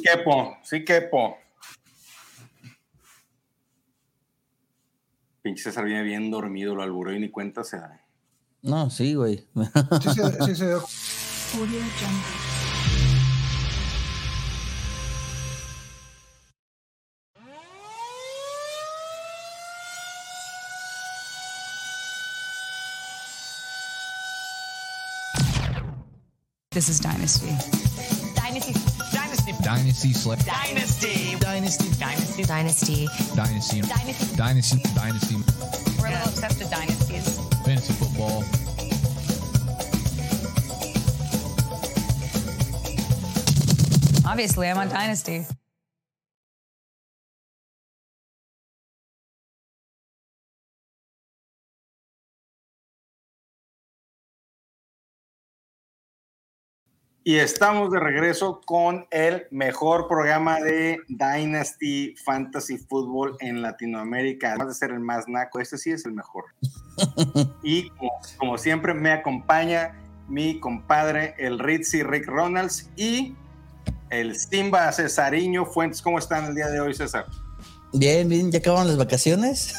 Sí 0.00 0.06
quepo, 0.06 0.56
sí 0.62 0.82
quepo. 0.82 1.36
Pinche 5.42 5.62
César 5.62 5.84
viene 5.84 6.02
bien 6.02 6.30
dormido, 6.30 6.74
lo 6.74 6.82
alburó 6.82 7.12
y 7.14 7.20
ni 7.20 7.28
cuenta 7.30 7.64
se 7.64 7.76
da. 7.76 8.00
No, 8.62 8.88
sí, 8.88 9.14
güey. 9.14 9.46
Sí, 10.02 10.10
se, 10.14 10.44
sí, 10.46 10.54
se 10.54 10.76
This 26.70 26.88
is. 26.88 27.00
Dynasty. 27.00 27.89
Dynasty. 29.70 30.08
Dynasty 30.08 30.12
Slip. 30.12 30.38
Dynasty. 30.40 31.36
Dynasty. 31.38 31.90
Dynasty. 31.96 32.44
Dynasty. 32.44 33.06
Dynasty. 33.36 33.80
Dynasty. 33.82 34.36
Dynasty. 34.36 34.82
Dynasty. 34.96 35.36
We're 36.00 36.08
a 36.08 36.10
little 36.10 36.28
obsessed 36.28 36.58
with 36.58 36.70
dynasties. 36.70 37.38
Fantasy 37.64 37.92
football. 37.92 38.42
Obviously, 44.28 44.68
I'm 44.68 44.78
on 44.78 44.88
Dynasty. 44.88 45.46
Y 57.22 57.36
estamos 57.36 57.90
de 57.90 58.00
regreso 58.00 58.62
con 58.64 59.06
el 59.10 59.46
mejor 59.50 60.08
programa 60.08 60.58
de 60.58 61.00
Dynasty 61.08 62.14
Fantasy 62.24 62.78
Football 62.78 63.36
en 63.40 63.60
Latinoamérica. 63.60 64.50
Además 64.50 64.68
de 64.68 64.74
ser 64.74 64.90
el 64.90 65.00
más 65.00 65.28
naco, 65.28 65.60
este 65.60 65.76
sí 65.76 65.90
es 65.90 66.06
el 66.06 66.12
mejor. 66.12 66.44
y 67.62 67.90
como, 67.90 68.12
como 68.38 68.58
siempre, 68.58 68.94
me 68.94 69.12
acompaña 69.12 70.00
mi 70.28 70.58
compadre, 70.60 71.34
el 71.36 71.58
Ritzy 71.58 72.02
Rick 72.02 72.26
Ronalds 72.26 72.88
y 72.96 73.36
el 74.08 74.34
Simba 74.34 74.90
Cesariño 74.90 75.66
Fuentes. 75.66 76.00
¿Cómo 76.00 76.18
están 76.18 76.46
el 76.46 76.54
día 76.54 76.68
de 76.68 76.80
hoy, 76.80 76.94
César? 76.94 77.26
Bien, 77.92 78.30
bien, 78.30 78.50
ya 78.50 78.60
acabaron 78.60 78.86
las 78.86 78.96
vacaciones. 78.96 79.74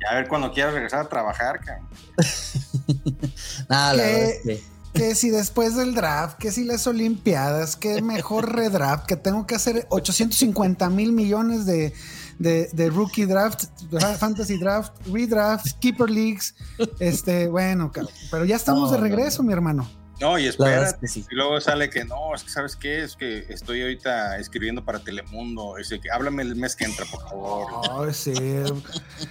Y 0.00 0.12
a 0.12 0.16
ver 0.16 0.26
cuando 0.26 0.50
quieras 0.50 0.74
regresar 0.74 1.06
a 1.06 1.08
trabajar, 1.08 1.60
cabrón. 1.60 1.86
Nada, 3.68 3.94
la 3.94 4.02
verdad 4.02 4.30
es 4.30 4.42
que 4.42 4.71
Que 4.92 5.14
si 5.14 5.30
después 5.30 5.74
del 5.76 5.94
draft, 5.94 6.36
que 6.38 6.52
si 6.52 6.64
las 6.64 6.86
Olimpiadas, 6.86 7.76
que 7.76 8.02
mejor 8.02 8.54
redraft, 8.54 9.06
que 9.06 9.16
tengo 9.16 9.46
que 9.46 9.54
hacer 9.54 9.86
850 9.88 10.90
mil 10.90 11.12
millones 11.12 11.64
de, 11.64 11.94
de, 12.38 12.68
de 12.74 12.90
rookie 12.90 13.24
draft, 13.24 13.64
dra- 13.90 14.14
fantasy 14.16 14.58
draft, 14.58 14.92
redraft, 15.10 15.78
keeper 15.80 16.10
leagues. 16.10 16.54
Este, 17.00 17.48
bueno, 17.48 17.90
pero 18.30 18.44
ya 18.44 18.56
estamos 18.56 18.90
No, 18.90 18.96
de 18.96 18.98
no, 18.98 19.04
regreso, 19.04 19.42
mi 19.42 19.52
hermano. 19.54 19.90
No, 20.20 20.38
y 20.38 20.46
espera. 20.46 20.84
es 20.86 20.94
que 20.94 21.08
sí. 21.08 21.24
Y 21.30 21.34
luego 21.34 21.58
sale 21.60 21.90
que 21.90 22.04
no, 22.04 22.32
es 22.34 22.44
que 22.44 22.50
sabes 22.50 22.76
qué, 22.76 23.02
es 23.02 23.16
que 23.16 23.46
estoy 23.48 23.80
ahorita 23.82 24.36
escribiendo 24.38 24.84
para 24.84 25.00
Telemundo. 25.00 25.74
Dice 25.78 25.98
que 26.00 26.10
háblame 26.12 26.42
el 26.42 26.54
mes 26.54 26.76
que 26.76 26.84
entra, 26.84 27.06
por 27.06 27.22
favor. 27.28 27.66
Ay, 28.06 28.12
sí. 28.14 28.32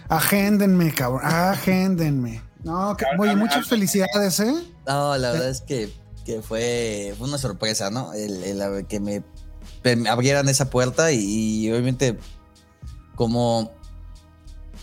Agéndenme, 0.10 0.92
cabrón. 0.94 1.22
Agéndenme. 1.24 2.42
No, 2.64 2.96
que, 2.98 3.06
oye, 3.20 3.36
muchas 3.36 3.68
felicidades, 3.68 4.40
¿eh? 4.40 4.54
No, 4.88 5.18
la 5.18 5.32
verdad 5.32 5.50
es 5.50 5.62
que, 5.62 5.92
que 6.26 6.42
fue, 6.42 7.14
fue 7.18 7.28
una 7.28 7.38
sorpresa, 7.38 7.90
¿no? 7.90 8.14
El, 8.14 8.44
el 8.44 8.86
que 8.88 9.00
me, 9.00 9.24
me 9.84 10.10
abrieran 10.10 10.48
esa 10.50 10.70
puerta 10.70 11.12
y, 11.12 11.20
y 11.66 11.72
obviamente 11.72 12.18
como, 13.16 13.72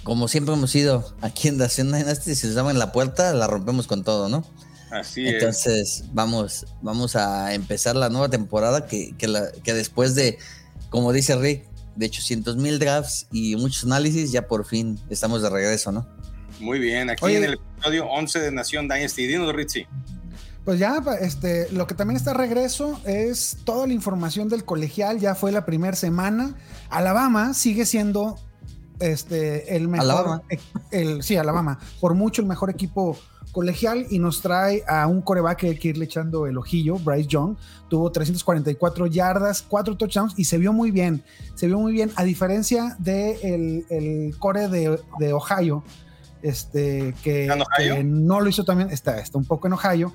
como 0.03 0.29
siempre 0.29 0.55
hemos 0.55 0.71
sido 0.71 1.15
aquí 1.21 1.49
en 1.49 1.59
Nación 1.59 1.93
Dynasty, 1.93 2.35
si 2.35 2.47
nos 2.47 2.57
abren 2.57 2.79
la 2.79 2.93
puerta, 2.93 3.33
la 3.35 3.47
rompemos 3.47 3.87
con 3.87 4.05
todo, 4.05 4.29
¿no? 4.29 4.45
Así 4.91 5.27
es. 5.27 5.35
Entonces 5.35 6.05
vamos, 6.13 6.67
vamos 6.83 7.15
a 7.17 7.53
empezar 7.55 7.95
la 7.95 8.09
nueva 8.09 8.29
temporada 8.29 8.87
que, 8.87 9.15
que, 9.19 9.29
la- 9.29 9.51
que 9.53 9.75
después 9.75 10.15
de, 10.15 10.39
como 10.91 11.13
dice 11.13 11.37
Rick, 11.37 11.69
de 11.97 12.07
800 12.07 12.57
mil 12.57 12.79
drafts 12.79 13.27
y 13.33 13.57
muchos 13.57 13.85
análisis, 13.85 14.31
ya 14.33 14.47
por 14.47 14.65
fin 14.65 14.99
estamos 15.11 15.43
de 15.43 15.51
regreso, 15.51 15.93
¿no? 15.93 16.07
Muy 16.61 16.79
bien, 16.79 17.11
aquí 17.11 17.25
Oye. 17.25 17.39
en 17.39 17.45
el 17.45 17.55
episodio 17.55 18.07
11 18.07 18.41
de 18.41 18.53
Nación 18.53 18.89
Dynasty. 18.89 19.27
Dinos, 19.27 19.53
Ritzy. 19.53 19.87
Pues 20.65 20.79
ya, 20.79 21.03
este, 21.21 21.71
lo 21.73 21.87
que 21.87 21.95
también 21.95 22.17
está 22.17 22.33
a 22.33 22.35
regreso 22.35 23.01
es 23.07 23.57
toda 23.65 23.87
la 23.87 23.95
información 23.95 24.49
del 24.49 24.65
colegial. 24.65 25.19
Ya 25.19 25.35
fue 25.35 25.51
la 25.51 25.65
primera 25.65 25.97
semana. 25.97 26.57
Alabama 26.91 27.55
sigue 27.55 27.87
siendo 27.87 28.39
este, 29.01 29.77
el 29.77 29.89
mejor. 29.89 30.11
Alabama. 30.11 30.43
El, 30.91 31.23
sí, 31.23 31.37
Alabama. 31.37 31.79
Por 32.01 32.15
mucho 32.15 32.43
el 32.43 32.49
mejor 32.49 32.69
equipo 32.69 33.17
colegial 33.53 34.07
y 34.11 34.19
nos 34.19 34.43
trae 34.43 34.85
a 34.87 35.07
un 35.07 35.23
coreback 35.23 35.59
que 35.59 35.67
hay 35.69 35.79
que 35.79 35.89
irle 35.89 36.05
echando 36.05 36.47
el 36.47 36.59
ojillo, 36.59 36.97
Bryce 36.99 37.29
Young. 37.29 37.57
Tuvo 37.89 38.13
344 38.13 39.07
yardas, 39.07 39.63
4 39.63 39.97
touchdowns 39.97 40.35
y 40.37 40.45
se 40.45 40.59
vio 40.59 40.73
muy 40.73 40.91
bien. 40.91 41.25
Se 41.55 41.67
vio 41.67 41.79
muy 41.79 41.93
bien, 41.93 42.11
a 42.17 42.25
diferencia 42.25 42.97
del 42.99 43.87
de 43.89 44.27
el 44.29 44.39
core 44.39 44.69
de, 44.69 45.01
de 45.19 45.33
Ohio, 45.33 45.83
este, 46.43 47.15
que, 47.23 47.47
no 48.05 48.41
lo 48.41 48.49
hizo 48.49 48.65
también, 48.65 48.91
está, 48.91 49.19
está 49.21 49.39
un 49.39 49.45
poco 49.45 49.67
en 49.67 49.73
Ohio. 49.75 50.13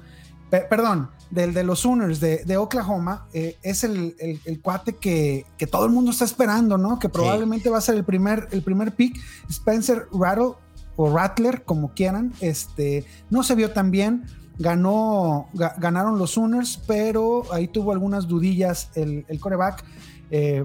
Pe- 0.49 0.65
perdón, 0.69 1.09
del 1.31 1.53
de 1.53 1.63
los 1.63 1.79
Sooners 1.79 2.19
de, 2.19 2.43
de 2.45 2.57
Oklahoma, 2.57 3.27
eh, 3.33 3.57
es 3.63 3.83
el, 3.83 4.15
el- 4.19 4.39
el 4.45 4.61
cuate 4.61 4.93
que, 4.97 5.45
que 5.57 5.65
todo 5.67 5.85
el 5.85 5.91
mundo 5.91 6.11
está 6.11 6.25
esperando, 6.25 6.77
¿no? 6.77 6.99
Que 6.99 7.09
probablemente 7.09 7.69
va 7.69 7.79
a 7.79 7.81
ser 7.81 7.95
el 7.95 8.03
primer, 8.03 8.47
el 8.51 8.61
primer 8.61 8.91
pick. 8.93 9.15
Spencer 9.49 10.05
Rattle 10.13 10.51
o 10.95 11.11
Rattler, 11.15 11.63
como 11.63 11.93
quieran, 11.95 12.33
este, 12.39 13.03
no 13.31 13.41
se 13.41 13.55
vio 13.55 13.71
tan 13.71 13.89
bien. 13.89 14.25
Ganó, 14.59 15.49
ga- 15.55 15.73
ganaron 15.79 16.19
los 16.19 16.31
Sooners, 16.31 16.79
pero 16.85 17.51
ahí 17.51 17.67
tuvo 17.67 17.91
algunas 17.91 18.27
dudillas 18.27 18.91
el, 18.93 19.25
el 19.27 19.39
coreback. 19.39 19.83
Eh, 20.29 20.63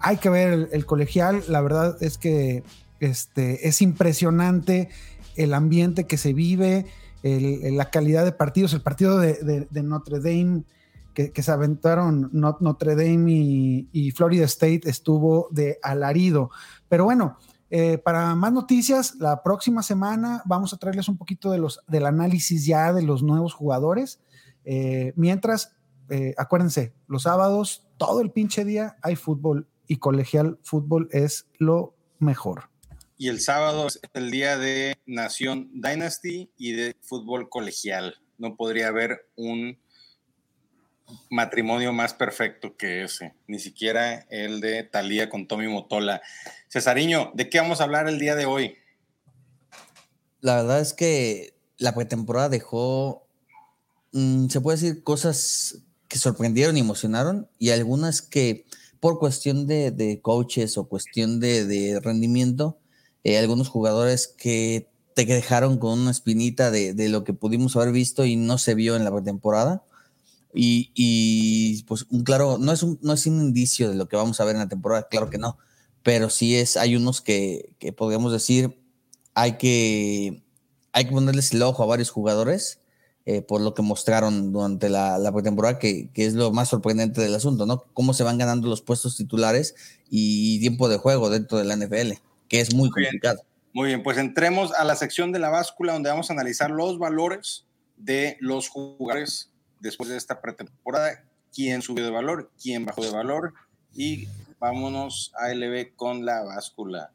hay 0.00 0.16
que 0.16 0.28
ver 0.28 0.52
el, 0.52 0.68
el 0.72 0.84
colegial. 0.84 1.42
La 1.48 1.60
verdad 1.60 1.96
es 2.00 2.18
que 2.18 2.64
este, 3.00 3.68
es 3.68 3.82
impresionante 3.82 4.88
el 5.36 5.54
ambiente 5.54 6.06
que 6.06 6.16
se 6.16 6.32
vive, 6.32 6.86
la 7.22 7.90
calidad 7.90 8.24
de 8.24 8.32
partidos. 8.32 8.72
El 8.72 8.82
partido 8.82 9.18
de, 9.18 9.68
Notre 9.82 10.20
Dame 10.20 10.64
que, 11.14 11.42
se 11.42 11.50
aventaron 11.50 12.30
Not- 12.32 12.60
Notre 12.60 12.94
Dame 12.94 13.32
y, 13.32 13.88
y 13.92 14.10
Florida 14.12 14.44
State 14.44 14.82
estuvo 14.84 15.48
de 15.50 15.78
alarido. 15.82 16.50
Pero 16.88 17.04
bueno, 17.04 17.36
eh, 17.70 17.98
para 17.98 18.34
más 18.34 18.52
noticias, 18.52 19.16
la 19.16 19.42
próxima 19.42 19.82
semana 19.82 20.42
vamos 20.46 20.72
a 20.72 20.78
traerles 20.78 21.08
un 21.08 21.18
poquito 21.18 21.50
de 21.50 21.58
los, 21.58 21.80
del 21.86 22.06
análisis 22.06 22.64
ya 22.64 22.92
de 22.92 23.02
los 23.02 23.22
nuevos 23.22 23.52
jugadores. 23.52 24.20
Eh, 24.64 25.12
mientras, 25.16 25.76
eh, 26.08 26.34
acuérdense, 26.38 26.94
los 27.06 27.24
sábados, 27.24 27.86
todo 27.96 28.20
el 28.20 28.30
pinche 28.30 28.64
día 28.64 28.96
hay 29.02 29.16
fútbol 29.16 29.68
y 29.86 29.96
colegial 29.96 30.58
fútbol 30.62 31.08
es 31.12 31.46
lo 31.58 31.94
mejor. 32.18 32.70
Y 33.20 33.26
el 33.26 33.40
sábado 33.40 33.88
es 33.88 33.98
el 34.14 34.30
día 34.30 34.56
de 34.56 34.96
Nación 35.04 35.68
Dynasty 35.74 36.52
y 36.56 36.72
de 36.72 36.94
fútbol 37.02 37.48
colegial. 37.48 38.14
No 38.38 38.54
podría 38.54 38.86
haber 38.86 39.28
un 39.34 39.76
matrimonio 41.28 41.92
más 41.92 42.14
perfecto 42.14 42.76
que 42.76 43.02
ese. 43.02 43.34
Ni 43.48 43.58
siquiera 43.58 44.20
el 44.30 44.60
de 44.60 44.84
Talía 44.84 45.28
con 45.28 45.48
Tommy 45.48 45.66
Motola. 45.66 46.22
Cesariño, 46.68 47.32
¿de 47.34 47.50
qué 47.50 47.58
vamos 47.58 47.80
a 47.80 47.84
hablar 47.84 48.08
el 48.08 48.20
día 48.20 48.36
de 48.36 48.46
hoy? 48.46 48.76
La 50.40 50.54
verdad 50.54 50.80
es 50.80 50.94
que 50.94 51.54
la 51.76 51.96
pretemporada 51.96 52.48
dejó, 52.48 53.26
mm, 54.12 54.46
se 54.46 54.60
puede 54.60 54.78
decir, 54.78 55.02
cosas 55.02 55.82
que 56.06 56.18
sorprendieron 56.18 56.76
y 56.76 56.80
emocionaron 56.80 57.50
y 57.58 57.70
algunas 57.70 58.22
que 58.22 58.64
por 59.00 59.18
cuestión 59.18 59.66
de, 59.66 60.20
coaches 60.22 60.78
o 60.78 60.88
cuestión 60.88 61.40
de 61.40 61.98
rendimiento, 62.00 62.78
eh, 63.28 63.36
algunos 63.36 63.68
jugadores 63.68 64.26
que 64.26 64.88
te 65.14 65.26
dejaron 65.26 65.76
con 65.76 65.98
una 65.98 66.10
espinita 66.10 66.70
de, 66.70 66.94
de 66.94 67.10
lo 67.10 67.24
que 67.24 67.34
pudimos 67.34 67.76
haber 67.76 67.92
visto 67.92 68.24
y 68.24 68.36
no 68.36 68.56
se 68.56 68.74
vio 68.74 68.96
en 68.96 69.04
la 69.04 69.12
pretemporada. 69.12 69.84
Y, 70.54 70.92
y, 70.94 71.82
pues 71.82 72.06
un 72.08 72.24
claro, 72.24 72.56
no 72.56 72.72
es 72.72 72.82
un, 72.82 72.98
no 73.02 73.12
es 73.12 73.26
un 73.26 73.38
indicio 73.42 73.90
de 73.90 73.96
lo 73.96 74.08
que 74.08 74.16
vamos 74.16 74.40
a 74.40 74.46
ver 74.46 74.54
en 74.54 74.62
la 74.62 74.68
temporada, 74.68 75.08
claro 75.10 75.28
que 75.28 75.36
no, 75.36 75.58
pero 76.02 76.30
sí 76.30 76.56
es, 76.56 76.78
hay 76.78 76.96
unos 76.96 77.20
que, 77.20 77.74
que 77.78 77.92
podríamos 77.92 78.32
decir, 78.32 78.80
hay 79.34 79.58
que, 79.58 80.42
hay 80.92 81.04
que 81.04 81.12
ponerles 81.12 81.52
el 81.52 81.62
ojo 81.62 81.82
a 81.82 81.86
varios 81.86 82.08
jugadores 82.08 82.80
eh, 83.26 83.42
por 83.42 83.60
lo 83.60 83.74
que 83.74 83.82
mostraron 83.82 84.52
durante 84.52 84.88
la, 84.88 85.18
la 85.18 85.32
pretemporada, 85.32 85.78
que, 85.78 86.10
que, 86.14 86.24
es 86.24 86.32
lo 86.32 86.50
más 86.50 86.70
sorprendente 86.70 87.20
del 87.20 87.34
asunto, 87.34 87.66
¿no? 87.66 87.84
Cómo 87.92 88.14
se 88.14 88.24
van 88.24 88.38
ganando 88.38 88.68
los 88.68 88.80
puestos 88.80 89.18
titulares 89.18 89.74
y 90.08 90.58
tiempo 90.60 90.88
de 90.88 90.96
juego 90.96 91.28
dentro 91.28 91.58
de 91.58 91.64
la 91.64 91.76
NFL, 91.76 92.12
que 92.48 92.60
es 92.60 92.74
muy, 92.74 92.88
muy 92.88 92.90
complicado. 92.90 93.42
Bien. 93.42 93.48
Muy 93.74 93.88
bien, 93.88 94.02
pues 94.02 94.18
entremos 94.18 94.72
a 94.72 94.84
la 94.84 94.96
sección 94.96 95.30
de 95.30 95.38
la 95.38 95.50
báscula 95.50 95.92
donde 95.92 96.10
vamos 96.10 96.30
a 96.30 96.32
analizar 96.32 96.70
los 96.70 96.98
valores 96.98 97.66
de 97.96 98.36
los 98.40 98.68
jugadores 98.68 99.50
después 99.80 100.08
de 100.08 100.16
esta 100.16 100.40
pretemporada, 100.40 101.22
quién 101.54 101.82
subió 101.82 102.04
de 102.04 102.10
valor, 102.10 102.50
quién 102.60 102.84
bajó 102.84 103.02
de 103.02 103.10
valor 103.10 103.54
y 103.94 104.26
vámonos 104.58 105.32
a 105.38 105.52
LB 105.54 105.94
con 105.96 106.24
la 106.24 106.42
báscula. 106.42 107.12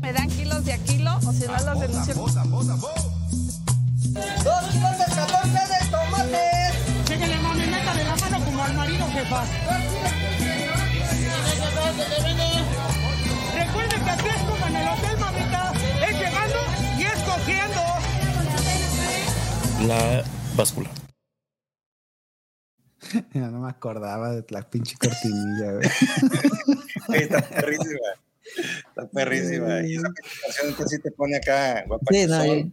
¿Me 0.00 0.12
dan 0.12 0.28
kilos 0.30 0.64
de 0.64 0.72
a 0.72 0.78
kilo 0.78 1.16
o 1.16 1.32
si 1.32 1.46
no 1.46 1.52
los 1.52 1.80
denuncio? 1.80 2.14
Dos 4.44 4.64
kilos 4.72 4.98
de 4.98 5.04
14 5.04 5.50
de 5.50 5.90
tomates. 5.90 6.74
Síguele, 7.06 7.36
mami, 7.40 7.66
métale 7.66 8.04
la 8.04 8.16
mano 8.16 8.44
como 8.44 8.62
al 8.62 8.74
marido, 8.74 9.06
jefa. 9.12 9.44
Recuerden 12.00 12.49
hotel, 14.92 15.18
mamita. 15.18 15.72
Es 16.06 16.18
llegando 16.18 16.58
y 16.98 17.02
es 17.02 17.22
cogiendo. 17.22 17.80
La 19.86 20.24
báscula. 20.56 20.90
Ya 23.34 23.48
no 23.50 23.60
me 23.60 23.70
acordaba 23.70 24.30
de 24.32 24.44
la 24.50 24.62
pinche 24.68 24.94
cortinilla, 24.96 25.72
güey. 25.72 25.88
Está 27.22 27.42
perrísima. 27.48 28.08
Está 28.88 29.08
perrísima. 29.12 29.80
Y 29.82 29.96
esa 29.96 30.08
canción 30.44 30.74
que 30.76 30.84
sí 30.86 30.98
te 31.00 31.10
pone 31.10 31.36
acá, 31.36 31.82
guapa. 31.86 32.04
Sí, 32.10 32.26
no, 32.26 32.44
yo, 32.44 32.66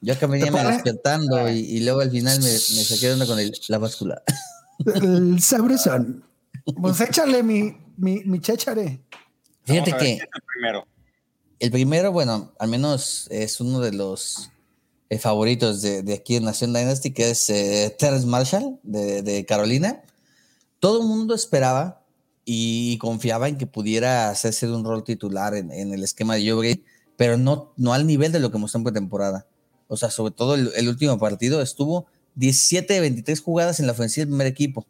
yo 0.00 0.14
acá 0.14 0.26
venía 0.28 0.50
me 0.50 0.64
despertando 0.64 1.50
y, 1.50 1.58
y 1.58 1.80
luego 1.84 2.00
al 2.00 2.10
final 2.10 2.38
me, 2.38 2.44
me 2.46 2.84
saqué 2.84 3.08
de 3.08 3.12
onda 3.14 3.26
con 3.26 3.38
el- 3.38 3.52
la 3.68 3.78
báscula. 3.78 4.22
El 4.94 5.42
sabrosón. 5.42 6.24
Pues 6.80 7.00
échale 7.00 7.42
mi, 7.42 7.76
mi, 7.98 8.22
mi 8.24 8.40
chéchare. 8.40 9.02
Fíjate 9.70 9.96
que 9.96 10.12
el 10.14 10.42
primero. 10.54 10.86
el 11.58 11.70
primero, 11.70 12.12
bueno, 12.12 12.52
al 12.58 12.68
menos 12.68 13.26
es 13.30 13.60
uno 13.60 13.80
de 13.80 13.92
los 13.92 14.50
eh, 15.08 15.18
favoritos 15.18 15.82
de, 15.82 16.02
de 16.02 16.14
aquí 16.14 16.36
en 16.36 16.44
Nación 16.44 16.72
Dynasty, 16.72 17.12
que 17.12 17.30
es 17.30 17.48
eh, 17.50 17.94
Terrence 17.98 18.26
Marshall 18.26 18.78
de, 18.82 19.22
de 19.22 19.44
Carolina. 19.46 20.02
Todo 20.78 21.02
el 21.02 21.06
mundo 21.06 21.34
esperaba 21.34 22.02
y 22.44 22.98
confiaba 22.98 23.48
en 23.48 23.58
que 23.58 23.66
pudiera 23.66 24.30
hacerse 24.30 24.66
de 24.66 24.74
un 24.74 24.84
rol 24.84 25.04
titular 25.04 25.54
en, 25.54 25.70
en 25.70 25.92
el 25.92 26.02
esquema 26.02 26.36
de 26.36 26.50
Joe 26.50 26.82
pero 27.16 27.36
no, 27.36 27.74
no 27.76 27.92
al 27.92 28.06
nivel 28.06 28.32
de 28.32 28.40
lo 28.40 28.50
que 28.50 28.56
mostró 28.56 28.78
en 28.78 28.84
pretemporada. 28.84 29.46
O 29.88 29.96
sea, 29.98 30.10
sobre 30.10 30.32
todo 30.32 30.54
el, 30.54 30.72
el 30.74 30.88
último 30.88 31.18
partido 31.18 31.60
estuvo 31.60 32.06
17 32.36 32.94
de 32.94 33.00
23 33.00 33.40
jugadas 33.40 33.78
en 33.78 33.86
la 33.86 33.92
ofensiva 33.92 34.22
del 34.22 34.30
primer 34.30 34.46
equipo. 34.46 34.86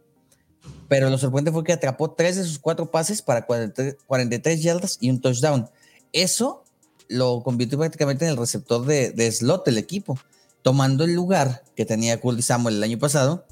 Pero 0.89 1.09
lo 1.09 1.19
sorprendente 1.19 1.53
fue 1.53 1.65
que 1.65 1.73
atrapó 1.73 2.11
tres 2.13 2.37
de 2.37 2.45
sus 2.45 2.59
cuatro 2.59 2.91
pases 2.91 3.23
para 3.23 3.47
43, 3.47 3.97
43 4.07 4.63
yardas 4.63 4.99
y 5.01 5.11
un 5.11 5.21
touchdown. 5.21 5.71
Eso 6.13 6.65
lo 7.09 7.43
convirtió 7.43 7.79
prácticamente 7.79 8.25
en 8.25 8.31
el 8.33 8.37
receptor 8.37 8.87
de, 8.87 9.33
slot 9.33 9.65
del 9.65 9.79
equipo, 9.79 10.19
tomando 10.63 11.05
el 11.05 11.15
lugar 11.15 11.63
que 11.75 11.85
tenía 11.85 12.21
Curtis 12.21 12.47
Samuel 12.47 12.77
el 12.77 12.83
año 12.83 12.99
pasado 12.99 13.47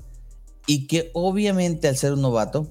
y 0.66 0.86
que 0.86 1.10
obviamente 1.14 1.88
al 1.88 1.96
ser 1.96 2.12
un 2.12 2.22
novato 2.22 2.70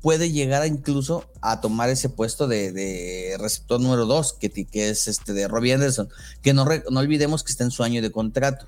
puede 0.00 0.32
llegar 0.32 0.66
incluso 0.66 1.24
a 1.40 1.60
tomar 1.60 1.88
ese 1.88 2.08
puesto 2.08 2.48
de, 2.48 3.36
receptor 3.38 3.80
número 3.80 4.04
2, 4.04 4.34
que, 4.34 4.50
es 4.72 5.06
este 5.06 5.32
de 5.32 5.48
Robbie 5.48 5.74
Anderson, 5.74 6.08
que 6.42 6.52
no, 6.52 6.66
no 6.90 7.00
olvidemos 7.00 7.44
que 7.44 7.52
está 7.52 7.64
en 7.64 7.70
su 7.70 7.82
año 7.82 8.02
de 8.02 8.10
contrato. 8.10 8.66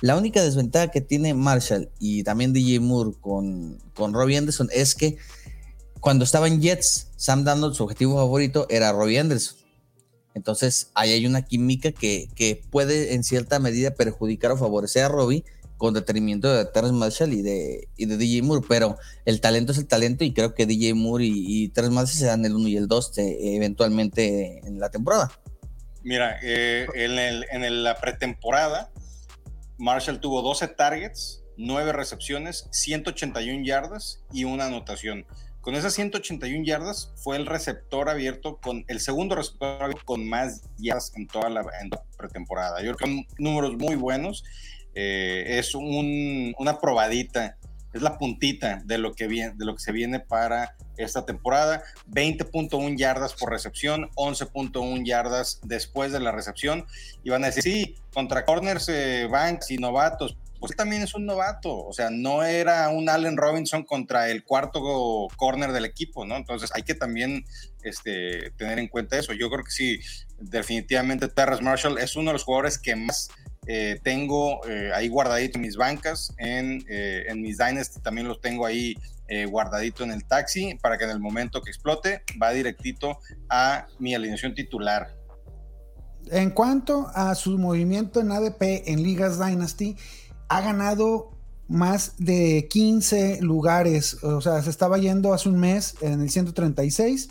La 0.00 0.16
única 0.16 0.42
desventaja 0.42 0.88
que 0.90 1.00
tiene 1.00 1.34
Marshall 1.34 1.90
y 1.98 2.22
también 2.22 2.52
DJ 2.52 2.80
Moore 2.80 3.12
con, 3.20 3.78
con 3.94 4.14
Robbie 4.14 4.38
Anderson 4.38 4.68
es 4.72 4.94
que 4.94 5.16
cuando 6.00 6.24
estaba 6.24 6.48
en 6.48 6.62
Jets, 6.62 7.08
Sam 7.16 7.44
Darnold, 7.44 7.74
su 7.74 7.84
objetivo 7.84 8.14
favorito 8.16 8.66
era 8.70 8.92
Robbie 8.92 9.18
Anderson. 9.18 9.58
Entonces, 10.34 10.90
ahí 10.94 11.10
hay 11.12 11.26
una 11.26 11.42
química 11.42 11.92
que, 11.92 12.28
que 12.34 12.62
puede 12.70 13.12
en 13.14 13.24
cierta 13.24 13.58
medida 13.58 13.90
perjudicar 13.90 14.52
o 14.52 14.56
favorecer 14.56 15.04
a 15.04 15.08
Robbie 15.08 15.44
con 15.76 15.92
detenimiento 15.92 16.50
de 16.52 16.64
Terrence 16.66 16.96
Marshall 16.96 17.32
y 17.34 17.42
de, 17.42 17.88
y 17.96 18.06
DJ 18.06 18.42
Moore, 18.42 18.64
pero 18.68 18.96
el 19.24 19.40
talento 19.40 19.72
es 19.72 19.78
el 19.78 19.86
talento 19.86 20.24
y 20.24 20.32
creo 20.32 20.54
que 20.54 20.66
DJ 20.66 20.94
Moore 20.94 21.24
y, 21.26 21.32
y 21.64 21.68
Terrence 21.68 21.94
Marshall 21.94 22.18
se 22.18 22.26
dan 22.26 22.44
el 22.44 22.54
1 22.54 22.68
y 22.68 22.76
el 22.76 22.86
2 22.88 23.12
eventualmente 23.16 24.60
en 24.66 24.78
la 24.78 24.90
temporada. 24.90 25.30
Mira, 26.02 26.38
eh, 26.42 26.86
en, 26.94 27.18
el- 27.18 27.46
en 27.50 27.64
el- 27.64 27.82
la 27.84 27.96
pretemporada, 28.00 28.90
Marshall 29.80 30.20
tuvo 30.20 30.42
12 30.42 30.68
targets, 30.68 31.42
9 31.56 31.92
recepciones, 31.92 32.68
181 32.70 33.64
yardas 33.64 34.22
y 34.32 34.44
una 34.44 34.66
anotación. 34.66 35.26
Con 35.60 35.74
esas 35.74 35.92
181 35.94 36.64
yardas 36.64 37.12
fue 37.16 37.36
el 37.36 37.46
receptor 37.46 38.08
abierto 38.08 38.58
con 38.60 38.84
el 38.88 39.00
segundo 39.00 39.34
receptor 39.34 39.82
abierto 39.82 40.04
con 40.06 40.26
más 40.28 40.62
yardas 40.78 41.12
en 41.16 41.26
toda 41.26 41.50
la, 41.50 41.62
pretemporada. 42.16 42.82
Yo 42.82 42.94
creo 42.94 42.96
que 42.96 43.04
son 43.06 43.26
números 43.38 43.76
muy 43.76 43.94
buenos. 43.94 44.44
Eh, 44.94 45.58
es 45.58 45.74
un- 45.74 46.54
una 46.58 46.78
probadita, 46.78 47.56
es 47.92 48.02
la 48.02 48.18
puntita 48.18 48.82
de 48.84 48.98
lo 48.98 49.14
que 49.14 49.26
viene, 49.26 49.54
de 49.56 49.64
lo 49.64 49.74
que 49.74 49.82
se 49.82 49.92
viene 49.92 50.20
para 50.20 50.76
esta 50.96 51.24
temporada. 51.24 51.82
20.1 52.10 52.96
yardas 52.96 53.34
por 53.34 53.50
recepción, 53.50 54.10
11.1 54.14 55.04
yardas 55.04 55.60
después 55.64 56.12
de 56.12 56.20
la 56.20 56.32
recepción. 56.32 56.86
Y 57.24 57.30
van 57.30 57.44
a 57.44 57.48
decir, 57.48 57.62
sí, 57.62 57.96
contra 58.12 58.44
corners, 58.44 58.88
eh, 58.88 59.26
banks 59.30 59.70
y 59.70 59.78
novatos. 59.78 60.36
Pues 60.60 60.76
también 60.76 61.00
es 61.00 61.14
un 61.14 61.24
novato, 61.24 61.86
o 61.86 61.92
sea, 61.94 62.10
no 62.10 62.42
era 62.42 62.90
un 62.90 63.08
Allen 63.08 63.38
Robinson 63.38 63.82
contra 63.82 64.28
el 64.28 64.44
cuarto 64.44 65.28
corner 65.38 65.72
del 65.72 65.86
equipo, 65.86 66.26
¿no? 66.26 66.36
Entonces 66.36 66.70
hay 66.74 66.82
que 66.82 66.94
también 66.94 67.46
este, 67.82 68.50
tener 68.58 68.78
en 68.78 68.88
cuenta 68.88 69.18
eso. 69.18 69.32
Yo 69.32 69.48
creo 69.48 69.64
que 69.64 69.70
sí, 69.70 70.00
definitivamente 70.38 71.28
Terrace 71.28 71.62
Marshall 71.62 71.96
es 71.96 72.14
uno 72.14 72.28
de 72.28 72.34
los 72.34 72.44
jugadores 72.44 72.78
que 72.78 72.94
más 72.94 73.30
eh, 73.66 74.00
tengo 74.02 74.66
eh, 74.66 74.90
ahí 74.94 75.08
guardadito 75.08 75.58
mis 75.58 75.76
bancas, 75.76 76.32
en, 76.38 76.84
eh, 76.88 77.24
en 77.28 77.42
mis 77.42 77.58
Dynasty 77.58 78.00
también 78.00 78.26
los 78.28 78.40
tengo 78.40 78.66
ahí 78.66 78.94
guardadito 79.48 80.02
en 80.02 80.10
el 80.10 80.24
taxi 80.24 80.76
para 80.82 80.98
que 80.98 81.04
en 81.04 81.10
el 81.10 81.20
momento 81.20 81.62
que 81.62 81.70
explote 81.70 82.24
va 82.42 82.50
directito 82.50 83.20
a 83.48 83.86
mi 84.00 84.12
alineación 84.12 84.56
titular. 84.56 85.14
En 86.32 86.50
cuanto 86.50 87.06
a 87.14 87.36
su 87.36 87.56
movimiento 87.56 88.20
en 88.20 88.32
ADP 88.32 88.88
en 88.88 89.04
Ligas 89.04 89.38
Dynasty, 89.38 89.96
ha 90.48 90.60
ganado 90.62 91.30
más 91.68 92.14
de 92.18 92.66
15 92.68 93.40
lugares. 93.40 94.22
O 94.24 94.40
sea, 94.40 94.60
se 94.62 94.70
estaba 94.70 94.98
yendo 94.98 95.32
hace 95.32 95.48
un 95.48 95.60
mes 95.60 95.94
en 96.00 96.22
el 96.22 96.28
136. 96.28 97.28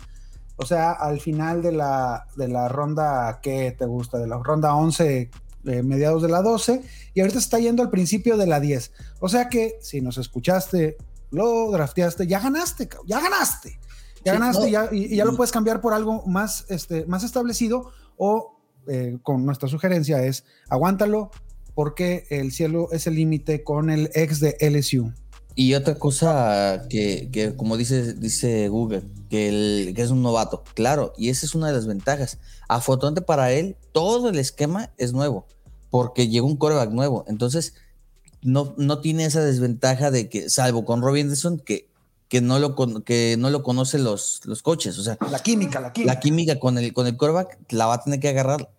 O 0.56 0.64
sea, 0.64 0.92
al 0.92 1.20
final 1.20 1.60
de 1.60 1.72
la, 1.72 2.26
de 2.36 2.48
la 2.48 2.68
ronda, 2.68 3.40
¿qué 3.42 3.76
te 3.78 3.84
gusta? 3.84 4.18
De 4.18 4.26
la 4.26 4.38
ronda 4.42 4.74
11, 4.74 5.30
eh, 5.64 5.82
mediados 5.82 6.22
de 6.22 6.28
la 6.28 6.42
12. 6.42 6.82
Y 7.14 7.20
ahorita 7.20 7.38
está 7.38 7.58
yendo 7.58 7.82
al 7.82 7.90
principio 7.90 8.36
de 8.36 8.46
la 8.46 8.60
10. 8.60 8.92
O 9.20 9.28
sea 9.28 9.48
que 9.48 9.78
si 9.82 10.00
nos 10.00 10.18
escuchaste, 10.18 10.96
lo 11.30 11.70
drafteaste, 11.70 12.26
ya 12.26 12.40
ganaste, 12.40 12.88
ya 13.06 13.20
ganaste. 13.20 13.78
Ya 14.24 14.32
Sí, 14.32 14.38
ganaste 14.38 14.62
no. 14.64 14.68
ya, 14.68 14.88
y, 14.92 15.12
y 15.12 15.16
ya 15.16 15.24
lo 15.24 15.34
puedes 15.36 15.50
cambiar 15.52 15.80
por 15.80 15.94
algo 15.94 16.26
más, 16.26 16.66
este, 16.68 17.06
más 17.06 17.24
establecido 17.24 17.90
o 18.16 18.60
eh, 18.86 19.18
con 19.22 19.44
nuestra 19.46 19.68
sugerencia 19.68 20.24
es 20.24 20.44
aguántalo 20.68 21.30
porque 21.74 22.26
el 22.30 22.50
cielo 22.52 22.88
es 22.92 23.06
el 23.06 23.14
límite 23.14 23.62
con 23.62 23.88
el 23.90 24.10
ex 24.14 24.40
de 24.40 24.56
LSU. 24.60 25.12
Y 25.54 25.74
otra 25.74 25.94
cosa 25.96 26.86
que, 26.88 27.28
que 27.32 27.56
como 27.56 27.76
dice, 27.76 28.14
dice 28.14 28.68
Google, 28.68 29.02
que, 29.30 29.48
el- 29.48 29.94
que 29.94 30.02
es 30.02 30.10
un 30.10 30.20
novato, 30.22 30.62
claro, 30.74 31.14
y 31.16 31.30
esa 31.30 31.46
es 31.46 31.54
una 31.54 31.68
de 31.68 31.72
las 31.72 31.86
ventajas. 31.86 32.38
Afortunadamente 32.68 33.22
para 33.22 33.52
él, 33.52 33.76
todo 33.92 34.28
el 34.28 34.38
esquema 34.38 34.92
es 34.98 35.12
nuevo, 35.14 35.46
porque 35.88 36.28
llegó 36.28 36.46
un 36.46 36.56
coreback 36.56 36.90
nuevo. 36.90 37.24
Entonces, 37.28 37.74
no, 38.42 38.74
no 38.76 39.00
tiene 39.00 39.24
esa 39.24 39.42
desventaja 39.42 40.10
de 40.10 40.28
que, 40.28 40.50
salvo 40.50 40.84
con 40.84 41.00
Robbie 41.00 41.22
Anderson, 41.22 41.58
que, 41.60 41.88
que, 42.28 42.40
no, 42.40 42.58
lo, 42.58 42.74
que 43.04 43.36
no 43.38 43.50
lo 43.50 43.62
conocen 43.62 44.04
los, 44.04 44.40
los 44.44 44.62
coches. 44.62 44.98
O 44.98 45.02
sea, 45.02 45.16
La 45.30 45.38
química, 45.40 45.80
la 45.80 45.92
química. 45.92 46.14
la 46.14 46.20
química 46.20 46.58
con 46.60 46.76
el, 46.78 46.92
con 46.92 47.06
el 47.06 47.16
coreback 47.16 47.58
la 47.72 47.86
va 47.86 47.94
a 47.94 48.02
tener 48.02 48.20
que 48.20 48.28
agarrar 48.28 48.70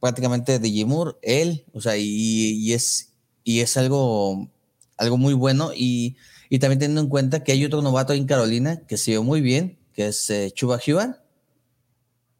prácticamente 0.00 0.58
de 0.58 0.84
Moore, 0.84 1.16
él, 1.22 1.64
o 1.72 1.80
sea, 1.80 1.96
y, 1.96 2.04
y 2.04 2.72
es, 2.72 3.12
y 3.44 3.60
es 3.60 3.76
algo, 3.76 4.48
algo 4.96 5.16
muy 5.16 5.34
bueno. 5.34 5.70
Y, 5.74 6.16
y 6.50 6.58
también 6.58 6.80
teniendo 6.80 7.00
en 7.02 7.08
cuenta 7.08 7.44
que 7.44 7.52
hay 7.52 7.64
otro 7.64 7.82
novato 7.82 8.12
en 8.12 8.26
Carolina 8.26 8.80
que 8.88 8.96
se 8.96 9.12
vio 9.12 9.22
muy 9.22 9.40
bien, 9.40 9.78
que 9.92 10.06
es 10.08 10.28
eh, 10.30 10.50
Chuba 10.52 10.78
Hubbard, 10.86 11.16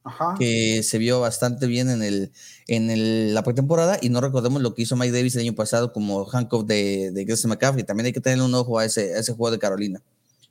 Ajá. 0.04 0.34
que 0.38 0.82
se 0.82 0.98
vio 0.98 1.20
bastante 1.20 1.66
bien 1.66 1.88
en, 1.88 2.02
el, 2.02 2.32
en 2.66 2.90
el- 2.90 3.34
la 3.34 3.42
pretemporada. 3.44 3.98
Y 4.02 4.08
no 4.08 4.20
recordemos 4.20 4.60
lo 4.62 4.74
que 4.74 4.82
hizo 4.82 4.96
Mike 4.96 5.12
Davis 5.12 5.34
el 5.36 5.42
año 5.42 5.54
pasado 5.54 5.92
como 5.92 6.26
handcuff 6.32 6.64
de, 6.66 7.10
de 7.12 7.24
Grayson 7.24 7.50
McCaffrey. 7.50 7.84
También 7.84 8.06
hay 8.06 8.12
que 8.12 8.20
tener 8.20 8.42
un 8.42 8.54
ojo 8.54 8.78
a 8.78 8.84
ese, 8.84 9.14
a 9.14 9.18
ese 9.20 9.32
juego 9.34 9.50
de 9.52 9.58
Carolina. 9.58 10.02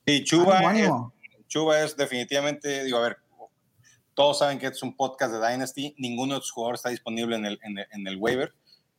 Y 0.05 0.23
Chuba, 0.23 0.59
Ánimo, 0.59 0.69
ánimo. 0.69 1.13
Es, 1.21 1.47
Chuba 1.47 1.83
es 1.83 1.95
definitivamente, 1.97 2.83
digo, 2.85 2.97
a 2.97 3.01
ver, 3.01 3.17
todos 4.13 4.39
saben 4.39 4.57
que 4.59 4.67
es 4.67 4.81
un 4.83 4.95
podcast 4.95 5.33
de 5.33 5.39
Dynasty, 5.39 5.95
ninguno 5.97 6.35
de 6.35 6.41
sus 6.41 6.51
jugadores 6.51 6.79
está 6.79 6.89
disponible 6.89 7.35
en 7.35 7.45
el, 7.45 7.59
en 7.63 7.77
el, 7.77 7.85
en 7.91 8.07
el 8.07 8.17
waiver, 8.17 8.53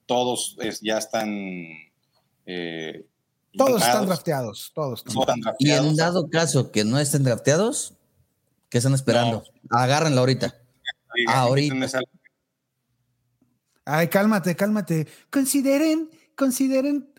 todos 0.06 0.56
es- 0.61 0.80
ya 0.80 0.99
están... 0.99 1.28
eh, 2.47 3.04
Todos 3.56 3.82
están 3.82 4.06
drafteados, 4.06 4.73
todos 4.75 5.04
están 5.06 5.40
Y 5.59 5.71
en 5.71 5.97
dado 5.97 6.28
caso 6.28 6.71
que 6.71 6.85
no 6.85 6.99
estén 6.99 7.23
drafteados, 7.23 7.94
¿qué 8.68 8.78
están 8.78 8.94
esperando? 8.94 9.44
Agárrenlo 9.71 10.21
ahorita. 10.21 10.54
Liga, 11.14 11.40
ahorita. 11.40 11.75
¿entiendes 11.75 11.94
algo? 11.94 12.11
Ay, 13.85 14.09
cálmate, 14.09 14.56
cálmate. 14.56 15.09
Consideren, 15.30 16.09
consideren 16.37 17.12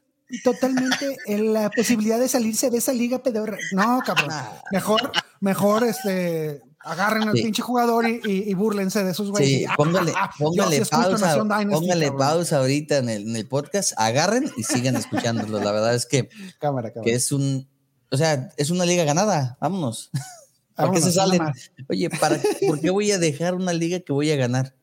totalmente 0.43 1.17
en 1.27 1.53
la 1.53 1.69
posibilidad 1.69 2.19
de 2.19 2.29
salirse 2.29 2.69
de 2.69 2.77
esa 2.77 2.93
liga 2.93 3.21
pedorra. 3.21 3.57
No, 3.73 3.99
cabrón. 4.05 4.29
Mejor, 4.71 5.11
mejor 5.41 5.83
este 5.83 6.61
agarren 6.83 7.27
al 7.29 7.35
Sí. 7.35 7.43
pinche 7.43 7.61
jugador 7.61 8.07
y, 8.07 8.19
y, 8.25 8.49
y 8.49 8.53
búrlense 8.53 9.03
de 9.03 9.11
esos 9.11 9.31
güeyes. 9.31 9.49
Sí, 9.61 9.65
ah, 9.67 9.73
póngale, 9.77 10.11
ah, 10.15 10.29
ah, 10.29 10.31
póngale 10.37 10.85
pausa, 10.85 11.33
Dynasty, 11.35 11.65
póngale 11.71 12.05
cabrón. 12.07 12.19
pausa 12.19 12.57
ahorita 12.57 12.97
en 12.97 13.09
el, 13.09 13.29
en 13.29 13.35
el 13.35 13.47
podcast, 13.47 13.93
agarren 13.97 14.51
y 14.57 14.63
sigan 14.63 14.95
escuchándolo. 14.95 15.59
La 15.59 15.71
verdad 15.71 15.95
es 15.95 16.05
que, 16.05 16.29
Cámara, 16.59 16.91
cámara. 16.91 17.03
que 17.09 17.13
es 17.15 17.31
un, 17.31 17.67
o 18.11 18.17
sea, 18.17 18.49
es 18.57 18.69
una 18.69 18.85
liga 18.85 19.03
ganada. 19.03 19.57
Vámonos. 19.61 20.11
¿Para 20.75 20.91
qué 20.91 21.01
se 21.01 21.11
salen? 21.11 21.41
Oye, 21.87 22.09
¿para, 22.09 22.39
¿por 22.67 22.79
qué 22.81 22.89
voy 22.89 23.11
a 23.11 23.19
dejar 23.19 23.53
una 23.53 23.73
liga 23.73 23.99
que 23.99 24.11
voy 24.11 24.31
a 24.31 24.35
ganar? 24.35 24.75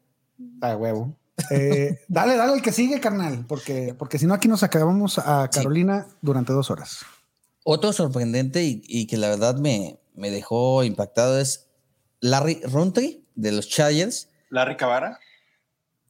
Ah, 0.61 0.76
huevo. 0.76 1.16
Eh, 1.50 1.99
dale, 2.07 2.37
dale 2.37 2.52
al 2.52 2.62
que 2.62 2.71
sigue, 2.71 3.00
carnal, 3.00 3.45
porque, 3.49 3.95
porque 3.99 4.19
si 4.19 4.26
no 4.26 4.35
aquí 4.35 4.47
nos 4.47 4.62
acabamos 4.62 5.19
a 5.19 5.49
Carolina 5.50 6.07
durante 6.23 6.52
dos 6.52 6.71
horas. 6.71 7.00
Otro 7.64 7.92
sorprendente 7.92 8.62
y, 8.62 8.83
y 8.87 9.07
que 9.07 9.16
la 9.16 9.28
verdad 9.30 9.57
me, 9.57 9.99
me 10.14 10.30
dejó 10.30 10.85
impactado 10.85 11.40
es 11.40 11.66
Larry 12.21 12.61
Runtree 12.65 13.23
de 13.35 13.53
los 13.53 13.69
Chargers. 13.69 14.29
Larry 14.50 14.77
Cavara. 14.77 15.19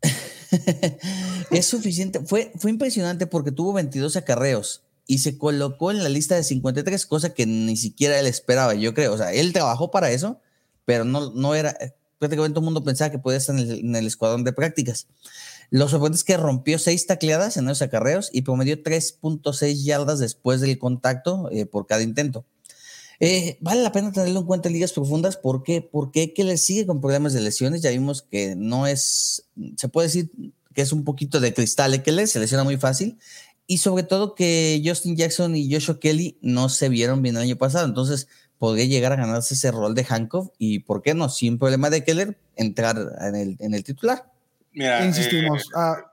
es 1.50 1.66
suficiente. 1.66 2.20
Fue, 2.20 2.52
fue 2.56 2.70
impresionante 2.70 3.26
porque 3.26 3.52
tuvo 3.52 3.72
22 3.72 4.16
acarreos 4.16 4.82
y 5.06 5.18
se 5.18 5.38
colocó 5.38 5.90
en 5.90 6.02
la 6.02 6.08
lista 6.08 6.36
de 6.36 6.44
53, 6.44 7.06
cosa 7.06 7.34
que 7.34 7.46
ni 7.46 7.76
siquiera 7.76 8.18
él 8.18 8.26
esperaba, 8.26 8.74
yo 8.74 8.94
creo. 8.94 9.12
O 9.12 9.18
sea, 9.18 9.32
él 9.32 9.52
trabajó 9.52 9.90
para 9.90 10.10
eso, 10.10 10.40
pero 10.84 11.04
no, 11.04 11.30
no 11.32 11.54
era. 11.54 11.76
Prácticamente 12.18 12.54
todo 12.54 12.60
el 12.60 12.66
mundo 12.66 12.84
pensaba 12.84 13.10
que 13.10 13.18
podía 13.18 13.38
estar 13.38 13.56
en 13.56 13.62
el, 13.62 13.78
en 13.80 13.96
el 13.96 14.06
escuadrón 14.06 14.44
de 14.44 14.52
prácticas. 14.52 15.06
Lo 15.70 15.88
sorprendente 15.88 16.16
es 16.16 16.24
que 16.24 16.36
rompió 16.36 16.78
seis 16.78 17.06
tacleadas 17.06 17.56
en 17.56 17.64
esos 17.66 17.82
acarreos 17.82 18.28
y 18.32 18.42
promedió 18.42 18.82
3.6 18.82 19.84
yardas 19.84 20.18
después 20.18 20.60
del 20.60 20.78
contacto 20.78 21.48
eh, 21.52 21.64
por 21.64 21.86
cada 21.86 22.02
intento. 22.02 22.44
Eh, 23.20 23.58
vale 23.60 23.82
la 23.82 23.92
pena 23.92 24.10
tenerlo 24.10 24.40
en 24.40 24.46
cuenta 24.46 24.68
en 24.68 24.74
ligas 24.74 24.92
profundas. 24.92 25.36
¿Por 25.36 25.62
qué? 25.62 25.82
Porque 25.82 26.32
que 26.32 26.42
le 26.42 26.56
sigue 26.56 26.86
con 26.86 27.00
problemas 27.00 27.34
de 27.34 27.42
lesiones. 27.42 27.82
Ya 27.82 27.90
vimos 27.90 28.22
que 28.22 28.56
no 28.56 28.86
es, 28.86 29.44
se 29.76 29.88
puede 29.88 30.08
decir 30.08 30.30
que 30.74 30.82
es 30.82 30.92
un 30.92 31.04
poquito 31.04 31.38
de 31.38 31.52
cristal 31.52 32.02
que 32.02 32.12
le 32.12 32.26
se 32.26 32.40
lesiona 32.40 32.64
muy 32.64 32.78
fácil. 32.78 33.18
Y 33.66 33.78
sobre 33.78 34.02
todo 34.02 34.34
que 34.34 34.82
Justin 34.84 35.16
Jackson 35.16 35.54
y 35.54 35.72
Joshua 35.72 36.00
Kelly 36.00 36.38
no 36.40 36.68
se 36.68 36.88
vieron 36.88 37.22
bien 37.22 37.36
el 37.36 37.42
año 37.42 37.56
pasado. 37.56 37.86
Entonces 37.86 38.26
podría 38.58 38.86
llegar 38.86 39.12
a 39.12 39.16
ganarse 39.16 39.54
ese 39.54 39.70
rol 39.70 39.94
de 39.94 40.04
Hancock 40.04 40.52
y, 40.58 40.80
¿por 40.80 41.02
qué 41.02 41.14
no? 41.14 41.28
Sin 41.28 41.58
problema 41.58 41.88
de 41.88 42.04
Keller, 42.04 42.38
entrar 42.56 42.96
en 43.20 43.34
el, 43.34 43.56
en 43.60 43.74
el 43.74 43.84
titular. 43.84 44.30
Mira, 44.72 45.04
insistimos. 45.04 45.62
eh, 45.62 45.76
ah, 45.76 46.12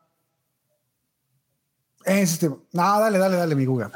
insistimos. 2.19 2.59
No, 2.71 2.99
dale, 2.99 3.17
dale, 3.17 3.37
dale, 3.37 3.55
mi 3.55 3.65
Guga. 3.65 3.91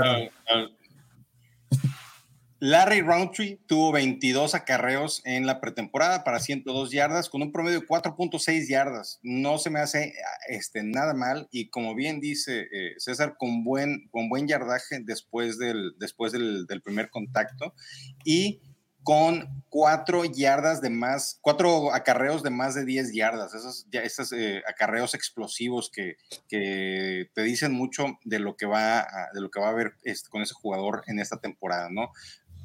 Larry 2.64 3.02
Roundtree 3.02 3.60
tuvo 3.66 3.92
22 3.92 4.54
acarreos 4.54 5.24
en 5.26 5.48
la 5.48 5.60
pretemporada 5.60 6.24
para 6.24 6.40
102 6.40 6.92
yardas 6.92 7.28
con 7.28 7.42
un 7.42 7.52
promedio 7.52 7.80
de 7.80 7.88
4.6 7.88 8.70
yardas. 8.70 9.20
No 9.24 9.58
se 9.58 9.72
me 9.72 9.80
hace 9.80 10.14
este, 10.48 10.84
nada 10.84 11.16
mal 11.16 11.48
y 11.52 11.72
como 11.72 11.96
bien 11.96 12.20
dice 12.20 12.68
eh, 12.72 12.94
César, 12.98 13.36
con 13.40 13.64
buen, 13.64 14.08
con 14.12 14.30
buen 14.30 14.48
yardaje 14.48 15.00
después, 15.02 15.58
del, 15.58 15.96
después 15.98 16.34
del, 16.34 16.68
primer 16.84 17.10
contacto 17.10 17.74
y 18.24 18.62
con 19.04 19.64
cuatro 19.70 20.26
yardas 20.26 20.82
de 20.82 20.92
más, 20.92 21.40
cuatro 21.42 21.92
acarreos 21.92 22.44
de 22.44 22.52
más 22.52 22.76
de 22.76 22.86
10 22.86 23.14
yardas, 23.14 23.56
esos, 23.56 23.88
ya, 23.90 24.04
eh, 24.04 24.62
acarreos 24.68 25.16
explosivos 25.16 25.90
que, 25.90 26.18
que, 26.48 27.28
te 27.34 27.42
dicen 27.42 27.72
mucho 27.72 28.20
de 28.24 28.38
lo 28.38 28.56
que 28.56 28.68
va 28.68 29.00
a, 29.00 29.30
de 29.34 29.42
lo 29.42 29.50
que 29.50 29.60
va 29.60 29.68
a 29.68 29.72
haber 29.72 29.94
este, 30.04 30.30
con 30.30 30.44
ese 30.44 30.54
jugador 30.54 31.04
en 31.08 31.20
esta 31.20 31.38
temporada, 31.38 31.90
¿no? 31.90 32.12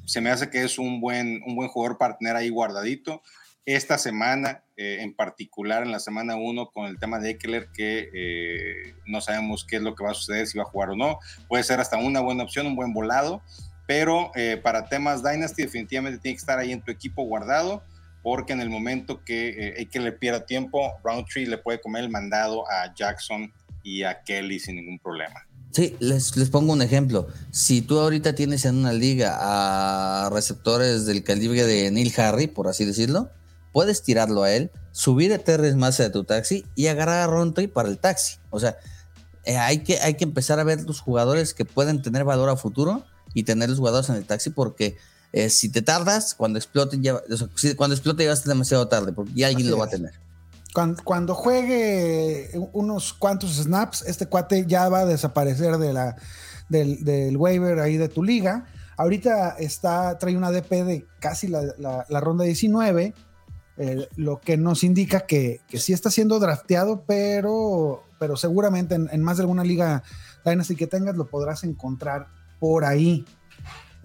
Se 0.07 0.21
me 0.21 0.29
hace 0.29 0.49
que 0.49 0.63
es 0.63 0.79
un 0.79 1.01
buen, 1.01 1.41
un 1.45 1.55
buen 1.55 1.67
jugador 1.67 1.97
para 1.97 2.17
tener 2.17 2.37
ahí 2.37 2.47
guardadito. 2.47 3.21
Esta 3.65 3.97
semana, 3.97 4.63
eh, 4.77 4.99
en 5.01 5.13
particular 5.13 5.83
en 5.83 5.91
la 5.91 5.99
semana 5.99 6.37
1, 6.37 6.71
con 6.71 6.85
el 6.85 6.97
tema 6.97 7.19
de 7.19 7.31
Eckler, 7.31 7.67
que 7.73 8.09
eh, 8.13 8.95
no 9.05 9.19
sabemos 9.19 9.65
qué 9.65 9.75
es 9.75 9.81
lo 9.81 9.95
que 9.95 10.05
va 10.05 10.11
a 10.11 10.13
suceder, 10.13 10.47
si 10.47 10.57
va 10.57 10.63
a 10.63 10.67
jugar 10.67 10.91
o 10.91 10.95
no, 10.95 11.19
puede 11.49 11.65
ser 11.65 11.81
hasta 11.81 11.97
una 11.97 12.21
buena 12.21 12.43
opción, 12.43 12.65
un 12.67 12.77
buen 12.77 12.93
volado, 12.93 13.41
pero 13.85 14.31
eh, 14.35 14.55
para 14.55 14.87
temas 14.87 15.21
Dynasty 15.21 15.63
definitivamente 15.63 16.19
tiene 16.19 16.35
que 16.35 16.39
estar 16.39 16.57
ahí 16.57 16.71
en 16.71 16.81
tu 16.81 16.89
equipo 16.89 17.23
guardado, 17.23 17.83
porque 18.23 18.53
en 18.53 18.61
el 18.61 18.69
momento 18.69 19.25
que 19.25 19.85
le 19.91 20.11
pierda 20.13 20.45
tiempo, 20.45 20.93
Roundtree 21.03 21.47
le 21.47 21.57
puede 21.57 21.81
comer 21.81 22.05
el 22.05 22.09
mandado 22.09 22.63
a 22.71 22.93
Jackson 22.93 23.53
y 23.83 24.03
a 24.03 24.23
Kelly 24.23 24.59
sin 24.59 24.77
ningún 24.77 24.99
problema. 24.99 25.46
Sí, 25.71 25.95
les, 25.99 26.35
les, 26.35 26.49
pongo 26.49 26.73
un 26.73 26.81
ejemplo. 26.81 27.27
Si 27.51 27.81
tú 27.81 27.99
ahorita 27.99 28.33
tienes 28.33 28.65
en 28.65 28.77
una 28.77 28.93
liga 28.93 29.37
a 29.39 30.29
receptores 30.29 31.05
del 31.05 31.23
calibre 31.23 31.65
de 31.65 31.91
Neil 31.91 32.13
Harry, 32.17 32.47
por 32.47 32.67
así 32.67 32.85
decirlo, 32.85 33.29
puedes 33.73 34.01
tirarlo 34.01 34.43
a 34.43 34.51
él, 34.51 34.71
subir 34.91 35.31
a 35.33 35.37
Terrence 35.37 35.77
Massa 35.77 36.03
de 36.03 36.09
tu 36.09 36.23
taxi 36.23 36.65
y 36.73 36.87
agarrar 36.87 37.21
a 37.21 37.27
Roundtree 37.27 37.67
para 37.67 37.89
el 37.89 37.99
taxi. 37.99 38.37
O 38.49 38.59
sea, 38.59 38.77
eh, 39.43 39.57
hay, 39.57 39.83
que, 39.83 39.99
hay 39.99 40.15
que 40.15 40.23
empezar 40.23 40.59
a 40.59 40.63
ver 40.63 40.81
los 40.81 40.99
jugadores 40.99 41.53
que 41.53 41.63
pueden 41.63 42.01
tener 42.01 42.23
valor 42.23 42.49
a 42.49 42.55
futuro 42.55 43.05
y 43.33 43.43
tener 43.43 43.69
los 43.69 43.77
jugadores 43.77 44.09
en 44.09 44.15
el 44.15 44.25
taxi 44.25 44.49
porque 44.49 44.97
eh, 45.31 45.49
si 45.49 45.69
te 45.69 45.81
tardas, 45.81 46.33
cuando 46.33 46.57
explote 46.57 46.99
ya, 46.99 47.15
o 47.15 47.37
sea, 47.37 47.47
si, 47.55 47.75
cuando 47.75 47.95
explote 47.95 48.25
ya 48.25 48.33
demasiado 48.33 48.87
tarde 48.87 49.13
porque 49.13 49.33
ya 49.35 49.47
alguien 49.47 49.67
Así 49.67 49.71
lo 49.71 49.77
va 49.77 49.85
a 49.85 49.89
tener. 49.89 50.13
Cuando, 51.03 51.33
juegue 51.33 52.51
unos 52.71 53.11
cuantos 53.13 53.55
snaps, 53.55 54.03
este 54.03 54.27
cuate 54.27 54.67
ya 54.67 54.89
va 54.89 54.99
a 54.99 55.05
desaparecer 55.05 55.77
de 55.77 55.91
la, 55.91 56.17
del, 56.69 57.35
waiver 57.35 57.79
ahí 57.79 57.97
de 57.97 58.09
tu 58.09 58.23
liga. 58.23 58.65
Ahorita 58.95 59.55
está, 59.57 60.19
trae 60.19 60.37
una 60.37 60.51
DP 60.51 60.71
de 60.83 61.05
casi 61.19 61.47
la, 61.47 62.19
ronda 62.21 62.43
19, 62.43 63.15
eh, 63.77 64.07
lo 64.17 64.39
que 64.39 64.57
nos 64.57 64.83
indica 64.83 65.21
que, 65.21 65.61
sí 65.73 65.93
está 65.93 66.11
siendo 66.11 66.39
drafteado, 66.39 67.05
pero, 67.07 68.03
seguramente 68.35 68.93
en, 68.93 69.09
en 69.11 69.23
más 69.23 69.37
de 69.37 69.43
alguna 69.43 69.63
liga 69.63 70.03
Dynasty 70.45 70.75
que 70.75 70.85
tengas 70.85 71.17
lo 71.17 71.25
podrás 71.25 71.63
encontrar 71.63 72.27
por 72.59 72.85
ahí. 72.85 73.25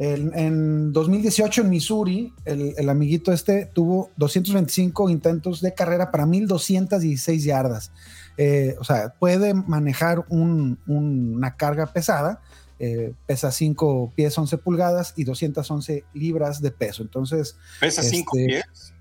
En, 0.02 0.36
en 0.36 0.92
2018 0.92 1.60
en 1.60 1.70
Missouri, 1.70 2.34
el, 2.44 2.74
el, 2.76 2.88
amiguito 2.88 3.32
este 3.32 3.66
tuvo 3.66 4.10
225 4.16 5.08
intentos 5.08 5.60
de 5.60 5.74
carrera 5.74 6.10
para 6.10 6.26
1216 6.26 7.44
yardas. 7.44 7.92
Eh, 8.36 8.74
o 8.80 8.84
sea, 8.84 9.14
puede 9.20 9.54
manejar 9.54 10.24
un, 10.28 10.80
un, 10.88 11.36
una 11.36 11.54
carga 11.54 11.86
pesada, 11.86 12.40
eh, 12.80 13.14
pesa 13.26 13.52
5 13.52 14.12
pies 14.16 14.36
11 14.36 14.58
pulgadas 14.58 15.14
y 15.14 15.22
211 15.22 16.04
libras 16.14 16.60
de 16.60 16.72
peso. 16.72 17.04
Entonces, 17.04 17.54
¿pesa 17.78 18.02
5 18.02 18.38
este, 18.38 18.46
pies? 18.48 18.94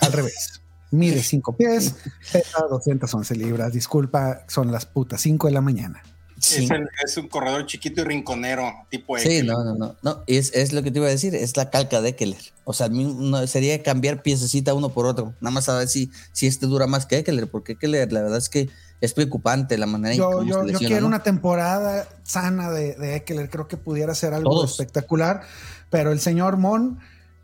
Al 0.00 0.12
revés. 0.12 0.62
Mide 0.92 1.22
5 1.22 1.56
pies, 1.58 1.94
pesa 2.32 2.64
211 2.70 3.36
libras. 3.36 3.70
Disculpa, 3.74 4.46
son 4.48 4.72
las 4.72 4.86
putas 4.86 5.20
5 5.20 5.48
de 5.48 5.52
la 5.52 5.60
mañana. 5.60 6.02
Sí. 6.42 6.64
Es, 6.64 6.70
el, 6.72 6.88
es, 7.04 7.16
un 7.16 7.28
corredor 7.28 7.66
chiquito 7.66 8.00
y 8.00 8.04
rinconero, 8.04 8.68
tipo 8.90 9.16
Sí, 9.16 9.28
Eckler. 9.38 9.44
no, 9.44 9.64
no, 9.64 9.74
no. 9.76 9.96
no 10.02 10.24
es, 10.26 10.52
es, 10.54 10.72
lo 10.72 10.82
que 10.82 10.90
te 10.90 10.98
iba 10.98 11.06
a 11.06 11.10
decir, 11.10 11.36
es 11.36 11.56
la 11.56 11.70
calca 11.70 12.00
de 12.00 12.10
Eckler. 12.10 12.40
O 12.64 12.72
sea, 12.72 12.88
no, 12.88 13.46
sería 13.46 13.80
cambiar 13.84 14.22
piececita 14.22 14.74
uno 14.74 14.88
por 14.88 15.06
otro. 15.06 15.34
Nada 15.40 15.52
más 15.52 15.68
a 15.68 15.78
ver 15.78 15.86
si, 15.86 16.10
si 16.32 16.48
este 16.48 16.66
dura 16.66 16.88
más 16.88 17.06
que 17.06 17.18
Eckler, 17.18 17.48
porque 17.48 17.72
Eckler, 17.72 18.12
la 18.12 18.22
verdad 18.22 18.38
es 18.38 18.48
que 18.48 18.68
es 19.00 19.14
preocupante 19.14 19.78
la 19.78 19.86
manera 19.86 20.16
yo, 20.16 20.40
en 20.40 20.46
que 20.46 20.50
yo, 20.50 20.54
se 20.58 20.64
lesiona, 20.64 20.80
yo 20.80 20.88
quiero 20.88 21.00
¿no? 21.02 21.06
una 21.06 21.22
temporada 21.22 22.08
sana 22.24 22.72
de, 22.72 22.96
de, 22.96 23.14
Eckler. 23.14 23.48
Creo 23.48 23.68
que 23.68 23.76
pudiera 23.76 24.12
ser 24.16 24.34
algo 24.34 24.50
Todos. 24.50 24.72
espectacular, 24.72 25.42
pero 25.90 26.10
el 26.10 26.18
señor 26.18 26.56
Mon 26.56 26.98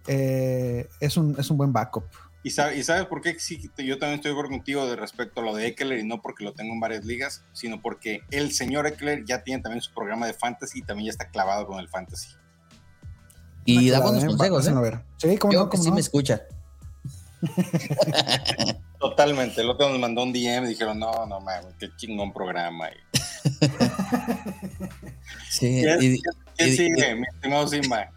eh, 0.08 0.88
es, 0.98 1.16
un, 1.16 1.36
es 1.38 1.48
un 1.50 1.56
buen 1.56 1.72
backup. 1.72 2.04
¿Y, 2.48 2.50
sabe, 2.50 2.78
¿Y, 2.78 2.82
sabes 2.82 3.04
por 3.04 3.20
qué 3.20 3.38
sí, 3.38 3.60
yo 3.76 3.98
también 3.98 4.14
estoy 4.14 4.30
de 4.30 4.32
acuerdo 4.32 4.52
contigo 4.52 4.86
de 4.86 4.96
respecto 4.96 5.42
a 5.42 5.44
lo 5.44 5.54
de 5.54 5.66
Eckler 5.66 5.98
y 5.98 6.04
no 6.04 6.22
porque 6.22 6.44
lo 6.44 6.54
tengo 6.54 6.72
en 6.72 6.80
varias 6.80 7.04
ligas, 7.04 7.44
sino 7.52 7.82
porque 7.82 8.22
el 8.30 8.52
señor 8.52 8.86
Eckler 8.86 9.26
ya 9.26 9.44
tiene 9.44 9.62
también 9.62 9.82
su 9.82 9.92
programa 9.92 10.26
de 10.26 10.32
fantasy 10.32 10.78
y 10.78 10.82
también 10.82 11.08
ya 11.08 11.10
está 11.10 11.28
clavado 11.28 11.66
con 11.66 11.78
el 11.78 11.90
fantasy. 11.90 12.30
Y 13.66 13.90
da 13.90 14.00
buenos 14.00 14.24
consejos, 14.24 14.66
¿eh? 14.66 14.72
Ver. 14.72 15.00
Sí, 15.18 15.36
¿cómo 15.36 15.52
yo 15.52 15.66
no, 15.66 15.72
sí 15.76 15.90
no? 15.90 15.96
me 15.96 16.00
escucha. 16.00 16.40
Totalmente. 18.98 19.60
El 19.60 19.68
otro 19.68 19.90
nos 19.90 19.98
mandó 19.98 20.22
un 20.22 20.32
DM 20.32 20.64
y 20.64 20.68
dijeron, 20.68 20.98
no, 20.98 21.26
no, 21.26 21.40
man, 21.40 21.64
qué 21.78 21.90
chingón 21.96 22.32
programa. 22.32 22.88
sí, 25.50 25.82
¿Qué, 25.82 25.98
y, 26.00 26.22
¿qué 26.56 26.66
y- 26.66 26.76
sigue, 26.78 27.14
mi 27.14 27.26
estimado 27.26 27.68
Simba? 27.68 28.10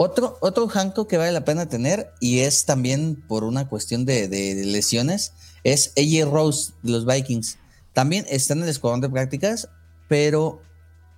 Otro, 0.00 0.38
otro 0.42 0.68
que 1.08 1.16
vale 1.16 1.32
la 1.32 1.44
pena 1.44 1.68
tener 1.68 2.12
y 2.20 2.38
es 2.38 2.66
también 2.66 3.16
por 3.16 3.42
una 3.42 3.68
cuestión 3.68 4.04
de, 4.04 4.28
lesiones 4.64 5.32
es 5.64 5.92
AJ 5.96 6.30
Rose 6.30 6.72
de 6.84 6.92
los 6.92 7.04
Vikings. 7.04 7.58
También 7.94 8.24
está 8.28 8.54
en 8.54 8.62
el 8.62 8.68
escuadrón 8.68 9.00
de 9.00 9.08
prácticas, 9.08 9.68
pero 10.08 10.62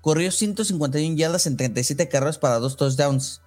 corrió 0.00 0.30
151 0.30 1.14
yardas 1.14 1.46
en 1.46 1.58
37 1.58 2.08
carreras 2.08 2.38
para 2.38 2.58
dos 2.58 2.78
touchdowns 2.78 3.42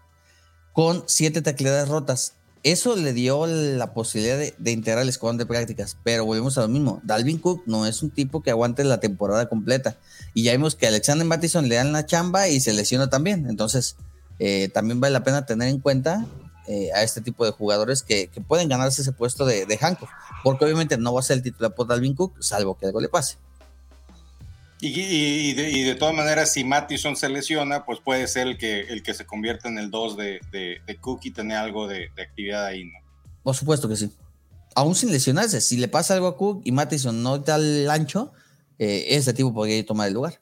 con 0.72 1.04
7 1.08 1.42
tacleadas 1.42 1.90
rotas. 1.90 2.34
eso 2.62 2.96
le 2.96 3.12
dio 3.14 3.48
la 3.48 3.96
posibilidad 3.96 4.38
de, 4.38 4.72
integrar 4.72 5.02
el 5.02 5.10
escuadrón 5.10 5.40
de 5.40 5.48
prácticas, 5.48 5.98
pero 6.04 6.26
volvemos 6.26 6.60
a 6.60 6.62
lo 6.62 6.68
mismo. 6.68 7.02
Dalvin 7.04 7.40
Cook 7.40 7.64
no 7.66 7.88
es 7.88 8.04
un 8.04 8.12
tipo 8.12 8.44
que 8.44 8.52
aguante 8.52 8.84
la 8.84 9.00
temporada 9.00 9.50
completa. 9.50 9.98
Y 10.36 10.44
ya 10.44 10.52
vimos 10.52 10.76
que 10.76 10.86
Alexander 10.86 11.26
Mattison 11.26 11.68
le 11.68 11.76
dan 11.76 11.92
la 11.92 12.06
chamba 12.06 12.50
y 12.50 12.60
se 12.60 12.72
lesiona 12.72 13.10
también. 13.10 13.48
Entonces, 13.50 13.98
eh, 14.46 14.68
también 14.74 15.00
vale 15.00 15.14
la 15.14 15.24
pena 15.24 15.46
tener 15.46 15.70
en 15.70 15.80
cuenta 15.80 16.26
eh, 16.68 16.90
a 16.94 17.02
este 17.02 17.22
tipo 17.22 17.46
de 17.46 17.52
jugadores 17.52 18.04
que, 18.04 18.28
que 18.28 18.42
pueden 18.42 18.68
ganarse 18.68 19.02
ese 19.02 19.14
puesto 19.14 19.46
de, 19.46 19.66
de 19.66 19.78
Hancock, 19.78 20.10
porque 20.44 20.66
obviamente 20.66 20.98
no 20.98 21.14
va 21.14 21.22
a 21.22 21.24
ser 21.24 21.38
el 21.38 21.44
titular 21.44 21.74
por 21.74 21.88
Dalvin 21.88 22.14
Cook, 22.14 22.36
salvo 22.42 22.78
que 22.78 22.86
algo 22.88 23.00
le 23.00 23.08
pase. 23.08 23.38
Y, 24.82 24.88
y- 25.00 25.50
y 25.52 25.54
de, 25.54 25.70
y 25.72 25.84
de 25.84 25.96
todas 25.96 26.14
maneras, 26.14 26.52
si 26.52 26.66
Mattison 26.66 27.16
se 27.16 27.30
lesiona, 27.30 27.86
pues 27.86 28.00
puede 28.04 28.28
ser 28.28 28.48
el 28.48 28.58
que, 28.58 28.82
el 28.82 29.02
que 29.02 29.14
se 29.14 29.26
convierta 29.26 29.70
en 29.70 29.78
el 29.78 29.90
2 29.90 30.18
de, 30.18 30.42
de, 30.52 30.82
de 30.86 30.96
Cook 30.98 31.22
y 31.24 31.32
tener 31.32 31.56
algo 31.58 31.88
de, 31.88 32.10
actividad 32.22 32.66
ahí, 32.66 32.84
¿no? 32.84 33.00
Por 33.44 33.56
supuesto 33.56 33.88
que 33.88 33.96
sí. 33.96 34.12
Aún 34.76 34.96
sin 34.96 35.12
lesionarse, 35.12 35.62
si 35.62 35.78
le 35.78 35.88
pasa 35.88 36.16
algo 36.16 36.28
a 36.28 36.36
Cook 36.36 36.62
y 36.66 36.72
Mattison 36.74 37.24
no 37.24 37.38
da 37.38 37.56
el 37.56 37.90
ancho, 37.90 38.34
eh, 38.80 39.06
ese 39.10 39.34
tipo 39.34 39.54
podría 39.54 39.86
tomar 39.86 40.08
el 40.10 40.16
lugar. 40.16 40.40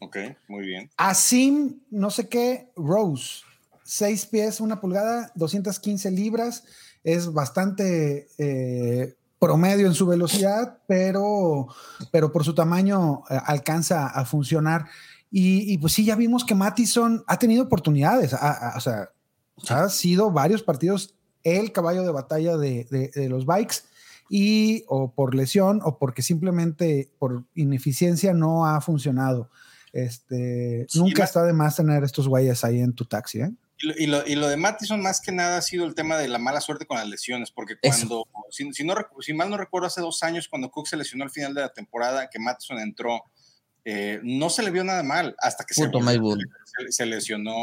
Ok, 0.00 0.16
muy 0.48 0.66
bien. 0.66 0.90
Asim, 0.96 1.80
no 1.90 2.10
sé 2.10 2.28
qué, 2.28 2.70
Rose, 2.76 3.42
6 3.84 4.26
pies, 4.26 4.60
una 4.60 4.80
pulgada, 4.80 5.32
215 5.34 6.10
libras, 6.10 6.64
es 7.04 7.32
bastante 7.32 8.28
eh, 8.38 9.16
promedio 9.38 9.86
en 9.86 9.94
su 9.94 10.06
velocidad, 10.06 10.78
pero, 10.86 11.66
pero 12.12 12.30
por 12.32 12.44
su 12.44 12.54
tamaño 12.54 13.22
eh, 13.30 13.38
alcanza 13.46 14.06
a 14.06 14.24
funcionar. 14.24 14.86
Y, 15.30 15.72
y 15.72 15.78
pues 15.78 15.92
sí, 15.92 16.04
ya 16.04 16.16
vimos 16.16 16.44
que 16.44 16.54
Mattison 16.54 17.22
ha 17.26 17.38
tenido 17.38 17.64
oportunidades, 17.64 18.32
o 18.34 18.80
sea, 18.80 19.10
ha 19.70 19.88
sido 19.88 20.30
varios 20.30 20.62
partidos 20.62 21.14
el 21.42 21.72
caballo 21.72 22.02
de 22.02 22.12
batalla 22.12 22.56
de, 22.56 22.84
de- 22.90 23.08
de 23.14 23.28
los 23.28 23.44
bikes 23.46 23.76
y 24.30 24.84
o 24.88 25.12
por 25.12 25.34
lesión 25.34 25.80
o 25.84 25.98
porque 25.98 26.22
simplemente 26.22 27.10
por 27.18 27.44
ineficiencia 27.54 28.32
no 28.34 28.66
ha 28.66 28.80
funcionado. 28.80 29.50
Este, 29.92 30.86
Sí, 30.88 30.98
nunca 30.98 31.24
está 31.24 31.42
de 31.44 31.52
más 31.52 31.76
tener 31.76 32.04
estos 32.04 32.28
güeyes 32.28 32.64
ahí 32.64 32.80
en 32.80 32.94
tu 32.94 33.04
taxi, 33.04 33.40
¿eh? 33.40 33.50
Y 33.80 33.86
lo, 33.86 33.94
y, 33.96 34.06
lo, 34.06 34.26
y 34.26 34.34
lo 34.34 34.48
de 34.48 34.56
Mattison 34.56 35.00
más 35.00 35.20
que 35.20 35.30
nada 35.30 35.58
ha 35.58 35.62
sido 35.62 35.86
el 35.86 35.94
tema 35.94 36.18
de 36.18 36.26
la 36.26 36.38
mala 36.38 36.60
suerte 36.60 36.84
con 36.84 36.96
las 36.96 37.06
lesiones, 37.08 37.52
porque 37.52 37.74
cuando, 37.80 38.24
si, 38.50 38.72
si 38.72 38.82
no, 38.84 38.94
recu- 38.94 39.22
si 39.22 39.32
mal 39.34 39.48
no 39.50 39.56
recuerdo, 39.56 39.86
hace 39.86 40.00
dos 40.00 40.22
años 40.24 40.48
cuando 40.48 40.70
Cook 40.70 40.88
se 40.88 40.96
lesionó 40.96 41.22
al 41.24 41.30
final 41.30 41.54
de 41.54 41.60
la 41.60 41.72
temporada, 41.72 42.28
que 42.28 42.40
Mattison 42.40 42.80
entró, 42.80 43.22
eh, 43.84 44.18
no 44.24 44.50
se 44.50 44.64
le 44.64 44.72
vio 44.72 44.82
nada 44.82 45.02
mal 45.04 45.36
hasta 45.38 45.64
que 45.64 45.74
se, 45.74 45.84
Puto 45.86 46.00
se, 46.86 46.90
se 46.92 47.06
lesionó 47.06 47.54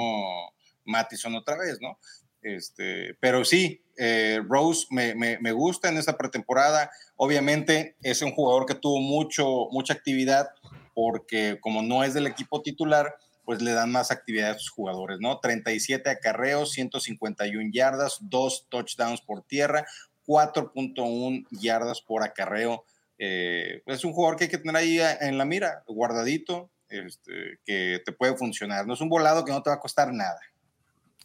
Mattison 0.86 1.36
otra 1.36 1.58
vez, 1.58 1.80
¿no? 1.82 2.00
Este, 2.42 3.16
pero 3.20 3.44
sí, 3.44 3.82
eh, 3.98 4.40
Rose 4.48 4.86
me, 4.92 5.16
me- 5.16 5.38
me 5.40 5.52
gusta 5.52 5.90
en 5.90 5.98
esta 5.98 6.16
pretemporada. 6.18 6.92
Obviamente 7.16 7.96
es 8.04 8.22
un 8.22 8.32
jugador 8.32 8.66
que 8.66 8.76
tuvo 8.76 9.02
mucho, 9.02 9.68
mucha 9.72 9.94
actividad 9.94 10.48
porque 10.96 11.60
como 11.62 11.84
no 11.84 12.04
es 12.04 12.16
del 12.16 12.26
equipo 12.26 12.64
titular, 12.64 13.16
pues 13.44 13.62
le 13.62 13.74
dan 13.74 13.92
más 13.92 14.10
actividad 14.10 14.52
a 14.52 14.58
sus 14.58 14.72
jugadores, 14.72 15.20
¿no? 15.20 15.40
37 15.40 16.10
acarreos, 16.10 16.72
151 16.72 17.70
yardas, 17.72 18.18
2 18.22 18.68
touchdowns 18.70 19.22
por 19.22 19.44
tierra, 19.44 19.86
4.1 20.26 21.46
yardas 21.52 22.02
por 22.02 22.24
acarreo. 22.24 22.86
Eh, 23.20 23.84
es 23.86 24.04
un 24.04 24.14
jugador 24.14 24.38
que 24.38 24.46
hay 24.46 24.50
que 24.50 24.58
tener 24.58 24.76
ahí 24.76 25.00
en 25.22 25.38
la 25.38 25.46
mira, 25.46 25.84
guardadito, 25.86 26.72
este, 26.90 27.60
que 27.66 28.02
te 28.04 28.12
puede 28.12 28.36
funcionar. 28.36 28.88
No 28.88 28.96
es 28.96 29.02
un 29.02 29.10
volado 29.10 29.46
que 29.46 29.52
no 29.52 29.62
te 29.62 29.70
va 29.70 29.76
a 29.76 29.80
costar 29.80 30.12
nada. 30.12 30.40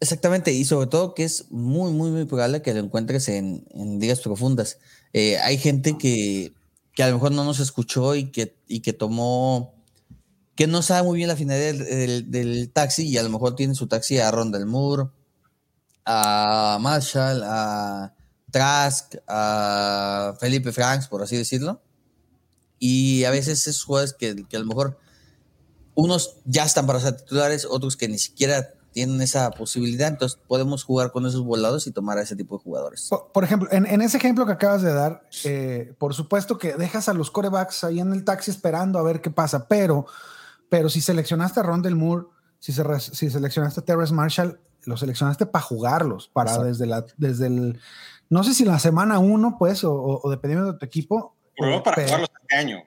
Exactamente, 0.01 0.53
y 0.53 0.65
sobre 0.65 0.87
todo 0.87 1.15
que 1.15 1.25
es 1.25 1.51
muy, 1.51 1.93
muy, 1.93 2.11
muy 2.11 2.25
probable 2.25 2.63
que 2.63 2.73
lo 2.73 2.81
encuentres 2.81 3.29
en, 3.29 3.67
en 3.75 4.01
profundas. 4.23 4.79
Eh, 5.13 5.39
hay 5.39 5.59
gente 5.59 5.99
que, 5.99 6.53
que 6.95 7.03
a 7.03 7.09
lo 7.09 7.15
mejor 7.15 7.33
no 7.33 7.45
nos 7.45 7.61
escuchó 7.61 8.15
y 8.15 8.31
que, 8.31 8.57
y 8.67 8.81
que 8.81 8.93
tomó, 8.93 9.75
que 10.55 10.67
no 10.67 10.83
sabe 10.83 11.07
muy 11.07 11.17
bien 11.17 11.29
la 11.29 11.37
finalidad 11.37 11.75
del, 12.25 12.71
taxi 12.73 13.09
y 13.09 13.19
a 13.19 13.23
lo 13.23 13.31
mejor 13.31 13.55
tiene 13.55 13.75
su 13.75 13.87
taxi 13.87 14.19
a 14.19 14.31
Rondell 14.31 14.67
Moore, 14.67 15.11
a 16.05 16.79
Marshall, 16.81 17.43
a 17.45 18.15
Trask, 18.51 19.17
a 19.27 20.35
Felipe 20.41 20.73
Franks, 20.73 21.09
por 21.09 21.23
así 21.23 21.37
decirlo. 21.37 21.83
Y 22.79 23.25
a 23.25 23.31
veces 23.31 23.67
esos 23.67 23.85
jugadores 23.85 24.15
que, 24.15 24.47
que 24.49 24.57
a 24.57 24.61
lo 24.61 24.67
mejor 24.67 24.99
unos 25.95 26.37
ya 26.45 26.65
están 26.65 26.87
para 26.87 27.01
ser 27.01 27.17
titulares, 27.17 27.67
otros 27.67 27.97
que 27.97 28.09
ni 28.09 28.19
siquiera 28.19 28.75
tienen 28.93 29.21
esa 29.21 29.51
posibilidad, 29.51 30.09
entonces 30.09 30.39
podemos 30.49 30.85
jugar 30.85 31.13
con 31.13 31.27
esos 31.27 31.45
volados 31.45 31.87
y 31.87 31.93
tomar 31.93 32.19
a 32.19 32.23
ese 32.23 32.37
tipo 32.37 32.57
de 32.59 32.63
jugadores. 32.65 33.07
Por, 33.09 33.31
por 33.33 33.45
ejemplo, 33.45 33.69
en, 33.73 33.87
en 33.87 34.03
ese 34.03 34.17
ejemplo 34.17 34.47
que 34.47 34.53
acabas 34.53 34.83
de 34.83 34.93
dar, 34.93 35.23
eh, 35.45 35.95
por 35.99 36.15
supuesto 36.15 36.59
que 36.59 36.75
dejas 36.75 37.09
a 37.09 37.15
los 37.15 37.31
corebacks 37.31 37.85
ahí 37.85 38.01
en 38.01 38.13
el 38.13 38.25
taxi 38.25 38.51
esperando 38.51 38.99
a 38.99 39.03
ver 39.03 39.21
qué 39.21 39.31
pasa, 39.31 39.67
pero, 39.69 40.07
pero 40.69 40.89
si 40.89 41.01
seleccionaste 41.01 41.61
a 41.61 41.63
Rondell 41.63 41.95
Moore, 41.97 42.27
si, 42.59 42.73
se 42.73 42.83
si 43.01 43.31
seleccionaste 43.31 43.81
a 43.81 43.85
Terrence 43.85 44.13
Marshall, 44.13 44.59
los 44.85 45.01
seleccionaste 45.01 45.47
para 45.47 45.63
jugarlos, 45.65 46.29
para 46.33 46.51
Exacto. 46.51 46.69
desde, 46.69 46.87
la, 46.87 47.05
desde 47.17 47.47
el, 47.47 47.81
no 48.29 48.43
sé 48.45 48.55
si 48.55 48.65
la 48.65 48.79
semana 48.79 49.19
uno, 49.19 49.57
pues, 49.59 49.85
o, 49.85 49.93
o- 49.95 50.21
o 50.23 50.31
dependiendo 50.31 50.73
de 50.73 50.79
tu 50.79 50.85
equipo. 50.87 51.37
Pero 51.57 51.77
eh, 51.77 51.81
para 51.85 51.97
pero- 51.97 52.09
jugarlos 52.09 52.31
este 52.43 52.57
año. 52.57 52.83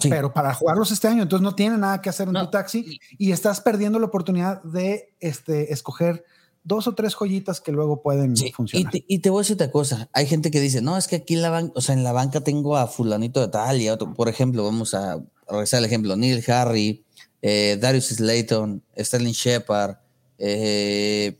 Sí. 0.00 0.08
pero 0.08 0.32
para 0.32 0.52
jugarlos 0.54 0.90
este 0.90 1.08
año, 1.08 1.22
entonces 1.22 1.42
no 1.42 1.54
tiene 1.54 1.76
nada 1.78 2.00
que 2.02 2.08
hacer 2.10 2.26
en 2.28 2.34
No. 2.34 2.44
tu 2.44 2.50
taxi 2.50 2.98
y 3.18 3.32
estás 3.32 3.60
perdiendo 3.60 3.98
la 3.98 4.06
oportunidad 4.06 4.62
de 4.62 5.14
este, 5.20 5.72
escoger 5.72 6.24
dos 6.62 6.86
o 6.86 6.94
tres 6.94 7.14
joyitas 7.14 7.60
que 7.60 7.72
luego 7.72 8.02
pueden 8.02 8.36
Sí, 8.36 8.48
y, 8.48 8.52
funcionar. 8.52 8.92
te, 8.92 9.04
y 9.08 9.18
te 9.20 9.30
voy 9.30 9.40
a 9.40 9.42
decir 9.42 9.54
otra 9.54 9.70
cosa. 9.70 10.08
Hay 10.12 10.26
gente 10.26 10.50
que 10.50 10.60
dice, 10.60 10.82
no, 10.82 10.96
es 10.98 11.08
que 11.08 11.16
aquí 11.16 11.34
en 11.34 11.42
la 11.42 11.50
banca, 11.50 11.72
o 11.74 11.80
sea, 11.80 11.94
en 11.94 12.04
la 12.04 12.12
banca 12.12 12.42
tengo 12.42 12.76
a 12.76 12.86
fulanito 12.86 13.40
de 13.40 13.48
tal 13.48 13.80
y 13.80 13.88
a 13.88 13.94
otro. 13.94 14.12
Por 14.14 14.28
ejemplo, 14.28 14.62
vamos 14.64 14.92
a 14.94 15.22
regresar 15.48 15.78
al 15.78 15.84
ejemplo, 15.86 16.16
Neil 16.16 16.44
Harry, 16.50 17.04
eh, 17.42 17.78
Darius 17.80 18.08
Slayton, 18.08 18.82
Sterling 18.98 19.32
Shepard, 19.32 19.96
eh, 20.38 21.38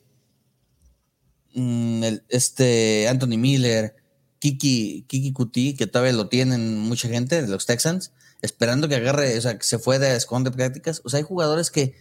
mm, 1.54 2.04
el- 2.04 2.24
este 2.28 3.06
Anthony 3.08 3.36
Miller, 3.38 3.94
Kiki, 4.38 5.04
Kiki 5.06 5.32
Kuti, 5.32 5.74
que 5.76 5.86
todavía 5.86 6.14
lo 6.14 6.28
tienen 6.28 6.78
mucha 6.80 7.08
gente 7.08 7.42
de 7.42 7.48
los 7.48 7.66
Texans, 7.66 8.12
esperando 8.42 8.88
que 8.88 8.96
agarre, 8.96 9.36
o 9.36 9.40
sea, 9.40 9.56
que 9.58 9.64
se 9.64 9.78
fue 9.78 9.98
de 9.98 10.16
esconde 10.16 10.50
prácticas. 10.50 11.00
O 11.04 11.08
sea, 11.10 11.18
hay 11.18 11.24
jugadores 11.24 11.70
que, 11.70 11.94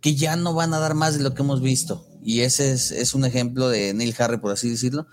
que 0.00 0.14
ya 0.16 0.36
no 0.36 0.54
van 0.54 0.74
a 0.74 0.78
dar 0.78 0.94
más 0.94 1.16
de 1.16 1.22
lo 1.24 1.34
que 1.34 1.42
hemos 1.42 1.60
visto. 1.62 2.06
Y 2.24 2.42
ese 2.42 2.70
es, 2.70 2.92
es 2.92 3.14
un 3.16 3.24
ejemplo 3.24 3.68
de 3.68 3.92
Neil 3.94 4.14
Harry, 4.16 4.36
por 4.36 4.52
así 4.52 4.70
decirlo. 4.70 5.08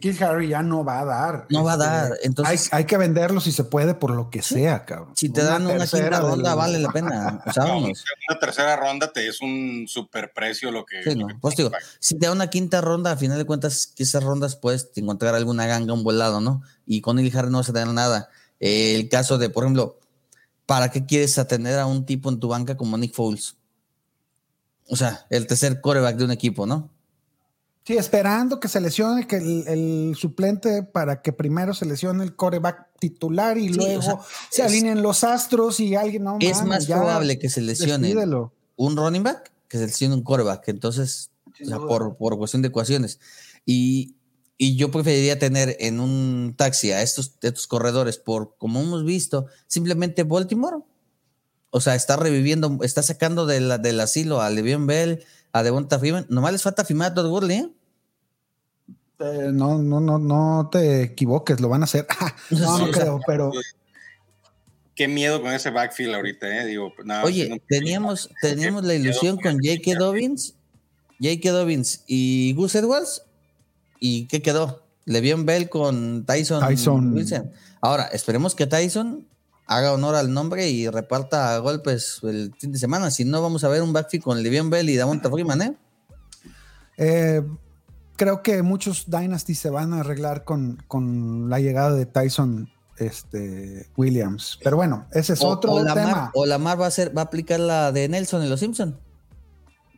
Kill 0.00 0.22
Harry 0.24 0.48
ya 0.48 0.62
no 0.62 0.82
va 0.82 1.00
a 1.00 1.04
dar. 1.04 1.46
No 1.50 1.62
va 1.62 1.72
a 1.72 1.74
Este, 1.74 1.86
dar. 1.86 2.18
Entonces, 2.22 2.70
hay, 2.72 2.78
hay 2.78 2.84
que 2.86 2.96
venderlo 2.96 3.38
si 3.42 3.52
se 3.52 3.64
puede 3.64 3.92
por 3.94 4.12
lo 4.12 4.30
que 4.30 4.40
sea, 4.40 4.86
cabrón. 4.86 5.12
si 5.14 5.28
te 5.28 5.42
dan 5.42 5.66
una 5.66 5.76
tercera 5.80 6.04
quinta 6.04 6.20
del- 6.22 6.30
ronda, 6.30 6.54
vale 6.54 6.78
la 6.78 6.90
pena. 6.90 7.42
O 7.46 7.52
sea, 7.52 7.64
No, 7.66 7.78
una 7.80 8.38
tercera 8.40 8.76
ronda 8.76 9.12
te 9.12 9.28
es 9.28 9.42
un 9.42 9.84
super 9.86 10.32
precio 10.34 10.70
lo 10.70 10.86
que. 10.86 11.02
Sí, 11.02 11.10
lo 11.14 11.20
no. 11.22 11.26
que 11.28 11.34
Pues 11.34 11.54
digo, 11.54 11.70
si 12.00 12.18
te 12.18 12.24
da 12.24 12.32
una 12.32 12.48
quinta 12.48 12.80
ronda, 12.80 13.10
a 13.12 13.16
final 13.18 13.36
de 13.36 13.44
cuentas, 13.44 13.92
esas 13.98 14.24
rondas 14.24 14.56
puedes 14.56 14.88
encontrar 14.96 15.34
alguna 15.34 15.66
ganga, 15.66 15.92
un 15.92 16.02
volado, 16.02 16.40
¿no? 16.40 16.62
Y 16.86 17.02
con 17.02 17.16
Neil 17.16 17.36
Harry 17.36 17.50
no 17.50 17.58
vas 17.58 17.68
a 17.68 17.74
tener 17.74 17.88
nada. 17.88 18.30
Eh, 18.58 18.94
el 18.96 19.10
caso 19.10 19.36
de, 19.36 19.50
por 19.50 19.64
ejemplo, 19.64 19.98
¿para 20.66 20.90
qué 20.90 21.04
quieres 21.04 21.38
atender 21.38 21.78
a 21.78 21.86
un 21.86 22.04
tipo 22.06 22.28
en 22.30 22.40
tu 22.40 22.48
banca 22.48 22.76
como 22.76 22.96
Nick 22.98 23.14
Foles? 23.14 23.56
O 24.88 24.96
sea, 24.96 25.26
el 25.30 25.46
tercer 25.46 25.80
coreback 25.80 26.16
de 26.16 26.24
un 26.24 26.30
equipo, 26.30 26.66
¿no? 26.66 26.90
Sí, 27.86 27.96
esperando 27.98 28.60
que 28.60 28.68
se 28.68 28.80
lesione 28.80 29.26
que 29.26 29.36
el, 29.36 29.68
el 29.68 30.14
suplente 30.16 30.82
para 30.82 31.20
que 31.20 31.32
primero 31.34 31.74
se 31.74 31.84
lesione 31.84 32.24
el 32.24 32.34
coreback 32.34 32.88
titular 32.98 33.58
y 33.58 33.68
Sí, 33.68 33.74
luego 33.74 33.98
o 33.98 34.02
sea, 34.02 34.18
se 34.50 34.62
es- 34.62 34.68
alineen 34.68 35.02
los 35.02 35.22
astros 35.22 35.80
y 35.80 35.94
alguien 35.94 36.24
no 36.24 36.38
es 36.40 36.64
más 36.64 36.86
probable 36.86 37.38
que 37.38 37.50
se 37.50 37.60
lesione 37.60 38.14
un 38.76 38.96
running 38.96 39.22
back 39.22 39.52
que 39.68 39.76
se 39.78 39.86
lesione 39.86 40.14
un 40.14 40.22
coreback. 40.22 40.68
Entonces, 40.68 41.30
o 41.62 41.64
sea, 41.66 41.78
por, 41.78 42.16
por 42.16 42.38
cuestión 42.38 42.62
de 42.62 42.68
ecuaciones. 42.68 43.20
Y, 43.66 44.14
y 44.56 44.76
yo 44.76 44.90
preferiría 44.90 45.38
tener 45.38 45.76
en 45.80 46.00
un 46.00 46.54
taxi 46.56 46.92
a 46.92 47.02
estos, 47.02 47.34
estos 47.42 47.66
corredores 47.66 48.18
por, 48.18 48.56
como 48.56 48.80
hemos 48.80 49.04
visto, 49.04 49.46
simplemente 49.66 50.22
Baltimore. 50.22 50.78
O 51.70 51.80
sea, 51.80 51.94
está 51.96 52.16
reviviendo, 52.16 52.78
está 52.82 53.02
sacando 53.02 53.46
de 53.46 53.60
la- 53.60 53.78
del 53.78 53.98
asilo 54.00 54.40
a 54.40 54.50
Le'Veon 54.50 54.86
Bell, 54.86 55.24
a 55.52 55.62
Devonta 55.64 55.98
Freeman. 55.98 56.26
Nomás 56.28 56.52
les 56.52 56.62
falta 56.62 56.84
firmar 56.84 57.10
a 57.10 57.14
Todd 57.14 57.28
Gurley, 57.28 57.56
¿eh? 57.58 57.70
Eh, 59.20 59.50
no, 59.52 59.78
no, 59.78 60.00
no, 60.00 60.18
no 60.18 60.68
te 60.70 61.02
equivoques, 61.02 61.60
lo 61.60 61.68
van 61.68 61.82
a 61.82 61.84
hacer. 61.84 62.06
no, 62.50 62.58
no 62.58 62.76
Sí, 62.78 62.82
o 62.90 62.92
sea, 62.92 63.02
creo, 63.02 63.20
pero 63.26 63.50
Qué 64.94 65.08
miedo 65.08 65.42
con 65.42 65.52
ese 65.52 65.70
backfield 65.70 66.14
ahorita, 66.14 66.46
¿eh? 66.62 66.66
Digo, 66.66 66.92
nada, 67.04 67.24
Oye, 67.24 67.48
no- 67.48 67.56
teníamos, 67.68 68.30
teníamos 68.40 68.84
la 68.84 68.94
ilusión 68.94 69.36
con 69.38 69.54
J.K. 69.54 69.98
Dobbins, 69.98 70.54
J.K. 71.20 71.50
Dobbins 71.50 72.04
y 72.06 72.52
Gus 72.54 72.76
Edwards. 72.76 73.22
¿Y 74.06 74.26
qué 74.26 74.42
quedó? 74.42 74.82
Le'Veon 75.06 75.46
Bell 75.46 75.70
con 75.70 76.26
Tyson, 76.26 76.60
Tyson. 76.60 77.14
Wilson. 77.14 77.50
Ahora, 77.80 78.04
esperemos 78.12 78.54
que 78.54 78.66
Tyson 78.66 79.26
haga 79.66 79.94
honor 79.94 80.14
al 80.14 80.30
nombre 80.34 80.68
y 80.68 80.86
reparta 80.90 81.56
golpes 81.58 82.18
el 82.22 82.52
fin 82.58 82.70
de 82.72 82.78
semana. 82.78 83.10
Si 83.10 83.24
no, 83.24 83.40
vamos 83.40 83.64
a 83.64 83.68
ver 83.68 83.80
un 83.80 83.94
backfield 83.94 84.22
con 84.22 84.42
Le'Veon 84.42 84.68
Bell 84.68 84.90
y 84.90 84.96
Davonta 84.96 85.30
Freeman, 85.30 85.62
¿eh? 85.62 85.76
eh, 86.98 87.42
creo 88.16 88.42
que 88.42 88.62
muchos 88.62 89.06
Dynasty 89.10 89.54
se 89.54 89.70
van 89.70 89.94
a 89.94 90.00
arreglar 90.00 90.44
con, 90.44 90.82
con 90.86 91.48
la 91.48 91.60
llegada 91.60 91.94
de 91.94 92.04
Tyson 92.04 92.68
este, 92.98 93.88
Williams. 93.96 94.58
Pero 94.62 94.76
bueno, 94.76 95.06
ese 95.12 95.32
es 95.32 95.40
O- 95.42 95.48
otro 95.48 95.72
o 95.72 95.80
Lamar- 95.82 95.94
tema. 96.06 96.30
O 96.34 96.44
Lamar 96.46 96.78
va 96.80 96.84
a 96.84 96.88
hacer, 96.88 97.16
va 97.16 97.22
a 97.22 97.24
aplicar 97.24 97.58
la 97.60 97.90
de 97.90 98.06
Nelson 98.08 98.42
en 98.42 98.50
los 98.50 98.60
Simpson. 98.60 98.98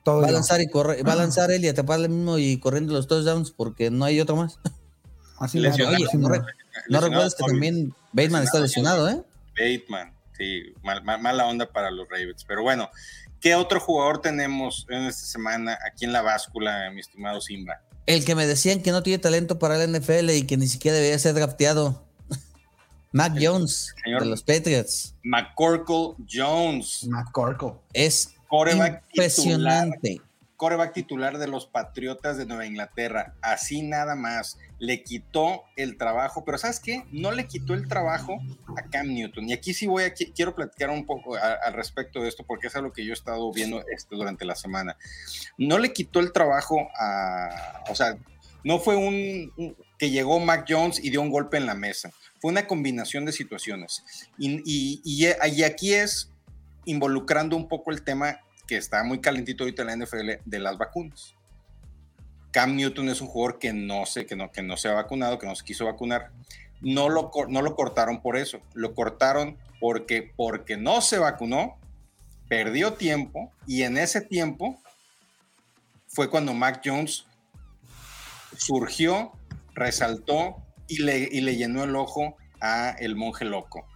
Todo 0.07 0.21
Va 0.21 0.29
a 0.29 0.31
lanzar 0.31 0.61
y 0.61 0.69
corre, 0.69 1.03
va 1.03 1.15
a 1.15 1.17
lanzar 1.17 1.51
él 1.51 1.65
y 1.65 1.69
ataparle 1.69 2.09
mismo 2.09 2.39
y 2.39 2.61
corriendo 2.61 2.93
los 2.93 3.09
touchdowns 3.09 3.51
porque 3.51 3.91
no 3.91 4.05
hay 4.05 4.21
otro 4.21 4.37
más. 4.37 4.61
Así 5.41 5.59
Oye, 5.59 6.07
no, 6.15 6.29
re- 6.29 6.43
recuerdas 6.89 7.35
que 7.35 7.43
también 7.45 7.93
Bateman 8.13 8.45
está 8.45 8.61
lesionado, 8.61 9.09
¿eh? 9.09 9.21
Bateman, 9.59 10.15
sí, 10.39 10.63
mal- 10.85 11.03
mal- 11.03 11.21
mala 11.21 11.47
onda 11.47 11.67
para 11.73 11.91
los 11.91 12.09
Ravens. 12.09 12.45
Pero 12.47 12.63
bueno, 12.63 12.89
¿qué 13.41 13.57
otro 13.57 13.81
jugador 13.81 14.21
tenemos 14.21 14.87
en 14.91 15.07
esta 15.07 15.27
semana 15.27 15.77
aquí 15.85 16.05
en 16.05 16.13
la 16.13 16.23
báscula, 16.23 16.89
mi 16.95 17.01
estimado 17.01 17.41
Simba? 17.41 17.81
El 18.07 18.25
que 18.25 18.37
me 18.37 18.47
decían 18.47 18.83
que 18.85 18.93
no 18.93 19.03
tiene 19.03 19.19
talento 19.19 19.59
para 19.59 19.77
la 19.77 19.89
NFL 19.89 20.31
y 20.31 20.47
que 20.47 20.57
ni 20.57 20.69
siquiera 20.69 20.97
debía 20.97 21.19
ser 21.19 21.35
drafteado. 21.35 22.05
Mac 23.11 23.33
Jones 23.43 23.93
señor- 24.05 24.21
de 24.23 24.27
los 24.27 24.45
Patriots. 24.45 25.17
McCorkle 25.25 26.15
Jones, 26.33 27.05
McCorkle. 27.09 27.73
Es 27.93 28.36
coreback 28.49 29.03
titular, 29.09 29.27
impresionante. 29.89 30.21
coreback 30.57 30.93
titular 30.95 31.39
de 31.39 31.49
los 31.49 31.67
Patriotas 31.67 32.37
de 32.39 32.47
Nueva 32.47 32.67
Inglaterra. 32.67 33.35
Así 33.43 33.83
nada 33.83 34.15
más. 34.15 34.59
Le 34.79 35.03
quitó 35.03 35.65
el 35.77 35.97
trabajo, 35.97 36.45
pero 36.45 36.59
¿sabes 36.59 36.81
qué? 36.81 37.05
No 37.11 37.33
le 37.33 37.47
quitó 37.47 37.73
el 37.75 37.89
trabajo 37.89 38.39
a 38.77 38.83
Cam 38.91 39.07
Newton. 39.09 39.49
Y 39.49 39.53
aquí 39.55 39.73
sí 39.73 39.87
voy 39.87 40.05
a, 40.05 40.15
qui- 40.15 40.33
quiero 40.35 40.55
platicar 40.55 40.91
un 40.91 41.07
poco 41.07 41.35
al 41.37 41.73
respecto 41.73 42.21
de 42.23 42.29
esto, 42.29 42.45
porque 42.47 42.67
es 42.67 42.77
algo 42.77 42.93
que 42.93 43.05
yo 43.05 43.11
he 43.13 43.15
estado 43.15 43.51
viendo 43.53 43.83
este, 43.95 44.17
durante 44.17 44.45
la 44.45 44.55
semana. 44.55 44.97
No 45.57 45.79
le 45.79 45.93
quitó 45.95 46.21
el 46.21 46.31
trabajo 46.33 46.89
a, 46.99 47.83
o 47.89 47.95
sea, 47.95 48.19
no 48.65 48.79
fue 48.79 48.97
un, 48.97 49.51
un- 49.57 49.77
que 49.99 50.11
llegó 50.11 50.41
Mac 50.41 50.67
Jones 50.69 51.03
y 51.03 51.09
dio 51.09 51.23
un 51.23 51.31
golpe 51.31 51.57
en 51.57 51.65
la 51.65 51.75
mesa. 51.75 52.11
Fue 52.41 52.51
una 52.51 52.67
combinación 52.67 53.25
de 53.25 53.33
situaciones. 53.33 54.03
Y, 54.39 54.57
y- 54.67 55.01
y- 55.05 55.27
y 55.55 55.63
aquí 55.65 55.95
es 55.95 56.31
involucrando 56.87 57.57
un 57.57 57.69
poco 57.69 57.91
el 57.91 58.03
tema 58.03 58.41
que 58.67 58.77
está 58.77 59.05
muy 59.05 59.21
calentito 59.21 59.65
ahorita 59.65 59.83
en 59.83 59.89
la 59.89 60.07
NFL 60.07 60.31
de 60.45 60.59
las 60.59 60.79
vacunas. 60.79 61.35
Cam 62.51 62.75
Newton 62.75 63.11
es 63.11 63.21
un 63.21 63.29
jugador 63.29 63.59
que 63.59 63.73
no 63.73 64.07
sé, 64.07 64.25
que 64.25 64.35
no, 64.35 64.51
que 64.51 64.63
no 64.63 64.77
se 64.77 64.89
ha 64.89 64.95
vacunado, 64.95 65.39
que 65.39 65.47
no 65.47 65.55
se 65.55 65.65
quiso 65.65 65.85
vacunar. 65.85 66.31
No 66.81 67.09
lo, 67.09 67.31
no 67.49 67.63
lo 67.63 67.75
cortaron 67.75 68.23
por 68.23 68.37
eso, 68.37 68.61
lo 68.75 68.95
cortaron 68.95 69.59
porque, 69.81 70.33
porque 70.37 70.77
no 70.77 71.01
se 71.01 71.19
vacunó, 71.19 71.77
perdió 72.49 72.95
tiempo 72.95 73.53
y 73.67 73.83
en 73.83 73.99
ese 73.99 74.21
tiempo 74.21 74.81
fue 76.09 76.31
cuando 76.31 76.55
Mac 76.55 76.81
Jones 76.85 77.27
surgió, 78.57 79.33
resaltó 79.75 80.57
y 80.89 81.03
le, 81.03 81.29
y 81.31 81.43
le 81.43 81.57
llenó 81.57 81.85
el 81.85 81.95
ojo 81.95 82.37
a 82.61 82.91
el 82.91 83.17
monje 83.17 83.45
loco. 83.45 83.87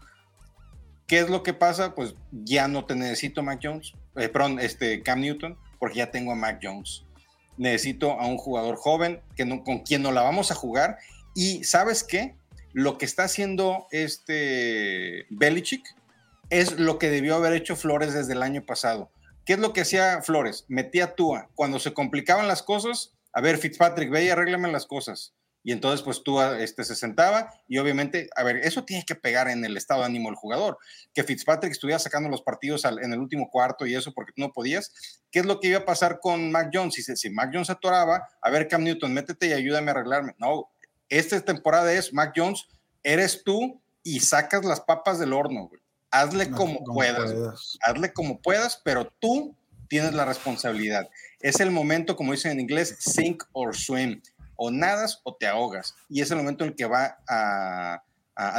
¿Qué 1.11 1.19
es 1.19 1.29
lo 1.29 1.43
que 1.43 1.55
pasa? 1.55 1.97
Pues 1.97 2.15
ya 2.31 2.69
no 2.69 2.85
te 2.85 2.95
necesito 2.95 3.43
Mac 3.43 3.59
Jones, 3.61 3.95
eh, 4.15 4.29
perdón, 4.29 4.61
este 4.61 5.03
Cam 5.03 5.21
Newton, 5.21 5.59
porque 5.81 5.97
ya 5.97 6.13
tengo 6.13 6.31
a 6.31 6.37
Mac 6.37 6.61
Jones. 6.63 7.03
Necesito 7.57 8.13
a 8.13 8.29
un 8.29 8.37
jugador 8.37 8.77
joven 8.77 9.21
que 9.35 9.45
no, 9.45 9.65
con 9.65 9.81
quien 9.81 10.03
no 10.03 10.13
la 10.13 10.23
vamos 10.23 10.53
a 10.53 10.55
jugar. 10.55 10.99
Y 11.35 11.65
¿sabes 11.65 12.05
qué? 12.05 12.37
Lo 12.73 12.97
que 12.97 13.07
está 13.07 13.25
haciendo 13.25 13.89
este 13.91 15.27
Belichick 15.31 15.83
es 16.49 16.79
lo 16.79 17.01
que 17.01 17.11
debió 17.11 17.35
haber 17.35 17.55
hecho 17.55 17.75
Flores 17.75 18.15
desde 18.15 18.35
el 18.35 18.45
año 18.45 18.65
pasado. 18.65 19.11
¿Qué 19.45 19.55
es 19.55 19.59
lo 19.59 19.73
que 19.73 19.81
hacía 19.81 20.23
Flores? 20.23 20.65
Metía 20.69 21.17
Tua. 21.17 21.49
Cuando 21.57 21.81
se 21.81 21.93
complicaban 21.93 22.47
las 22.47 22.63
cosas, 22.63 23.15
a 23.33 23.41
ver, 23.41 23.59
Fitzpatrick, 23.59 24.11
ve 24.11 24.27
y 24.27 24.29
arréglame 24.29 24.71
las 24.71 24.87
cosas. 24.87 25.35
Y 25.63 25.73
entonces, 25.73 26.03
pues 26.03 26.23
Tua 26.23 26.59
este, 26.61 26.85
se 26.85 26.95
sentaba 26.97 27.53
y 27.69 27.77
obviamente, 27.79 28.31
a 28.35 28.43
ver, 28.43 28.57
eso 28.57 28.85
tiene 28.85 29.05
que 29.05 29.15
pegar 29.15 29.47
en 29.49 29.63
el 29.65 29.77
estado 29.77 30.01
de 30.01 30.07
ánimo 30.07 30.29
del 30.31 30.37
jugador. 30.37 30.79
Que 31.13 31.23
Fitzpatrick 31.23 31.73
estuviera 31.73 31.99
sacando 31.99 32.31
los 32.31 32.41
partidos 32.41 32.87
al- 32.87 33.03
en 33.05 33.13
el 33.13 33.19
último 33.19 33.51
cuarto 33.51 33.87
y 33.87 33.95
eso 33.95 34.13
porque 34.15 34.33
tú 34.33 34.41
no 34.41 34.53
podías. 34.53 34.91
¿Qué 35.31 35.41
es 35.41 35.45
lo 35.47 35.61
que 35.61 35.69
iba 35.69 35.81
a 35.81 35.85
pasar 35.85 36.19
con 36.21 36.51
Mac 36.51 36.71
Jones? 36.73 36.95
Si, 36.95 37.03
si 37.03 37.29
Mac 37.31 37.51
Jones 37.53 37.69
atoraba, 37.69 38.27
a 38.41 38.51
ver, 38.51 38.69
Cam 38.69 38.85
Newton, 38.85 39.13
métete 39.13 39.49
y 39.49 39.53
ayúdame 39.53 39.91
a 39.91 39.95
arreglarme. 39.95 40.35
No, 40.39 40.71
esta 41.11 41.39
temporada 41.43 41.93
es 41.93 42.13
Mac 42.15 42.33
Jones, 42.35 42.67
eres 43.03 43.43
tú 43.45 43.81
y 44.03 44.21
sacas 44.21 44.65
las 44.65 44.81
papas 44.81 45.19
del 45.19 45.35
horno, 45.35 45.69
güey. 45.69 45.81
Hazle 46.11 46.47
No, 46.47 46.57
como, 46.57 46.85
puedas, 46.85 47.33
güey. 47.35 47.51
hazle 47.83 48.13
como 48.15 48.41
puedas, 48.41 48.81
pero 48.83 49.13
tú 49.21 49.55
tienes 49.89 50.15
la 50.15 50.25
responsabilidad. 50.25 51.09
Es 51.41 51.61
el 51.61 51.71
momento, 51.71 52.17
como 52.17 52.33
dicen 52.33 52.53
en 52.53 52.61
inglés, 52.61 52.97
sink 52.99 53.45
or 53.53 53.77
swim. 53.77 54.23
O 54.63 54.71
nadas 54.71 55.23
o 55.25 55.37
te 55.37 55.47
ahogas. 55.47 55.95
Y 56.11 56.21
es 56.21 56.31
el 56.31 56.37
momento 56.37 56.65
en 56.65 56.71
el 56.71 56.77
que 56.77 56.85
va 56.85 57.17
a, 57.27 58.03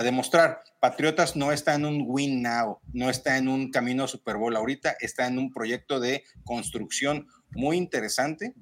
demostrar. 0.03 0.63
Patriotas 0.79 1.35
no 1.35 1.51
está 1.51 1.75
en 1.75 1.85
un 1.85 2.05
win 2.07 2.41
now, 2.41 2.79
no 2.91 3.09
está 3.09 3.37
en 3.37 3.47
un 3.47 3.71
camino 3.71 4.03
a 4.03 4.07
Super 4.07 4.37
Bowl 4.37 4.55
ahorita, 4.55 4.95
está 4.99 5.27
en 5.27 5.37
un 5.37 5.51
proyecto 5.51 5.99
de 5.99 6.23
construcción 6.43 7.27
muy 7.51 7.77
interesante 7.77 8.53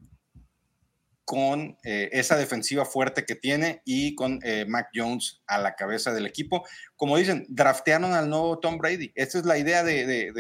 con 1.23 1.78
eh, 1.84 2.10
esa 2.12 2.36
defensiva 2.36 2.86
fuerte 2.86 3.23
que 3.23 3.36
tiene 3.36 3.82
y 3.86 4.15
con 4.15 4.39
eh, 4.43 4.65
Mac 4.67 4.89
Jones 4.95 5.43
a 5.45 5.60
la 5.60 5.75
cabeza 5.75 6.12
del 6.12 6.25
equipo. 6.25 6.65
Como 6.95 7.17
dicen, 7.17 7.45
draftearon 7.47 8.13
al 8.13 8.30
nuevo 8.30 8.60
Tom 8.60 8.80
Brady. 8.80 9.12
Esta 9.13 9.38
es 9.38 9.45
la 9.45 9.58
idea 9.58 9.84
de, 9.84 10.06
de, 10.08 10.32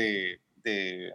de, 0.63 1.13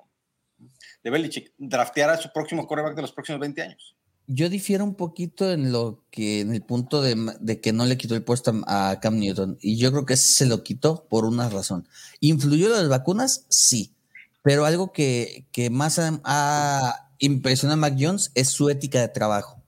de, 1.03 1.11
Belichick, 1.11 1.53
draftear 1.59 2.11
a 2.11 2.16
su 2.16 2.33
próximo 2.33 2.66
quarterback 2.66 2.94
de 2.94 3.03
los 3.03 3.12
próximos 3.12 3.40
20 3.40 3.62
años. 3.62 3.93
Yo 4.26 4.48
difiero 4.48 4.84
un 4.84 4.94
poquito 4.94 5.50
en 5.52 5.70
lo 5.70 6.02
que, 6.10 6.40
en 6.40 6.54
el 6.54 6.62
punto 6.62 7.02
de, 7.02 7.60
que 7.60 7.72
no 7.72 7.84
le 7.84 7.98
quitó 7.98 8.14
el 8.14 8.24
puesto 8.24 8.52
a, 8.66 8.98
Cam 9.00 9.18
Newton. 9.18 9.58
Y 9.60 9.76
yo 9.76 9.90
creo 9.92 10.06
que 10.06 10.16
se 10.16 10.46
lo 10.46 10.62
quitó 10.62 11.06
por 11.08 11.24
una 11.24 11.48
razón. 11.50 11.87
¿Influyó 12.20 12.68
las 12.70 12.88
vacunas? 12.88 13.44
Sí. 13.48 13.94
Pero 14.42 14.64
algo 14.64 14.92
que, 14.92 15.46
que 15.52 15.70
más 15.70 15.98
ha, 15.98 16.20
ha 16.24 17.10
impresionado 17.18 17.74
a 17.74 17.80
Mac 17.80 17.96
Jones 17.98 18.30
es 18.34 18.48
su 18.48 18.70
ética 18.70 19.00
de 19.00 19.08
trabajo. 19.08 19.62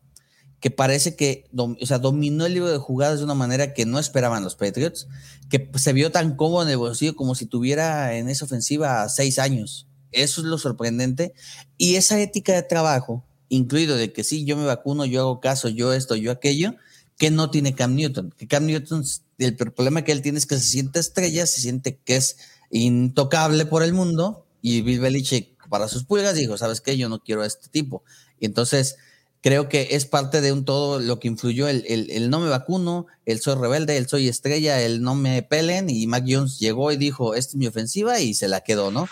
Que 0.61 0.71
parece 0.71 1.17
que 1.17 1.45
o 1.55 1.87
sea, 1.87 1.99
dominó 1.99 2.47
el 2.47 2.55
libro 2.55 2.71
de 2.71 2.79
jugadas 2.79 3.19
de 3.19 3.25
una 3.25 3.35
manera 3.35 3.75
que 3.75 3.85
no 3.85 3.99
esperaban 3.99 4.43
los 4.43 4.57
Patriots, 4.57 5.07
que 5.51 5.71
se 5.75 5.93
vio 5.93 6.11
tan 6.11 6.35
cómodo 6.35 6.63
en 6.63 6.71
el 6.71 6.79
bolsillo 6.79 7.15
como 7.15 7.35
si 7.35 7.47
tuviera 7.47 8.17
en 8.17 8.29
esa 8.29 8.47
ofensiva 8.47 9.09
seis 9.09 9.39
años. 9.39 9.87
Eso 10.13 10.41
es 10.41 10.47
lo 10.47 10.59
sorprendente. 10.59 11.35
Y 11.77 11.97
esa 11.97 12.19
ética 12.21 12.55
de 12.55 12.63
trabajo, 12.63 13.25
incluido 13.49 13.97
de 13.97 14.13
que 14.13 14.25
sí, 14.25 14.45
yo 14.45 14.57
me 14.57 14.65
vacuno, 14.65 15.05
yo 15.05 15.21
hago 15.21 15.41
caso, 15.41 15.69
yo 15.69 15.93
esto, 15.93 16.17
yo 16.17 16.33
aquello, 16.33 16.75
que 17.19 17.31
no 17.31 17.51
tiene 17.51 17.75
Cam 17.75 17.95
Newton. 17.95 18.35
Que 18.37 18.47
Cam 18.47 18.67
Newton, 18.67 19.05
el 19.39 19.57
problema 19.57 20.03
que 20.03 20.13
él 20.13 20.23
tiene 20.23 20.39
es 20.39 20.47
que 20.47 20.57
se 20.57 20.67
siente 20.67 21.01
estrella, 21.01 21.47
se 21.47 21.61
siente 21.61 21.99
que 22.05 22.17
es 22.17 22.37
intocable 22.71 23.67
por 23.67 23.83
el 23.83 23.93
mundo 23.93 24.47
y 24.61 24.83
Bill 24.83 25.01
Belichick 25.01 25.57
para 25.69 25.89
sus 25.89 26.05
pulgas 26.05 26.35
dijo, 26.35 26.57
¿sabes 26.59 26.81
qué? 26.81 26.97
Yo 26.97 27.09
no 27.09 27.21
quiero 27.21 27.43
a 27.43 27.47
este 27.47 27.69
tipo. 27.69 28.03
Y 28.39 28.47
entonces 28.47 28.97
creo 29.41 29.69
que 29.69 29.89
es 29.93 30.07
parte 30.07 30.41
de 30.41 30.53
un 30.53 30.65
todo 30.65 30.99
lo 30.99 31.21
que 31.21 31.29
influyó 31.29 31.69
el, 31.69 31.85
el, 31.87 32.11
el 32.11 32.31
no 32.31 32.41
me 32.41 32.49
vacuno, 32.49 33.07
el 33.25 33.41
soy 33.41 33.55
rebelde, 33.55 33.97
el 33.97 34.09
soy 34.09 34.29
estrella, 34.29 34.83
el 34.83 35.03
no 35.03 35.15
me 35.15 35.43
pelen 35.43 35.89
y 35.89 36.07
Mac 36.07 36.25
Jones 36.27 36.59
llegó 36.59 36.91
y 36.93 36.97
dijo, 36.97 37.35
esta 37.35 37.51
es 37.51 37.57
mi 37.57 37.67
ofensiva 37.67 38.21
y 38.21 38.35
se 38.35 38.49
la 38.49 38.63
quedó, 38.63 38.91
¿no? 38.91 39.09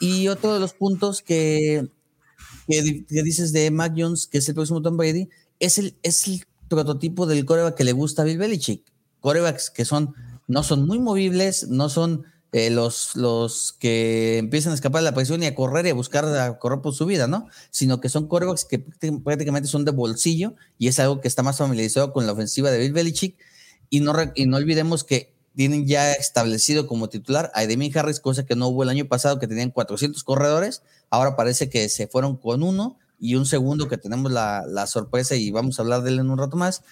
Y 0.00 0.28
otro 0.28 0.54
de 0.54 0.60
los 0.60 0.74
puntos 0.74 1.22
que, 1.22 1.88
que, 2.72 2.82
di- 2.82 3.04
que 3.04 3.22
dices 3.22 3.52
de 3.52 3.70
Mac 3.70 3.94
Jones, 3.96 4.26
que 4.26 4.38
es 4.38 4.48
el 4.48 4.54
próximo 4.54 4.82
Tom 4.82 4.96
Brady, 4.96 5.28
es 5.60 5.78
el, 5.78 5.94
es 6.02 6.26
el 6.26 6.44
prototipo 6.68 7.26
del 7.26 7.44
coreback 7.44 7.74
que 7.76 7.84
le 7.84 7.92
gusta 7.92 8.22
a 8.22 8.24
Bill 8.24 8.38
Belichick. 8.38 8.82
Corebacks 9.20 9.70
que 9.70 9.84
son, 9.84 10.14
no 10.48 10.62
son 10.62 10.86
muy 10.86 10.98
movibles, 10.98 11.68
no 11.68 11.88
son 11.88 12.24
eh, 12.52 12.70
los, 12.70 13.14
los 13.14 13.72
que 13.78 14.38
empiezan 14.38 14.72
a 14.72 14.74
escapar 14.74 15.00
de 15.02 15.04
la 15.10 15.14
presión 15.14 15.42
y 15.42 15.46
a 15.46 15.54
correr 15.54 15.86
y 15.86 15.90
a 15.90 15.94
buscar 15.94 16.24
a 16.24 16.58
correr 16.58 16.80
por 16.80 16.94
su 16.94 17.06
vida, 17.06 17.26
¿no? 17.26 17.46
Sino 17.70 18.00
que 18.00 18.08
son 18.08 18.26
corebacks 18.26 18.64
que 18.64 18.84
prácti- 18.84 19.22
prácticamente 19.22 19.68
son 19.68 19.84
de 19.84 19.92
bolsillo 19.92 20.54
y 20.78 20.88
es 20.88 20.98
algo 20.98 21.20
que 21.20 21.28
está 21.28 21.42
más 21.42 21.58
familiarizado 21.58 22.12
con 22.12 22.26
la 22.26 22.32
ofensiva 22.32 22.70
de 22.70 22.78
Bill 22.78 22.92
Belichick. 22.92 23.36
Y 23.88 24.00
no, 24.00 24.14
y 24.34 24.46
no 24.46 24.56
olvidemos 24.56 25.04
que 25.04 25.31
tienen 25.54 25.86
ya 25.86 26.12
establecido 26.12 26.86
como 26.86 27.08
titular 27.08 27.50
a 27.54 27.66
Demian 27.66 27.96
Harris, 27.96 28.20
cosa 28.20 28.44
que 28.46 28.56
no 28.56 28.68
hubo 28.68 28.82
el 28.82 28.88
año 28.88 29.06
pasado, 29.06 29.38
que 29.38 29.46
tenían 29.46 29.70
400 29.70 30.22
corredores. 30.24 30.82
Ahora 31.10 31.36
parece 31.36 31.68
que 31.68 31.88
se 31.88 32.06
fueron 32.06 32.36
con 32.36 32.62
uno 32.62 32.98
y 33.18 33.34
un 33.34 33.46
segundo 33.46 33.88
que 33.88 33.98
tenemos 33.98 34.32
la, 34.32 34.86
sorpresa 34.86 35.36
y 35.36 35.50
vamos 35.50 35.78
a 35.78 35.82
hablar 35.82 36.02
de 36.02 36.10
él 36.10 36.18
en 36.20 36.30
un 36.30 36.38
rato 36.38 36.56
más. 36.56 36.82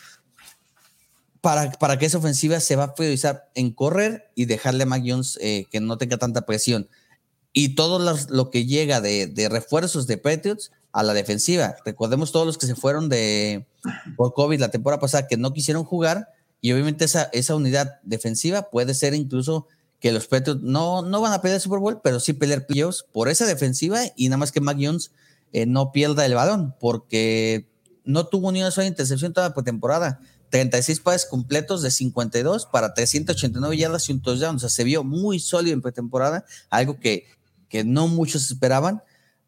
Para, 1.41 1.71
para 1.73 1.99
que 1.99 2.05
esa 2.05 2.19
ofensiva 2.19 2.61
se 2.61 2.77
va 2.77 2.85
a 2.85 2.95
priorizar 2.95 3.49
en 3.55 3.73
correr 3.73 4.31
y 4.35 4.45
dejarle 4.45 4.83
a 4.83 4.87
Mac 4.87 5.03
Jones 5.07 5.39
eh, 5.41 5.65
que 5.71 5.81
no 5.81 5.97
tenga 5.97 6.19
tanta 6.19 6.43
presión. 6.43 6.89
Y 7.55 7.75
todo 7.75 7.99
los- 7.99 8.29
lo 8.29 8.51
que 8.51 8.67
llega 8.67 9.01
de, 9.01 9.27
de 9.27 9.49
refuerzos 9.49 10.07
de 10.07 10.19
Patriots 10.19 10.71
a 10.93 11.03
la 11.03 11.15
defensiva. 11.15 11.77
Recordemos 11.85 12.31
todos 12.31 12.47
los 12.47 12.59
que 12.59 12.67
se 12.67 12.75
fueron 12.75 13.09
de 13.09 13.67
por 14.17 14.35
COVID 14.35 14.61
la 14.61 14.71
temporada 14.71 15.01
pasada 15.01 15.27
que 15.29 15.39
no 15.39 15.53
quisieron 15.55 15.85
jugar 15.85 16.29
y 16.61 16.73
obviamente 16.73 17.05
esa, 17.05 17.25
esa 17.33 17.55
unidad 17.55 18.01
defensiva 18.03 18.71
puede 18.71 18.95
ser 18.95 19.15
incluso 19.15 19.67
que 20.01 20.13
los 20.13 20.27
Patriots 20.27 20.63
no, 20.63 21.03
no 21.03 21.21
van 21.21 21.33
a 21.33 21.43
pelear 21.43 21.57
el 21.57 21.63
Super 21.63 21.79
Bowl, 21.79 22.01
pero 22.03 22.21
sí 22.21 22.33
pelear 22.33 22.67
playoffs 22.67 23.05
por 23.13 23.29
esa 23.29 23.47
defensiva 23.47 24.01
y 24.17 24.29
nada 24.29 24.39
más 24.39 24.51
que 24.51 24.61
Mac 24.61 24.79
Jones 24.81 25.13
eh, 25.53 25.67
no 25.67 25.93
pierda 25.93 26.25
el 26.25 26.35
balón, 26.35 26.75
porque 26.81 27.69
no 28.05 28.27
tuvo 28.27 28.51
ni 28.51 28.61
una 28.61 28.71
sola 28.71 28.87
intercepción 28.87 29.33
toda 29.33 29.49
la 29.49 29.55
pretemporada. 29.55 30.21
36 30.51 31.01
pases 31.01 31.29
completos 31.29 31.83
de 31.83 31.91
52 31.91 32.67
para 32.67 32.93
389 32.93 33.77
yardas 33.77 34.09
y 34.09 34.13
un 34.13 34.21
touchdown. 34.21 34.57
O 34.57 34.59
sea, 34.59 34.69
se 34.69 34.85
vio 34.85 35.05
muy 35.05 35.39
sólido 35.39 35.75
en 35.75 35.83
pretemporada, 35.83 36.45
algo 36.71 36.99
que, 36.99 37.27
que 37.69 37.85
no 37.85 38.09
muchos 38.09 38.51
esperaban, 38.51 39.03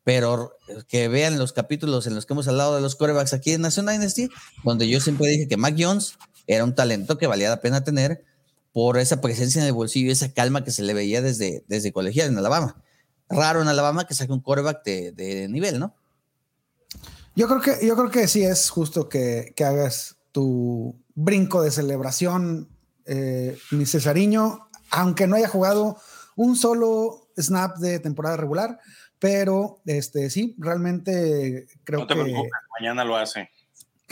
pero 0.05 0.57
que 0.88 1.09
vean 1.09 1.38
los 1.38 1.53
capítulos 1.53 2.07
en 2.07 2.14
los 2.14 2.27
que 2.27 2.35
hemos 2.35 2.46
hablado 2.46 2.77
de 2.77 2.81
los 2.81 2.94
corebacks 2.94 3.33
aquí 3.33 3.53
en 3.53 3.62
National 3.62 3.96
Dynasty, 3.96 4.29
donde 4.64 4.88
yo 4.88 5.01
siempre 5.01 5.29
dije 5.29 5.48
que 5.48 5.57
Mac 5.57 5.75
Jones 5.79 6.14
era 6.46 6.64
un 6.64 6.74
talento 6.74 7.18
que 7.18 7.26
valía 7.26 7.50
la 7.50 7.61
pena 7.61 7.85
tener 7.85 8.24
por 8.72 8.98
esa 8.98 9.20
presencia 9.20 9.61
en 9.61 9.66
el 9.66 9.72
bolsillo 9.72 10.09
y 10.09 10.12
esa 10.12 10.33
calma 10.33 10.64
que 10.64 10.70
se 10.70 10.83
le 10.83 10.94
veía 10.94 11.20
desde, 11.20 11.64
desde 11.68 11.92
colegial 11.92 12.28
en 12.28 12.38
Alabama. 12.38 12.83
Raro 13.28 13.62
en 13.62 13.68
Alabama 13.68 14.07
que 14.07 14.14
saque 14.14 14.33
un 14.33 14.40
coreback 14.40 14.85
de, 14.85 15.12
de 15.12 15.48
nivel, 15.48 15.78
¿no? 15.78 15.94
Yo 17.35 17.48
creo 17.48 17.61
que, 17.61 17.87
yo 17.87 17.96
creo 17.96 18.11
que 18.11 18.28
sí 18.28 18.42
es 18.42 18.68
justo 18.68 19.09
que, 19.09 19.52
que 19.57 19.64
hagas 19.64 20.16
tu 20.33 20.98
brinco 21.14 21.62
de 21.62 21.70
celebración, 21.70 22.68
eh, 23.07 23.59
mi 23.70 23.87
Cesariño, 23.87 24.68
aunque 24.90 25.26
no 25.26 25.37
haya 25.37 25.48
jugado 25.48 25.96
un 26.37 26.57
solo 26.57 27.28
snap 27.38 27.78
de 27.78 27.98
temporada 28.00 28.37
regular, 28.37 28.78
pero 29.18 29.81
este 29.87 30.31
sí, 30.31 30.55
realmente 30.59 31.66
creo 31.85 32.00
No 32.00 32.07
te 32.07 32.14
que 32.14 32.22
preocupes, 32.22 32.52
mañana 32.81 33.05
lo 33.05 33.16
hace. 33.16 33.50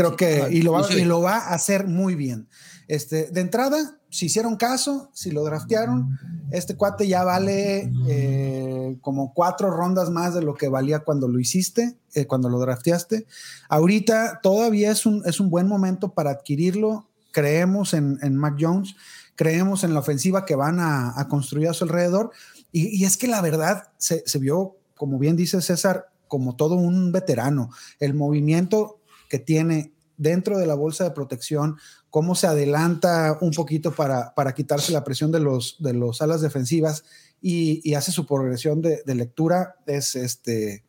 Creo 0.00 0.16
que 0.16 0.48
y 0.50 0.62
lo, 0.62 0.72
va, 0.72 0.84
Sí. 0.84 0.94
y 1.00 1.04
lo 1.04 1.20
va 1.20 1.36
a 1.36 1.54
hacer 1.54 1.86
muy 1.86 2.14
bien. 2.14 2.48
Este, 2.88 3.30
de 3.30 3.40
entrada, 3.40 3.98
si 4.08 4.26
hicieron 4.26 4.56
caso, 4.56 5.10
si 5.12 5.30
lo 5.30 5.44
draftearon, 5.44 6.18
este 6.50 6.74
cuate 6.74 7.06
ya 7.06 7.22
vale 7.22 7.92
eh, 8.08 8.98
como 9.00 9.32
cuatro 9.32 9.70
rondas 9.70 10.10
más 10.10 10.34
de 10.34 10.42
lo 10.42 10.54
que 10.54 10.68
valía 10.68 11.00
cuando 11.00 11.28
lo 11.28 11.38
hiciste, 11.38 11.96
eh, 12.14 12.26
cuando 12.26 12.48
lo 12.48 12.58
drafteaste. 12.58 13.26
Ahorita 13.68 14.40
todavía 14.42 14.90
es 14.90 15.06
un, 15.06 15.22
es 15.26 15.38
un 15.38 15.50
buen 15.50 15.68
momento 15.68 16.14
para 16.14 16.30
adquirirlo. 16.30 17.06
Creemos 17.30 17.94
en, 17.94 18.18
en 18.22 18.36
Mac 18.36 18.56
Jones, 18.58 18.96
creemos 19.36 19.84
en 19.84 19.94
la 19.94 20.00
ofensiva 20.00 20.44
que 20.44 20.56
van 20.56 20.80
a, 20.80 21.12
a 21.16 21.28
construir 21.28 21.68
a 21.68 21.74
su 21.74 21.84
alrededor. 21.84 22.32
Y, 22.72 22.88
y 22.88 23.04
es 23.04 23.16
que 23.16 23.28
la 23.28 23.40
verdad 23.40 23.84
se, 23.98 24.24
se 24.26 24.38
vio, 24.40 24.76
como 24.96 25.18
bien 25.18 25.36
dice 25.36 25.60
César, 25.62 26.08
como 26.26 26.56
todo 26.56 26.74
un 26.74 27.12
veterano. 27.12 27.70
El 28.00 28.14
movimiento 28.14 28.99
que 29.30 29.38
tiene 29.38 29.94
dentro 30.18 30.58
de 30.58 30.66
la 30.66 30.74
bolsa 30.74 31.04
de 31.04 31.12
protección, 31.12 31.78
cómo 32.10 32.34
se 32.34 32.46
adelanta 32.46 33.38
un 33.40 33.52
poquito 33.52 33.94
para, 33.94 34.34
para 34.34 34.52
quitarse 34.52 34.92
la 34.92 35.04
presión 35.04 35.32
de 35.32 35.40
los, 35.40 35.76
de 35.78 35.94
los 35.94 36.20
alas 36.20 36.42
defensivas 36.42 37.04
y, 37.40 37.80
y 37.88 37.94
hace 37.94 38.12
su 38.12 38.26
progresión 38.26 38.82
de, 38.82 39.02
de 39.06 39.14
lectura, 39.14 39.76
es, 39.86 40.16
este, 40.16 40.84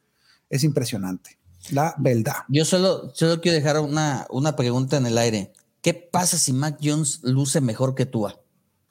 es 0.49 0.65
impresionante. 0.65 1.39
La 1.69 1.95
verdad. 1.97 2.37
Yo 2.49 2.65
solo, 2.65 3.11
solo 3.13 3.39
quiero 3.39 3.55
dejar 3.55 3.79
una, 3.79 4.27
una 4.31 4.55
pregunta 4.57 4.97
en 4.97 5.05
el 5.05 5.17
aire. 5.17 5.53
¿Qué 5.81 5.93
pasa 5.93 6.37
si 6.37 6.51
Mac 6.51 6.79
Jones 6.83 7.21
luce 7.23 7.61
mejor 7.61 7.95
que 7.95 8.05
Tua? 8.05 8.41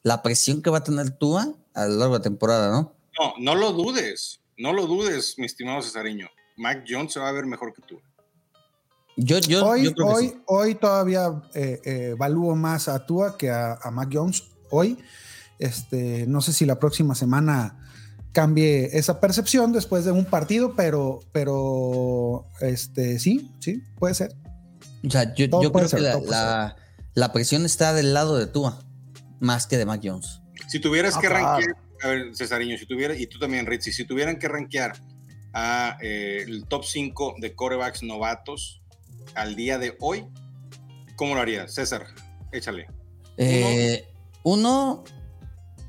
La 0.03 0.23
presión 0.23 0.63
que 0.63 0.71
va 0.71 0.79
a 0.79 0.85
tener 0.85 1.11
Tua 1.11 1.53
a 1.75 1.87
lo 1.87 1.97
largo 1.97 2.15
de 2.15 2.19
la 2.21 2.23
temporada, 2.23 2.71
¿no? 2.71 2.95
No, 3.19 3.35
no 3.39 3.55
lo 3.57 3.73
dudes. 3.73 4.41
No 4.57 4.73
lo 4.73 4.87
dudes, 4.87 5.35
mi 5.37 5.47
estimado 5.47 5.83
Cesariño. 5.83 6.29
Mac 6.57 6.85
Jones 6.89 7.13
se 7.13 7.21
va 7.21 7.29
a 7.29 7.33
ver 7.33 7.47
mejor 7.47 7.75
que 7.75 7.83
tú. 7.83 8.01
Yo, 9.23 9.39
yo, 9.39 9.67
hoy, 9.67 9.85
yo 9.85 9.93
creo 9.93 10.07
que 10.09 10.13
hoy, 10.15 10.29
sí. 10.29 10.35
hoy 10.47 10.75
todavía 10.77 11.43
eh, 11.55 11.81
eh, 11.85 12.09
evalúo 12.13 12.57
más 12.57 12.89
a 12.89 13.05
Tua 13.05 13.37
que 13.37 13.51
a, 13.51 13.75
a 13.75 13.91
Mac 13.91 14.09
Jones. 14.13 14.45
Hoy, 14.71 14.99
este, 15.59 16.27
no 16.27 16.41
sé 16.41 16.53
si 16.53 16.65
la 16.65 16.79
próxima 16.79 17.15
semana 17.15 17.77
cambie 18.33 18.97
esa 18.97 19.21
percepción 19.21 19.73
después 19.73 20.05
de 20.05 20.13
un 20.13 20.25
partido, 20.25 20.75
pero, 20.75 21.21
pero 21.33 22.47
este, 22.61 23.19
sí, 23.19 23.51
sí, 23.59 23.83
puede 23.99 24.15
ser. 24.15 24.35
O 25.07 25.11
sea, 25.11 25.35
yo, 25.35 25.47
yo 25.47 25.73
creo 25.73 25.85
que 25.85 25.89
ser, 25.89 26.01
la, 26.01 26.13
todo 26.13 26.21
puede 26.23 26.31
la- 26.33 26.77
la 27.15 27.33
presión 27.33 27.65
está 27.67 27.93
del 27.93 28.15
lado 28.15 28.39
de 28.39 28.47
Tua, 28.47 28.79
más 29.41 29.67
que 29.67 29.77
de 29.77 29.85
Mac 29.85 30.01
Jones. 30.03 30.41
Si 30.69 30.79
tuvieras 30.81 31.17
Ah, 31.17 31.21
que 31.21 31.27
claro. 31.27 31.45
rankear, 31.47 31.77
a 32.03 32.09
ver, 32.09 32.37
Cesariño, 32.37 32.79
si 32.79 32.87
tuvieras, 32.87 33.19
y 33.19 33.27
tú 33.27 33.39
también, 33.39 33.67
Ritzy, 33.67 33.93
si 33.93 34.05
tuvieran 34.07 34.39
que 34.39 34.47
rankear 34.49 34.93
a 35.53 35.99
eh, 36.01 36.45
el 36.47 36.65
top 36.69 36.85
5 36.85 37.35
de 37.41 37.55
corebacks 37.55 38.03
novatos 38.05 38.80
al 39.35 39.57
día 39.57 39.79
de 39.79 39.97
hoy, 40.01 40.27
¿cómo 41.17 41.35
lo 41.35 41.41
harías? 41.41 41.75
César, 41.75 42.07
échale. 42.53 42.87
Eh, 43.37 44.09
uno, 44.43 45.05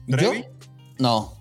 yo, 0.08 0.32
no. 1.00 1.38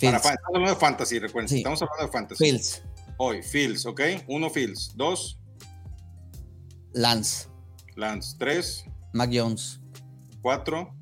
Para 0.00 0.16
estamos 0.18 0.38
hablando 0.46 0.70
de 0.70 0.76
fantasy, 0.76 1.18
recuerden. 1.18 1.48
Sí. 1.48 1.56
Estamos 1.58 1.82
hablando 1.82 2.06
de 2.06 2.12
fantasy. 2.12 2.44
Fields. 2.44 2.82
Hoy, 3.16 3.42
Fields, 3.42 3.84
¿ok? 3.84 4.00
Uno, 4.28 4.48
Fields. 4.48 4.92
Dos, 4.96 5.40
Lance. 6.92 7.48
Lance. 7.96 8.36
Tres, 8.38 8.84
Mac 9.12 9.30
Jones. 9.32 9.80
cuatro, 10.40 10.94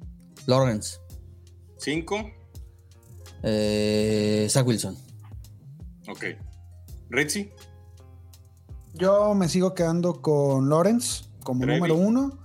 Lawrence. 0.47 0.99
cinco. 1.79 2.31
eh, 3.43 4.47
Zach 4.51 4.67
Wilson. 4.67 4.97
Ok. 6.09 6.25
Ritzy, 7.11 7.53
Yo 8.99 9.35
me 9.35 9.49
sigo 9.49 9.75
quedando 9.75 10.21
con 10.23 10.69
Lawrence 10.69 11.25
como 11.45 11.61
Trevi. 11.61 11.77
número 11.81 11.97
uno. 11.97 12.39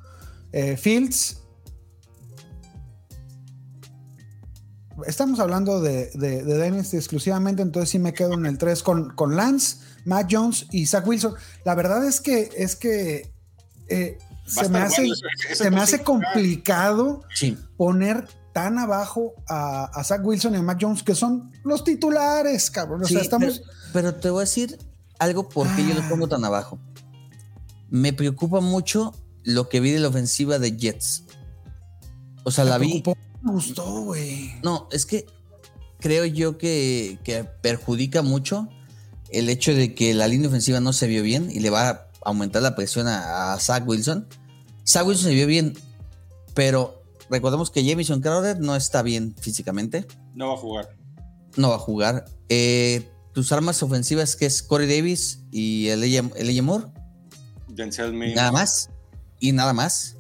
Eh, 0.52 0.76
Fields. 0.78 1.38
Estamos 5.08 5.40
hablando 5.40 5.82
de, 5.82 6.12
de, 6.14 6.44
de 6.44 6.64
Dynasty 6.64 6.98
exclusivamente, 6.98 7.62
entonces 7.64 7.90
sí 7.90 7.98
me 7.98 8.14
quedo 8.14 8.34
en 8.34 8.46
el 8.46 8.58
3 8.58 8.84
con, 8.84 9.10
con 9.16 9.36
Lance, 9.36 9.78
Mac 10.06 10.28
Jones 10.30 10.68
y 10.72 10.86
Zach 10.86 11.08
Wilson. 11.08 11.34
La 11.66 11.74
verdad 11.74 12.06
es 12.06 12.22
que 12.22 12.50
es 12.56 12.76
que 12.76 13.34
eh, 13.88 14.18
se 14.46 14.70
me 14.70 14.80
hace, 14.80 15.02
bueno 15.02 15.16
se 15.56 15.72
me 15.72 15.80
hace 15.82 16.04
complicado 16.04 17.22
Sí. 17.34 17.58
poner 17.78 18.28
tan 18.54 18.78
abajo 18.78 19.34
a, 19.48 19.86
a 19.86 20.04
Zach 20.04 20.22
Wilson 20.24 20.54
y 20.54 20.58
a 20.58 20.62
Mac 20.62 20.78
Jones, 20.80 21.02
que 21.04 21.16
son 21.16 21.50
los 21.64 21.84
titulares, 21.84 22.70
cabrón. 22.70 23.02
O 23.02 23.08
Sí, 23.08 23.14
sea, 23.14 23.24
estamos. 23.24 23.62
pero, 23.94 24.12
pero 24.12 24.16
te 24.16 24.30
voy 24.30 24.40
a 24.42 24.42
decir 24.42 24.78
algo 25.22 25.48
porque 25.48 25.88
yo 25.88 25.94
lo 25.94 26.02
pongo 26.10 26.28
tan 26.28 26.44
abajo. 26.44 26.80
Me 27.90 28.12
preocupa 28.12 28.60
mucho 28.60 29.14
lo 29.44 29.70
que 29.70 29.80
vi 29.80 29.92
de 29.92 30.00
la 30.00 30.08
ofensiva 30.08 30.58
de 30.58 30.76
Jets. 30.76 31.26
O 32.44 32.50
sea, 32.50 32.66
la 32.66 32.80
vi. 32.80 33.04
Me 33.44 33.52
gustó, 33.52 34.02
güey. 34.02 34.52
No, 34.64 34.88
es 34.92 35.06
que 35.06 35.28
creo 36.00 36.26
yo 36.26 36.58
que, 36.58 37.20
que 37.24 37.44
perjudica 37.44 38.24
mucho 38.24 38.68
el 39.30 39.48
hecho 39.50 39.76
de 39.76 39.94
que 39.94 40.16
la 40.16 40.28
línea 40.28 40.50
ofensiva 40.50 40.80
no 40.80 40.92
se 40.92 41.06
vio 41.06 41.22
bien 41.22 41.52
y 41.52 41.60
le 41.60 41.70
va 41.70 41.90
a 41.90 42.08
aumentar 42.26 42.64
la 42.64 42.76
presión 42.76 43.08
a, 43.08 43.54
a 43.54 43.60
Zach 43.60 43.88
Wilson. 43.88 44.28
Zach 44.88 45.06
Wilson 45.06 45.26
se 45.26 45.36
vio 45.36 45.46
bien, 45.46 45.78
pero 46.56 47.04
recordemos 47.30 47.70
que 47.70 47.88
Jamison 47.88 48.22
Crowder 48.22 48.60
no 48.60 48.76
está 48.76 49.04
bien 49.04 49.36
físicamente, 49.40 50.08
no 50.34 50.48
va 50.48 50.54
a 50.56 50.58
jugar. 50.58 50.90
no 51.58 51.70
va 51.70 51.76
a 51.76 51.80
jugar. 51.80 52.26
Eh, 52.50 53.11
tus 53.34 53.52
armas 53.52 53.82
ofensivas 53.84 54.36
que 54.36 54.46
es 54.46 54.62
Corey 54.64 54.88
Davis 54.88 55.40
y 55.52 55.88
el 55.90 56.04
Elijah 56.04 56.62
Moore, 56.64 56.86
Denzel 57.70 58.14
Mims. 58.14 58.36
nada 58.36 58.52
más 58.52 58.90
y 59.40 59.52
nada 59.52 59.74
más. 59.74 60.16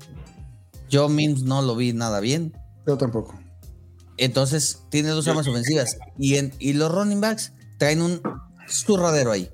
Yo 0.89 1.07
Mims 1.09 1.43
no 1.43 1.61
lo 1.61 1.75
vi 1.75 1.93
nada 1.93 2.19
bien. 2.19 2.53
Yo 2.87 2.97
tampoco. 2.97 3.39
Entonces 4.17 4.79
tiene 4.89 5.09
dos 5.09 5.27
armas 5.27 5.47
ofensivas. 5.47 5.97
Y, 6.17 6.35
en, 6.35 6.53
y 6.59 6.73
los 6.73 6.91
running 6.91 7.21
backs 7.21 7.53
traen 7.77 8.01
un 8.01 8.21
zurradero 8.69 9.31
ahí. 9.31 9.49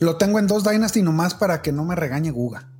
Lo 0.00 0.16
tengo 0.16 0.38
en 0.38 0.46
dos 0.46 0.64
Dynasty 0.64 1.02
nomás 1.02 1.34
para 1.34 1.62
que 1.62 1.72
no 1.72 1.84
me 1.84 1.94
regañe 1.94 2.30
Guga. 2.30 2.70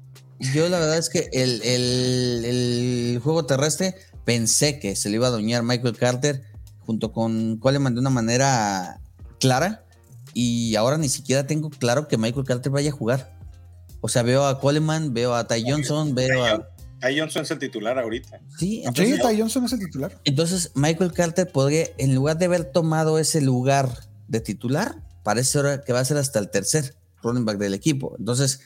Yo 0.53 0.69
la 0.69 0.79
verdad 0.79 0.99
es 0.99 1.09
que 1.09 1.31
el, 1.33 1.63
el- 1.63 2.45
el 2.45 3.21
juego 3.23 3.47
terrestre 3.47 3.95
pensé 4.25 4.79
que 4.81 4.97
se 4.97 5.09
le 5.09 5.17
iba 5.17 5.29
a 5.29 5.31
doñar 5.31 5.63
Michael 5.63 5.97
Carter 5.97 6.43
junto 6.81 7.13
con 7.13 7.57
Coleman 7.59 7.95
de 7.95 8.01
una 8.01 8.11
manera 8.11 9.01
clara. 9.41 9.84
Y 10.35 10.75
ahora 10.77 10.99
ni 10.99 11.09
siquiera 11.09 11.47
tengo 11.47 11.71
claro 11.71 12.09
que 12.09 12.19
Michael 12.19 12.45
Carter 12.45 12.73
vaya 12.73 12.91
a 12.91 12.93
jugar. 12.93 13.39
O 14.01 14.09
sea, 14.09 14.23
veo 14.23 14.45
a 14.47 14.61
Coleman, 14.61 15.15
veo 15.15 15.35
a 15.35 15.47
Ty 15.47 15.65
Johnson, 15.67 16.15
veo 16.15 16.45
a... 16.45 16.69
Ahí 17.01 17.19
Johnson 17.19 17.43
es 17.43 17.51
el 17.51 17.59
titular 17.59 17.99
ahorita. 17.99 18.41
Sí, 18.59 18.67
Sí, 18.67 18.83
entonces, 18.85 19.21
Ty 19.21 19.39
Johnson 19.39 19.65
es 19.65 19.73
el 19.73 19.79
titular. 19.79 20.19
Entonces, 20.25 20.73
Michael 20.75 21.13
Carter 21.13 21.51
podría, 21.51 21.87
en 21.99 22.15
lugar 22.15 22.39
de 22.39 22.47
haber 22.47 22.65
tomado 22.65 23.19
ese 23.19 23.41
lugar 23.41 23.91
de 24.29 24.41
titular, 24.41 25.03
parece 25.23 25.59
ahora 25.59 25.83
que 25.83 25.93
va 25.93 26.01
a 26.01 26.05
ser 26.05 26.17
hasta 26.17 26.39
el 26.39 26.51
tercer 26.51 26.97
running 27.23 27.45
back 27.45 27.59
del 27.59 27.75
equipo. 27.75 28.15
Entonces, 28.19 28.61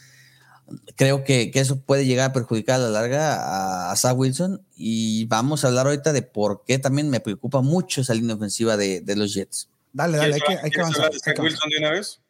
creo 0.97 1.25
que, 1.25 1.51
que 1.51 1.61
eso 1.61 1.81
puede 1.81 2.07
llegar 2.07 2.31
a 2.31 2.33
perjudicar 2.33 2.77
a 2.77 2.85
la 2.85 2.91
larga 2.91 3.35
a, 3.35 3.91
a 3.91 3.97
Zach 3.97 4.17
Wilson. 4.17 4.63
Y 4.77 5.25
vamos 5.27 5.65
a 5.65 5.69
hablar 5.69 5.87
ahorita 5.87 6.13
de 6.13 6.23
por 6.23 6.63
qué 6.65 6.79
también 6.79 7.11
me 7.11 7.21
preocupa 7.21 7.61
mucho 7.61 8.01
esa 8.01 8.15
línea 8.15 8.37
ofensiva 8.37 8.77
de, 8.77 9.01
de 9.01 9.17
los 9.17 9.35
Jets. 9.35 9.69
Dale, 9.93 10.17
dale, 10.19 10.35
hay 10.35 10.41
¿Quieres 10.41 10.61
que, 10.61 10.67
hay 10.67 10.71
que 10.71 10.71
quieres 10.71 10.79
avanzar. 10.79 11.05
hablar 11.07 11.13
de 11.13 11.19
Zach. 11.21 11.39
Wilson 11.41 11.71
de 11.71 11.79
una 11.79 11.91
vez? 11.91 12.21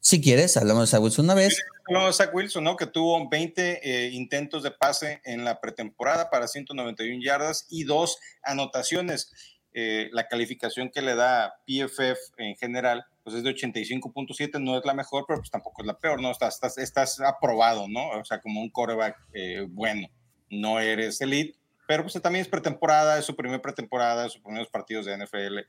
Si 0.00 0.20
quieres, 0.20 0.56
hablamos 0.56 0.82
de 0.82 0.86
Zach 0.96 1.02
Wilson 1.02 1.24
una 1.26 1.34
vez. 1.34 1.62
No, 1.88 2.12
Zach 2.12 2.34
Wilson, 2.34 2.64
¿no? 2.64 2.76
Que 2.76 2.86
tuvo 2.86 3.28
20 3.28 3.80
eh, 3.82 4.10
intentos 4.10 4.62
de 4.62 4.70
pase 4.70 5.20
en 5.24 5.44
la 5.44 5.60
pretemporada 5.60 6.30
para 6.30 6.48
191 6.48 7.22
yardas 7.22 7.66
y 7.70 7.84
dos 7.84 8.18
anotaciones. 8.42 9.32
eh, 9.76 10.08
la 10.12 10.28
calificación 10.28 10.88
que 10.88 11.02
le 11.02 11.16
da 11.16 11.54
PFF 11.66 12.16
en 12.38 12.54
general, 12.56 13.04
pues 13.24 13.34
es 13.34 13.42
de 13.42 13.50
85.7, 13.50 14.60
no 14.62 14.78
es 14.78 14.84
la 14.84 14.94
mejor, 14.94 15.24
pero 15.26 15.40
pues 15.40 15.50
tampoco 15.50 15.82
es 15.82 15.86
la 15.88 15.98
peor, 15.98 16.22
¿no? 16.22 16.30
Estás, 16.30 16.54
estás, 16.54 16.78
estás 16.78 17.20
aprobado, 17.20 17.88
¿no? 17.88 18.10
O 18.10 18.24
sea, 18.24 18.40
como 18.40 18.60
un 18.60 18.70
coreback 18.70 19.16
eh, 19.32 19.66
bueno. 19.68 20.08
No 20.48 20.78
eres 20.78 21.20
elite, 21.20 21.58
pero 21.86 22.02
pues 22.02 22.20
también 22.22 22.42
es 22.42 22.48
pretemporada, 22.48 23.18
es 23.18 23.24
su 23.24 23.36
primer 23.36 23.60
pretemporada, 23.60 24.28
sus 24.28 24.42
primeros 24.42 24.68
partidos 24.68 25.06
de 25.06 25.16
NFL. 25.16 25.60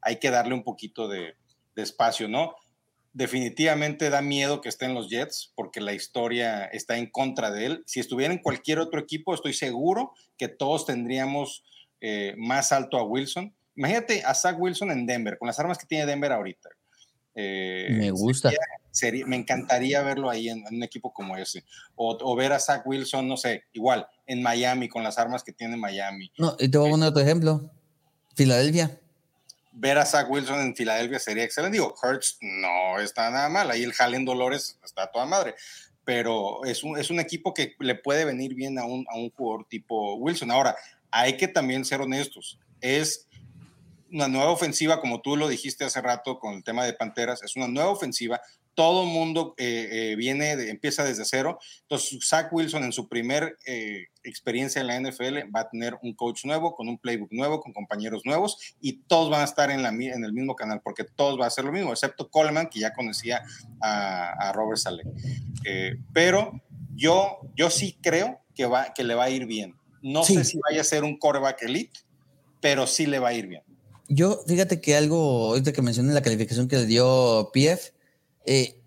Hay 0.00 0.16
que 0.18 0.30
darle 0.30 0.54
un 0.54 0.64
poquito 0.64 1.08
de, 1.08 1.36
de 1.74 1.82
espacio, 1.82 2.28
¿no? 2.28 2.54
definitivamente 3.12 4.10
da 4.10 4.22
miedo 4.22 4.60
que 4.60 4.68
esté 4.68 4.86
en 4.86 4.94
los 4.94 5.10
Jets 5.10 5.52
porque 5.54 5.80
la 5.80 5.92
historia 5.92 6.64
está 6.64 6.96
en 6.96 7.10
contra 7.10 7.50
de 7.50 7.66
él. 7.66 7.82
Si 7.86 8.00
estuviera 8.00 8.32
en 8.32 8.40
cualquier 8.40 8.78
otro 8.78 9.00
equipo, 9.00 9.34
estoy 9.34 9.52
seguro 9.52 10.12
que 10.38 10.48
todos 10.48 10.86
tendríamos 10.86 11.64
eh, 12.00 12.34
más 12.38 12.72
alto 12.72 12.98
a 12.98 13.04
Wilson. 13.04 13.54
Imagínate 13.76 14.22
a 14.24 14.34
Zach 14.34 14.56
Wilson 14.58 14.90
en 14.90 15.06
Denver, 15.06 15.38
con 15.38 15.46
las 15.46 15.58
armas 15.58 15.78
que 15.78 15.86
tiene 15.86 16.06
Denver 16.06 16.32
ahorita. 16.32 16.70
Eh, 17.34 17.88
me 17.90 18.10
gusta. 18.10 18.50
Sería, 18.50 18.66
sería, 18.90 19.26
me 19.26 19.36
encantaría 19.36 20.02
verlo 20.02 20.30
ahí 20.30 20.48
en, 20.48 20.66
en 20.66 20.76
un 20.76 20.82
equipo 20.82 21.12
como 21.12 21.36
ese. 21.36 21.64
O, 21.94 22.16
o, 22.20 22.36
ver 22.36 22.52
a 22.52 22.58
Zach 22.58 22.86
Wilson, 22.86 23.26
no 23.26 23.36
sé, 23.36 23.64
igual, 23.72 24.06
en 24.26 24.42
Miami, 24.42 24.88
con 24.88 25.02
las 25.02 25.18
armas 25.18 25.42
que 25.42 25.52
tiene 25.52 25.76
Miami. 25.76 26.30
No, 26.38 26.56
y 26.58 26.68
te 26.68 26.78
voy 26.78 26.88
a 26.88 26.90
poner 26.90 27.08
otro 27.08 27.22
ejemplo. 27.22 27.70
Filadelfia 28.34 28.98
ver 29.72 29.98
a 29.98 30.06
Zach 30.06 30.30
Wilson 30.30 30.60
en 30.60 30.76
Filadelfia 30.76 31.18
sería 31.18 31.44
excelente. 31.44 31.76
Digo, 31.76 31.94
Hurts 32.00 32.38
no 32.40 33.00
está 33.00 33.30
nada 33.30 33.48
mal, 33.48 33.70
ahí 33.70 33.82
el 33.82 33.92
Jalen 33.92 34.24
Dolores 34.24 34.78
está 34.84 35.10
toda 35.10 35.26
madre, 35.26 35.54
pero 36.04 36.64
es 36.64 36.84
un, 36.84 36.98
es 36.98 37.10
un 37.10 37.20
equipo 37.20 37.54
que 37.54 37.74
le 37.80 37.94
puede 37.94 38.24
venir 38.24 38.54
bien 38.54 38.78
a 38.78 38.84
un, 38.84 39.06
a 39.10 39.16
un 39.16 39.30
jugador 39.30 39.66
tipo 39.68 40.14
Wilson. 40.16 40.50
Ahora, 40.50 40.76
hay 41.10 41.36
que 41.36 41.48
también 41.48 41.84
ser 41.84 42.00
honestos, 42.00 42.58
es 42.80 43.26
una 44.12 44.28
nueva 44.28 44.50
ofensiva, 44.50 45.00
como 45.00 45.22
tú 45.22 45.36
lo 45.36 45.48
dijiste 45.48 45.84
hace 45.84 46.00
rato 46.00 46.38
con 46.38 46.54
el 46.54 46.64
tema 46.64 46.84
de 46.84 46.92
Panteras, 46.92 47.42
es 47.42 47.56
una 47.56 47.66
nueva 47.66 47.90
ofensiva, 47.90 48.40
todo 48.74 49.04
mundo 49.04 49.54
eh, 49.58 49.88
eh, 49.90 50.16
viene, 50.16 50.56
de, 50.56 50.70
empieza 50.70 51.04
desde 51.04 51.24
cero. 51.24 51.58
Entonces, 51.82 52.26
Zach 52.26 52.52
Wilson 52.52 52.84
en 52.84 52.92
su 52.92 53.08
primer 53.08 53.58
eh, 53.66 54.06
experiencia 54.22 54.80
en 54.80 54.86
la 54.86 55.00
NFL 55.00 55.54
va 55.54 55.60
a 55.60 55.70
tener 55.70 55.98
un 56.02 56.14
coach 56.14 56.44
nuevo, 56.44 56.74
con 56.74 56.88
un 56.88 56.98
playbook 56.98 57.32
nuevo, 57.32 57.60
con 57.60 57.72
compañeros 57.72 58.22
nuevos 58.24 58.74
y 58.80 59.02
todos 59.04 59.30
van 59.30 59.42
a 59.42 59.44
estar 59.44 59.70
en, 59.70 59.82
la, 59.82 59.90
en 59.90 60.24
el 60.24 60.32
mismo 60.32 60.54
canal 60.56 60.80
porque 60.82 61.04
todos 61.04 61.36
van 61.36 61.44
a 61.44 61.48
hacer 61.48 61.64
lo 61.64 61.72
mismo, 61.72 61.92
excepto 61.92 62.30
Coleman, 62.30 62.68
que 62.68 62.80
ya 62.80 62.92
conocía 62.92 63.42
a, 63.80 64.48
a 64.48 64.52
Robert 64.52 64.78
Saleh. 64.78 65.04
pero 66.12 66.62
yo, 66.94 67.40
yo 67.54 67.70
sí 67.70 67.98
creo 68.02 68.40
que, 68.54 68.66
va, 68.66 68.92
que 68.94 69.04
le 69.04 69.14
va 69.14 69.24
a 69.24 69.30
ir 69.30 69.46
bien. 69.46 69.74
No 70.02 70.24
sí. 70.24 70.34
sé 70.34 70.44
si 70.44 70.58
vaya 70.58 70.80
a 70.80 70.84
ser 70.84 71.04
un 71.04 71.16
quarterback 71.16 71.62
elite, 71.62 72.00
pero 72.60 72.86
sí 72.86 73.06
le 73.06 73.18
va 73.18 73.28
a 73.28 73.34
ir 73.34 73.46
bien. 73.46 73.62
Yo, 74.14 74.44
fíjate 74.46 74.82
que 74.82 74.94
algo, 74.94 75.46
ahorita 75.46 75.72
que 75.72 75.80
mencioné 75.80 76.12
la 76.12 76.20
calificación 76.20 76.68
que 76.68 76.76
le 76.76 76.84
dio 76.84 77.50
PF, 77.54 77.94
eh, 78.44 78.78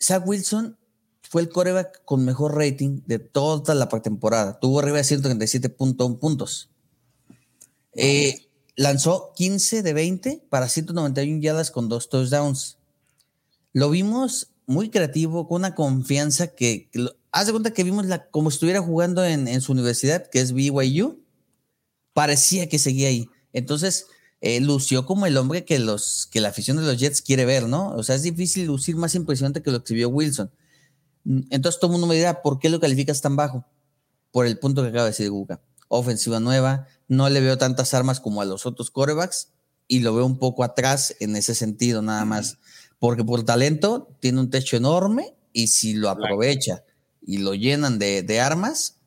Zach 0.00 0.22
Wilson 0.24 0.78
fue 1.22 1.42
el 1.42 1.48
coreback 1.48 2.04
con 2.04 2.24
mejor 2.24 2.54
rating 2.54 3.00
de 3.06 3.18
toda 3.18 3.74
la 3.74 3.88
pretemporada. 3.88 4.60
Tuvo 4.60 4.78
arriba 4.78 4.98
de 4.98 5.02
137.1 5.02 6.20
puntos. 6.20 6.70
Eh, 7.94 8.46
lanzó 8.76 9.32
15 9.34 9.82
de 9.82 9.92
20 9.92 10.44
para 10.48 10.68
191 10.68 11.40
yardas 11.40 11.72
con 11.72 11.88
dos 11.88 12.08
touchdowns. 12.08 12.78
Lo 13.72 13.90
vimos 13.90 14.52
muy 14.66 14.90
creativo, 14.90 15.48
con 15.48 15.62
una 15.62 15.74
confianza 15.74 16.54
que, 16.54 16.88
haz 17.32 17.46
de 17.46 17.52
cuenta 17.52 17.72
que 17.72 17.82
vimos 17.82 18.06
la, 18.06 18.30
como 18.30 18.50
estuviera 18.50 18.80
jugando 18.80 19.24
en, 19.24 19.48
en, 19.48 19.60
su 19.60 19.72
universidad, 19.72 20.30
que 20.30 20.40
es 20.40 20.52
BYU. 20.52 21.20
Parecía 22.12 22.68
que 22.68 22.78
seguía 22.78 23.08
ahí. 23.08 23.28
Entonces, 23.52 24.06
eh, 24.46 24.60
lució 24.60 25.06
como 25.06 25.26
el 25.26 25.36
hombre 25.38 25.64
que, 25.64 25.80
los, 25.80 26.28
que 26.30 26.40
la 26.40 26.50
afición 26.50 26.76
de 26.76 26.84
los 26.84 26.96
Jets 26.98 27.20
quiere 27.20 27.44
ver, 27.44 27.66
¿no? 27.66 27.90
O 27.96 28.04
sea, 28.04 28.14
es 28.14 28.22
difícil 28.22 28.66
lucir 28.66 28.94
más 28.94 29.16
impresionante 29.16 29.60
que 29.60 29.72
lo 29.72 29.78
exhibió 29.78 30.08
Wilson. 30.08 30.52
Entonces 31.50 31.80
todo 31.80 31.90
el 31.90 31.92
mundo 31.94 32.06
me 32.06 32.14
dirá, 32.14 32.42
¿por 32.42 32.60
qué 32.60 32.70
lo 32.70 32.78
calificas 32.78 33.20
tan 33.20 33.34
bajo? 33.34 33.64
Por 34.30 34.46
el 34.46 34.56
punto 34.60 34.82
que 34.82 34.88
acaba 34.90 35.02
de 35.02 35.10
decir 35.10 35.30
Guga. 35.30 35.60
Ofensiva 35.88 36.38
nueva, 36.38 36.86
no 37.08 37.28
le 37.28 37.40
veo 37.40 37.58
tantas 37.58 37.92
armas 37.92 38.20
como 38.20 38.40
a 38.40 38.44
los 38.44 38.66
otros 38.66 38.92
corebacks 38.92 39.48
y 39.88 39.98
lo 39.98 40.14
veo 40.14 40.24
un 40.24 40.38
poco 40.38 40.62
atrás 40.62 41.16
en 41.18 41.34
ese 41.34 41.56
sentido 41.56 42.00
nada 42.00 42.24
más. 42.24 42.58
Porque 43.00 43.24
por 43.24 43.44
talento 43.44 44.16
tiene 44.20 44.38
un 44.38 44.50
techo 44.50 44.76
enorme 44.76 45.34
y 45.52 45.66
si 45.66 45.94
lo 45.94 46.08
aprovecha 46.08 46.84
y 47.20 47.38
lo 47.38 47.54
llenan 47.54 47.98
de, 47.98 48.22
de 48.22 48.40
armas, 48.40 48.98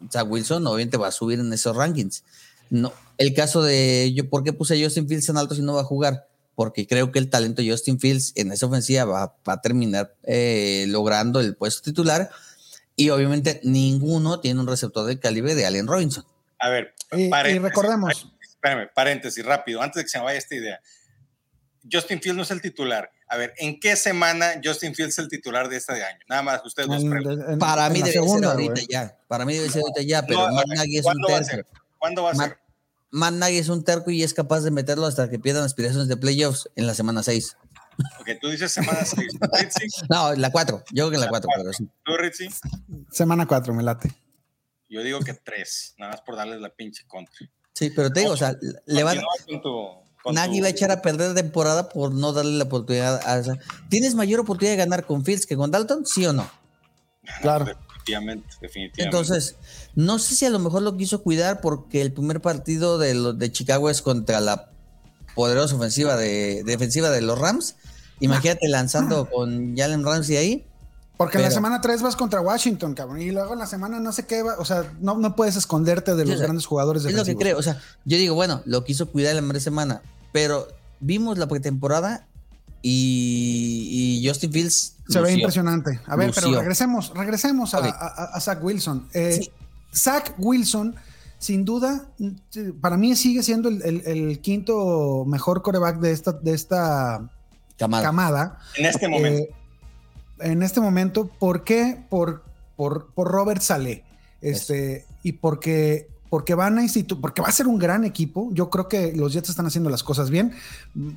o 0.00 0.10
sea, 0.10 0.24
Wilson 0.24 0.66
obviamente 0.66 0.96
va 0.96 1.08
a 1.08 1.12
subir 1.12 1.38
en 1.38 1.52
esos 1.52 1.76
rankings. 1.76 2.24
No, 2.70 2.92
el 3.18 3.34
caso 3.34 3.62
de 3.62 4.12
yo, 4.14 4.28
¿por 4.28 4.44
qué 4.44 4.52
puse 4.52 4.74
a 4.74 4.84
Justin 4.84 5.08
Fields 5.08 5.28
en 5.28 5.36
alto 5.36 5.54
si 5.54 5.62
no 5.62 5.74
va 5.74 5.82
a 5.82 5.84
jugar? 5.84 6.28
Porque 6.54 6.86
creo 6.86 7.12
que 7.12 7.18
el 7.18 7.28
talento 7.28 7.62
de 7.62 7.70
Justin 7.70 8.00
Fields 8.00 8.32
en 8.34 8.52
esa 8.52 8.66
ofensiva 8.66 9.04
va, 9.04 9.36
va 9.46 9.52
a 9.54 9.60
terminar 9.60 10.14
eh, 10.24 10.86
logrando 10.88 11.40
el 11.40 11.54
puesto 11.56 11.82
titular. 11.82 12.30
Y 12.94 13.10
obviamente 13.10 13.60
ninguno 13.62 14.40
tiene 14.40 14.60
un 14.60 14.66
receptor 14.66 15.06
del 15.06 15.20
calibre 15.20 15.54
de 15.54 15.66
Allen 15.66 15.86
Robinson. 15.86 16.24
A 16.58 16.70
ver, 16.70 16.94
y, 17.12 17.24
y 17.24 17.58
recordemos. 17.58 18.32
Espérame, 18.40 18.88
paréntesis 18.94 19.44
rápido, 19.44 19.82
antes 19.82 19.96
de 19.96 20.04
que 20.04 20.08
se 20.08 20.18
me 20.18 20.24
vaya 20.24 20.38
esta 20.38 20.54
idea. 20.54 20.80
Justin 21.92 22.20
Fields 22.20 22.36
no 22.36 22.42
es 22.42 22.50
el 22.50 22.60
titular. 22.62 23.10
A 23.28 23.36
ver, 23.36 23.52
¿en 23.58 23.78
qué 23.78 23.96
semana 23.96 24.60
Justin 24.64 24.94
Fields 24.94 25.14
es 25.14 25.18
el 25.18 25.28
titular 25.28 25.68
de 25.68 25.76
este 25.76 25.92
año? 25.92 26.18
Nada 26.28 26.42
más, 26.42 26.64
ustedes 26.64 26.88
dos 26.88 27.02
en, 27.02 27.58
Para 27.58 27.86
en 27.88 27.92
mí 27.92 27.98
debe 28.00 28.12
segunda, 28.12 28.48
ser 28.48 28.56
ahorita 28.56 28.74
wey. 28.74 28.86
ya. 28.88 29.18
Para 29.28 29.44
mí 29.44 29.54
debe 29.54 29.68
ser 29.68 29.82
ahorita 29.82 30.02
ya, 30.02 30.22
pero 30.26 30.48
no, 30.48 30.54
Matt 30.54 30.66
Nagy 30.68 30.98
es 30.98 31.04
un 31.06 31.44
terco. 31.44 31.70
¿Cuándo 31.98 32.22
va 32.22 32.30
a 32.30 32.34
Matt, 32.34 32.48
ser? 32.48 32.58
Matt 33.16 33.32
Nagy 33.32 33.56
es 33.56 33.70
un 33.70 33.82
terco 33.82 34.10
y 34.10 34.22
es 34.22 34.34
capaz 34.34 34.60
de 34.60 34.70
meterlo 34.70 35.06
hasta 35.06 35.30
que 35.30 35.38
pierdan 35.38 35.64
aspiraciones 35.64 36.06
de 36.06 36.18
playoffs 36.18 36.68
en 36.76 36.86
la 36.86 36.92
semana 36.92 37.22
6. 37.22 37.56
Ok, 38.20 38.28
tú 38.42 38.50
dices 38.50 38.70
semana 38.70 39.06
6. 39.06 39.32
no, 40.10 40.34
la 40.34 40.52
4. 40.52 40.84
Yo 40.92 41.08
creo 41.08 41.10
que 41.10 41.14
en 41.16 41.20
la 41.22 41.28
4, 41.30 41.48
pero 41.56 41.72
sí. 41.72 41.88
¿Tú, 42.04 42.14
Ritzy? 42.18 42.48
Semana 43.10 43.46
4, 43.46 43.72
me 43.72 43.82
late. 43.82 44.12
Yo 44.90 45.02
digo 45.02 45.20
que 45.20 45.32
3, 45.32 45.94
nada 45.96 46.12
más 46.12 46.20
por 46.20 46.36
darles 46.36 46.60
la 46.60 46.68
pinche 46.68 47.06
contra. 47.06 47.34
Sí, 47.72 47.88
pero 47.88 48.12
te 48.12 48.20
digo, 48.20 48.32
o 48.32 48.36
sea, 48.36 48.54
le 48.84 49.02
van. 49.02 49.18
Con 49.46 49.62
tu, 49.62 49.72
con 50.22 50.34
Nagy 50.34 50.58
tu... 50.58 50.62
va 50.64 50.66
a 50.66 50.70
echar 50.70 50.90
a 50.90 51.00
perder 51.00 51.34
temporada 51.34 51.88
por 51.88 52.12
no 52.12 52.34
darle 52.34 52.58
la 52.58 52.64
oportunidad 52.64 53.26
a 53.26 53.38
esa. 53.38 53.58
¿Tienes 53.88 54.14
mayor 54.14 54.40
oportunidad 54.40 54.74
de 54.74 54.84
ganar 54.84 55.06
con 55.06 55.24
Fields 55.24 55.46
que 55.46 55.56
con 55.56 55.70
Dalton? 55.70 56.04
¿Sí 56.04 56.26
o 56.26 56.34
no? 56.34 56.50
Claro. 57.40 57.78
Definitivamente, 58.06 58.54
definitivamente. 58.60 59.02
Entonces, 59.02 59.56
no 59.94 60.18
sé 60.18 60.36
si 60.36 60.46
a 60.46 60.50
lo 60.50 60.58
mejor 60.58 60.82
lo 60.82 60.96
quiso 60.96 61.22
cuidar 61.22 61.60
porque 61.60 62.02
el 62.02 62.12
primer 62.12 62.40
partido 62.40 62.98
de, 62.98 63.14
los 63.14 63.38
de 63.38 63.50
Chicago 63.50 63.90
es 63.90 64.00
contra 64.00 64.40
la 64.40 64.70
poderosa 65.34 65.74
ofensiva 65.74 66.16
de 66.16 66.62
defensiva 66.64 67.10
de 67.10 67.20
los 67.20 67.38
Rams. 67.38 67.76
Imagínate 68.20 68.68
lanzando 68.68 69.28
con 69.28 69.76
Jalen 69.76 70.04
Ramsey 70.04 70.36
ahí. 70.36 70.66
Porque 71.16 71.32
pero, 71.32 71.44
en 71.44 71.50
la 71.50 71.54
semana 71.54 71.80
3 71.80 72.02
vas 72.02 72.14
contra 72.14 72.40
Washington, 72.40 72.94
cabrón. 72.94 73.20
Y 73.20 73.30
luego 73.30 73.54
en 73.54 73.58
la 73.58 73.66
semana 73.66 73.98
no 74.00 74.12
sé 74.12 74.26
qué 74.26 74.42
va. 74.42 74.56
O 74.58 74.64
sea, 74.64 74.92
no, 75.00 75.16
no 75.18 75.34
puedes 75.34 75.56
esconderte 75.56 76.14
de 76.14 76.24
los 76.24 76.34
o 76.34 76.38
sea, 76.38 76.46
grandes 76.46 76.66
jugadores 76.66 77.04
Es 77.04 77.14
lo 77.14 77.24
que 77.24 77.36
creo. 77.36 77.58
O 77.58 77.62
sea, 77.62 77.80
yo 78.04 78.16
digo, 78.16 78.34
bueno, 78.34 78.62
lo 78.66 78.84
quiso 78.84 79.10
cuidar 79.10 79.34
la 79.34 79.40
primera 79.40 79.60
semana. 79.60 80.02
Pero 80.32 80.68
vimos 81.00 81.38
la 81.38 81.48
pretemporada 81.48 82.26
y, 82.88 84.20
y 84.22 84.28
Justin 84.28 84.52
Fields. 84.52 84.96
Se 85.08 85.18
lució, 85.18 85.22
ve 85.22 85.32
impresionante. 85.32 86.00
A 86.06 86.14
ver, 86.14 86.28
lució. 86.28 86.42
pero 86.44 86.58
regresemos, 86.60 87.12
regresemos 87.14 87.74
a, 87.74 87.78
okay. 87.80 87.90
a, 87.92 88.30
a, 88.34 88.40
Zach 88.40 88.62
Wilson. 88.62 89.08
Eh, 89.12 89.40
sí. 89.42 89.50
Zach 89.92 90.34
Wilson, 90.38 90.94
sin 91.38 91.64
duda, 91.64 92.08
para 92.80 92.96
mí 92.96 93.16
sigue 93.16 93.42
siendo 93.42 93.68
el, 93.68 93.82
el, 93.82 94.02
el 94.06 94.40
quinto 94.40 95.24
mejor 95.26 95.62
coreback 95.62 95.98
de 95.98 96.12
esta, 96.12 96.32
de 96.32 96.54
esta 96.54 97.28
camada. 97.76 98.02
camada. 98.04 98.58
En 98.76 98.86
este 98.86 99.08
momento. 99.08 99.42
Eh, 99.42 99.54
en 100.38 100.62
este 100.62 100.80
momento, 100.80 101.26
¿por 101.26 101.64
qué? 101.64 102.04
Por, 102.08 102.44
por, 102.76 103.12
por 103.14 103.28
Robert 103.28 103.62
Saleh. 103.62 104.04
Este, 104.40 104.98
Eso. 104.98 105.06
y 105.24 105.32
porque 105.32 106.08
porque 106.28 106.54
van 106.54 106.78
a 106.78 106.82
instituir, 106.82 107.20
porque 107.20 107.42
va 107.42 107.48
a 107.48 107.52
ser 107.52 107.66
un 107.66 107.78
gran 107.78 108.04
equipo. 108.04 108.50
Yo 108.52 108.70
creo 108.70 108.88
que 108.88 109.12
los 109.14 109.32
Jets 109.32 109.50
están 109.50 109.66
haciendo 109.66 109.90
las 109.90 110.02
cosas 110.02 110.30
bien. 110.30 110.52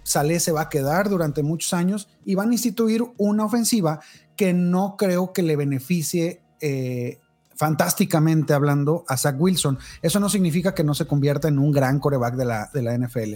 Saleh 0.03 0.39
se 0.39 0.51
va 0.51 0.61
a 0.61 0.69
quedar 0.69 1.09
durante 1.09 1.43
muchos 1.43 1.73
años 1.73 2.09
y 2.25 2.35
van 2.35 2.49
a 2.49 2.53
instituir 2.53 3.03
una 3.17 3.45
ofensiva 3.45 3.99
que 4.35 4.53
no 4.53 4.95
creo 4.97 5.33
que 5.33 5.43
le 5.43 5.55
beneficie 5.55 6.41
eh, 6.61 7.19
fantásticamente 7.55 8.53
hablando 8.53 9.03
a 9.07 9.17
Zach 9.17 9.35
Wilson. 9.37 9.77
Eso 10.01 10.19
no 10.19 10.29
significa 10.29 10.73
que 10.73 10.83
no 10.83 10.93
se 10.93 11.05
convierta 11.05 11.47
en 11.49 11.59
un 11.59 11.71
gran 11.71 11.99
coreback 11.99 12.35
de 12.35 12.45
la, 12.45 12.69
de 12.73 12.81
la 12.81 12.97
NFL. 12.97 13.33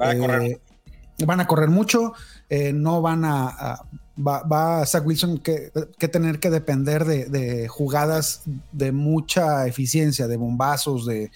A 0.00 0.12
eh, 0.12 0.18
correr. 0.18 0.60
Van 1.26 1.40
a 1.40 1.46
correr 1.46 1.70
mucho, 1.70 2.12
eh, 2.48 2.72
no 2.72 3.00
van 3.00 3.24
a, 3.24 3.48
a 3.48 3.86
va, 4.16 4.42
va, 4.42 4.84
Zach 4.86 5.06
Wilson 5.06 5.38
que, 5.38 5.70
tener 6.10 6.40
que 6.40 6.50
depender 6.50 7.04
de, 7.04 7.68
jugadas 7.68 8.42
de 8.72 8.92
mucha 8.92 9.66
eficiencia, 9.66 10.26
de 10.26 10.36
bombazos, 10.36 11.06
de, 11.06 11.30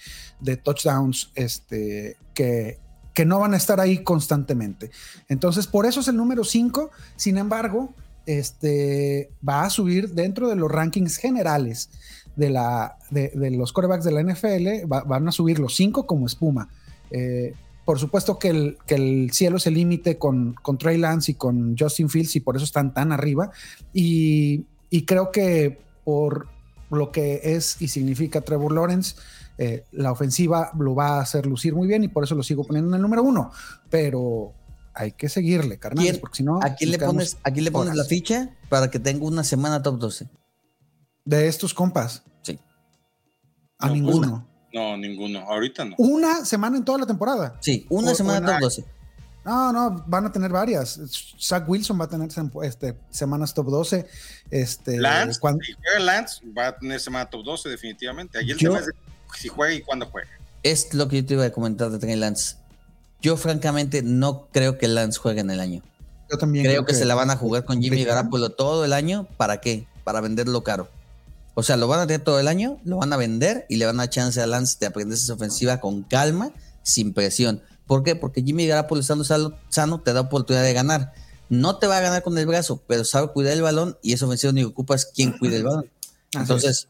touchdowns, 0.57 1.31
este, 1.35 2.17
que, 2.33 2.79
que, 3.13 3.25
no 3.25 3.39
van 3.39 3.53
a 3.53 3.57
estar 3.57 3.79
ahí 3.79 4.03
constantemente. 4.03 4.91
Entonces, 5.29 5.67
por 5.67 5.85
eso 5.85 5.99
es 5.99 6.07
el 6.07 6.17
número 6.17 6.43
5. 6.43 6.91
Sin 7.15 7.37
embargo, 7.37 7.93
este, 8.25 9.31
va 9.47 9.63
a 9.63 9.69
subir 9.69 10.09
dentro 10.09 10.49
de 10.49 10.55
los 10.55 10.71
rankings 10.71 11.17
generales 11.17 11.89
de, 12.35 12.49
la, 12.49 12.97
de 13.09 13.51
los 13.51 13.73
corebacks 13.73 14.05
de 14.05 14.11
la 14.11 14.23
NFL, 14.23 14.91
va, 14.91 15.03
van 15.03 15.27
a 15.27 15.31
subir 15.31 15.59
los 15.59 15.75
5 15.75 16.07
como 16.07 16.25
espuma. 16.25 16.69
Eh, 17.11 17.53
por 17.85 17.99
supuesto 17.99 18.37
que 18.39 18.49
el, 18.49 18.77
que 18.85 18.95
el 18.95 19.31
cielo 19.31 19.59
se 19.59 19.71
limite 19.71 20.17
con, 20.17 20.53
con 20.53 20.77
Trey 20.77 20.97
Lance 20.97 21.31
y 21.31 21.35
con 21.35 21.75
Justin 21.77 22.09
Fields 22.09 22.35
y 22.35 22.39
por 22.39 22.55
eso 22.55 22.65
están 22.65 22.93
tan 22.93 23.11
arriba. 23.11 23.51
Y, 23.93 24.65
y 24.89 25.05
creo 25.05 25.31
que 25.31 25.79
por 26.03 26.47
lo 26.89 27.11
que 27.11 27.39
es 27.43 27.81
y 27.81 27.87
significa 27.87 28.41
Trevor 28.41 28.71
Lawrence, 28.73 29.15
eh, 29.57 29.85
la 29.91 30.11
ofensiva 30.11 30.71
lo 30.79 30.95
va 30.95 31.17
a 31.17 31.21
hacer 31.21 31.45
lucir 31.45 31.73
muy 31.75 31.87
bien 31.87 32.03
y 32.03 32.07
por 32.07 32.23
eso 32.23 32.35
lo 32.35 32.43
sigo 32.43 32.63
poniendo 32.63 32.89
en 32.89 32.95
el 32.95 33.01
número 33.01 33.23
uno. 33.23 33.51
Pero 33.89 34.53
hay 34.93 35.13
que 35.13 35.29
seguirle, 35.29 35.79
¿Quién- 35.79 36.19
porque 36.19 36.37
si 36.37 36.43
no. 36.43 36.59
¿A 36.61 36.75
quién 36.75 36.91
le 36.91 36.99
pones, 36.99 37.29
quedamos 37.35 37.37
a 37.45 37.51
quién 37.51 37.65
le 37.65 37.71
pones 37.71 37.95
la 37.95 38.03
ficha 38.03 38.57
para 38.69 38.91
que 38.91 38.99
tenga 38.99 39.25
una 39.25 39.43
semana 39.43 39.81
top 39.81 39.99
12? 39.99 40.29
De 41.23 41.47
estos 41.47 41.73
compas. 41.73 42.23
Sí. 42.41 42.59
A 43.79 43.87
No, 43.87 43.93
ninguno. 43.93 44.47
No, 44.73 44.95
ninguno. 44.97 45.39
Ahorita 45.41 45.85
no. 45.85 45.95
Una 45.97 46.45
semana 46.45 46.77
en 46.77 46.85
toda 46.85 46.99
la 46.99 47.05
temporada. 47.05 47.57
Sí, 47.59 47.85
una 47.89 48.11
O- 48.11 48.15
semana 48.15 48.39
en- 48.39 48.45
top 48.45 48.59
12. 48.61 48.85
No, 49.43 49.73
no, 49.73 50.03
van 50.05 50.25
a 50.27 50.31
tener 50.31 50.51
varias. 50.51 50.99
Zach 51.39 51.67
Wilson 51.67 51.99
va 51.99 52.05
a 52.05 52.07
tener 52.07 52.29
este, 52.63 52.95
semanas 53.09 53.53
top 53.55 53.67
12. 53.71 54.05
Este, 54.51 54.97
Lance, 54.99 55.39
cuan- 55.39 55.57
si 55.65 55.73
juega 55.73 55.99
Lance, 55.99 56.41
va 56.55 56.67
a 56.67 56.77
tener 56.77 56.99
semana 56.99 57.27
top 57.29 57.43
12 57.43 57.67
definitivamente. 57.69 58.37
Ahí 58.37 58.51
el 58.51 58.57
Yo- 58.57 58.69
tema 58.69 58.79
es 58.79 58.85
de 58.87 58.93
si 59.35 59.47
juega 59.47 59.73
y 59.73 59.81
cuándo 59.81 60.05
juega. 60.05 60.29
Es 60.63 60.93
lo 60.93 61.07
que 61.07 61.17
yo 61.21 61.25
te 61.25 61.33
iba 61.33 61.45
a 61.45 61.49
comentar 61.51 61.89
de 61.89 61.97
Trey 61.97 62.15
Lance. 62.15 62.57
Yo, 63.21 63.35
francamente, 63.35 64.03
no 64.03 64.47
creo 64.51 64.77
que 64.77 64.87
Lance 64.87 65.17
juegue 65.19 65.41
en 65.41 65.49
el 65.49 65.59
año. 65.59 65.81
yo 66.31 66.37
también 66.37 66.63
Creo 66.63 66.85
que 66.85 66.93
se 66.93 67.03
la 67.05 67.13
van 67.15 67.29
a 67.29 67.35
jugar 67.35 67.65
con 67.65 67.81
Jimmy. 67.81 68.05
Garapolo 68.05 68.51
todo 68.51 68.85
el 68.85 68.93
año. 68.93 69.27
¿Para 69.37 69.59
qué? 69.59 69.85
Para 70.05 70.21
venderlo 70.21 70.63
caro. 70.63 70.87
O 71.53 71.63
sea, 71.63 71.75
lo 71.77 71.87
van 71.87 71.99
a 71.99 72.07
tener 72.07 72.23
todo 72.23 72.39
el 72.39 72.47
año, 72.47 72.79
lo 72.85 72.97
van 72.97 73.11
a 73.11 73.17
vender 73.17 73.65
y 73.69 73.75
le 73.75 73.85
van 73.85 73.99
a 73.99 74.03
dar 74.03 74.09
chance 74.09 74.41
a 74.41 74.47
Lance 74.47 74.77
de 74.79 74.85
aprender 74.85 75.17
esa 75.17 75.33
ofensiva 75.33 75.79
con 75.79 76.03
calma, 76.03 76.53
sin 76.83 77.13
presión. 77.13 77.61
¿Por 77.87 78.03
qué? 78.03 78.15
Porque 78.15 78.41
Jimmy 78.41 78.67
Garapolo 78.67 79.01
estando 79.01 79.23
sano, 79.23 79.57
sano 79.69 80.01
te 80.01 80.13
da 80.13 80.21
oportunidad 80.21 80.63
de 80.63 80.73
ganar. 80.73 81.13
No 81.49 81.77
te 81.77 81.87
va 81.87 81.97
a 81.97 82.01
ganar 82.01 82.23
con 82.23 82.37
el 82.37 82.45
brazo, 82.45 82.81
pero 82.87 83.03
sabe 83.03 83.27
cuidar 83.33 83.53
el 83.53 83.61
balón 83.61 83.97
y 84.01 84.13
esa 84.13 84.25
ofensiva 84.25 84.51
único 84.51 84.69
que 84.69 84.71
ocupa 84.71 84.95
es 84.95 85.05
quien 85.05 85.37
cuide 85.37 85.57
el 85.57 85.63
balón. 85.63 85.91
Entonces, 86.33 86.87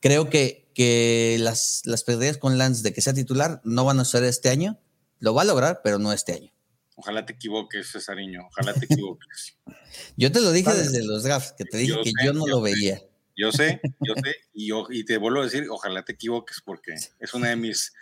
creo 0.00 0.28
que, 0.28 0.68
que 0.74 1.36
las, 1.38 1.82
las 1.84 2.02
pérdidas 2.02 2.36
con 2.36 2.58
Lance 2.58 2.82
de 2.82 2.92
que 2.92 3.00
sea 3.02 3.14
titular 3.14 3.60
no 3.62 3.84
van 3.84 4.00
a 4.00 4.04
ser 4.04 4.24
este 4.24 4.48
año. 4.48 4.78
Lo 5.20 5.34
va 5.34 5.42
a 5.42 5.44
lograr, 5.44 5.82
pero 5.84 6.00
no 6.00 6.12
este 6.12 6.32
año. 6.32 6.50
Ojalá 6.96 7.24
te 7.24 7.34
equivoques, 7.34 7.92
Cesariño. 7.92 8.40
Ojalá 8.48 8.74
te 8.74 8.86
equivoques. 8.86 9.56
Yo 10.16 10.32
te 10.32 10.40
lo 10.40 10.50
dije 10.50 10.74
desde 10.74 11.04
los 11.04 11.22
drafts, 11.22 11.52
que 11.52 11.64
te 11.64 11.78
dije 11.78 11.92
Yo 11.94 12.02
que 12.02 12.10
sé, 12.10 12.26
yo 12.26 12.32
no 12.32 12.46
yo 12.46 12.58
lo 12.58 12.66
sé. 12.66 12.72
veía. 12.74 13.02
Yo 13.40 13.52
sé, 13.52 13.80
yo 14.00 14.14
sé, 14.22 14.36
y, 14.52 14.68
yo, 14.68 14.86
y 14.90 15.04
te 15.04 15.16
vuelvo 15.16 15.40
a 15.40 15.44
decir, 15.44 15.66
ojalá 15.70 16.04
te 16.04 16.12
equivoques, 16.12 16.60
porque 16.64 16.94
es 17.18 17.34
una 17.34 17.48
de 17.48 17.56
mis 17.56 17.92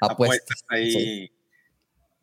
Apuestas. 0.00 0.62
apuestas 0.62 0.64
ahí. 0.68 0.92
sí. 0.92 1.32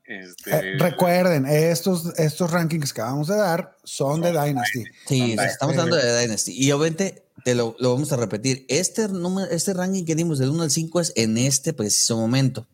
este, 0.03 0.51
Eh, 0.51 0.77
recuerden, 0.77 1.45
estos, 1.45 2.17
estos 2.19 2.51
rankings 2.51 2.93
que 2.93 3.01
acabamos 3.01 3.27
de 3.27 3.37
dar 3.37 3.77
son 3.83 4.21
de 4.21 4.31
Dynasty. 4.31 4.83
Sí, 5.07 5.35
estamos 5.39 5.77
hablando 5.77 5.95
de 5.95 6.21
Dynasty. 6.21 6.51
Y 6.53 6.71
obviamente 6.71 7.23
te 7.43 7.55
lo, 7.55 7.75
lo 7.79 7.93
vamos 7.93 8.11
a 8.11 8.17
repetir. 8.17 8.65
Este, 8.67 9.07
número, 9.07 9.49
este 9.51 9.73
ranking 9.73 10.03
que 10.03 10.15
dimos 10.15 10.39
del 10.39 10.49
1 10.49 10.63
al 10.63 10.71
5 10.71 10.99
es 10.99 11.13
en 11.15 11.37
este 11.37 11.73
preciso 11.73 12.17
momento. 12.17 12.67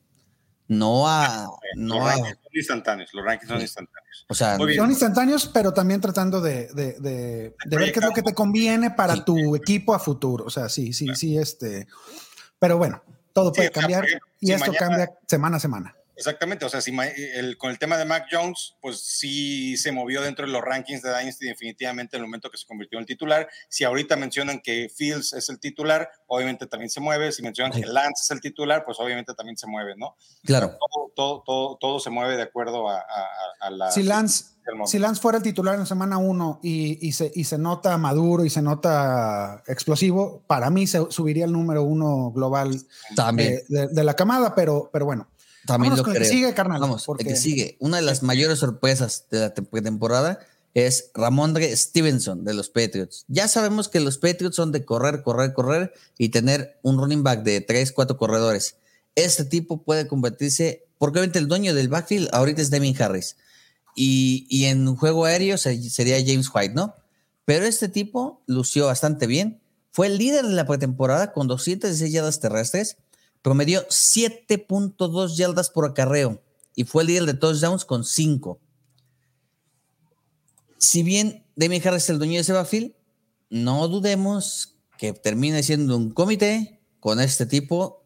No 0.72 1.05
a. 1.07 1.49
los 1.76 1.88
No 1.88 2.05
a 2.07 2.11
rankings 2.11 2.38
son 2.43 2.51
instantáneos, 2.55 3.09
los 3.13 3.26
rankings 3.26 3.49
son 3.49 3.61
instantáneos. 3.61 4.26
o 4.30 4.34
sea. 4.34 4.55
Son 4.57 4.89
instantáneos, 4.89 5.47
pero 5.53 5.74
también 5.74 5.99
tratando 5.99 6.39
de, 6.39 6.67
de- 6.74 6.93
de- 6.99 7.55
de 7.65 7.78
ver 7.78 7.91
qué 7.91 7.99
es 7.99 8.05
lo 8.05 8.11
que 8.13 8.22
te 8.24 8.34
conviene 8.34 8.91
para 8.91 9.15
Sí. 9.15 9.24
tu 9.26 9.55
equipo 9.55 9.93
a 9.93 9.99
futuro. 9.99 10.45
O 10.45 10.49
sea, 10.49 10.69
sí, 10.69 10.93
sí, 10.93 11.07
sí, 11.15 11.38
este. 11.38 11.88
Pero 12.57 12.78
bueno, 12.78 13.03
todo 13.34 13.49
Sí, 13.53 13.57
puede 13.57 13.69
sea, 13.69 13.82
cambiar 13.82 14.05
ejemplo, 14.05 14.28
y 14.39 14.47
si 14.47 14.53
esto 14.53 14.72
mañana- 14.72 14.88
cambia 14.88 15.11
semana 15.28 15.57
a 15.57 15.59
semana. 15.59 15.95
Exactamente, 16.22 16.65
o 16.65 16.69
sea, 16.69 16.82
si 16.82 16.91
ma- 16.91 17.07
el, 17.07 17.57
con 17.57 17.72
el 17.72 17.80
tema 17.80 17.97
de 17.97 18.05
Mac 18.05 18.28
Jones, 18.32 18.76
pues 18.80 19.01
sí 19.01 19.76
se 19.78 19.91
movió 19.91 20.22
dentro 20.22 20.45
de 20.45 20.51
los 20.51 20.61
rankings 20.61 21.01
de 21.01 21.09
Dynasty 21.17 21.47
definitivamente 21.47 22.15
en 22.15 22.22
el 22.22 22.28
momento 22.28 22.49
que 22.51 22.57
se 22.57 22.67
convirtió 22.67 22.99
en 22.99 23.05
titular. 23.05 23.49
Si 23.69 23.84
ahorita 23.84 24.15
mencionan 24.15 24.59
que 24.61 24.88
Fields 24.95 25.34
es 25.34 25.49
el 25.49 25.59
titular, 25.59 26.09
obviamente 26.28 26.67
también 26.67 26.89
se 26.89 26.99
mueve. 26.99 27.32
Si 27.32 27.41
mencionan 27.41 27.74
Sí. 27.74 27.82
que 27.82 27.88
Lance 27.88 28.22
es 28.24 28.32
el 28.32 28.39
titular, 28.41 28.84
pues 28.86 28.99
obviamente 28.99 29.34
también 29.34 29.57
se 29.57 29.65
mueve, 29.67 29.95
¿no? 29.97 30.15
claro. 30.45 30.78
Todo, 30.80 31.11
todo, 31.15 31.43
todo, 31.45 31.78
todo 31.80 31.99
se 31.99 32.09
mueve 32.09 32.38
de 32.38 32.43
acuerdo 32.43 32.88
a, 32.89 32.97
a- 32.99 33.01
a- 33.01 33.67
a 33.67 33.69
la... 33.72 33.91
Si 33.91 34.03
Lance, 34.03 34.45
si 34.86 34.99
Lance 34.99 35.19
fuera 35.22 35.38
el 35.39 35.43
titular 35.43 35.76
en 35.80 35.86
semana 35.88 36.17
1 36.19 36.59
y, 36.61 37.05
y 37.07 37.11
se, 37.13 37.32
y 37.34 37.43
se 37.45 37.57
nota 37.57 37.97
maduro 37.97 38.45
y 38.45 38.49
se 38.51 38.61
nota 38.61 39.63
explosivo, 39.67 40.43
para 40.47 40.69
mí 40.69 40.86
se 40.88 40.99
subiría 41.09 41.45
el 41.45 41.51
número 41.51 41.84
uno 41.84 42.32
global 42.32 42.76
También. 43.15 43.61
de, 43.69 43.80
de- 43.82 43.88
de 43.88 44.03
la 44.03 44.13
camada, 44.13 44.53
pero, 44.53 44.89
pero 44.93 45.05
bueno. 45.05 45.28
También 45.72 45.91
vámonos 45.91 45.97
lo 45.99 46.03
con 46.03 46.13
el 46.13 46.22
que 46.22 46.28
creo. 46.28 46.32
sigue, 46.39 46.53
carnal, 46.53 46.80
Vamos, 46.82 47.05
porque- 47.05 47.24
el 47.24 47.30
que 47.30 47.36
sigue. 47.36 47.78
Una 47.80 47.97
de 47.97 48.03
las 48.03 48.24
mayores 48.24 48.59
sorpresas 48.59 49.26
de 49.32 49.39
la 49.39 49.53
tem- 49.55 49.84
temporada 49.84 50.39
es 50.74 51.11
Ramondre 51.13 51.76
Stevenson 51.76 52.45
de 52.45 52.53
los 52.53 52.69
Patriots. 52.69 53.26
Ya 53.28 53.47
sabemos 53.47 53.89
que 53.89 53.99
los 53.99 54.17
Patriots 54.17 54.55
son 54.55 54.72
de 54.72 54.86
correr, 54.86 55.22
correr, 55.24 55.53
correr 55.53 55.93
y 56.17 56.30
tener 56.30 56.78
un 56.82 56.97
running 56.97 57.24
back 57.24 57.43
de 57.43 57.59
3, 57.61 57.91
4 57.91 58.17
corredores. 58.17 58.76
Este 59.15 59.43
tipo 59.43 59.82
puede 59.84 60.07
convertirse, 60.07 60.86
porque 60.97 61.19
obviamente 61.19 61.39
el 61.39 61.47
dueño 61.49 61.74
del 61.74 61.89
backfield 61.89 62.30
ahorita 62.32 62.61
es 62.61 62.69
Devin 62.69 62.95
Harris. 63.01 63.36
Y, 63.95 64.47
y 64.49 64.65
en 64.65 64.95
juego 64.95 65.26
aéreo 65.26 65.57
se- 65.57 65.89
sería 65.89 66.17
James 66.26 66.47
White, 66.53 66.74
¿no? 66.74 66.95
Pero 67.43 67.65
este 67.65 67.89
tipo 67.89 68.41
lució 68.45 68.86
bastante 68.86 69.28
bien. 69.28 69.59
Fue 69.91 70.07
el 70.07 70.17
líder 70.17 70.45
de 70.45 70.53
la 70.53 70.65
pretemporada 70.65 71.34
con 71.34 71.47
216 71.49 72.13
yardas 72.13 72.39
terrestres. 72.39 72.95
Promedió 73.42 73.88
7.2 73.88 75.36
yardas 75.36 75.70
por 75.70 75.86
acarreo 75.86 76.42
y 76.76 76.84
fue 76.84 77.04
el 77.04 77.08
líder 77.08 77.26
de 77.26 77.34
touchdowns 77.34 77.86
con 77.86 78.04
5. 78.04 78.60
Si 80.78 81.04
bien 81.04 81.46
Damien 81.56 81.82
Harris 81.86 82.04
es 82.04 82.10
el 82.10 82.18
dueño 82.18 82.34
de 82.34 82.39
ese 82.39 82.54
backfield, 82.54 82.94
no 83.50 83.88
dudemos 83.88 84.76
que 84.98 85.14
termine 85.14 85.64
siendo 85.64 85.98
un 85.98 86.12
comité 86.12 86.82
con 87.00 87.20
este 87.20 87.46
tipo 87.46 88.02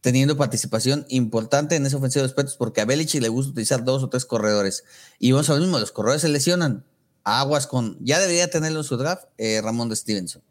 teniendo 0.00 0.36
participación 0.36 1.04
importante 1.08 1.74
en 1.74 1.84
esa 1.84 1.96
ofensiva 1.96 2.24
de 2.24 2.28
Patriots 2.28 2.56
porque 2.56 2.80
a 2.80 2.84
Belichick 2.84 3.20
le 3.20 3.28
gusta 3.28 3.50
utilizar 3.50 3.82
dos 3.82 4.04
o 4.04 4.08
tres 4.08 4.24
corredores. 4.24 4.84
Y 5.18 5.32
vamos 5.32 5.50
a 5.50 5.54
ver 5.54 5.62
mismo, 5.62 5.80
los 5.80 5.90
corredores 5.90 6.22
se 6.22 6.28
lesionan. 6.28 6.86
Aguas 7.24 7.66
con, 7.66 7.98
ya 8.00 8.20
debería 8.20 8.48
tenerlo 8.48 8.78
en 8.78 8.84
su 8.84 8.96
draft, 8.96 9.24
eh, 9.36 9.60
Ramón 9.60 9.94
Stevenson. 9.96 10.42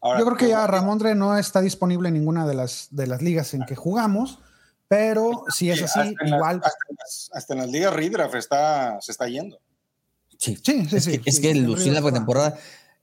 Ahora, 0.00 0.18
Yo 0.18 0.24
creo 0.26 0.36
que 0.36 0.48
ya 0.48 0.66
Ramondre 0.66 1.14
no 1.14 1.36
está 1.36 1.60
disponible 1.60 2.08
en 2.08 2.14
ninguna 2.14 2.46
de 2.46 2.54
las, 2.54 2.88
de 2.90 3.06
las 3.06 3.22
ligas 3.22 3.54
en 3.54 3.64
que 3.64 3.74
jugamos, 3.76 4.40
pero 4.88 5.44
si 5.48 5.70
es 5.70 5.82
hasta 5.82 6.02
así, 6.02 6.14
en 6.20 6.30
la- 6.30 6.36
igual. 6.36 6.56
hasta, 6.62 6.78
en 6.88 6.96
las, 6.98 7.30
hasta 7.32 7.54
en 7.54 7.60
las 7.60 7.70
ligas 7.70 7.92
Redraft 7.94 8.34
está, 8.34 9.00
se 9.00 9.12
está 9.12 9.26
yendo. 9.28 9.58
Sí, 10.38 10.56
Sí, 10.62 10.86
sí, 10.88 10.96
es 10.96 11.04
sí. 11.04 11.18
que, 11.18 11.30
es 11.30 11.36
sí, 11.36 11.42
que 11.42 11.54
lució 11.54 11.88
en 11.88 11.94
la 11.94 12.02
pretemporada. 12.02 12.56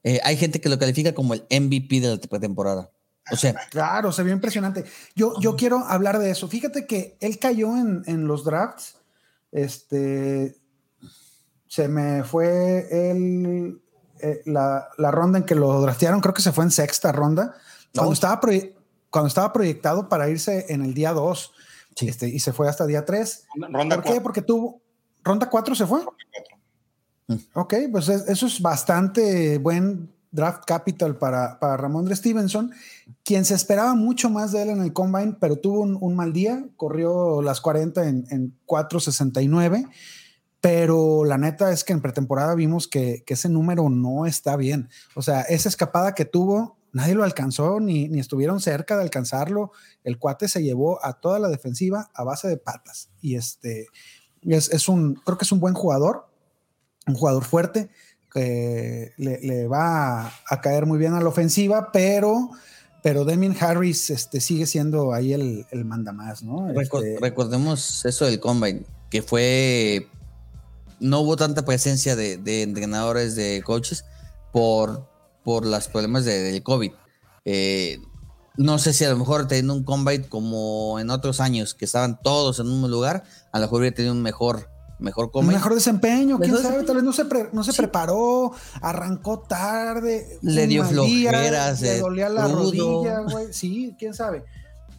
Eh, 0.04 0.20
hay 0.24 0.38
gente 0.38 0.62
que 0.62 0.70
lo 0.70 0.78
califica 0.80 1.14
como 1.14 1.34
el 1.34 1.42
MVP 1.50 2.00
de 2.00 2.16
la 2.16 2.18
pretemporada. 2.22 2.90
O 3.32 3.36
sea, 3.36 3.54
Claro, 3.72 4.12
se 4.12 4.22
vio 4.24 4.34
impresionante. 4.34 4.86
Yo, 5.16 5.34
yo 5.40 5.56
quiero 5.56 5.80
hablar 5.80 6.20
de 6.20 6.30
eso. 6.30 6.48
Fíjate 6.48 6.86
que 6.86 7.18
él 7.22 7.40
cayó 7.40 7.76
en, 7.78 8.04
en 8.06 8.28
los 8.28 8.44
drafts. 8.46 8.98
Este. 9.52 10.56
Se 11.68 11.88
me 11.88 12.24
fue 12.24 13.10
el, 13.10 13.82
eh, 14.24 14.42
la, 14.46 14.88
la 14.98 15.12
ronda 15.12 15.38
en 15.38 15.44
que 15.46 15.54
lo 15.56 15.80
draftearon. 15.82 16.22
Creo 16.22 16.34
que 16.34 16.42
se 16.42 16.52
fue 16.52 16.64
en 16.64 16.72
sexta 16.72 17.12
ronda. 17.12 17.54
Cuando, 17.94 18.10
No. 18.10 18.14
estaba, 18.14 18.40
proye- 18.42 18.74
cuando 19.10 19.28
estaba 19.28 19.54
proyectado 19.54 20.10
para 20.10 20.30
irse 20.30 20.66
en 20.70 20.84
el 20.84 20.94
día 20.94 21.12
2. 21.14 21.52
Sí. 21.96 22.08
Este, 22.08 22.28
y 22.30 22.40
se 22.40 22.54
fue 22.54 22.68
hasta 22.68 22.86
día 22.88 23.06
3. 23.06 23.46
Ronda 23.70 23.96
¿Por 23.98 24.04
qué? 24.04 24.10
cuatro, 24.10 24.24
Porque 24.24 24.42
tuvo. 24.42 24.82
¿Ronda 25.24 25.50
4 25.50 25.76
se 25.76 25.86
fue? 25.86 26.02
cuatro. 26.04 27.44
Ok, 27.54 27.74
pues 27.92 28.10
es- 28.10 28.28
eso 28.28 28.48
es 28.48 28.62
bastante 28.62 29.58
buen 29.58 30.12
draft 30.32 30.64
capital 30.66 31.16
para, 31.16 31.60
para 31.60 31.78
Ramondre 31.78 32.16
Stevenson, 32.16 32.72
quien 33.24 33.46
se 33.46 33.54
esperaba 33.54 33.94
mucho 33.94 34.30
más 34.32 34.52
de 34.52 34.64
él 34.64 34.70
en 34.72 34.82
el 34.82 34.92
combine, 34.92 35.38
pero 35.40 35.58
tuvo 35.58 35.82
un, 35.82 35.96
un 36.02 36.16
mal 36.16 36.34
día, 36.34 36.66
corrió 36.76 37.42
las 37.44 37.62
40 37.62 38.08
en, 38.08 38.26
en 38.32 38.58
4.69, 38.66 39.88
pero 40.64 41.26
la 41.26 41.38
neta 41.38 41.74
es 41.74 41.84
que 41.84 41.92
en 41.92 42.00
pretemporada 42.00 42.56
vimos 42.56 42.88
que, 42.88 43.22
que 43.26 43.34
ese 43.34 43.50
número 43.50 43.90
no 43.90 44.26
está 44.26 44.56
bien. 44.56 44.88
O 45.14 45.22
sea, 45.22 45.42
esa 45.42 45.68
escapada 45.68 46.16
que 46.16 46.24
tuvo, 46.24 46.78
nadie 46.94 47.16
lo 47.16 47.26
alcanzó, 47.26 47.82
ni, 47.82 48.08
ni 48.08 48.22
estuvieron 48.22 48.62
cerca 48.62 48.96
de 48.96 49.04
alcanzarlo. 49.04 49.74
El 50.06 50.18
cuate 50.18 50.48
se 50.48 50.64
llevó 50.64 51.06
a 51.06 51.20
toda 51.20 51.40
la 51.40 51.50
defensiva 51.50 52.10
a 52.14 52.24
base 52.24 52.48
de 52.48 52.56
patas. 52.56 53.10
Y 53.20 53.36
este 53.36 53.88
es, 54.44 54.72
es 54.72 54.88
un, 54.88 55.16
creo 55.16 55.38
que 55.38 55.44
es 55.44 55.52
un 55.52 55.60
buen 55.60 55.74
jugador, 55.74 56.30
un 57.08 57.16
jugador 57.16 57.44
fuerte 57.44 57.90
que 58.34 59.12
le, 59.18 59.42
le 59.42 59.68
va 59.68 60.28
a, 60.28 60.34
a 60.48 60.62
caer 60.62 60.86
muy 60.86 60.98
bien 60.98 61.14
a 61.14 61.20
la 61.20 61.28
ofensiva, 61.28 61.92
pero, 61.92 62.52
pero 63.02 63.26
Damien 63.26 63.54
Harris 63.60 64.10
este, 64.12 64.40
sigue 64.40 64.66
siendo 64.66 65.12
ahí 65.12 65.34
el, 65.34 65.66
el 65.72 65.84
mandamás, 65.84 66.42
¿no? 66.42 66.72
Este, 66.72 67.18
recordemos 67.20 68.06
eso 68.06 68.24
del 68.24 68.40
Combine, 68.40 68.86
que 69.10 69.22
fue. 69.22 70.08
No 71.00 71.20
hubo 71.22 71.36
tanta 71.36 71.64
presencia 71.66 72.16
de, 72.16 72.38
de 72.38 72.62
entrenadores, 72.64 73.36
de 73.36 73.62
coaches, 73.66 74.06
por, 74.52 75.08
por 75.44 75.66
los 75.66 75.88
problemas 75.88 76.26
de- 76.26 76.42
del 76.44 76.64
COVID. 76.64 76.92
Eh, 77.46 78.00
no 78.56 78.78
sé 78.78 78.94
si 78.94 79.04
a 79.04 79.10
lo 79.10 79.18
mejor 79.18 79.48
teniendo 79.48 79.74
un 79.74 79.84
combine 79.84 80.28
como 80.30 81.00
en 81.00 81.10
otros 81.10 81.40
años, 81.40 81.74
que 81.74 81.86
estaban 81.86 82.20
todos 82.22 82.60
en 82.60 82.68
un 82.68 82.90
lugar, 82.92 83.24
a 83.52 83.60
lo 83.60 83.66
mejor 83.66 83.80
hubiera 83.82 83.96
tenido 83.96 84.14
un 84.14 84.22
mejor, 84.22 84.70
mejor 85.00 85.26
Un 85.26 85.32
combine. 85.32 85.56
mejor 85.56 85.74
desempeño, 85.74 86.38
quién 86.38 86.52
Mejor 86.52 86.64
sabe, 86.72 86.84
tal 86.84 86.96
vez 86.98 87.04
no 87.04 87.14
se, 87.14 87.26
pre- 87.26 87.50
no 87.52 87.64
se 87.64 87.74
preparó, 87.74 88.54
arrancó 88.82 89.40
tarde, 89.40 90.38
Le 90.44 90.68
dio 90.68 90.86
flojeras, 90.86 91.82
le 91.82 91.98
eh, 91.98 92.00
dolía 92.00 92.30
la 92.30 92.44
crudo. 92.46 92.60
rodilla, 93.04 93.20
güey. 93.22 93.52
Sí, 93.52 93.96
quién 93.98 94.14
sabe. 94.14 94.46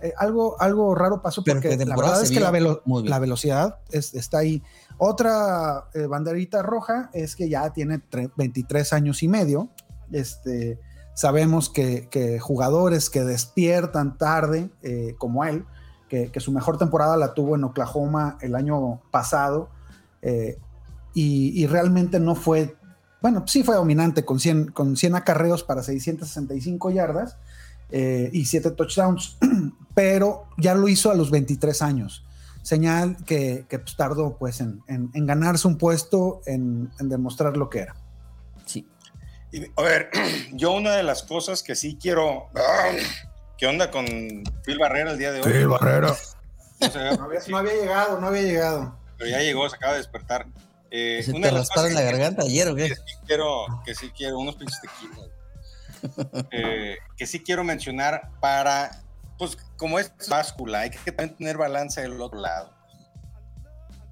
Eh, 0.00 0.12
algo, 0.18 0.60
algo 0.60 0.94
raro 0.94 1.22
pasó 1.22 1.42
porque 1.44 1.76
la 1.76 1.96
verdad 1.96 2.22
es 2.22 2.30
que 2.30 2.40
la, 2.40 2.50
velo- 2.50 2.82
velocidad 3.20 3.76
es- 3.90 4.12
está 4.14 4.38
ahí. 4.38 4.62
Otra 4.98 5.88
eh, 5.92 6.06
banderita 6.06 6.62
roja 6.62 7.10
es 7.12 7.34
que 7.34 7.48
ya 7.48 7.72
tiene 7.72 7.98
tre- 7.98 8.30
23 8.36 8.92
años 8.92 9.22
y 9.22 9.28
medio. 9.28 9.70
Este, 10.12 10.78
sabemos 11.14 11.68
que, 11.68 12.38
jugadores 12.40 13.10
que 13.10 13.24
despiertan 13.24 14.16
tarde, 14.16 14.70
eh, 14.82 15.14
como 15.18 15.44
él, 15.44 15.64
que, 16.08 16.30
su 16.38 16.52
mejor 16.52 16.78
temporada 16.78 17.16
la 17.16 17.34
tuvo 17.34 17.56
en 17.56 17.64
Oklahoma 17.64 18.38
el 18.40 18.54
año 18.54 19.02
pasado, 19.10 19.68
eh, 20.22 20.58
y, 21.12 21.66
realmente 21.66 22.20
no 22.20 22.36
fue, 22.36 22.76
bueno, 23.20 23.44
sí 23.46 23.64
fue 23.64 23.74
dominante 23.74 24.24
con 24.24 24.38
100, 24.38 24.68
con 24.68 24.96
100 24.96 25.16
acarreos 25.16 25.64
para 25.64 25.82
665 25.82 26.90
yardas 26.90 27.36
y 27.90 28.44
7 28.44 28.72
touchdowns, 28.72 29.38
pero 29.94 30.44
ya 30.56 30.74
lo 30.74 30.88
hizo 30.88 31.10
a 31.10 31.14
los 31.14 31.30
23 31.30 31.82
años. 31.82 32.24
Señal 32.64 33.16
que, 33.26 33.66
que, 33.68 33.78
pues, 33.78 33.94
tardó 33.94 34.36
pues, 34.38 34.60
en, 34.60 34.82
en- 34.88 35.10
en 35.14 35.26
ganarse 35.26 35.68
un 35.68 35.76
puesto, 35.78 36.40
en, 36.46 36.90
en 36.98 37.08
demostrar 37.10 37.56
lo 37.56 37.68
que 37.70 37.80
era. 37.80 37.94
Sí. 38.64 38.88
Y, 39.52 39.64
a 39.76 39.82
ver, 39.82 40.10
yo 40.52 40.72
una 40.72 40.92
de 40.96 41.02
las 41.02 41.22
cosas 41.22 41.62
que 41.62 41.74
sí 41.76 41.98
quiero. 42.00 42.48
¿Qué 43.58 43.66
onda 43.66 43.90
con 43.90 44.06
Phil 44.64 44.78
Barrera 44.78 45.12
el 45.12 45.18
día 45.18 45.30
de 45.30 45.40
hoy? 45.42 45.64
Barrera. 45.66 46.14
No 46.80 46.90
sé, 46.90 47.16
No 47.18 47.24
había, 47.24 47.40
no 47.48 47.56
había 47.58 47.72
llegado, 47.74 48.20
no 48.20 48.26
había 48.28 48.42
llegado. 48.42 48.98
pero 49.18 49.30
ya 49.30 49.38
llegó, 49.40 49.68
se 49.68 49.76
acaba 49.76 49.92
de 49.92 49.98
despertar. 49.98 50.46
Eh, 50.90 51.22
¿Se 51.24 51.30
una 51.32 51.40
te 51.42 51.46
de 51.48 51.52
las 51.60 51.68
cosas 51.70 51.92
la 51.92 52.00
que- 52.00 52.06
garganta 52.06 52.42
ayer 52.42 52.68
o 52.68 52.74
qué? 52.74 52.88
que 52.88 52.94
sí 52.96 53.02
quiero, 53.26 53.66
que 53.84 53.94
sí 53.94 54.10
quiero, 54.16 54.38
unos 54.38 54.56
pinches 54.56 54.80
tequilas. 54.80 55.28
Eh, 56.50 56.96
que 57.16 57.26
sí 57.26 57.42
quiero 57.42 57.64
mencionar 57.64 58.30
para, 58.40 59.03
pues 59.38 59.56
como 59.76 59.98
es 59.98 60.12
báscula, 60.28 60.80
hay 60.80 60.90
que 60.90 61.12
también 61.12 61.36
tener 61.36 61.56
balance 61.56 62.00
del 62.00 62.20
otro 62.20 62.40
lado. 62.40 62.72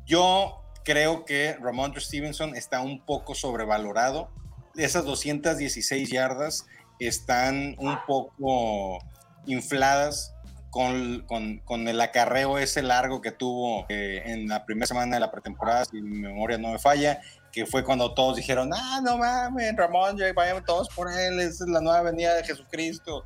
Yo 0.07 0.63
creo 0.85 1.25
que 1.25 1.57
Ramondre 1.61 2.01
Stevenson 2.01 2.57
está 2.57 2.81
un 2.81 3.05
poco 3.05 3.35
sobrevalorado. 3.35 4.31
Esas 4.75 5.05
216 5.05 6.11
yardas 6.11 6.67
están 6.99 7.75
un 7.79 7.97
poco 8.07 8.99
infladas 9.47 10.35
con, 10.71 11.25
con- 11.27 11.59
con 11.59 11.87
el 11.89 12.01
acarreo 12.01 12.59
ese 12.59 12.83
largo 12.83 13.21
que 13.21 13.31
tuvo 13.33 13.85
eh, 13.91 14.23
en 14.27 14.49
la 14.49 14.65
primera 14.65 14.87
semana 14.87 15.17
de 15.17 15.21
la 15.21 15.31
pretemporada, 15.31 15.85
si 15.85 16.01
mi 16.01 16.19
memoria 16.19 16.57
no 16.59 16.73
me 16.73 16.79
falla, 16.79 17.21
que 17.53 17.67
fue 17.67 17.85
cuando 17.85 18.15
todos 18.15 18.37
dijeron, 18.37 18.71
ah, 18.75 19.01
no 19.05 19.19
mames, 19.19 19.77
Ramón, 19.77 20.17
ya 20.17 20.33
vayan 20.33 20.65
todos 20.65 20.89
por 20.89 21.13
él, 21.13 21.39
es 21.39 21.61
la 21.61 21.81
nueva 21.81 22.03
venida 22.03 22.35
de 22.35 22.45
Jesucristo. 22.45 23.25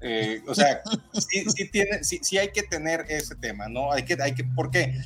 Eh, 0.00 0.42
o 0.48 0.54
sea, 0.54 0.82
sí, 1.12 1.44
sí 1.54 1.70
tiene, 1.70 2.02
sí, 2.02 2.18
sí 2.22 2.38
hay 2.38 2.50
que 2.50 2.64
tener 2.64 3.06
ese 3.08 3.36
tema, 3.36 3.68
¿no? 3.68 3.92
Hay 3.92 4.04
que, 4.04 4.16
hay 4.20 4.34
que, 4.34 4.42
¿por 4.42 4.70
qué? 4.70 5.00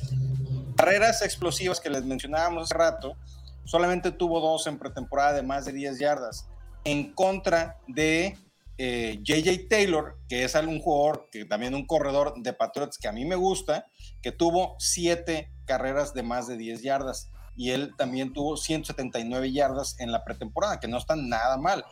Carreras 0.75 1.21
explosivas 1.21 1.79
que 1.79 1.91
les 1.91 2.03
mencionábamos 2.03 2.63
hace 2.63 2.73
rato, 2.73 3.15
solamente 3.63 4.11
tuvo 4.11 4.39
dos 4.39 4.65
en 4.65 4.79
pretemporada 4.79 5.33
de 5.33 5.43
más 5.43 5.65
de 5.65 5.71
10 5.71 5.99
yardas, 5.99 6.47
en 6.83 7.13
contra 7.13 7.77
de 7.87 8.37
eh, 8.79 9.19
JJ 9.21 9.67
Taylor, 9.69 10.17
que 10.27 10.43
es 10.43 10.55
un 10.55 10.79
jugador, 10.79 11.29
que 11.31 11.45
también 11.45 11.75
un 11.75 11.85
corredor 11.85 12.33
de 12.37 12.53
Patriots 12.53 12.97
que 12.97 13.07
a 13.07 13.11
mí 13.11 13.23
me 13.23 13.35
gusta, 13.35 13.85
que 14.23 14.31
tuvo 14.31 14.75
siete 14.79 15.51
carreras 15.65 16.15
de 16.15 16.23
más 16.23 16.47
de 16.47 16.57
10 16.57 16.81
yardas 16.81 17.29
y 17.55 17.71
él 17.71 17.93
también 17.97 18.33
tuvo 18.33 18.57
179 18.57 19.51
yardas 19.51 19.99
en 19.99 20.11
la 20.11 20.23
pretemporada, 20.23 20.79
que 20.79 20.87
no 20.87 20.97
está 20.97 21.15
nada 21.15 21.57
mal. 21.57 21.85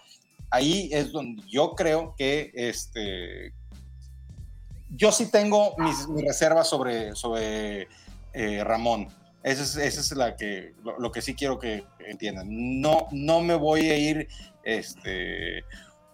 Ahí 0.49 0.89
es 0.91 1.12
donde 1.12 1.43
yo 1.47 1.76
creo 1.76 2.16
que 2.18 2.51
este, 2.53 3.53
yo 4.89 5.12
sí 5.12 5.32
tengo 5.32 5.76
mis, 5.78 6.07
reservas 6.26 6.68
sobre, 6.68 7.16
sobre 7.16 7.88
eh, 8.34 8.64
Ramón. 8.64 9.07
Esa 9.43 9.64
es, 9.64 9.76
esa 9.78 10.01
es 10.01 10.12
la 10.12 10.36
que, 10.36 10.74
lo, 10.84 10.99
lo 10.99 11.12
que 11.12 11.22
sí 11.22 11.34
quiero 11.36 11.57
que 11.57 11.84
entiendan. 11.99 12.47
No, 12.82 13.07
no 13.12 13.41
me 13.41 13.55
voy 13.55 13.89
a 13.89 13.97
ir 13.97 14.28
este, 14.64 15.64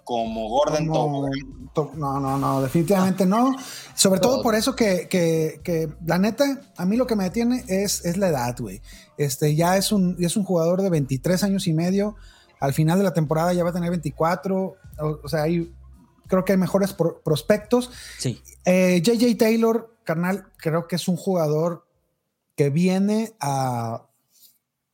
como 0.07 0.47
Gordon 0.47 0.87
Como- 0.87 0.93
Tobogán. 1.27 1.33
to- 1.75 1.91
no, 1.95 2.17
no, 2.21 2.37
no, 2.37 2.61
definitivamente 2.61 3.25
no. 3.25 3.53
Sobre 3.93 4.21
todo 4.21 4.35
Todo. 4.35 4.43
por 4.43 4.55
eso 4.55 4.73
que, 4.73 5.09
que- 5.09 5.59
que, 5.65 5.89
la 6.05 6.17
neta, 6.17 6.61
a 6.77 6.85
mí 6.85 6.95
lo 6.95 7.05
que 7.05 7.17
me 7.17 7.25
detiene 7.25 7.65
es, 7.67 8.05
es 8.05 8.15
la 8.15 8.29
edad, 8.29 8.55
güey. 8.57 8.81
Este, 9.17 9.53
ya 9.53 9.75
es 9.75 9.91
un, 9.91 10.15
ya 10.17 10.27
es 10.27 10.37
un 10.37 10.45
jugador 10.45 10.81
de 10.81 10.89
23 10.89 11.43
años 11.43 11.67
y 11.67 11.73
medio. 11.73 12.15
Al 12.61 12.73
final 12.73 12.97
de 12.99 13.03
la 13.03 13.13
temporada 13.13 13.51
ya 13.51 13.65
va 13.65 13.71
a 13.71 13.73
tener 13.73 13.89
24. 13.89 14.75
O, 14.99 15.19
o 15.23 15.27
sea, 15.27 15.43
hay, 15.43 15.75
creo 16.27 16.45
que 16.45 16.53
hay 16.53 16.57
mejores 16.57 16.93
pro- 16.93 17.19
prospectos. 17.21 17.91
Sí. 18.17 18.41
Eh, 18.63 19.01
JJ 19.03 19.35
Taylor, 19.37 19.93
carnal, 20.05 20.47
creo 20.55 20.87
que 20.87 20.95
es 20.95 21.09
un 21.09 21.17
jugador 21.17 21.85
que 22.55 22.69
viene 22.69 23.33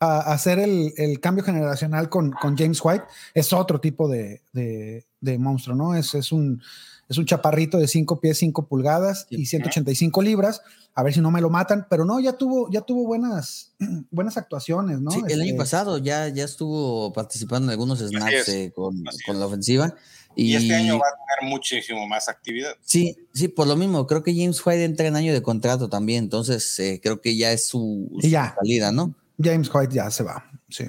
a, 0.04 0.22
a 0.22 0.34
hacer 0.34 0.60
el, 0.60 0.94
el 0.98 1.20
cambio 1.20 1.44
generacional 1.44 2.10
con, 2.10 2.32
con 2.32 2.58
James 2.58 2.80
White. 2.84 3.06
Es 3.34 3.54
otro 3.54 3.80
tipo 3.80 4.08
de, 4.10 4.42
de- 4.54 5.06
de 5.22 5.38
monstruo, 5.38 5.74
¿no? 5.76 5.96
Es, 5.96 6.14
es, 6.16 6.34
un, 6.34 6.62
es 7.08 7.18
un 7.18 7.26
chaparrito 7.26 7.78
de 7.78 7.88
5 7.88 8.20
pies, 8.20 8.38
5 8.40 8.68
pulgadas 8.68 9.26
y 9.30 9.46
185 9.46 10.22
libras. 10.22 10.62
A 10.96 11.02
ver 11.02 11.14
si 11.14 11.22
no 11.22 11.32
me 11.32 11.40
lo 11.40 11.50
matan, 11.50 11.88
pero 11.90 12.04
no, 12.04 12.20
ya 12.20 12.34
tuvo, 12.34 12.70
ya 12.70 12.82
tuvo 12.82 13.06
buenas, 13.08 13.74
buenas 14.12 14.36
actuaciones, 14.38 15.00
¿no? 15.00 15.12
Sí, 15.12 15.22
el 15.30 15.40
año 15.42 15.52
Este, 15.52 15.58
pasado 15.58 15.98
ya, 15.98 16.28
ya 16.28 16.44
estuvo 16.44 17.14
participando 17.14 17.68
en 17.68 17.72
algunos 17.72 18.00
snaps 18.00 18.34
es, 18.34 18.50
eh, 18.50 18.74
con, 18.76 19.02
la 19.40 19.46
ofensiva. 19.46 19.96
Y, 20.36 20.56
este 20.56 20.76
año 20.76 21.00
va 21.00 21.06
a 21.08 21.12
tener 21.40 21.50
muchísimo 21.52 22.06
más 22.08 22.28
actividad. 22.28 22.74
Sí, 22.82 23.16
sí, 23.34 23.48
por 23.48 23.68
lo 23.68 23.76
mismo, 23.78 24.06
creo 24.08 24.24
que 24.24 24.36
James 24.36 24.60
White 24.66 24.84
entra 24.84 25.08
en 25.08 25.16
año 25.16 25.32
de 25.32 25.42
contrato 25.42 25.88
también, 25.90 26.26
entonces 26.26 26.78
eh, 26.80 27.00
creo 27.02 27.22
que 27.22 27.38
ya 27.38 27.52
es 27.54 27.66
su, 27.68 28.10
Y 28.18 28.24
su 28.24 28.28
ya. 28.30 28.54
salida, 28.60 28.92
¿no? 28.92 29.16
James 29.42 29.70
White 29.74 29.94
ya 29.96 30.10
se 30.12 30.24
va. 30.24 30.44
Sí. 30.70 30.86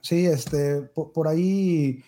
Sí, 0.00 0.26
este, 0.26 0.82
por, 0.82 1.12
por 1.12 1.28
ahí 1.28 2.02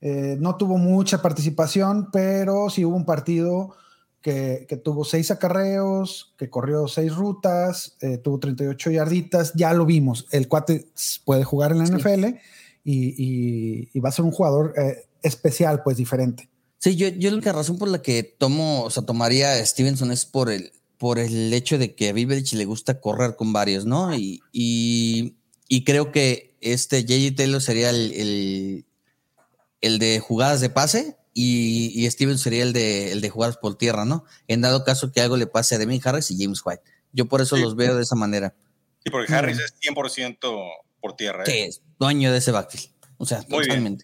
eh, 0.00 0.36
no 0.38 0.56
tuvo 0.56 0.78
mucha 0.78 1.20
participación, 1.22 2.10
pero 2.12 2.70
sí 2.70 2.84
hubo 2.84 2.96
un 2.96 3.04
partido 3.04 3.74
que, 4.20 4.64
que 4.68 4.76
tuvo 4.76 5.04
seis 5.04 5.30
acarreos, 5.30 6.34
que 6.38 6.48
corrió 6.48 6.88
seis 6.88 7.14
rutas, 7.14 7.96
eh, 8.00 8.18
tuvo 8.18 8.38
38 8.38 8.90
yarditas. 8.90 9.52
Ya 9.54 9.72
lo 9.74 9.84
vimos. 9.84 10.26
El 10.30 10.48
cuate 10.48 10.86
puede 11.24 11.44
jugar 11.44 11.72
en 11.72 11.78
la 11.80 11.86
Sí. 11.86 11.92
NFL 11.94 12.24
y, 12.84 13.14
y- 13.16 13.88
y 13.92 14.00
va 14.00 14.08
a 14.08 14.12
ser 14.12 14.24
un 14.24 14.30
jugador 14.30 14.72
eh, 14.76 15.04
especial, 15.22 15.82
pues 15.82 15.96
diferente. 15.96 16.48
Sí, 16.78 16.96
yo, 16.96 17.08
yo 17.08 17.30
la 17.30 17.36
única 17.36 17.52
razón 17.52 17.78
por 17.78 17.88
la 17.88 18.00
que 18.02 18.22
tomo, 18.22 18.82
o 18.84 18.90
sea, 18.90 19.02
tomaría 19.04 19.52
a 19.52 19.64
Stevenson 19.66 20.10
es 20.12 20.24
por 20.26 20.50
el, 20.50 20.70
por 21.04 21.18
el 21.18 21.52
hecho 21.52 21.76
de 21.76 21.94
que 21.94 22.08
a 22.08 22.12
Bill 22.14 22.24
Belichick 22.28 22.56
le 22.56 22.64
gusta 22.64 22.98
correr 22.98 23.36
con 23.36 23.52
varios, 23.52 23.84
¿no? 23.84 24.14
Y, 24.14 24.40
y, 24.52 25.34
y 25.68 25.84
creo 25.84 26.10
que 26.12 26.56
este 26.62 27.02
J.J. 27.02 27.36
Taylor 27.36 27.60
sería 27.60 27.90
el, 27.90 28.10
el, 28.12 28.86
el 29.82 29.98
de 29.98 30.18
jugadas 30.18 30.62
de 30.62 30.70
pase 30.70 31.18
y, 31.34 31.92
y 31.94 32.10
Stevenson 32.10 32.38
sería 32.42 32.62
el 32.62 32.72
de, 32.72 33.12
el 33.12 33.20
de 33.20 33.28
jugadas 33.28 33.58
por 33.58 33.76
tierra, 33.76 34.06
¿no? 34.06 34.24
En 34.48 34.62
dado 34.62 34.82
caso 34.82 35.12
que 35.12 35.20
algo 35.20 35.36
le 35.36 35.46
pase 35.46 35.74
a 35.74 35.78
Demi 35.78 36.00
Harris 36.02 36.30
y 36.30 36.42
James 36.42 36.62
White. 36.64 36.80
Yo 37.12 37.26
por 37.26 37.42
eso 37.42 37.56
Sí. 37.56 37.60
los 37.62 37.76
veo 37.76 37.94
de 37.96 38.02
esa 38.02 38.16
manera. 38.16 38.54
Sí, 39.04 39.10
porque 39.10 39.30
Harris 39.34 39.58
es 39.58 39.74
100% 39.82 40.38
por 41.02 41.16
tierra. 41.16 41.42
¿eh? 41.42 41.44
Que 41.44 41.66
es 41.66 41.82
dueño 41.98 42.32
de 42.32 42.38
ese 42.38 42.50
backfield. 42.50 42.88
O 43.18 43.26
sea, 43.26 43.44
Muy 43.50 43.66
bien. 43.66 43.98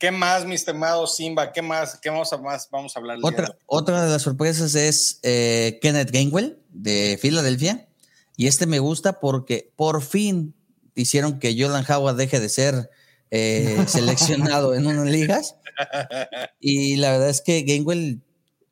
¿Qué 0.00 0.10
más, 0.10 0.46
mi 0.46 0.54
estimado 0.54 1.06
Simba? 1.06 1.52
¿Qué 1.52 1.60
más? 1.60 1.98
¿Qué 2.00 2.08
vamos 2.08 2.32
a, 2.32 2.38
más 2.38 2.68
vamos 2.70 2.96
a 2.96 3.00
hablar? 3.00 3.18
día 3.18 3.30
de 3.30 3.34
Otra, 3.34 3.58
otra 3.66 4.02
de 4.02 4.10
las 4.10 4.22
sorpresas 4.22 4.74
es 4.74 5.20
eh, 5.22 5.78
Kenneth 5.82 6.10
Gainwell 6.10 6.58
de 6.70 7.18
Filadelfia. 7.20 7.86
Y 8.34 8.46
este 8.46 8.64
me 8.64 8.78
gusta 8.78 9.20
porque 9.20 9.70
por 9.76 10.02
fin 10.02 10.54
hicieron 10.94 11.38
que 11.38 11.54
Jordan 11.56 11.84
Howard 11.86 12.16
deje 12.16 12.40
de 12.40 12.48
ser 12.48 12.90
eh, 13.30 13.84
seleccionado 13.86 14.74
en 14.74 14.86
unas 14.86 15.06
ligas. 15.06 15.56
Y 16.60 16.96
la 16.96 17.12
verdad 17.12 17.30
es 17.30 17.40
que 17.40 17.62
Gainwell 17.62 18.20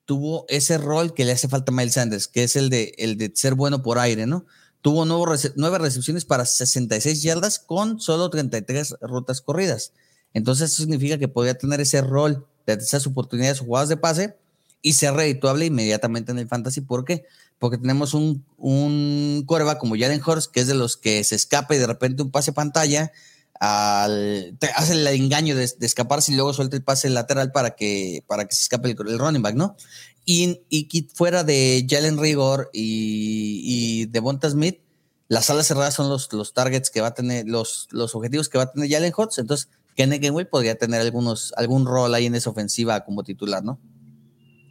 tuvo 0.05 0.45
ese 0.49 0.77
rol 0.77 1.15
que 1.15 1.25
le 1.25 1.33
hace 1.33 1.49
falta 1.49 1.73
a 1.73 1.75
Miles 1.75 1.95
Sanders, 1.95 2.29
que 2.29 2.43
es 2.45 2.57
el 2.57 2.69
de, 2.69 2.95
el 2.99 3.17
de 3.17 3.33
ser 3.35 3.55
bueno 3.55 3.83
por 3.83 3.99
aire, 3.99 4.27
¿no? 4.27 4.45
Tuvo 4.83 5.05
nueve 5.05 5.79
recepciones 5.79 6.27
para 6.27 6.45
66 6.45 7.23
yardas 7.23 7.59
con 7.59 7.99
solo 8.01 8.29
33 8.29 8.97
rutas 9.01 9.41
corridas. 9.41 9.93
Entonces 10.35 10.71
eso 10.73 10.83
significa 10.83 11.19
que 11.19 11.29
podría 11.29 11.57
tener 11.57 11.81
ese 11.81 12.01
rol 12.01 12.47
de 12.67 12.75
esas 12.75 13.07
oportunidades 13.07 13.61
jugadas 13.61 13.89
de 13.89 13.97
pase 13.97 14.37
y 14.83 14.93
ser 14.93 15.15
redituable 15.15 15.67
inmediatamente 15.67 16.33
en 16.33 16.39
el 16.39 16.49
fantasy. 16.49 16.83
¿Por 16.83 17.05
qué? 17.05 17.25
Porque 17.59 17.79
tenemos 17.79 18.15
un, 18.15 18.45
un 18.57 19.43
coreback 19.47 19.79
como 19.79 19.97
Jalen 19.99 20.23
Hurst, 20.25 20.53
que 20.53 20.61
es 20.61 20.67
de 20.67 20.75
los 20.75 20.97
que 20.97 21.25
se 21.25 21.35
escapa 21.35 21.75
y 21.75 21.79
de 21.79 21.87
repente 21.87 22.23
un 22.23 22.31
pase 22.31 22.53
pantalla 22.53 23.11
al, 23.59 24.57
te- 24.61 24.71
hace 24.77 24.93
el 24.93 25.07
engaño 25.09 25.57
de, 25.57 25.65
escaparse 25.81 26.31
y 26.33 26.37
luego 26.37 26.53
suelta 26.53 26.77
el 26.77 26.85
pase 26.85 27.11
lateral 27.11 27.51
para 27.51 27.71
que, 27.71 28.23
para 28.29 28.47
que 28.47 28.55
se 28.55 28.63
escape 28.63 28.91
el, 28.91 29.19
running 29.19 29.43
back, 29.43 29.57
¿no? 29.57 29.77
Y, 30.25 30.61
y 30.69 31.09
fuera 31.15 31.43
de 31.43 31.87
Jalen 31.89 32.19
Rigor 32.19 32.71
y, 32.73 33.63
y 33.65 34.07
de 34.07 34.21
Bonta 34.21 34.49
Smith, 34.51 34.79
las 35.27 35.51
alas 35.51 35.67
cerradas 35.67 35.95
son 35.95 36.09
los, 36.09 36.33
los 36.33 36.55
targets 36.55 36.91
que 36.91 37.01
va 37.01 37.09
a 37.09 37.15
tener, 37.15 37.47
los, 37.49 37.89
los 37.91 38.15
objetivos 38.15 38.49
que 38.49 38.59
va 38.59 38.65
a 38.65 38.73
tener 38.73 38.91
Jalen 38.91 39.13
Hurts. 39.17 39.39
Entonces, 39.39 39.69
Kenneth 39.99 40.23
Gainwell 40.23 40.47
podría 40.47 40.77
tener 40.79 41.01
algunos, 41.01 41.53
algún 41.57 41.85
rol 41.85 42.15
ahí 42.15 42.27
en 42.27 42.37
esa 42.37 42.51
ofensiva 42.51 43.05
como 43.05 43.25
titular, 43.25 43.65
¿no? 43.65 43.81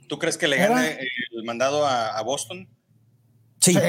¿Tú 0.07 0.17
crees 0.17 0.37
que 0.37 0.47
le 0.47 0.55
Era- 0.57 0.69
gane 0.69 0.99
el 1.35 1.43
mandado 1.43 1.85
a, 1.85 2.17
a 2.17 2.21
Boston? 2.23 2.65
Sí. 3.59 3.73
Sí, 3.73 3.79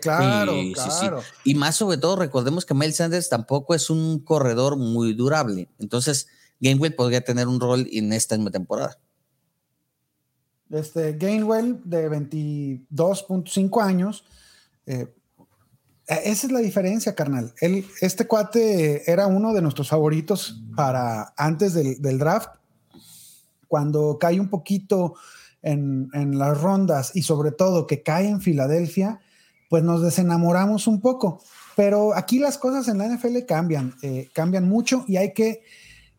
claro, 0.00 0.52
Sí, 0.52 0.74
sí, 0.76 0.90
sí. 0.90 0.98
claro. 1.00 1.22
Y 1.44 1.54
más 1.54 1.76
sobre 1.76 1.98
todo, 1.98 2.16
recordemos 2.16 2.64
que 2.66 2.74
Miles 2.74 2.96
Sanders 2.96 3.28
tampoco 3.28 3.74
es 3.76 3.88
un 3.88 4.18
corredor 4.18 4.76
muy 4.76 5.12
durable. 5.14 5.68
Entonces, 5.78 6.26
Gainwell 6.58 6.94
podría 6.96 7.20
tener 7.20 7.46
un 7.46 7.60
rol 7.60 7.86
en 7.92 8.12
esta 8.12 8.34
misma 8.36 8.50
temporada. 8.50 8.98
Este 10.70 11.12
Gainwell 11.12 11.80
de 11.84 12.08
22.5 12.10 13.80
años. 13.82 14.24
eh, 14.86 15.14
esa 16.06 16.46
es 16.46 16.52
la 16.52 16.60
diferencia, 16.60 17.14
carnal. 17.14 17.54
Él, 17.60 17.86
este 18.00 18.26
cuate 18.26 19.10
era 19.10 19.26
uno 19.26 19.54
de 19.54 19.62
nuestros 19.62 19.88
favoritos 19.88 20.62
para 20.76 21.32
antes 21.36 21.74
del, 21.74 22.00
del 22.00 22.18
draft. 22.18 22.50
Cuando 23.68 24.18
cae 24.18 24.38
un 24.38 24.50
poquito 24.50 25.14
en, 25.62 26.10
en 26.12 26.38
las 26.38 26.60
rondas 26.60 27.12
y 27.14 27.22
sobre 27.22 27.52
todo 27.52 27.86
que 27.86 28.02
cae 28.02 28.28
en 28.28 28.40
Filadelfia, 28.40 29.20
pues 29.70 29.82
nos 29.82 30.02
desenamoramos 30.02 30.86
un 30.86 31.00
poco. 31.00 31.40
Pero 31.76 32.14
aquí 32.14 32.38
las 32.38 32.58
cosas 32.58 32.88
en 32.88 32.98
la 32.98 33.08
NFL 33.08 33.38
cambian, 33.46 33.94
eh, 34.02 34.28
cambian 34.32 34.68
mucho 34.68 35.04
y 35.08 35.16
hay 35.16 35.32
que, 35.32 35.62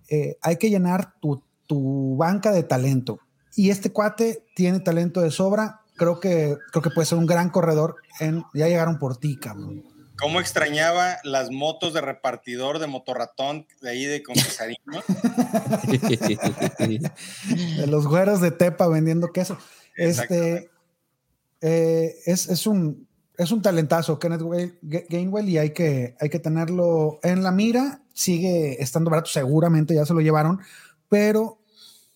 eh, 0.10 0.38
hay 0.42 0.58
que 0.58 0.70
llenar 0.70 1.14
tu, 1.22 1.42
tu 1.66 2.18
banca 2.18 2.52
de 2.52 2.64
talento. 2.64 3.20
Y 3.56 3.70
este 3.70 3.92
cuate 3.92 4.44
tiene 4.56 4.82
talento 4.82 5.22
de 5.22 5.32
sobra. 5.32 5.82
Creo 5.96 6.20
que, 6.20 6.58
creo 6.72 6.82
que 6.82 6.89
puede 6.89 7.06
ser 7.06 7.18
un 7.18 7.26
gran 7.26 7.50
corredor. 7.50 7.96
En, 8.20 8.43
ya 8.54 8.68
llegaron 8.68 9.00
por 9.00 9.18
ti, 9.18 9.38
cabrón. 9.38 9.84
¿Cómo 10.18 10.39
extrañaba 10.39 11.18
las 11.24 11.52
motos 11.52 11.93
de 11.93 12.02
repartidor 12.02 12.80
de 12.80 12.88
motorratón 12.88 13.68
de 13.82 13.89
ahí 13.89 14.06
de 14.06 14.24
Confesarino? 14.24 15.04
De 17.78 17.88
los 17.88 18.08
güeros 18.08 18.39
de 18.39 18.52
Tepa 18.52 18.88
vendiendo 18.88 19.34
queso. 19.34 19.58
Este 19.98 20.70
eh, 21.62 22.16
es, 22.26 22.48
es 22.48 22.66
un 22.68 23.08
es 23.38 23.52
un 23.52 23.62
talentazo, 23.62 24.20
Kenneth 24.20 24.41
Gainwell, 24.82 25.50
y 25.50 25.58
hay 25.58 25.72
que, 25.72 26.16
hay 26.20 26.30
que 26.30 26.39
tenerlo 26.39 27.20
en 27.24 27.43
la 27.43 27.52
mira. 27.52 28.02
Sigue 28.14 28.82
estando 28.82 29.12
barato, 29.12 29.30
seguramente 29.30 29.93
ya 29.93 30.06
se 30.06 30.14
lo 30.14 30.22
llevaron, 30.22 30.62
pero 31.10 31.60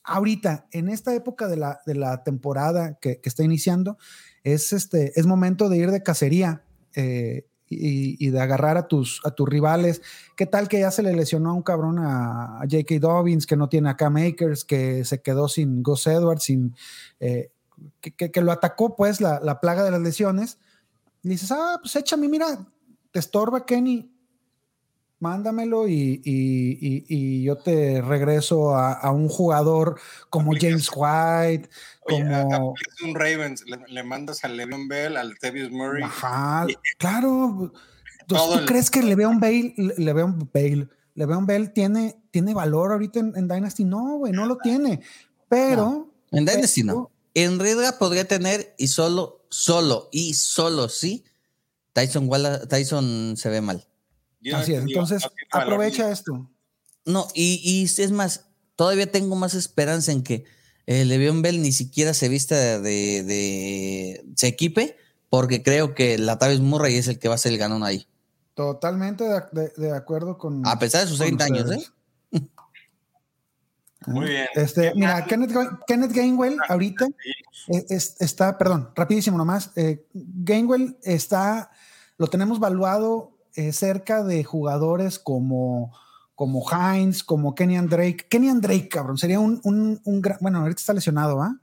ahorita, 0.10 0.68
en 0.72 0.89
esta 0.89 1.14
época 1.14 1.47
de 1.47 1.57
la, 1.57 1.82
de 1.86 1.95
la 1.95 2.24
temporada 2.24 2.97
que, 2.99 3.22
está 3.24 3.43
iniciando, 3.43 3.97
es, 4.43 4.74
este, 4.74 5.18
es 5.20 5.26
momento 5.26 5.70
de 5.70 5.78
ir 5.78 5.91
de 5.91 6.03
cacería 6.03 6.64
eh, 6.95 7.45
y, 7.68 8.30
de 8.30 8.41
agarrar 8.41 8.78
a 8.78 8.88
tus, 8.88 9.22
a 9.24 9.32
tus 9.32 9.47
rivales. 9.47 10.01
¿Qué 10.36 10.47
tal 10.47 10.68
que 10.68 10.80
ya 10.80 10.89
se 10.89 11.03
le 11.03 11.14
lesionó 11.14 11.51
a 11.51 11.53
un 11.53 11.62
cabrón 11.62 11.99
a, 11.99 12.60
J.K. 12.62 12.99
Dobbins, 12.99 13.45
que 13.45 13.55
no 13.55 13.70
tiene 13.70 13.89
acá 13.89 14.10
Makers, 14.10 14.66
que 14.66 15.05
se 15.05 15.22
quedó 15.22 15.47
sin 15.47 15.84
Gus 15.84 16.07
Edwards, 16.07 16.43
sin, 16.43 16.76
eh, 17.20 17.51
que 18.01 18.41
lo 18.41 18.51
atacó 18.51 18.95
pues 18.95 19.22
la, 19.22 19.39
la 19.39 19.60
plaga 19.60 19.84
de 19.84 19.91
las 19.91 20.01
lesiones? 20.01 20.57
Y 21.22 21.30
dices, 21.30 21.51
ah, 21.51 21.78
pues 21.82 21.95
échame, 21.95 22.28
mira, 22.28 22.66
te 23.12 23.20
estorba 23.20 23.66
Kenny, 23.66 24.12
mándamelo 25.20 25.88
y, 25.88 26.22
y- 26.24 26.78
y- 26.80 27.06
y 27.10 27.44
yo 27.44 27.58
te 27.58 28.02
regreso 28.02 28.76
a, 28.76 28.94
a 28.94 29.12
un 29.12 29.28
jugador 29.28 30.00
como 30.30 30.54
James 30.60 30.90
White, 30.96 31.70
Oye, 32.06 32.24
a- 32.34 32.44
como... 32.44 32.74
un 33.06 33.16
Ravens, 33.16 33.64
le, 33.68 33.78
le 33.88 34.04
mandas 34.04 34.44
a 34.44 34.48
Le'Veon 34.48 34.88
Bell, 34.88 35.18
al 35.18 35.38
Tevius 35.40 35.72
Murray. 35.72 36.04
Ajá, 36.04 36.66
claro. 36.98 37.74
¿Tú, 38.28 38.36
tú 38.36 38.54
el- 38.60 38.66
crees 38.66 38.90
que 38.90 39.02
Le'Veon 39.04 39.40
Bale, 39.40 39.74
Le'Veon 39.98 40.50
Bale, 40.54 40.88
Le'Veon 41.16 41.46
Bell 41.46 41.74
tiene, 41.74 42.16
tiene 42.32 42.54
valor 42.54 42.94
ahorita 42.94 43.20
en, 43.20 43.34
en 43.36 43.48
Dynasty? 43.48 43.84
No, 43.84 44.18
güey, 44.20 44.32
no 44.32 44.46
lo 44.46 44.58
tiene. 44.58 45.02
Pero... 45.50 46.14
En 46.32 46.46
Dynasty 46.46 46.84
pero- 46.84 46.94
no. 46.96 47.12
En 47.36 47.60
Riedra 47.60 47.98
podría 48.00 48.28
tener 48.28 48.74
y 48.78 48.88
solo, 48.88 49.46
solo 49.50 50.10
y 50.12 50.34
solo 50.34 50.90
sí, 50.90 51.24
Tyson, 51.94 52.28
Walla- 52.28 52.68
Tyson 52.68 53.36
se 53.38 53.50
ve 53.50 53.62
mal. 53.62 53.86
Yo 54.42 54.58
Así 54.58 54.74
es, 54.74 54.86
digo, 54.86 55.02
entonces 55.02 55.28
aprovecha 55.52 56.12
esto. 56.12 56.50
No, 57.06 57.28
y, 57.34 57.62
y 57.64 57.84
es 57.84 58.12
más, 58.12 58.46
todavía 58.76 59.12
tengo 59.12 59.36
más 59.36 59.54
esperanza 59.54 60.12
en 60.12 60.24
que 60.24 60.46
eh, 60.86 61.06
Le'Veon 61.06 61.42
Bell 61.42 61.62
ni 61.62 61.72
siquiera 61.72 62.14
se 62.14 62.30
vista 62.30 62.56
de, 62.56 62.80
de- 62.80 63.24
de- 63.24 64.26
se 64.36 64.48
equipe, 64.48 64.98
porque 65.30 65.62
creo 65.62 65.94
que 65.94 66.18
Latavius 66.18 66.62
Murray 66.62 66.96
es 66.96 67.08
el 67.08 67.20
que 67.20 67.28
va 67.30 67.36
a 67.36 67.40
ser 67.40 67.52
el 67.52 67.58
ganón 67.58 67.84
ahí. 67.84 68.08
Totalmente 68.54 69.24
de, 69.24 69.42
de- 69.52 69.74
de 69.78 69.92
acuerdo 69.96 70.38
con. 70.38 70.66
A 70.68 70.80
pesar 70.80 71.02
de 71.04 71.08
sus 71.08 71.18
con 71.20 71.38
30 71.38 71.44
años. 71.46 71.72
¿eh? 71.72 72.40
Muy 74.08 74.28
bien. 74.30 74.48
Este, 74.56 74.94
mira, 74.96 75.26
Kenneth, 75.26 75.52
Kenneth 75.86 76.12
Gainwell 76.14 76.58
ahorita 76.70 77.06
eh, 77.68 77.86
es- 77.90 78.16
está, 78.20 78.58
perdón, 78.58 78.90
rapidísimo 78.96 79.38
nomás. 79.38 79.72
eh, 79.76 80.06
Gainwell 80.14 80.98
está, 81.04 81.70
lo 82.18 82.28
tenemos 82.28 82.60
valuado 82.60 83.38
eh, 83.60 83.74
cerca 83.74 84.24
de 84.24 84.43
jugadores 84.43 85.20
como, 85.20 85.91
como 86.36 86.64
Hines, 86.72 87.24
como 87.24 87.53
Kenyan 87.55 87.88
Drake. 87.89 88.26
Kenyan 88.30 88.62
Drake, 88.62 88.88
cabrón, 88.89 89.18
sería 89.18 89.39
un, 89.39 89.60
un, 89.64 89.99
un 90.03 90.22
gran, 90.22 90.38
bueno, 90.41 90.60
ahorita 90.60 90.80
está 90.80 90.93
lesionado, 90.93 91.38
¿va? 91.38 91.57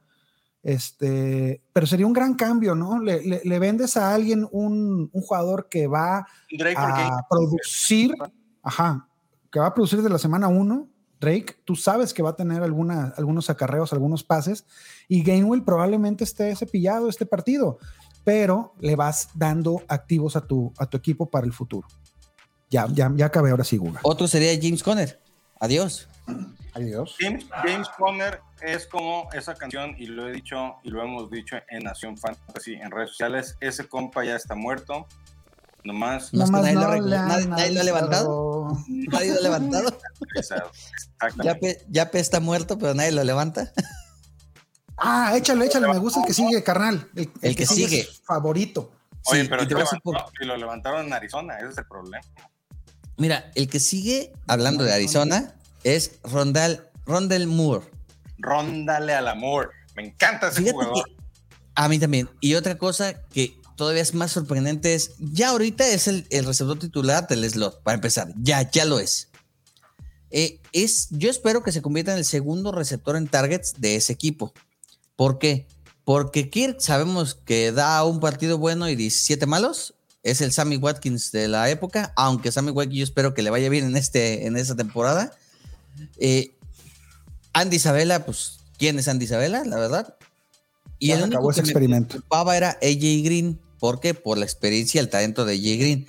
Este, 0.63 1.63
pero 1.73 1.87
sería 1.87 2.07
un 2.07 2.13
gran 2.13 2.35
cambio, 2.35 2.75
¿no? 2.75 2.99
Le, 2.99 3.23
le- 3.25 3.41
le 3.45 3.59
vendes 3.61 3.97
a 3.97 4.13
alguien 4.15 4.49
un, 4.51 5.09
un 5.13 5.23
jugador 5.23 5.69
que 5.69 5.87
va 5.87 6.27
Drake 6.51 6.77
a 7.07 7.23
producir, 7.31 8.13
ajá, 8.63 9.09
que 9.53 9.61
va 9.61 9.67
a 9.67 9.75
producir 9.75 10.03
de 10.03 10.09
la 10.11 10.19
semana 10.19 10.49
1, 10.49 10.89
Drake, 11.21 11.57
tú 11.65 11.77
sabes 11.77 12.13
que 12.13 12.23
va 12.23 12.31
a 12.31 12.37
tener 12.37 12.63
alguna, 12.65 13.15
algunos 13.17 13.49
acarreos, 13.49 13.93
algunos 13.93 14.25
pases, 14.25 14.67
y 15.09 15.23
Gainwell 15.23 15.63
probablemente 15.63 16.25
esté 16.25 16.55
cepillado 16.57 17.09
este 17.09 17.27
partido, 17.27 17.79
pero 18.27 18.75
le 18.81 18.97
vas 18.97 19.29
dando 19.35 19.85
activos 19.87 20.35
a 20.35 20.41
tu, 20.41 20.73
a 20.79 20.87
tu 20.87 20.97
equipo 20.97 21.31
para 21.31 21.47
el 21.47 21.53
futuro. 21.53 21.87
Ya, 22.69 22.89
ya, 22.93 23.09
ya 23.15 23.27
acabé 23.27 23.51
ahora 23.53 23.63
sí, 23.63 23.77
Guga. 23.77 24.01
Otro 24.03 24.27
sería 24.27 24.51
James 24.61 24.83
Conner. 24.83 25.21
Adiós. 25.61 26.09
Adiós. 26.75 27.15
James, 27.21 27.47
James 27.65 27.89
Conner 27.97 28.41
es 28.61 28.85
como 28.89 29.29
esa 29.33 29.55
canción, 29.55 29.95
y 29.97 30.07
lo 30.07 30.29
he 30.29 30.33
dicho 30.33 30.75
y 30.83 30.91
lo 30.91 31.01
hemos 31.05 31.31
dicho 31.31 31.55
en 31.71 31.85
Nación 31.85 32.19
Fantasy, 32.19 32.75
en 32.75 32.91
redes 32.91 33.11
sociales. 33.11 33.57
Ese 33.61 33.87
compa 33.89 34.25
ya 34.25 34.35
está 34.35 34.57
muerto. 34.57 35.07
Nomás. 35.85 36.35
Nomás 36.35 36.51
nadie 36.63 36.75
lo 36.75 36.81
ha 36.81 36.97
no 36.97 37.07
le 37.07 37.17
han 37.17 37.29
nadie- 37.29 37.47
nadie 37.47 37.73
lo 37.75 37.81
ha 37.81 37.85
levantado. 37.85 38.79
Nadie 38.89 39.33
lo 39.35 39.39
ha 39.39 39.43
levantado. 39.43 39.99
Ya, 41.45 41.55
Pe- 41.55 41.79
ya 41.89 42.11
Pe 42.11 42.19
está 42.19 42.41
muerto, 42.41 42.77
pero 42.77 42.93
nadie 42.93 43.13
lo 43.13 43.23
levanta. 43.23 43.73
Ah, 44.99 45.35
échale, 45.37 45.67
échale, 45.67 45.89
me 45.89 45.99
gusta 45.99 46.21
el 46.21 46.27
que 46.27 46.35
sigue, 46.35 46.63
carnal. 46.63 47.09
El, 47.15 47.31
El 47.43 47.57
que 47.57 47.67
sigue. 47.67 48.01
es 48.01 48.23
favorito. 48.25 48.93
Oye, 49.27 49.43
Sí, 49.43 49.49
pero 49.49 49.63
y 49.65 49.67
te 49.69 49.75
por- 49.75 49.85
levantó- 49.85 50.33
y 50.41 50.45
lo 50.47 50.57
levantaron 50.57 51.07
en 51.07 51.13
Arizona, 51.13 51.59
ese 51.59 51.69
es 51.71 51.79
el 51.79 51.87
problema. 51.87 52.25
Mira, 53.19 53.51
el 53.55 53.69
que 53.69 53.81
sigue 53.81 54.33
hablando 54.47 54.85
de 54.85 54.93
Arizona 54.95 55.55
es 55.85 56.13
Rondal, 56.23 56.91
Rondell 57.07 57.47
Moore. 57.47 57.87
Róndale 58.39 59.15
al 59.15 59.29
amor. 59.29 59.71
Me 59.95 60.07
encanta 60.07 60.49
ese 60.49 60.59
Fíjate 60.61 60.73
jugador. 60.75 61.05
que 61.07 61.17
a 61.75 61.89
mí 61.89 61.99
también. 61.99 62.29
Y 62.41 62.55
otra 62.55 62.77
cosa 62.79 63.15
que 63.31 63.59
todavía 63.77 64.03
es 64.03 64.15
más 64.15 64.33
sorprendente 64.33 64.95
es, 64.95 65.13
ya 65.19 65.51
ahorita 65.51 65.87
es 65.89 66.09
el, 66.09 66.27
el 66.31 66.45
receptor 66.45 66.79
titular 66.79 67.27
del 67.27 67.49
slot, 67.51 67.83
para 67.83 67.95
empezar. 67.97 68.29
Ya, 68.37 68.71
ya 68.71 68.85
lo 68.85 68.99
es. 69.01 69.29
Eh, 70.31 70.61
es. 70.73 71.09
Yo 71.11 71.31
espero 71.31 71.63
que 71.63 71.73
se 71.73 71.81
convierta 71.83 72.13
en 72.13 72.19
el 72.19 72.25
segundo 72.25 72.73
receptor 72.73 73.17
en 73.17 73.29
targets 73.29 73.75
de 73.81 73.97
ese 73.97 74.13
equipo. 74.13 74.53
¿Por 75.17 75.39
qué? 75.39 75.67
Porque 76.05 76.51
Kirk 76.51 76.81
sabemos 76.81 77.35
que 77.35 77.73
da 77.73 78.05
un 78.05 78.21
partido 78.21 78.59
bueno 78.59 78.89
y 78.89 78.95
17 78.95 79.45
malos. 79.47 79.95
Es 80.23 80.41
el 80.41 80.53
Sammy 80.53 80.77
Watkins 80.77 81.33
de 81.33 81.49
la 81.49 81.71
época, 81.71 82.13
aunque 82.17 82.53
Sammy 82.53 82.71
Watkins 82.71 82.99
yo 82.99 83.05
espero 83.05 83.35
que 83.35 83.43
le 83.43 83.51
vaya 83.51 83.69
bien 83.69 83.85
en, 83.87 83.97
este, 83.97 84.47
en 84.47 84.57
esta 84.57 84.75
temporada. 84.77 85.33
Eh, 86.19 86.55
Andy 87.53 87.77
Isabela, 87.77 88.25
pues, 88.25 88.61
¿quién 88.79 88.99
es 88.99 89.09
Andy 89.09 89.25
Isabela? 89.25 89.65
La 89.65 89.77
verdad. 89.79 90.17
Y 90.99 91.09
Ya 91.09 91.17
el 91.17 91.25
único 91.25 91.49
que 91.49 91.63
me 91.63 91.69
experimento. 91.69 92.09
preocupaba 92.09 92.57
era 92.57 92.71
AJ 92.83 93.25
Green. 93.25 93.61
¿Por 93.79 94.01
qué? 94.01 94.15
Por 94.15 94.39
la 94.39 94.45
experiencia 94.45 94.99
y 95.01 95.05
el 95.05 95.11
talento 95.11 95.45
de 95.45 95.55
AJ 95.55 95.79
Green. 95.81 96.07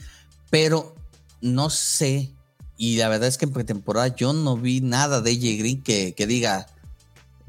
Pero 0.50 0.96
no 1.42 1.70
sé. 1.70 2.32
Y 2.76 2.98
la 2.98 3.10
verdad 3.10 3.28
es 3.28 3.38
que 3.38 3.46
en 3.46 3.54
pretemporada 3.54 4.16
yo 4.16 4.34
no 4.34 4.58
vi 4.58 4.82
nada 4.82 5.22
de 5.22 5.32
AJ 5.32 5.60
Green 5.60 5.84
que, 5.84 6.14
que 6.16 6.28
diga 6.28 6.68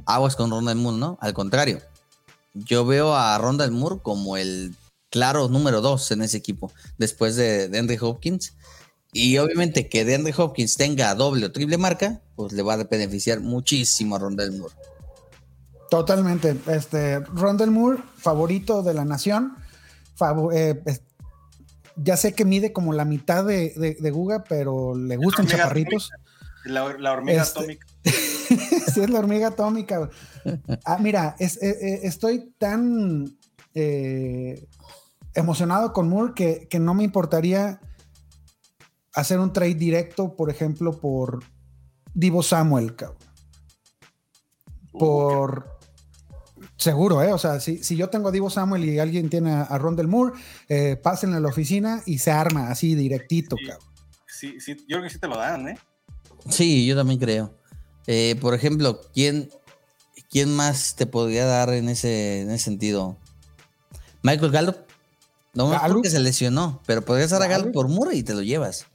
aguas 0.09 0.35
con 0.35 0.51
Ronald 0.51 0.81
Moore, 0.81 0.99
¿no? 0.99 1.19
Al 1.21 1.35
contrario. 1.35 1.81
Yo 2.55 2.85
veo 2.85 3.15
a 3.15 3.39
Ronald 3.39 3.73
Moore 3.73 4.01
como 4.03 4.37
el 4.37 4.75
claro 5.11 5.49
número 5.49 5.81
dos 5.81 6.11
en 6.11 6.23
ese 6.23 6.37
equipo, 6.39 6.73
después 6.97 7.37
de, 7.37 7.69
de 7.69 7.79
Henry 7.79 7.99
Hopkins. 8.01 8.55
Y 9.13 9.39
obviamente 9.39 9.89
que 9.89 10.05
DeAndre 10.05 10.35
Hopkins 10.37 10.77
tenga 10.77 11.15
doble 11.15 11.47
o 11.47 11.53
triple 11.53 11.79
marca, 11.79 12.21
pues 12.37 12.53
le 12.53 12.63
va 12.63 12.75
a 12.75 12.85
beneficiar 12.85 13.41
muchísimo 13.41 14.17
a 14.17 14.19
Rondell 14.19 14.59
Moore. 14.59 14.75
Totalmente. 15.91 16.57
Este, 16.67 17.21
Rondell 17.21 17.71
Moore, 17.71 17.99
favorito 18.19 18.83
de 18.83 18.95
la 18.95 19.05
nación. 19.05 19.55
Favo- 20.19 20.53
eh, 20.53 20.83
es- 20.85 21.03
ya 21.97 22.17
sé 22.17 22.35
que 22.35 22.45
mide 22.45 22.73
como 22.73 22.93
la 22.93 23.05
mitad 23.05 23.45
de, 23.45 23.73
de, 23.77 23.97
de 23.99 24.11
Guga, 24.11 24.45
pero 24.45 24.95
le 24.95 25.17
gustan 25.17 25.47
chaparritos. 25.47 26.11
La, 26.65 26.93
la 26.99 27.13
hormiga 27.13 27.43
Este- 27.43 27.61
atómica. 27.61 27.87
sí, 28.95 29.01
es 29.01 29.11
la 29.11 29.19
hormiga 29.19 29.49
atómica. 29.49 30.09
Ah, 30.85 30.99
mira, 31.01 31.37
es- 31.39 31.63
eh, 31.63 31.77
eh, 31.81 32.01
estoy 32.05 32.53
tan 32.59 33.37
eh, 33.75 34.67
emocionado 35.35 35.93
con 35.93 36.09
Moore 36.09 36.33
que, 36.35 36.67
que 36.69 36.79
no 36.79 36.95
me 36.95 37.05
importaría 37.05 37.81
hacer 39.15 39.39
un 39.41 39.53
trade 39.53 39.75
directo, 39.75 40.37
por 40.37 40.51
ejemplo, 40.51 40.99
por 41.01 41.43
Divo 42.15 42.43
Samuel, 42.43 42.95
cabrón. 42.97 43.19
Por 44.93 45.79
seguro, 46.77 47.23
¿eh? 47.23 47.33
O 47.33 47.39
sea, 47.39 47.61
si, 47.61 47.83
si 47.85 47.97
yo 47.97 48.09
tengo 48.09 48.29
a 48.29 48.33
Divo 48.33 48.51
Samuel 48.51 48.85
y 48.85 48.99
alguien 48.99 49.29
tiene 49.31 49.53
a, 49.53 49.63
a 49.63 49.79
Rondell 49.79 50.09
Moore, 50.09 50.39
eh, 50.69 50.97
pásenle 50.97 51.37
a 51.37 51.41
la 51.41 51.49
oficina 51.49 52.03
y 52.07 52.19
se 52.19 52.31
arma 52.31 52.71
así 52.71 52.95
directito, 52.95 53.57
Sí. 53.57 53.67
cabrón. 53.67 53.89
Sí, 54.27 54.61
sí, 54.61 54.75
yo 54.89 54.99
creo 54.99 55.03
que 55.03 55.11
sí 55.11 55.19
te 55.19 55.27
lo 55.27 55.37
dan, 55.37 55.69
¿eh? 55.69 55.79
Sí, 56.49 56.87
yo 56.87 56.95
también 56.97 57.19
creo. 57.19 57.55
Eh, 58.07 58.37
por 58.41 58.55
ejemplo, 58.55 59.01
¿quién, 59.13 59.51
¿quién 60.31 60.55
más 60.55 60.95
te 60.95 61.07
podría 61.07 61.45
dar 61.47 61.71
en 61.71 61.89
ese, 61.89 62.41
en 62.43 62.51
ese 62.51 62.65
sentido? 62.65 63.17
Michael 64.23 64.51
Gallup. 64.53 64.77
No 65.55 65.69
Gallup. 65.71 65.97
porque 65.97 66.11
se 66.11 66.21
lesionó, 66.21 66.81
pero 66.87 67.05
podrías 67.05 67.31
dar 67.31 67.43
a 67.43 67.47
Gallup 67.49 67.73
por 67.73 67.89
Moore 67.89 68.15
y 68.17 68.23
te 68.23 68.35
lo 68.35 68.43
llevas. 68.43 68.87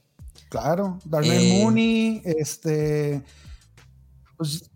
Claro, 0.48 0.98
Darnell 1.04 1.42
Eh. 1.42 1.58
Mooney, 1.60 2.22
este, 2.24 3.22
pues, 4.36 4.70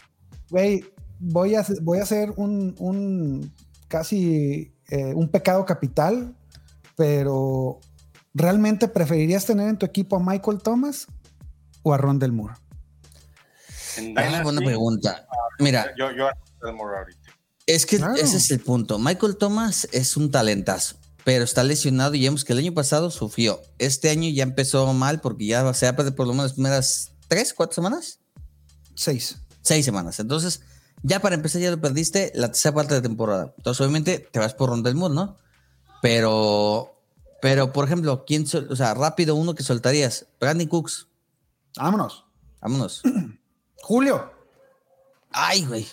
güey, 0.51 0.85
voy 1.21 1.55
a, 1.55 1.61
hacer- 1.61 1.81
voy 1.83 1.99
a 1.99 2.03
hacer 2.03 2.33
un, 2.37 2.75
un 2.79 3.53
casi 3.87 4.73
eh, 4.89 5.15
un 5.15 5.29
pecado 5.29 5.65
capital, 5.65 6.35
pero 6.97 7.79
¿realmente 8.35 8.89
preferirías 8.89 9.47
tener 9.47 9.69
en 9.69 9.79
tu 9.79 9.87
equipo 9.87 10.17
a 10.17 10.21
Michael 10.21 10.59
Thomas 10.59 11.07
o 11.83 11.95
a 11.95 11.97
Rondell 11.97 12.33
Moore? 12.33 12.55
En 13.99 14.17
Ah, 14.19 14.23
Dynasty, 14.23 14.45
buena 14.45 14.61
pregunta. 14.61 15.27
Mira, 15.59 15.93
Yo, 15.99 16.11
yo 16.13 16.29
Moore 16.73 16.99
ahorita. 16.99 17.31
es 17.67 17.85
que 17.87 17.97
Claro. 17.99 18.15
ese 18.15 18.37
es 18.37 18.51
el 18.51 18.61
punto. 18.61 18.99
Michael 18.99 19.37
Thomas 19.37 19.89
es 19.93 20.17
un 20.17 20.31
talentazo, 20.31 20.97
pero 21.25 21.45
está 21.45 21.63
lesionado 21.65 22.15
y 22.15 22.23
vemos 22.23 22.45
que 22.45 22.53
el 22.53 22.61
año 22.61 22.73
pasado 22.75 23.11
sufrió. 23.11 23.61
Este 23.79 24.11
año 24.11 24.29
ya 24.31 24.43
empezó 24.45 24.93
mal 24.95 25.21
porque 25.21 25.47
ya 25.47 25.73
se 25.75 25.87
ha 25.87 25.97
perdido 25.97 26.15
por 26.17 26.27
lo 26.27 26.33
menos 26.33 26.47
las 26.47 26.53
primeras 26.55 27.11
tres, 27.29 27.53
cuatro 27.55 27.75
semanas. 27.75 28.21
Seis. 28.95 29.37
seis 29.63 29.85
semanas. 29.85 30.19
Entonces, 30.21 30.63
ya 31.03 31.21
para 31.21 31.35
empezar, 31.35 31.61
ya 31.61 31.71
lo 31.71 31.81
perdiste 31.81 32.33
la 32.35 32.49
tercera 32.49 32.75
parte 32.75 32.95
de 32.95 33.03
temporada. 33.03 33.53
Entonces, 33.59 33.81
obviamente, 33.81 34.19
te 34.33 34.39
vas 34.39 34.55
por 34.55 34.71
Rondell 34.71 34.95
Moore, 34.95 35.15
¿no? 35.15 35.37
Pero, 36.03 37.01
pero, 37.43 37.73
por 37.73 37.85
ejemplo, 37.85 38.25
¿quién, 38.27 38.45
o 38.71 38.77
sea, 38.77 38.95
rápido 38.95 39.35
uno 39.35 39.55
que 39.55 39.63
soltarías? 39.63 40.27
Brandon 40.41 40.67
Cooks. 40.69 41.07
Vámonos. 41.77 42.25
Vámonos. 42.61 43.03
Julio. 43.89 44.31
Ay, 45.31 45.65
güey. 45.65 45.87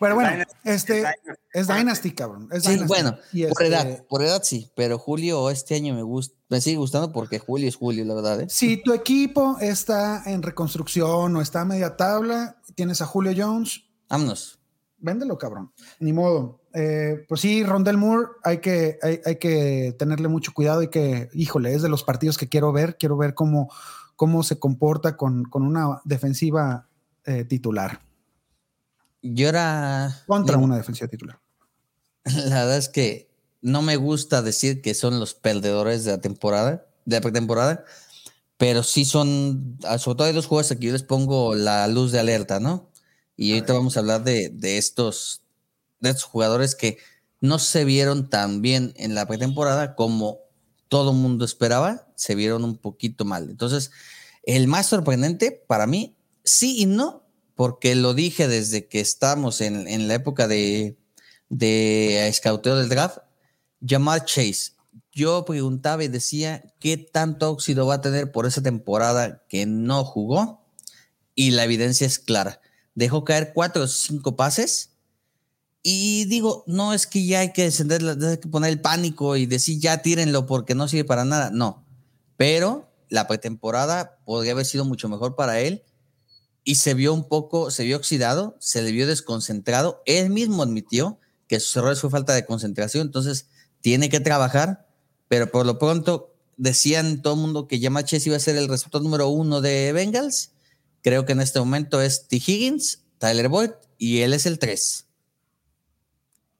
Pero 0.00 0.14
bueno, 0.14 0.30
Dynasty, 0.30 0.54
este 0.64 0.98
es 0.98 1.02
Dynasty. 1.02 1.42
es 1.52 1.68
Dynasty, 1.68 2.10
cabrón. 2.12 2.48
es 2.52 2.62
Sí, 2.62 2.70
Dynasty. 2.70 2.88
bueno, 2.88 3.18
Y 3.34 3.42
por 3.44 3.62
este, 3.62 3.66
edad, 3.66 4.04
por 4.08 4.22
edad 4.22 4.42
sí, 4.42 4.70
pero 4.74 4.98
Julio 4.98 5.50
este 5.50 5.74
año 5.74 5.94
me 5.94 6.02
gusta, 6.02 6.34
me 6.48 6.62
sigue 6.62 6.78
gustando 6.78 7.12
porque 7.12 7.38
Julio 7.38 7.68
es 7.68 7.76
Julio, 7.76 8.02
la 8.06 8.14
verdad, 8.14 8.40
¿eh? 8.40 8.46
Si 8.48 8.78
tu 8.78 8.94
equipo 8.94 9.58
está 9.60 10.22
en 10.24 10.42
reconstrucción 10.42 11.36
o 11.36 11.42
está 11.42 11.60
a 11.60 11.64
media 11.66 11.96
tabla, 11.96 12.56
tienes 12.74 13.02
a 13.02 13.06
Julio 13.06 13.32
Jones, 13.36 13.82
Vámonos. 14.08 14.58
véndelo, 14.96 15.36
cabrón. 15.36 15.70
Ni 16.00 16.14
modo. 16.14 16.62
Eh, 16.72 17.26
pues 17.28 17.42
sí, 17.42 17.62
Rondell 17.62 17.98
Moore, 17.98 18.28
hay 18.42 18.58
que, 18.58 18.98
hay, 19.02 19.20
hay 19.26 19.36
que 19.36 19.94
tenerle 19.98 20.28
mucho 20.28 20.52
cuidado 20.54 20.82
y 20.82 20.88
que, 20.88 21.28
híjole, 21.34 21.74
es 21.74 21.82
de 21.82 21.90
los 21.90 22.04
partidos 22.04 22.38
que 22.38 22.48
quiero 22.48 22.72
ver. 22.72 22.96
Quiero 22.96 23.16
ver 23.18 23.34
cómo, 23.34 23.70
cómo 24.16 24.42
se 24.42 24.58
comporta 24.58 25.16
con, 25.16 25.44
con 25.44 25.62
una 25.62 26.00
defensiva 26.04 26.88
eh, 27.24 27.44
titular. 27.44 28.00
Yo 29.22 29.48
era. 29.48 30.22
Contra 30.26 30.56
digo, 30.56 30.64
una 30.64 30.76
defensiva 30.76 31.08
titular. 31.08 31.38
La 32.24 32.60
verdad 32.60 32.76
es 32.76 32.88
que 32.88 33.30
no 33.62 33.80
me 33.80 33.96
gusta 33.96 34.42
decir 34.42 34.82
que 34.82 34.94
son 34.94 35.18
los 35.18 35.34
perdedores 35.34 36.04
de 36.04 36.12
la 36.12 36.20
temporada, 36.20 36.86
de 37.06 37.16
la 37.16 37.22
pretemporada, 37.22 37.84
pero 38.58 38.82
sí 38.82 39.04
son, 39.04 39.78
ah, 39.84 39.98
sobre 39.98 40.16
todo 40.16 40.26
hay 40.26 40.34
dos 40.34 40.46
juegos 40.46 40.70
aquí 40.70 40.86
yo 40.86 40.92
les 40.92 41.02
pongo 41.02 41.54
la 41.54 41.86
luz 41.88 42.12
de 42.12 42.20
alerta, 42.20 42.60
¿no? 42.60 42.90
Y 43.36 43.52
ahorita 43.52 43.72
vamos 43.72 43.96
a 43.96 44.00
hablar 44.00 44.22
de, 44.22 44.50
de 44.50 44.76
estos, 44.76 45.42
de 46.00 46.10
estos 46.10 46.24
jugadores 46.24 46.74
que 46.74 46.98
no 47.40 47.58
se 47.58 47.84
vieron 47.84 48.28
tan 48.28 48.62
bien 48.62 48.92
en 48.96 49.14
la 49.14 49.26
pretemporada 49.26 49.94
como 49.94 50.43
todo 50.88 51.10
el 51.10 51.16
mundo 51.16 51.44
esperaba, 51.44 52.08
se 52.14 52.34
vieron 52.34 52.64
un 52.64 52.76
poquito 52.76 53.24
mal. 53.24 53.50
Entonces, 53.50 53.90
el 54.44 54.66
más 54.66 54.86
sorprendente 54.86 55.64
para 55.66 55.86
mí, 55.86 56.16
sí 56.44 56.82
y 56.82 56.86
no, 56.86 57.24
porque 57.54 57.94
lo 57.94 58.14
dije 58.14 58.48
desde 58.48 58.88
que 58.88 59.00
estábamos 59.00 59.60
en, 59.60 59.88
en 59.88 60.08
la 60.08 60.14
época 60.14 60.48
de, 60.48 60.98
de 61.48 62.28
escauteo 62.28 62.76
del 62.76 62.88
draft, 62.88 63.18
Jamal 63.86 64.24
Chase. 64.24 64.72
Yo 65.12 65.44
preguntaba 65.44 66.02
y 66.02 66.08
decía 66.08 66.62
qué 66.80 66.96
tanto 66.96 67.50
óxido 67.50 67.86
va 67.86 67.94
a 67.94 68.00
tener 68.00 68.32
por 68.32 68.46
esa 68.46 68.62
temporada 68.62 69.44
que 69.48 69.66
no 69.66 70.04
jugó 70.04 70.66
y 71.34 71.52
la 71.52 71.64
evidencia 71.64 72.06
es 72.06 72.18
clara. 72.18 72.60
Dejó 72.94 73.24
caer 73.24 73.52
cuatro 73.54 73.84
o 73.84 73.86
cinco 73.86 74.36
pases 74.36 74.93
y 75.86 76.24
digo, 76.24 76.64
no 76.66 76.94
es 76.94 77.06
que 77.06 77.26
ya 77.26 77.40
hay 77.40 77.52
que 77.52 77.70
que 77.70 78.48
poner 78.48 78.70
el 78.70 78.80
pánico 78.80 79.36
y 79.36 79.44
decir 79.44 79.78
ya 79.78 79.98
tírenlo 80.00 80.46
porque 80.46 80.74
no 80.74 80.88
sirve 80.88 81.04
para 81.04 81.26
nada. 81.26 81.50
No, 81.50 81.84
pero 82.38 82.90
la 83.10 83.28
pretemporada 83.28 84.18
podría 84.24 84.52
haber 84.52 84.64
sido 84.64 84.86
mucho 84.86 85.10
mejor 85.10 85.36
para 85.36 85.60
él 85.60 85.84
y 86.64 86.76
se 86.76 86.94
vio 86.94 87.12
un 87.12 87.28
poco, 87.28 87.70
se 87.70 87.84
vio 87.84 87.98
oxidado, 87.98 88.56
se 88.60 88.82
vio 88.90 89.06
desconcentrado. 89.06 90.02
Él 90.06 90.30
mismo 90.30 90.62
admitió 90.62 91.18
que 91.48 91.60
sus 91.60 91.76
errores 91.76 92.00
fue 92.00 92.08
falta 92.08 92.32
de 92.32 92.46
concentración, 92.46 93.06
entonces 93.06 93.48
tiene 93.82 94.08
que 94.08 94.20
trabajar, 94.20 94.88
pero 95.28 95.50
por 95.50 95.66
lo 95.66 95.78
pronto 95.78 96.34
decían 96.56 97.20
todo 97.20 97.34
el 97.34 97.40
mundo 97.40 97.68
que 97.68 97.78
Jamal 97.78 98.06
Chase 98.06 98.30
iba 98.30 98.38
a 98.38 98.40
ser 98.40 98.56
el 98.56 98.68
receptor 98.68 99.02
número 99.02 99.28
uno 99.28 99.60
de 99.60 99.92
Bengals. 99.92 100.52
Creo 101.02 101.26
que 101.26 101.32
en 101.32 101.42
este 101.42 101.58
momento 101.58 102.00
es 102.00 102.26
T. 102.26 102.36
Higgins, 102.36 103.00
Tyler 103.18 103.50
Boyd 103.50 103.72
y 103.98 104.20
él 104.20 104.32
es 104.32 104.46
el 104.46 104.58
3. 104.58 105.03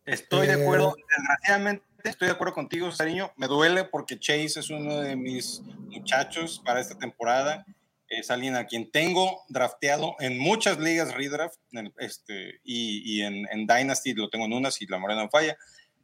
Estoy 0.06 0.46
de 0.46 0.54
Eh, 0.54 0.62
acuerdo, 0.62 0.94
desgraciadamente 1.16 1.84
estoy 2.04 2.28
de 2.28 2.34
acuerdo 2.34 2.54
contigo, 2.54 2.92
Sariño. 2.92 3.32
Me 3.36 3.46
duele 3.46 3.84
porque 3.84 4.18
Chase 4.18 4.60
es 4.60 4.70
uno 4.70 5.00
de 5.00 5.16
mis 5.16 5.62
muchachos 5.88 6.60
para 6.64 6.80
esta 6.80 6.98
temporada. 6.98 7.64
Es 8.08 8.30
alguien 8.30 8.54
a 8.54 8.66
quien 8.66 8.90
tengo 8.90 9.42
drafteado 9.48 10.14
en 10.20 10.38
muchas 10.38 10.78
ligas 10.78 11.14
redraft 11.14 11.56
este, 11.98 12.60
y, 12.62 13.00
y 13.04 13.22
en, 13.22 13.48
en 13.50 13.66
Dynasty 13.66 14.12
lo 14.12 14.28
tengo 14.28 14.44
en 14.44 14.52
unas 14.52 14.80
y 14.82 14.86
la 14.86 14.98
morena 14.98 15.22
en 15.22 15.30
falla. 15.30 15.56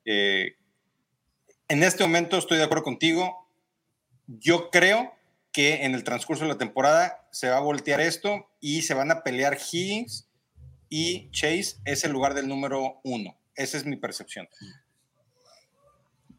Eh, 0.07 0.57
en 1.69 1.83
este 1.83 2.03
momento 2.03 2.39
estoy 2.39 2.57
de 2.57 2.65
acuerdo 2.65 2.85
contigo. 2.85 3.47
Yo 4.27 4.71
creo 4.71 5.15
que 5.53 5.85
en 5.85 5.95
el 5.95 6.05
transcurso 6.05 6.45
de 6.45 6.53
la 6.53 6.59
temporada 6.59 7.29
se 7.33 7.51
va 7.51 7.59
a 7.59 7.61
voltear 7.61 8.01
esto 8.01 8.49
y 8.61 8.83
se 8.83 8.95
van 8.95 9.11
a 9.11 9.23
pelear 9.23 9.59
Higgins 9.59 10.29
y 10.89 11.31
Chase 11.33 11.77
es 11.85 12.05
el 12.05 12.13
lugar 12.13 12.35
del 12.35 12.49
número 12.49 13.01
uno. 13.05 13.37
Esa 13.61 13.77
es 13.77 13.85
mi 13.85 13.97
percepción. 13.97 14.49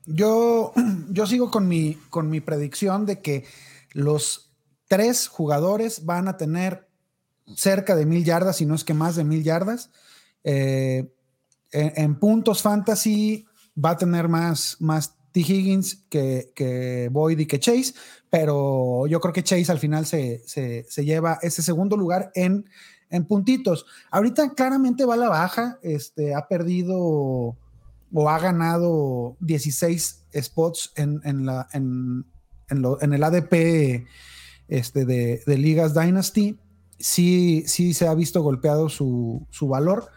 Yo, 0.06 0.74
yo 1.10 1.28
sigo 1.28 1.52
con 1.52 1.68
mi, 1.68 1.96
con 2.10 2.30
mi 2.30 2.42
predicción 2.42 3.06
de 3.06 3.22
que 3.22 3.46
los 3.94 4.52
tres 4.88 5.28
jugadores 5.28 6.06
van 6.06 6.28
a 6.28 6.38
tener 6.38 6.88
cerca 7.56 7.96
de 7.96 8.06
mil 8.06 8.24
yardas, 8.26 8.58
si 8.58 8.66
no 8.66 8.74
es 8.74 8.84
que 8.84 8.94
más 8.96 9.16
de 9.16 9.24
mil 9.24 9.44
yardas. 9.44 9.92
Eh, 10.44 11.14
en, 11.72 11.94
en 11.96 12.20
puntos 12.20 12.62
fantasy 12.64 13.46
va 13.78 13.92
a 13.92 13.98
tener 13.98 14.28
más, 14.28 14.78
más 14.80 15.16
T. 15.32 15.42
Higgins 15.42 16.04
que, 16.10 16.52
que 16.56 17.08
Boyd 17.12 17.38
y 17.40 17.46
que 17.46 17.60
Chase, 17.60 17.94
pero 18.32 19.06
yo 19.08 19.20
creo 19.22 19.32
que 19.34 19.44
Chase 19.44 19.72
al 19.72 19.80
final 19.80 20.06
se, 20.08 20.42
se- 20.48 20.86
se 20.90 21.06
lleva 21.06 21.38
ese 21.44 21.62
segundo 21.62 21.96
lugar 21.96 22.32
en, 22.34 22.66
en 23.12 23.26
puntitos. 23.26 23.86
Ahorita 24.10 24.54
claramente 24.56 25.06
va 25.06 25.14
a 25.14 25.18
la 25.18 25.30
baja, 25.30 25.78
este, 25.84 26.34
ha 26.34 26.48
perdido 26.48 26.98
o 28.14 28.30
ha 28.30 28.40
ganado 28.40 29.36
16 29.42 30.24
spots 30.42 30.92
en, 30.96 31.22
en 31.24 31.46
la, 31.46 31.68
en, 31.74 32.26
en 32.70 32.82
lo- 32.82 33.02
en 33.02 33.14
el 33.14 33.24
ADP 33.24 34.06
este, 34.68 35.06
de, 35.06 35.42
de 35.46 35.58
Ligas 35.58 35.94
Dynasty. 35.94 36.58
Sí, 37.00 37.64
sí 37.68 37.94
se 37.94 38.08
ha 38.08 38.14
visto 38.14 38.42
golpeado 38.44 38.90
su, 38.90 39.46
su 39.50 39.68
valor. 39.68 40.10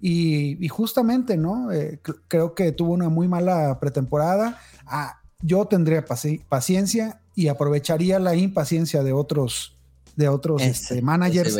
Y, 0.00 0.64
y 0.64 0.68
justamente, 0.68 1.36
¿no? 1.36 1.70
Eh, 1.72 2.00
cr- 2.02 2.20
creo 2.28 2.54
que 2.54 2.72
tuvo 2.72 2.92
una 2.94 3.08
muy 3.10 3.28
mala 3.28 3.78
pretemporada. 3.80 4.58
Ah, 4.86 5.20
yo 5.42 5.66
tendría 5.66 6.04
paci- 6.06 6.42
paciencia 6.48 7.20
y 7.34 7.48
aprovecharía 7.48 8.18
la 8.18 8.34
impaciencia 8.34 9.02
de 9.02 9.12
otros, 9.12 9.76
de 10.16 10.28
otros 10.28 10.62
este, 10.62 11.02
managers. 11.02 11.50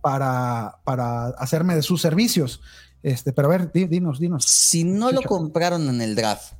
Para, 0.00 0.78
para 0.84 1.28
hacerme 1.30 1.74
de 1.74 1.82
sus 1.82 2.00
servicios. 2.00 2.60
Este, 3.02 3.32
pero 3.32 3.48
a 3.48 3.50
ver, 3.52 3.72
di- 3.72 3.86
dinos, 3.86 4.18
dinos. 4.18 4.44
Si 4.44 4.84
no 4.84 5.12
lo 5.12 5.22
compraron 5.22 5.88
en 5.88 6.00
el 6.00 6.14
draft, 6.14 6.54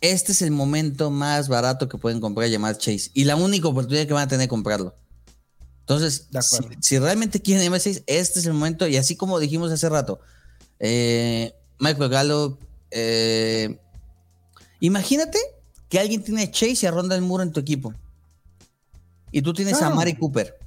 este 0.00 0.32
es 0.32 0.42
el 0.42 0.50
momento 0.50 1.10
más 1.10 1.48
barato 1.48 1.88
que 1.88 1.98
pueden 1.98 2.20
comprar 2.20 2.48
llamar 2.48 2.76
Chase 2.78 3.10
y 3.14 3.24
la 3.24 3.36
única 3.36 3.68
oportunidad 3.68 4.06
que 4.06 4.12
van 4.12 4.24
a 4.24 4.28
tener 4.28 4.44
de 4.44 4.48
comprarlo. 4.48 4.94
Entonces, 5.80 6.28
De 6.30 6.40
si, 6.80 6.98
realmente 6.98 7.40
quieren 7.42 7.64
llamar 7.64 7.80
Chase, 7.80 8.04
este 8.06 8.38
es 8.40 8.46
el 8.46 8.52
momento. 8.54 8.86
Y 8.86 8.96
así 8.96 9.16
como 9.16 9.38
dijimos 9.38 9.70
hace 9.72 9.88
rato, 9.88 10.20
eh, 10.78 11.54
Michael 11.78 12.08
Gallup, 12.10 12.60
eh, 12.90 13.78
imagínate 14.80 15.38
que 15.88 15.98
alguien 15.98 16.22
tiene 16.22 16.42
a 16.44 16.50
Chase 16.50 16.78
y 16.82 16.86
a 16.86 16.90
Ronda 16.90 17.16
el 17.16 17.22
Muro 17.22 17.42
en 17.42 17.52
tu 17.52 17.60
equipo. 17.60 17.92
Y 19.30 19.42
tú 19.42 19.52
tienes 19.52 19.82
a. 19.82 19.90
Mari 19.90 20.14
Cooper. 20.14 20.58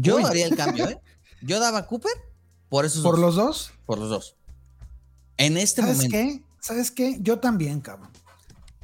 Yo 0.00 0.16
Uy. 0.16 0.24
haría 0.24 0.46
el 0.46 0.56
cambio, 0.56 0.88
¿eh? 0.88 1.00
Yo 1.42 1.60
daba 1.60 1.78
a 1.78 1.86
Cooper 1.86 2.12
por 2.68 2.84
esos 2.84 3.02
Por 3.02 3.12
dos. 3.16 3.20
los 3.20 3.34
dos, 3.36 3.72
Por 3.86 3.98
los 3.98 4.10
dos. 4.10 4.36
En 5.36 5.56
este 5.56 5.80
¿sabes 5.82 5.96
momento. 5.96 6.16
qué? 6.16 6.42
¿Sabes 6.60 6.90
qué? 6.90 7.16
Yo 7.20 7.38
también, 7.38 7.80
cabrón. 7.80 8.10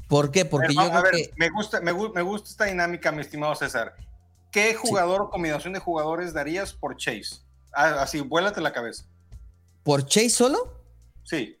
¿Por 0.07 0.31
qué? 0.31 0.45
Porque 0.45 0.73
yo 0.73 0.81
a 0.81 0.89
creo 0.89 1.01
ver, 1.03 1.11
que. 1.11 1.33
me, 1.35 1.49
gusta, 1.49 1.81
me, 1.81 1.91
gu- 1.91 2.13
me 2.13 2.21
gusta 2.21 2.49
esta 2.49 2.65
dinámica, 2.65 3.11
mi 3.11 3.21
estimado 3.21 3.53
César. 3.55 3.95
¿Qué 4.51 4.73
jugador 4.75 5.21
o 5.23 5.29
combinación 5.29 5.73
de 5.73 5.79
jugadores 5.79 6.31
darías 6.33 6.71
por 6.73 6.95
Chase? 6.95 7.39
Ah, 7.73 8.01
así, 8.01 8.21
vuélate 8.21 8.61
la 8.61 8.71
cabeza. 8.71 9.03
¿Por 9.83 10.05
Chase 10.05 10.29
solo? 10.29 10.79
Sí. 11.23 11.57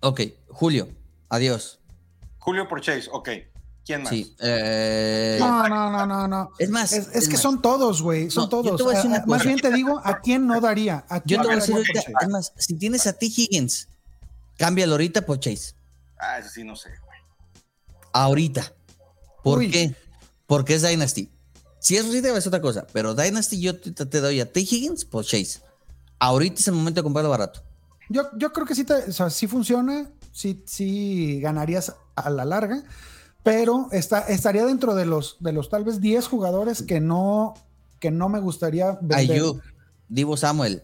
Ok, 0.00 0.20
Julio. 0.48 0.88
Adiós. 1.30 1.80
Julio 2.38 2.68
por 2.68 2.80
Chase, 2.82 3.08
ok. 3.10 3.28
¿Quién 3.84 4.02
más? 4.02 4.10
Sí. 4.10 4.34
eh, 4.40 5.36
No, 5.40 5.68
no, 5.68 5.90
no, 5.90 6.06
no, 6.06 6.28
no. 6.28 6.50
Es 6.58 6.70
más. 6.70 6.92
Es, 6.92 7.08
es 7.12 7.26
que 7.26 7.34
más, 7.34 7.42
son 7.42 7.60
todos, 7.62 8.00
güey. 8.02 8.30
Son 8.30 8.44
No, 8.44 8.50
yo 8.50 8.62
todos. 8.62 8.76
te 8.76 8.82
voy 8.84 8.92
a 8.94 8.96
decir 8.96 9.10
una 9.10 9.24
Más 9.26 9.44
bien 9.44 9.58
te 9.58 9.72
digo, 9.72 10.00
¿a 10.04 10.20
quién 10.20 10.46
no 10.46 10.60
daría? 10.60 11.04
¿A 11.08 11.22
Yo 11.24 11.38
te 11.40 11.44
voy 11.46 11.52
a 11.52 11.56
decir 11.56 11.74
ahorita. 11.74 12.00
Es 12.20 12.28
más, 12.28 12.52
si 12.56 12.74
tienes 12.74 13.06
a 13.06 13.12
T. 13.12 13.26
Higgins, 13.26 13.88
cámbialo 14.56 14.92
ahorita 14.92 15.22
por 15.26 15.40
Chase. 15.40 15.74
Ah, 16.18 16.38
eso 16.38 16.48
sí, 16.50 16.62
no 16.64 16.76
sé, 16.76 16.90
güey. 17.04 17.18
Ahorita. 18.12 18.72
¿Por 19.42 19.58
Uy. 19.58 19.70
qué? 19.70 19.96
Porque 20.46 20.74
es 20.74 20.82
Dynasty. 20.82 21.30
Si 21.80 21.96
es 21.96 22.08
Reader 22.08 22.36
es 22.36 22.46
otra 22.46 22.60
cosa, 22.60 22.86
pero 22.92 23.14
Dynasty 23.16 23.60
yo 23.60 23.80
te, 23.80 23.90
te 24.06 24.20
doy 24.20 24.40
a 24.40 24.52
T. 24.52 24.60
Higgins 24.60 25.04
por 25.04 25.24
Chase. 25.24 25.60
Ahorita 26.20 26.60
es 26.60 26.68
el 26.68 26.74
momento 26.74 27.00
de 27.00 27.02
comprarlo 27.02 27.30
barato. 27.30 27.64
Yo, 28.08 28.28
yo 28.36 28.52
creo 28.52 28.64
que 28.66 28.76
sí, 28.76 28.84
te, 28.84 28.94
o 28.94 29.12
sea, 29.12 29.30
sí 29.30 29.48
funciona, 29.48 30.08
sí, 30.30 30.62
sí 30.66 31.40
ganarías 31.40 31.92
a 32.14 32.30
la 32.30 32.44
larga, 32.44 32.84
pero 33.42 33.88
está, 33.92 34.20
estaría 34.20 34.64
dentro 34.64 34.94
de 34.94 35.06
los, 35.06 35.36
de 35.40 35.52
los 35.52 35.68
tal 35.68 35.84
vez 35.84 36.00
10 36.00 36.26
jugadores 36.26 36.82
que 36.82 37.00
no, 37.00 37.54
que 37.98 38.10
no 38.10 38.28
me 38.28 38.40
gustaría 38.40 38.98
vender. 39.00 39.18
Ayuk, 39.18 39.62
Divo 40.08 40.36
Samuel. 40.36 40.82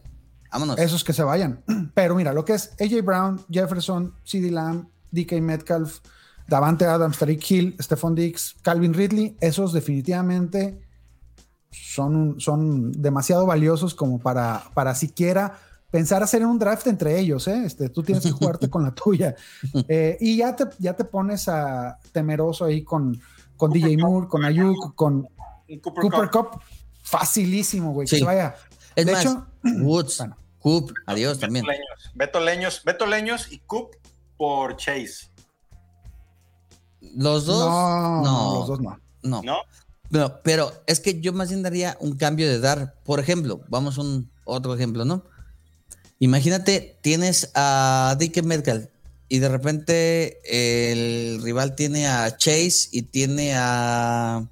Vámonos. 0.50 0.78
Esos 0.78 1.04
que 1.04 1.12
se 1.12 1.22
vayan. 1.22 1.62
Pero 1.94 2.14
mira, 2.14 2.32
lo 2.32 2.44
que 2.44 2.54
es 2.54 2.72
AJ 2.80 3.04
Brown, 3.04 3.40
Jefferson, 3.50 4.14
CD 4.24 4.50
Lamb, 4.50 4.88
DK 5.12 5.40
Metcalf, 5.40 6.00
Davante 6.48 6.86
Adams, 6.86 7.18
Tariq 7.18 7.50
Hill, 7.50 7.76
Stephon 7.80 8.14
Diggs, 8.14 8.56
Calvin 8.62 8.94
Ridley, 8.94 9.36
esos 9.40 9.72
definitivamente 9.72 10.80
son, 11.70 12.40
son 12.40 12.90
demasiado 12.92 13.44
valiosos 13.44 13.94
como 13.94 14.18
para, 14.18 14.64
para 14.74 14.94
siquiera 14.94 15.58
pensar 15.90 16.22
hacer 16.22 16.44
un 16.44 16.58
draft 16.58 16.86
entre 16.86 17.18
ellos. 17.18 17.46
¿eh? 17.48 17.62
Este, 17.64 17.88
tú 17.88 18.02
tienes 18.02 18.24
que 18.24 18.30
jugarte 18.30 18.68
con 18.68 18.82
la 18.82 18.94
tuya. 18.94 19.34
Eh, 19.88 20.16
y 20.20 20.38
ya 20.38 20.54
te, 20.54 20.64
ya 20.78 20.94
te 20.94 21.04
pones 21.04 21.48
a 21.48 21.98
temeroso 22.12 22.64
ahí 22.64 22.82
con, 22.82 23.20
con 23.56 23.70
Cooper 23.70 23.88
DJ 23.88 23.96
Moore, 23.96 24.28
con 24.28 24.44
Ayuk, 24.44 24.94
con 24.94 25.22
Cooper, 25.82 26.02
Cooper 26.02 26.30
Cup. 26.30 26.50
Cup. 26.50 26.62
Facilísimo, 27.02 27.92
güey. 27.92 28.06
Sí. 28.06 28.16
Que 28.16 28.20
se 28.20 28.24
vaya. 28.24 28.54
Es 28.94 29.06
de 29.06 29.12
más, 29.12 29.24
hecho, 29.24 29.46
Woods, 29.62 30.18
bueno. 30.18 30.36
Coop, 30.58 30.92
adiós 31.06 31.38
también. 31.38 31.64
Leños, 31.64 32.10
Beto 32.14 32.40
Leños, 32.40 32.82
Beto 32.84 33.06
Leños 33.06 33.52
y 33.52 33.58
Coop 33.60 33.94
por 34.36 34.76
Chase. 34.76 35.28
Los 37.00 37.46
dos. 37.46 37.66
no, 37.66 38.22
no, 38.22 38.54
los 38.54 38.68
dos 38.68 38.80
no. 38.80 39.00
no. 39.22 39.42
¿No? 39.42 39.58
No, 40.10 40.40
pero 40.42 40.72
es 40.86 41.00
que 41.00 41.20
yo 41.20 41.32
más 41.32 41.50
bien 41.50 41.62
daría 41.62 41.96
un 42.00 42.16
cambio 42.16 42.48
de 42.48 42.58
dar. 42.60 42.94
Por 43.04 43.20
ejemplo, 43.20 43.60
vamos 43.68 43.98
a 43.98 44.02
un 44.02 44.30
otro 44.44 44.74
ejemplo, 44.74 45.04
¿no? 45.04 45.24
Imagínate, 46.20 46.98
tienes 47.00 47.50
a 47.54 48.16
Dick 48.18 48.42
Metcalf 48.42 48.86
y 49.28 49.38
de 49.38 49.48
repente 49.48 50.40
el 50.44 51.40
rival 51.42 51.74
tiene 51.76 52.08
a 52.08 52.36
Chase 52.36 52.88
y 52.92 53.02
tiene 53.02 53.54
a. 53.56 54.44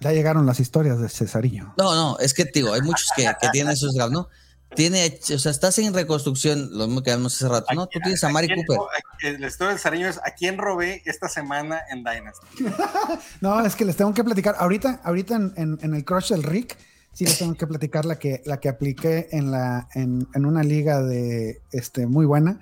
Ya 0.00 0.12
llegaron 0.12 0.44
las 0.46 0.60
historias 0.60 1.00
de 1.00 1.08
Cesarillo. 1.08 1.72
No, 1.78 1.94
no, 1.94 2.18
es 2.18 2.34
que 2.34 2.44
te 2.44 2.60
digo, 2.60 2.72
hay 2.72 2.82
muchos 2.82 3.08
que, 3.16 3.24
que 3.40 3.48
tienen 3.50 3.72
esos 3.72 3.94
¿no? 4.10 4.28
Tiene, 4.74 5.20
o 5.32 5.38
sea, 5.38 5.52
estás 5.52 5.78
en 5.78 5.94
reconstrucción, 5.94 6.68
lo 6.76 6.86
mismo 6.86 7.02
que 7.02 7.12
hablamos 7.12 7.34
hace 7.34 7.48
rato, 7.48 7.72
¿no? 7.72 7.86
Tú 7.86 7.98
tienes 8.00 8.22
a 8.24 8.28
Mari 8.28 8.48
Cooper. 8.48 9.38
La 9.38 9.46
historia 9.46 9.70
del 9.70 9.78
Sariño 9.78 10.08
es 10.08 10.18
a 10.18 10.32
quién 10.36 10.58
robé 10.58 11.02
esta 11.06 11.28
semana 11.28 11.80
en 11.90 11.98
Dynasty. 12.04 12.46
No, 13.40 13.64
es 13.64 13.74
que 13.76 13.84
les 13.84 13.96
tengo 13.96 14.12
que 14.12 14.24
platicar. 14.24 14.56
Ahorita, 14.58 15.00
ahorita 15.04 15.36
en, 15.36 15.54
en- 15.56 15.78
en 15.80 15.94
el 15.94 16.04
crush 16.04 16.30
del 16.30 16.42
Rick, 16.42 16.76
sí 17.16 17.24
les 17.24 17.38
tengo 17.38 17.54
que 17.54 17.66
platicar 17.66 18.04
la 18.04 18.18
que, 18.18 18.42
la 18.44 18.60
que 18.60 18.68
apliqué 18.68 19.28
en, 19.32 19.50
la, 19.50 19.88
en, 19.94 20.28
en 20.34 20.44
una 20.46 20.62
liga 20.62 21.02
de 21.02 21.62
este, 21.72 22.06
muy 22.06 22.26
buena. 22.26 22.60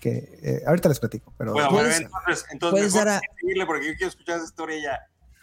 Que 0.00 0.38
eh, 0.42 0.62
ahorita 0.66 0.88
les 0.88 0.98
platico. 1.00 1.32
Pero 1.38 1.52
Bueno, 1.52 1.68
Puedes- 1.70 2.00
entonces, 2.00 2.44
entonces 2.50 2.70
puedes 2.78 2.92
mejor 2.94 3.06
dar 3.08 3.16
a- 3.16 3.20
seguirle 3.40 3.66
porque 3.66 3.86
yo 3.86 3.92
quiero 3.96 4.08
escuchar 4.08 4.36
esa 4.36 4.44
historia 4.46 4.76
ya. 4.82 4.98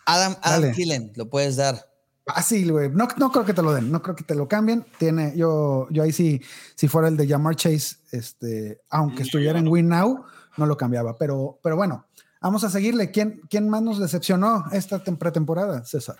Adam, 0.06 0.36
Adam. 0.42 0.72
Thielen, 0.74 1.12
lo 1.16 1.30
puedes 1.30 1.56
dar. 1.56 1.88
fácil, 2.26 2.72
güey. 2.72 2.90
No, 2.90 3.08
no 3.18 3.32
creo 3.32 3.44
que 3.46 3.54
te 3.54 3.62
lo 3.64 3.74
den, 3.74 3.92
no 3.92 4.02
creo 4.02 4.16
que 4.16 4.24
te 4.24 4.36
lo 4.36 4.48
cambien. 4.48 4.86
Tiene, 5.00 5.34
yo, 5.36 5.88
yo 5.90 6.04
ahí 6.04 6.12
sí, 6.12 6.42
si 6.76 6.88
fuera 6.88 7.08
el 7.08 7.18
de 7.18 7.28
Jamar 7.28 7.56
Chase, 7.56 7.98
este, 8.12 8.82
aunque 8.90 9.24
estuviera 9.24 9.58
en. 9.60 9.68
Win 9.68 9.88
Now, 9.90 10.26
no 10.58 10.66
lo 10.68 10.78
cambiaba. 10.78 11.18
Pero, 11.18 11.60
pero 11.64 11.76
bueno, 11.76 12.06
vamos 12.42 12.64
a 12.64 12.70
seguirle. 12.70 13.10
¿Quién, 13.12 13.42
quién 13.50 13.68
más 13.70 13.82
nos 13.82 14.00
decepcionó 14.00 14.66
esta 14.72 15.04
tem- 15.04 15.18
pretemporada, 15.18 15.84
César? 15.86 16.18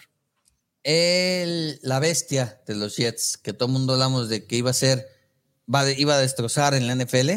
El, 0.84 1.80
la 1.84 2.00
bestia 2.00 2.62
de 2.66 2.76
los 2.76 2.96
Jets, 2.96 3.38
que 3.38 3.54
todo 3.54 3.68
el 3.68 3.74
mundo 3.74 3.94
hablamos 3.94 4.30
de 4.30 4.46
que 4.46 4.56
iba 4.56 4.72
a 4.72 4.74
ser, 4.74 5.08
iba 5.98 6.16
a 6.16 6.20
destrozar 6.20 6.74
en 6.74 6.88
la 6.88 6.96
NFL 6.96 7.30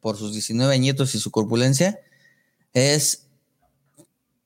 por 0.00 0.16
sus 0.18 0.32
19 0.32 0.72
añitos 0.74 1.14
y 1.14 1.20
su 1.20 1.30
corpulencia, 1.30 2.00
es 2.72 3.26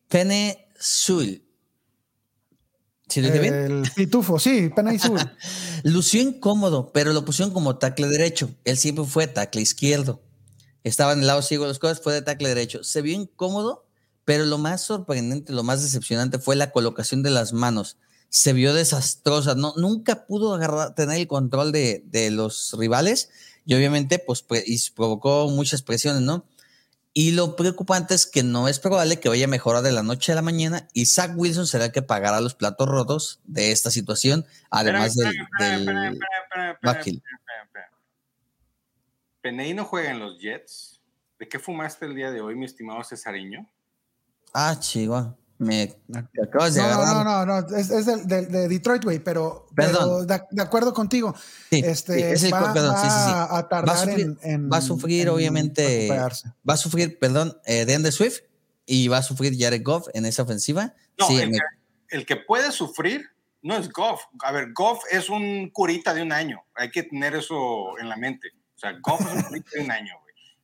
Pene 0.08 0.68
Sul. 0.78 1.42
¿Sí 3.08 3.20
lo 3.20 3.28
dije 3.28 3.40
bien? 3.40 3.54
El 3.54 3.90
Pitufo, 3.94 4.38
sí, 4.38 4.70
y 4.92 4.98
Sur. 4.98 5.20
Lució 5.84 6.22
incómodo, 6.22 6.90
pero 6.92 7.12
lo 7.12 7.24
pusieron 7.24 7.52
como 7.52 7.76
tackle 7.76 8.08
derecho. 8.08 8.50
Él 8.64 8.78
siempre 8.78 9.04
fue 9.04 9.26
tackle 9.26 9.60
izquierdo. 9.60 10.22
Estaba 10.84 11.12
en 11.12 11.20
el 11.20 11.26
lado 11.26 11.42
ciego 11.42 11.64
de 11.64 11.68
los 11.68 11.78
cosas, 11.78 12.00
fue 12.00 12.12
de 12.12 12.22
tackle 12.22 12.48
derecho. 12.48 12.82
Se 12.82 13.02
vio 13.02 13.14
incómodo, 13.14 13.86
pero 14.24 14.46
lo 14.46 14.58
más 14.58 14.82
sorprendente, 14.82 15.52
lo 15.52 15.62
más 15.62 15.82
decepcionante 15.82 16.38
fue 16.38 16.56
la 16.56 16.70
colocación 16.70 17.22
de 17.22 17.30
las 17.30 17.52
manos. 17.52 17.98
Se 18.34 18.52
vio 18.52 18.74
desastrosa. 18.74 19.54
No, 19.54 19.74
nunca 19.76 20.26
pudo 20.26 20.54
agarrar, 20.54 20.96
tener 20.96 21.18
el 21.20 21.28
control 21.28 21.70
de, 21.70 22.02
de 22.06 22.32
los 22.32 22.74
rivales 22.76 23.30
y 23.64 23.74
obviamente 23.74 24.18
pues, 24.18 24.44
y 24.66 24.90
provocó 24.90 25.48
muchas 25.50 25.82
presiones, 25.82 26.22
¿no? 26.22 26.44
Y 27.12 27.30
lo 27.30 27.54
preocupante 27.54 28.12
es 28.12 28.26
que 28.26 28.42
no 28.42 28.66
es 28.66 28.80
probable 28.80 29.20
que 29.20 29.28
vaya 29.28 29.44
a 29.44 29.48
mejorar 29.48 29.84
de 29.84 29.92
la 29.92 30.02
noche 30.02 30.32
a 30.32 30.34
la 30.34 30.42
mañana 30.42 30.88
y 30.92 31.06
Zach 31.06 31.30
Wilson 31.36 31.68
será 31.68 31.84
el 31.84 31.92
que 31.92 32.02
pagará 32.02 32.40
los 32.40 32.56
platos 32.56 32.88
rotos 32.88 33.40
de 33.44 33.70
esta 33.70 33.92
situación, 33.92 34.44
además 34.68 35.14
del, 35.14 35.32
del 35.60 36.18
backfield. 36.82 37.22
Peney 39.42 39.74
no 39.74 39.84
juega 39.84 40.10
en 40.10 40.18
los 40.18 40.40
Jets. 40.40 41.00
¿De 41.38 41.48
qué 41.48 41.60
fumaste 41.60 42.06
el 42.06 42.16
día 42.16 42.32
de 42.32 42.40
hoy, 42.40 42.56
mi 42.56 42.64
estimado 42.64 43.04
Cesariño? 43.04 43.70
Ah, 44.52 44.76
chihuahua. 44.80 45.36
Me 45.58 45.94
acabas 46.42 46.74
de 46.74 46.80
No, 46.82 46.86
agarrar. 46.88 47.24
no, 47.24 47.46
no, 47.46 47.60
no, 47.62 47.76
es, 47.76 47.90
es 47.90 48.06
del- 48.06 48.26
del- 48.26 48.48
de, 48.50 48.68
Detroit, 48.68 49.04
güey, 49.04 49.20
pero, 49.20 49.66
Perdón. 49.74 50.24
pero 50.26 50.38
de, 50.38 50.42
de 50.50 50.62
acuerdo 50.62 50.92
contigo. 50.92 51.34
Sí, 51.70 51.80
este, 51.84 52.14
sí, 52.14 52.22
es 52.22 52.42
el 52.44 52.54
va, 52.54 52.72
perdón, 52.72 52.96
sí, 52.96 53.02
sí, 53.02 53.08
sí. 53.26 53.32
va 53.32 53.58
a 53.58 53.68
tardar 53.68 53.88
Va 53.88 53.92
a 54.00 54.04
sufrir, 54.04 54.20
en, 54.20 54.38
en- 54.42 54.70
va 54.70 54.76
a 54.78 54.80
sufrir 54.82 55.22
en 55.22 55.28
obviamente, 55.28 55.86
recuperarse. 55.86 56.48
va 56.68 56.74
a 56.74 56.76
sufrir, 56.76 57.18
perdón, 57.18 57.56
eh, 57.66 57.84
DeAndre 57.84 58.10
Swift 58.12 58.40
y 58.84 59.06
va 59.08 59.18
a 59.18 59.22
sufrir 59.22 59.54
Jared 59.58 59.82
Goff 59.84 60.08
en 60.12 60.26
esa 60.26 60.42
ofensiva. 60.42 60.94
No, 61.18 61.28
sí, 61.28 61.36
el, 61.38 61.50
me- 61.50 61.58
que, 61.58 62.16
el 62.16 62.26
que 62.26 62.36
puede 62.36 62.72
sufrir 62.72 63.24
no 63.62 63.76
es 63.76 63.88
Goff. 63.90 64.22
A 64.42 64.50
ver, 64.52 64.72
Goff 64.74 65.04
es 65.10 65.30
un 65.30 65.70
curita 65.70 66.12
de 66.12 66.22
un 66.22 66.32
año. 66.32 66.62
Hay 66.74 66.90
que 66.90 67.04
tener 67.04 67.34
eso 67.36 67.96
en 68.00 68.08
la 68.08 68.16
mente. 68.16 68.48
O 68.74 68.78
sea, 68.78 68.92
Goff 69.00 69.20
es 69.20 69.32
un 69.36 69.42
curita 69.44 69.70
de 69.74 69.80
un 69.84 69.90
año, 69.92 70.12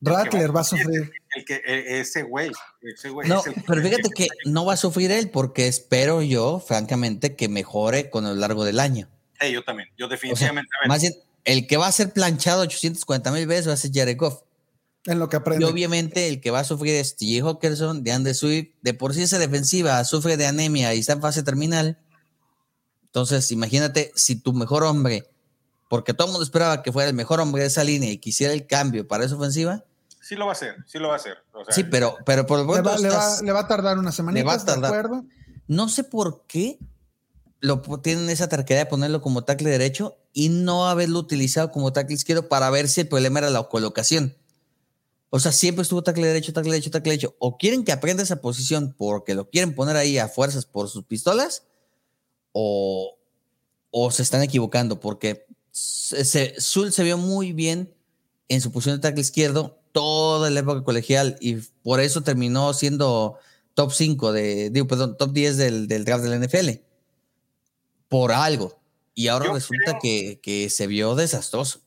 Rattler 0.00 0.54
va 0.54 0.60
a 0.60 0.64
sufrir. 0.64 1.12
El 1.34 1.44
que, 1.44 1.56
e- 1.64 2.00
ese 2.00 2.22
güey. 2.22 2.50
Ese 2.82 3.10
güey 3.10 3.28
no, 3.28 3.40
es 3.40 3.46
el 3.48 3.54
pero 3.66 3.82
fíjate 3.82 4.10
que 4.10 4.28
no 4.46 4.64
va 4.64 4.72
a 4.74 4.76
sufrir 4.76 5.10
él 5.12 5.30
porque 5.30 5.66
espero 5.68 6.22
yo, 6.22 6.58
francamente, 6.66 7.36
que 7.36 7.48
mejore 7.48 8.10
con 8.10 8.26
el 8.26 8.40
largo 8.40 8.64
del 8.64 8.80
año. 8.80 9.08
Eh, 9.40 9.52
yo 9.52 9.62
también. 9.62 9.88
Yo 9.98 10.06
O 10.06 10.08
sea, 10.08 10.16
definitivamente. 10.16 10.70
más 10.88 11.00
bien, 11.02 11.14
el 11.44 11.66
que 11.66 11.76
va 11.76 11.86
a 11.86 11.92
ser 11.92 12.12
planchado 12.12 12.62
840 12.62 13.30
mil 13.32 13.46
veces 13.46 13.68
va 13.68 13.72
a 13.74 13.76
ser 13.76 13.90
Jared 13.92 14.16
Goff. 14.16 14.42
En 15.06 15.18
lo 15.18 15.28
que 15.30 15.36
Y 15.36 15.38
aprende. 15.38 15.64
obviamente 15.64 16.28
el 16.28 16.40
que 16.42 16.50
va 16.50 16.60
a 16.60 16.64
sufrir 16.64 16.94
es 16.94 17.16
TJ 17.16 17.40
Hawkinson, 17.42 18.02
de 18.04 18.12
Andy 18.12 18.34
Swift. 18.34 18.68
De 18.82 18.92
por 18.94 19.14
sí 19.14 19.22
esa 19.22 19.38
defensiva 19.38 20.04
sufre 20.04 20.36
de 20.36 20.46
anemia 20.46 20.94
y 20.94 20.98
está 21.00 21.14
en 21.14 21.22
fase 21.22 21.42
terminal. 21.42 21.98
Entonces, 23.06 23.50
imagínate 23.50 24.12
si 24.14 24.36
tu 24.36 24.52
mejor 24.52 24.84
hombre, 24.84 25.24
porque 25.88 26.14
todo 26.14 26.26
el 26.28 26.32
mundo 26.32 26.44
esperaba 26.44 26.82
que 26.82 26.92
fuera 26.92 27.08
el 27.08 27.14
mejor 27.16 27.40
hombre 27.40 27.62
de 27.62 27.68
esa 27.68 27.82
línea 27.82 28.10
y 28.10 28.18
quisiera 28.18 28.52
el 28.52 28.66
cambio 28.66 29.08
para 29.08 29.24
esa 29.24 29.36
ofensiva. 29.36 29.84
Sí 30.30 30.36
lo 30.36 30.46
va 30.46 30.52
a 30.52 30.54
hacer, 30.54 30.76
sí 30.86 30.98
lo 31.00 31.08
va 31.08 31.14
a 31.14 31.16
hacer. 31.16 31.38
O 31.52 31.64
sea, 31.64 31.74
Sí, 31.74 31.82
pero, 31.82 32.16
pero 32.24 32.46
por 32.46 32.60
lo 32.64 32.76
Le 32.76 32.82
le 32.82 32.82
va- 32.82 32.94
estás- 32.94 33.42
le 33.42 33.50
va 33.50 33.60
a 33.60 33.66
tardar 33.66 33.98
una 33.98 34.12
semana. 34.12 34.38
Le 34.38 34.44
va 34.44 34.52
a 34.54 34.64
tardar. 34.64 34.92
¿De 34.92 34.98
acuerdo? 34.98 35.24
no 35.66 35.88
sé 35.88 36.04
por 36.04 36.44
qué 36.46 36.78
lo 37.58 37.82
tienen 38.00 38.30
esa 38.30 38.48
tarjeta 38.48 38.76
de 38.78 38.86
ponerlo 38.86 39.20
como 39.22 39.42
tackle 39.42 39.70
derecho 39.70 40.16
y 40.32 40.48
no 40.50 40.88
haberlo 40.88 41.18
utilizado 41.18 41.72
como 41.72 41.92
tackle 41.92 42.14
izquierdo 42.14 42.48
para 42.48 42.70
ver 42.70 42.86
si 42.88 43.00
el 43.00 43.08
problema 43.08 43.40
era 43.40 43.50
la 43.50 43.64
colocación. 43.64 44.36
O 45.30 45.40
sea, 45.40 45.50
siempre 45.50 45.82
estuvo 45.82 46.02
tackle 46.02 46.28
derecho, 46.28 46.52
tackle 46.52 46.70
derecho, 46.72 46.92
tackle 46.92 47.10
derecho. 47.10 47.34
O 47.40 47.58
quieren 47.58 47.82
que 47.84 47.90
aprenda 47.90 48.22
esa 48.22 48.40
posición 48.40 48.94
porque 48.96 49.34
lo 49.34 49.50
quieren 49.50 49.74
poner 49.74 49.96
ahí 49.96 50.16
a 50.18 50.28
fuerzas 50.28 50.64
por 50.64 50.88
sus 50.88 51.04
pistolas, 51.04 51.64
o, 52.52 53.18
o 53.90 54.10
se 54.12 54.22
están 54.22 54.42
equivocando 54.42 55.00
porque 55.00 55.44
se, 55.72 56.24
se- 56.24 56.54
Zul 56.60 56.92
se 56.92 57.02
vio 57.02 57.18
muy 57.18 57.52
bien 57.52 57.92
en 58.48 58.60
su 58.60 58.70
posición 58.72 58.96
de 58.96 59.02
tackle 59.02 59.20
izquierdo 59.22 59.79
toda 59.92 60.50
la 60.50 60.60
época 60.60 60.82
colegial 60.84 61.36
y 61.40 61.56
por 61.82 62.00
eso 62.00 62.22
terminó 62.22 62.72
siendo 62.74 63.38
top 63.74 63.92
5 63.92 64.32
de, 64.32 64.70
digo, 64.70 64.86
perdón, 64.86 65.16
top 65.16 65.32
10 65.32 65.56
del, 65.56 65.88
del 65.88 66.04
draft 66.04 66.24
del 66.24 66.40
NFL. 66.44 66.80
Por 68.08 68.32
algo. 68.32 68.78
Y 69.14 69.28
ahora 69.28 69.46
Yo 69.46 69.54
resulta 69.54 69.92
creo- 69.92 69.98
que, 70.02 70.40
que 70.42 70.70
se 70.70 70.86
vio 70.86 71.14
desastroso. 71.14 71.80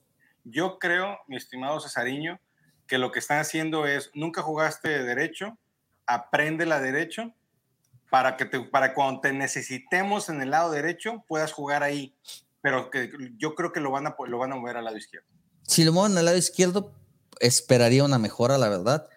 Yo 0.43 0.77
creo, 0.79 1.17
mi 1.27 1.37
estimado 1.37 1.79
Cesariño, 1.79 2.39
que 2.87 2.97
lo 2.97 3.11
que 3.11 3.19
están 3.19 3.39
haciendo 3.39 3.85
es, 3.87 4.11
nunca 4.13 4.41
jugaste 4.41 4.89
de 4.89 5.03
derecho, 5.03 5.57
aprende 6.05 6.65
la 6.65 6.79
derecho 6.81 7.33
para 8.09 8.35
que 8.37 8.45
te, 8.45 8.59
para 8.59 8.93
cuando 8.93 9.21
te 9.21 9.31
necesitemos 9.33 10.29
en 10.29 10.41
el 10.41 10.51
lado 10.51 10.71
derecho 10.71 11.23
puedas 11.27 11.51
jugar 11.53 11.81
ahí. 11.81 12.13
Pero 12.61 12.89
que 12.89 13.11
yo 13.37 13.55
creo 13.55 13.71
que 13.71 13.79
lo 13.79 13.91
van 13.91 14.07
a, 14.07 14.15
lo 14.27 14.37
van 14.37 14.51
a 14.51 14.55
mover 14.55 14.77
al 14.77 14.85
lado 14.85 14.97
izquierdo. 14.97 15.27
Si 15.63 15.83
lo 15.83 15.91
mueven 15.93 16.17
al 16.17 16.25
lado 16.25 16.37
izquierdo, 16.37 16.91
esperaría 17.39 18.03
una 18.03 18.19
mejora, 18.19 18.57
la 18.57 18.69
verdad. 18.69 19.07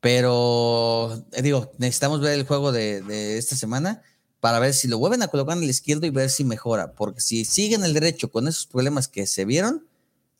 Pero, 0.00 1.24
eh, 1.32 1.42
digo, 1.42 1.72
necesitamos 1.78 2.20
ver 2.20 2.32
el 2.38 2.46
juego 2.46 2.72
de, 2.72 3.02
de 3.02 3.38
esta 3.38 3.56
semana 3.56 4.02
para 4.40 4.58
ver 4.58 4.74
si 4.74 4.88
lo 4.88 4.98
vuelven 4.98 5.22
a 5.22 5.28
colocar 5.28 5.56
en 5.56 5.62
el 5.62 5.70
izquierdo 5.70 6.06
y 6.06 6.10
ver 6.10 6.28
si 6.28 6.42
mejora. 6.44 6.94
Porque 6.94 7.20
si 7.20 7.44
siguen 7.44 7.84
el 7.84 7.94
derecho 7.94 8.30
con 8.30 8.48
esos 8.48 8.66
problemas 8.66 9.06
que 9.06 9.26
se 9.26 9.44
vieron, 9.44 9.86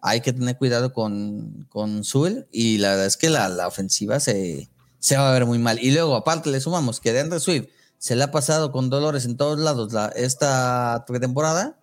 hay 0.00 0.20
que 0.20 0.32
tener 0.32 0.58
cuidado 0.58 0.92
con, 0.92 1.66
con 1.70 2.02
Zul. 2.02 2.48
Y 2.50 2.78
la 2.78 2.90
verdad 2.90 3.06
es 3.06 3.16
que 3.16 3.30
la, 3.30 3.48
la 3.48 3.68
ofensiva 3.68 4.18
se, 4.18 4.68
se 4.98 5.16
va 5.16 5.30
a 5.30 5.32
ver 5.32 5.46
muy 5.46 5.58
mal. 5.58 5.78
Y 5.78 5.92
luego, 5.92 6.16
aparte, 6.16 6.50
le 6.50 6.60
sumamos 6.60 6.98
que 6.98 7.12
de 7.12 7.20
Andrew 7.20 7.38
Swift 7.38 7.68
se 7.98 8.16
le 8.16 8.24
ha 8.24 8.32
pasado 8.32 8.72
con 8.72 8.90
dolores 8.90 9.24
en 9.24 9.36
todos 9.36 9.60
lados 9.60 9.92
la, 9.92 10.08
esta 10.08 11.04
pretemporada. 11.06 11.78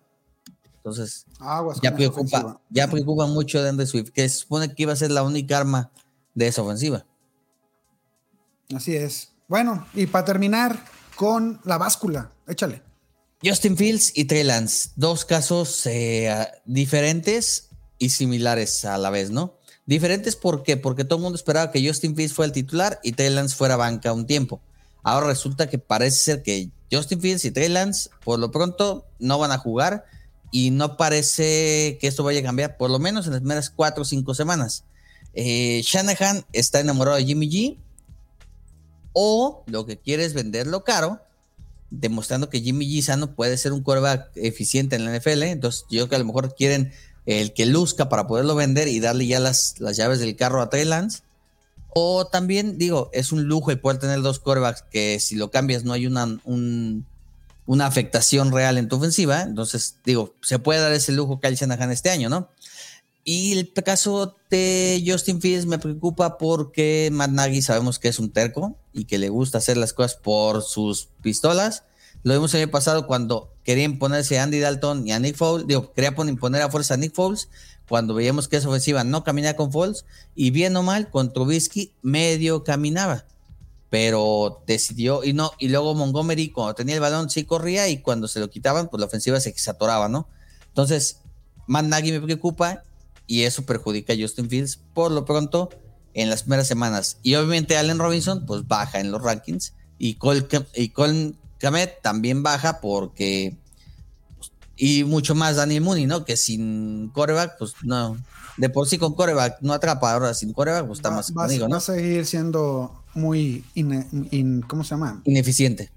Entonces, 0.80 1.26
Aguas 1.38 1.78
ya 1.82 1.94
preocupa, 1.94 2.38
ofensiva. 2.38 2.60
ya 2.70 2.88
preocupa 2.88 3.26
mucho 3.26 3.62
de 3.62 3.68
Andrew 3.68 3.86
Swift, 3.86 4.10
que 4.10 4.26
se 4.28 4.38
supone 4.38 4.74
que 4.74 4.82
iba 4.82 4.94
a 4.94 4.96
ser 4.96 5.10
la 5.10 5.22
única 5.22 5.58
arma 5.58 5.90
de 6.34 6.46
esa 6.46 6.62
ofensiva. 6.62 7.04
Así 8.74 8.96
es. 8.96 9.32
Bueno, 9.46 9.86
y 9.94 10.06
para 10.06 10.24
terminar 10.24 10.82
con 11.16 11.60
la 11.64 11.76
báscula, 11.76 12.32
échale. 12.46 12.82
Justin 13.44 13.76
Fields 13.76 14.12
y 14.16 14.24
Trey 14.24 14.44
Lance, 14.44 14.90
dos 14.96 15.24
casos 15.24 15.86
eh, 15.86 16.46
diferentes 16.64 17.68
y 17.98 18.10
similares 18.10 18.84
a 18.84 18.96
la 18.96 19.10
vez, 19.10 19.30
¿no? 19.30 19.58
Diferentes 19.86 20.36
¿por 20.36 20.62
qué? 20.62 20.76
porque 20.76 21.04
todo 21.04 21.16
el 21.16 21.22
mundo 21.22 21.36
esperaba 21.36 21.72
que 21.72 21.86
Justin 21.86 22.14
Fields 22.14 22.32
fuera 22.32 22.46
el 22.46 22.52
titular 22.52 23.00
y 23.02 23.12
Trey 23.12 23.30
Lance 23.30 23.56
fuera 23.56 23.76
banca 23.76 24.12
un 24.12 24.26
tiempo. 24.26 24.60
Ahora 25.02 25.26
resulta 25.26 25.68
que 25.68 25.78
parece 25.78 26.16
ser 26.16 26.42
que 26.42 26.70
Justin 26.92 27.20
Fields 27.20 27.44
y 27.44 27.50
Trey 27.50 27.68
Lance 27.68 28.10
por 28.24 28.38
lo 28.38 28.50
pronto 28.50 29.06
no 29.18 29.38
van 29.38 29.52
a 29.52 29.58
jugar 29.58 30.04
y 30.50 30.70
no 30.70 30.96
parece 30.96 31.98
que 32.00 32.06
esto 32.08 32.24
vaya 32.24 32.40
a 32.40 32.44
cambiar, 32.44 32.76
por 32.76 32.90
lo 32.90 32.98
menos 32.98 33.26
en 33.26 33.32
las 33.32 33.40
primeras 33.40 33.70
cuatro 33.70 34.02
o 34.02 34.04
cinco 34.04 34.34
semanas. 34.34 34.84
Eh, 35.34 35.80
Shanahan 35.84 36.44
está 36.52 36.80
enamorado 36.80 37.16
de 37.16 37.24
Jimmy 37.24 37.48
G 37.48 37.76
o 39.12 39.62
lo 39.66 39.86
que 39.86 39.98
quiere 39.98 40.24
es 40.24 40.34
venderlo 40.34 40.84
caro 40.84 41.20
demostrando 41.90 42.48
que 42.50 42.60
Jimmy 42.60 42.86
G 42.86 43.02
sano 43.02 43.34
puede 43.34 43.56
ser 43.56 43.72
un 43.72 43.82
quarterback 43.82 44.30
eficiente 44.36 44.94
en 44.96 45.04
la 45.04 45.16
NFL. 45.16 45.42
Entonces, 45.42 45.82
yo 45.90 45.98
creo 45.98 46.08
que 46.08 46.14
a 46.16 46.20
lo 46.20 46.24
mejor 46.24 46.54
quieren 46.54 46.92
el 47.26 47.52
que 47.52 47.66
luzca 47.66 48.08
para 48.08 48.26
poderlo 48.28 48.54
vender 48.54 48.86
y 48.86 49.00
darle 49.00 49.26
ya 49.26 49.40
las, 49.40 49.74
las 49.80 49.96
llaves 49.96 50.20
del 50.20 50.36
carro 50.36 50.62
a 50.62 50.70
Trey 50.70 50.84
Lance. 50.84 51.22
O 51.92 52.26
también, 52.28 52.78
digo, 52.78 53.10
es 53.12 53.32
un 53.32 53.42
lujo 53.44 53.72
el 53.72 53.80
poder 53.80 53.98
tener 53.98 54.22
dos 54.22 54.38
quarterbacks 54.38 54.82
que 54.82 55.18
si 55.18 55.34
lo 55.34 55.50
cambias 55.50 55.82
no 55.82 55.92
hay 55.92 56.06
una, 56.06 56.38
un- 56.44 57.04
una 57.66 57.86
afectación 57.86 58.52
real 58.52 58.78
en 58.78 58.88
tu 58.88 58.96
ofensiva. 58.96 59.42
Entonces, 59.42 59.98
digo, 60.04 60.34
se 60.42 60.58
puede 60.58 60.80
dar 60.80 60.92
ese 60.92 61.12
lujo 61.12 61.40
Kyle 61.40 61.54
Shanahan 61.54 61.92
este 61.92 62.10
año, 62.10 62.28
¿no? 62.28 62.50
Y 63.22 63.52
el 63.52 63.72
caso 63.72 64.36
de 64.50 65.02
Justin 65.06 65.40
Fields 65.40 65.66
me 65.66 65.78
preocupa 65.78 66.38
porque 66.38 67.10
Matt 67.12 67.30
Nagy 67.30 67.62
sabemos 67.62 67.98
que 67.98 68.08
es 68.08 68.18
un 68.18 68.32
terco 68.32 68.76
y 68.92 69.04
que 69.04 69.18
le 69.18 69.28
gusta 69.28 69.58
hacer 69.58 69.76
las 69.76 69.92
cosas 69.92 70.16
por 70.16 70.62
sus 70.62 71.08
pistolas. 71.22 71.84
Lo 72.22 72.34
vimos 72.34 72.52
el 72.54 72.62
año 72.62 72.70
pasado 72.70 73.06
cuando 73.06 73.54
querían 73.62 73.98
ponerse 73.98 74.38
a 74.38 74.42
Andy 74.42 74.58
Dalton 74.58 75.06
y 75.06 75.12
a 75.12 75.18
Nick 75.18 75.36
Foles. 75.36 75.66
Digo, 75.66 75.92
quería 75.92 76.14
poner, 76.14 76.36
poner 76.36 76.62
a 76.62 76.70
fuerza 76.70 76.94
a 76.94 76.96
Nick 76.96 77.14
Foles 77.14 77.48
cuando 77.88 78.14
veíamos 78.14 78.48
que 78.48 78.56
esa 78.56 78.68
ofensiva 78.68 79.04
no 79.04 79.22
caminaba 79.22 79.56
con 79.56 79.70
Foles. 79.70 80.06
Y 80.34 80.50
bien 80.50 80.76
o 80.76 80.82
mal, 80.82 81.10
con 81.10 81.32
Trubisky 81.32 81.92
medio 82.02 82.64
caminaba. 82.64 83.26
Pero 83.90 84.62
decidió, 84.66 85.24
y 85.24 85.32
no, 85.32 85.50
y 85.58 85.68
luego 85.68 85.94
Montgomery 85.94 86.50
cuando 86.50 86.74
tenía 86.74 86.94
el 86.94 87.00
balón 87.00 87.28
sí 87.28 87.44
corría 87.44 87.88
y 87.88 87.98
cuando 87.98 88.28
se 88.28 88.38
lo 88.40 88.48
quitaban, 88.48 88.88
pues 88.88 89.00
la 89.00 89.06
ofensiva 89.06 89.40
se 89.40 89.52
saturaba, 89.58 90.08
¿no? 90.08 90.28
Entonces, 90.68 91.18
Matt 91.66 91.86
Nagy 91.86 92.12
me 92.12 92.20
preocupa 92.20 92.84
y 93.26 93.42
eso 93.42 93.64
perjudica 93.64 94.12
a 94.12 94.16
Justin 94.18 94.48
Fields 94.48 94.80
por 94.94 95.10
lo 95.10 95.24
pronto 95.24 95.70
en 96.14 96.30
las 96.30 96.42
primeras 96.42 96.66
semanas. 96.66 97.18
Y 97.22 97.34
obviamente 97.34 97.76
Allen 97.76 97.98
Robinson 97.98 98.44
pues 98.46 98.66
baja 98.66 99.00
en 99.00 99.10
los 99.10 99.22
rankings 99.22 99.74
y 99.98 100.14
Cole, 100.14 100.46
y 100.74 100.88
Cole 100.88 101.34
Kmet 101.58 102.02
también 102.02 102.42
baja 102.42 102.80
porque 102.80 103.56
pues, 104.36 104.52
y 104.76 105.04
mucho 105.04 105.34
más 105.34 105.56
Daniel 105.56 105.82
Mooney, 105.82 106.06
¿no? 106.06 106.24
Que 106.24 106.36
sin 106.36 107.10
coreback 107.10 107.58
pues 107.58 107.74
no, 107.82 108.16
de 108.56 108.68
por 108.70 108.88
sí 108.88 108.98
con 108.98 109.14
coreback 109.14 109.58
no 109.60 109.72
atrapa, 109.72 110.12
ahora 110.12 110.34
sin 110.34 110.52
coreback 110.52 110.86
pues 110.86 110.98
está 110.98 111.10
Va, 111.10 111.16
más 111.16 111.30
va 111.30 111.42
conmigo, 111.42 111.64
va 111.64 111.68
¿no? 111.68 111.76
a 111.76 111.80
seguir 111.80 112.26
siendo 112.26 112.99
muy, 113.14 113.64
in- 113.74 114.62
¿cómo 114.66 114.84
se 114.84 114.90
llama? 114.90 115.20
Ineficiente. 115.24 115.90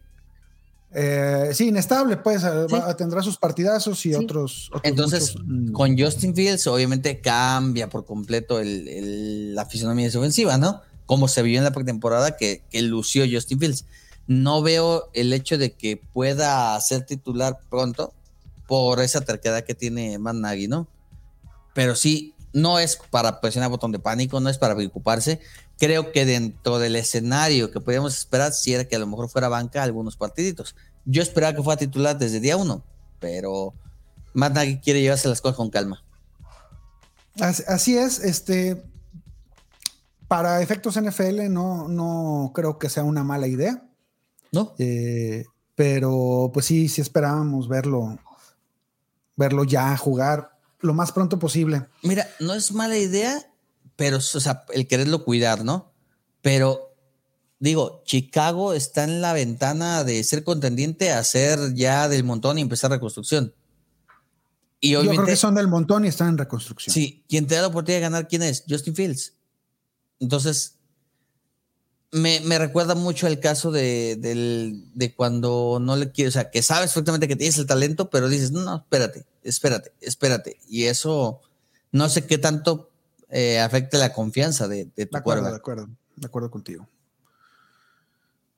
Eh, 0.96 1.50
sí, 1.54 1.70
inestable, 1.70 2.18
pues, 2.18 2.44
eh, 2.44 2.48
va- 2.72 2.96
tendrá 2.96 3.24
sus 3.24 3.38
partidazos 3.38 4.06
y 4.06 4.14
otros, 4.14 4.68
otros 4.70 4.82
Entonces, 4.84 5.36
muchos, 5.36 5.46
mm, 5.48 5.72
con 5.72 5.98
Justin 5.98 6.36
Fields, 6.36 6.68
obviamente 6.68 7.20
cambia 7.20 7.90
por 7.90 8.06
completo 8.06 8.60
el- 8.60 8.88
el- 8.88 9.56
la 9.56 9.66
fisonomía 9.66 10.06
de 10.06 10.12
su 10.12 10.20
ofensiva, 10.20 10.58
¿no? 10.60 10.82
Como 11.08 11.28
se 11.28 11.42
vio 11.42 11.58
en 11.58 11.64
la 11.64 11.72
pretemporada 11.72 12.38
que, 12.38 12.62
que 12.70 12.82
lució 12.84 13.26
Justin 13.30 13.60
Fields. 13.60 13.86
No 14.28 14.62
veo 14.62 15.10
el 15.14 15.34
hecho 15.34 15.58
de 15.58 15.74
que 15.74 15.98
pueda 15.98 16.80
ser 16.80 17.06
titular 17.06 17.60
pronto 17.72 18.14
por 18.68 19.02
esa 19.02 19.22
terquedad 19.22 19.64
que 19.64 19.74
tiene 19.74 20.20
Matt 20.20 20.36
Nagy, 20.36 20.68
¿no? 20.68 20.88
Pero 21.74 21.96
sí, 21.96 22.36
no 22.54 22.78
es 22.78 23.00
para 23.10 23.42
presionar 23.42 23.72
botón 23.72 23.92
de 23.92 23.98
pánico, 24.00 24.40
no 24.40 24.48
es 24.48 24.60
para 24.60 24.76
preocuparse. 24.76 25.40
Creo 25.80 26.12
que 26.12 26.26
dentro 26.26 26.80
del 26.80 26.96
escenario 26.96 27.72
que 27.72 27.80
podíamos 27.82 28.16
esperar, 28.18 28.54
si 28.54 28.74
era 28.74 28.86
que 28.88 28.96
a 28.96 29.00
lo 29.00 29.08
mejor 29.08 29.30
fuera 29.30 29.50
banca 29.50 29.84
algunos 29.84 30.16
partiditos. 30.16 30.76
Yo 31.06 31.22
esperaba 31.22 31.56
que 31.56 31.64
fuera 31.64 31.78
titular 31.78 32.18
desde 32.18 32.40
día 32.40 32.56
uno, 32.58 32.84
pero 33.20 33.74
Matt 34.34 34.54
Nagy 34.54 34.80
quiere 34.80 35.02
llevarse 35.02 35.28
las 35.28 35.42
cosas 35.42 35.58
con 35.58 35.70
calma. 35.70 36.04
As- 37.40 37.64
Así 37.68 37.98
es, 37.98 38.20
este. 38.20 38.84
Para 40.28 40.62
efectos 40.62 40.96
NFL, 41.00 41.50
no, 41.52 41.88
no 41.88 42.52
creo 42.56 42.80
que 42.80 42.90
sea 42.90 43.04
una 43.04 43.24
mala 43.24 43.48
idea. 43.48 43.84
¿No? 44.52 44.74
Eh, 44.78 45.46
pero 45.76 46.52
pues 46.54 46.66
sí, 46.68 46.88
sí 46.88 47.02
esperábamos 47.02 47.68
verlo, 47.68 48.18
verlo 49.36 49.64
ya 49.64 49.98
jugar 49.98 50.58
lo 50.80 50.94
más 50.94 51.12
pronto 51.12 51.40
posible. 51.40 51.88
Mira, 52.04 52.28
no 52.40 52.54
es 52.54 52.72
mala 52.72 52.98
idea, 52.98 53.52
pero 53.96 54.18
o 54.18 54.22
sea, 54.22 54.66
el 54.74 54.88
quererlo 54.88 55.24
cuidar, 55.24 55.64
¿no? 55.64 55.92
Pero 56.42 56.94
digo, 57.60 58.02
Chicago 58.06 58.74
está 58.74 59.04
en 59.06 59.22
la 59.22 59.34
ventana 59.34 60.04
de 60.04 60.24
ser 60.24 60.44
contendiente 60.44 61.12
a 61.12 61.24
ser 61.24 61.74
ya 61.76 62.10
del 62.10 62.24
montón 62.24 62.58
y 62.58 62.62
empezar 62.62 62.92
reconstrucción. 62.92 63.54
Y 64.80 64.92
Yo 64.92 65.02
creo 65.02 65.24
que 65.26 65.36
son 65.38 65.56
del 65.56 65.70
montón 65.70 66.04
y 66.04 66.10
están 66.10 66.28
en 66.30 66.38
reconstrucción. 66.38 66.94
sí, 66.94 67.24
quien 67.30 67.48
te 67.48 67.56
da 67.56 67.62
la 67.62 67.68
oportunidad 67.68 67.98
de 68.00 68.02
ganar, 68.02 68.28
¿quién 68.28 68.44
es? 68.44 68.66
Justin 68.68 68.96
Fields. 68.96 69.34
Entonces, 70.20 70.76
me, 72.12 72.42
me 72.42 72.60
recuerda 72.60 72.94
mucho 72.94 73.26
el 73.28 73.40
caso 73.40 73.72
de, 73.72 74.18
del- 74.20 74.84
de 74.94 75.16
cuando 75.16 75.80
no 75.82 75.96
le 75.96 76.12
quieres, 76.12 76.34
o 76.36 76.40
sea, 76.40 76.52
que 76.52 76.62
sabes 76.62 76.92
perfectamente 76.92 77.28
que 77.28 77.36
tienes 77.36 77.58
el 77.58 77.66
talento, 77.66 78.10
pero 78.10 78.28
dices, 78.30 78.52
no, 78.52 78.62
no, 78.62 78.76
espérate, 78.76 79.26
espérate, 79.44 79.94
espérate. 80.02 80.60
Y 80.68 80.84
eso, 80.84 81.42
no 81.92 82.10
sé 82.10 82.28
qué 82.28 82.38
tanto 82.38 82.92
eh, 83.36 83.60
afecte 83.60 83.98
la 83.98 84.14
confianza 84.14 84.68
de, 84.68 84.86
de 84.86 84.92
De 84.96 85.06
tu 85.08 85.18
acuerdo, 85.18 85.50
de 85.50 85.56
acuerdo, 85.56 85.90
de 86.16 86.28
acuerdo 86.28 86.52
contigo. 86.52 86.88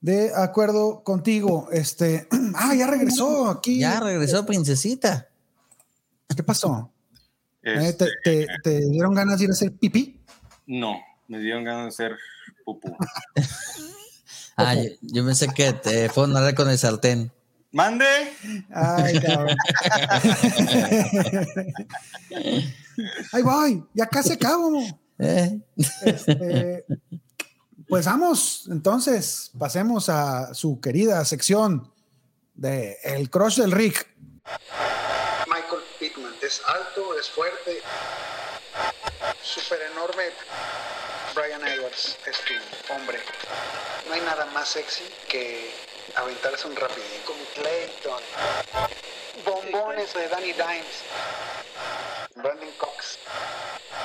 De 0.02 0.32
acuerdo 0.36 1.02
contigo, 1.04 1.70
este, 1.72 2.28
ah, 2.56 2.76
ya 2.76 2.86
regresó 2.88 3.50
aquí. 3.50 3.80
Ya 3.80 4.00
regresó 4.02 4.46
Princesita. 4.46 5.30
¿Qué 6.36 6.44
pasó? 6.44 6.92
Eh, 7.64 7.88
Este, 7.88 8.06
¿te, 8.24 8.46
te- 8.46 8.48
te 8.64 8.80
dieron 8.90 9.14
ganas 9.16 9.38
de 9.40 9.46
ir 9.46 9.50
a 9.52 9.54
hacer 9.54 9.72
pipí? 9.72 10.20
No, 10.68 11.00
me 11.30 11.40
dieron 11.40 11.64
ganas 11.64 11.84
de 11.84 11.88
hacer 12.06 12.18
pupú. 12.66 12.96
Ah, 14.58 14.74
yo, 14.74 14.84
yo 15.02 15.26
pensé 15.26 15.50
que 15.50 15.74
te 15.74 16.08
fue 16.08 16.24
a 16.24 16.28
nadar 16.28 16.56
con 16.56 16.70
el 16.70 16.78
sartén. 16.78 17.30
¡Mande! 17.74 18.06
Ay, 18.74 19.20
cabrón. 19.20 19.58
Ahí 23.32 23.42
voy, 23.42 23.84
ya 23.94 24.08
casi 24.08 24.34
acabo. 24.34 24.82
Eh, 25.20 25.60
Este, 25.76 26.86
pues 27.88 28.06
vamos, 28.06 28.68
entonces, 28.72 29.52
pasemos 29.58 30.10
a 30.10 30.54
su 30.54 30.80
querida 30.82 31.24
sección 31.26 31.94
de 32.54 32.98
El 33.04 33.30
Crush 33.30 33.58
del 33.58 33.72
Rick. 33.72 34.08
Michael 35.48 35.84
Pittman 36.00 36.34
es 36.42 36.62
alto, 36.66 37.18
es 37.20 37.30
fuerte, 37.30 37.82
súper 39.42 39.80
enorme. 39.94 40.24
Brian 41.36 41.68
Edwards 41.68 42.18
es 42.26 42.38
tu 42.46 42.94
hombre. 42.94 43.20
No 44.08 44.14
hay 44.14 44.22
nada 44.22 44.46
más 44.54 44.70
sexy 44.70 45.04
que 45.28 45.70
aventarse 46.16 46.68
un 46.68 46.76
rapidín 46.76 47.22
como 47.26 47.40
Clayton. 47.56 48.22
Bombones 49.44 50.14
de 50.14 50.30
Danny 50.30 50.54
Dimes. 50.54 51.04
Cox. 52.78 53.20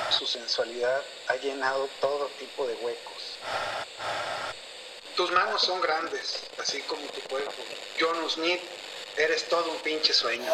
Su 0.09 0.25
sensualidad 0.25 1.01
ha 1.27 1.35
llenado 1.35 1.87
todo 1.99 2.27
tipo 2.39 2.67
de 2.67 2.75
huecos. 2.75 3.37
Tus 5.15 5.31
manos 5.31 5.61
son 5.61 5.81
grandes, 5.81 6.43
así 6.59 6.81
como 6.81 7.01
tu 7.07 7.21
cuerpo. 7.29 7.51
John 7.99 8.29
Smith, 8.29 8.61
eres 9.17 9.47
todo 9.49 9.71
un 9.71 9.77
pinche 9.79 10.13
sueño. 10.13 10.51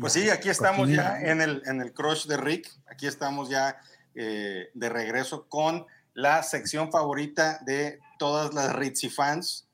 Pues 0.00 0.12
sí, 0.14 0.30
aquí 0.30 0.48
estamos 0.48 0.88
ya 0.88 1.18
en 1.20 1.40
el, 1.40 1.62
en 1.66 1.80
el 1.80 1.92
crush 1.92 2.26
de 2.26 2.36
Rick. 2.36 2.70
Aquí 2.86 3.06
estamos 3.06 3.48
ya 3.48 3.80
eh, 4.14 4.70
de 4.72 4.88
regreso 4.88 5.48
con 5.48 5.86
la 6.14 6.42
sección 6.42 6.90
favorita 6.90 7.58
de 7.62 8.00
todas 8.18 8.54
las 8.54 8.74
Ritzy 8.74 9.08
fans, 9.08 9.66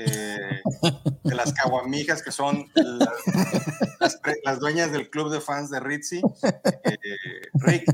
eh, 0.00 0.62
de 1.24 1.34
las 1.34 1.52
caguamijas 1.52 2.22
que 2.22 2.30
son 2.30 2.70
la- 2.76 3.12
las, 4.44 4.60
dueñas 4.60 4.92
del 4.92 5.10
club 5.10 5.32
de 5.32 5.40
fans 5.40 5.70
de 5.70 5.80
Ritzy. 5.80 6.20
Eh, 6.84 6.94
Rick, 7.54 7.84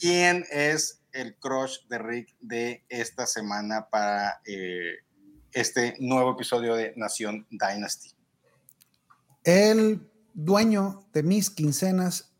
¿quién 0.00 0.46
es 0.50 1.02
el 1.12 1.36
crush 1.36 1.80
de 1.90 1.98
Rick 1.98 2.34
de 2.40 2.84
esta 2.88 3.26
semana 3.26 3.86
para 3.90 4.40
eh, 4.46 5.00
este 5.52 5.94
nuevo 6.00 6.32
episodio 6.32 6.74
de 6.74 6.94
Nación 6.96 7.46
Dynasty? 7.50 8.12
El 9.44 10.08
dueño 10.32 11.04
de 11.12 11.22
mis 11.22 11.50
quincenas, 11.50 12.32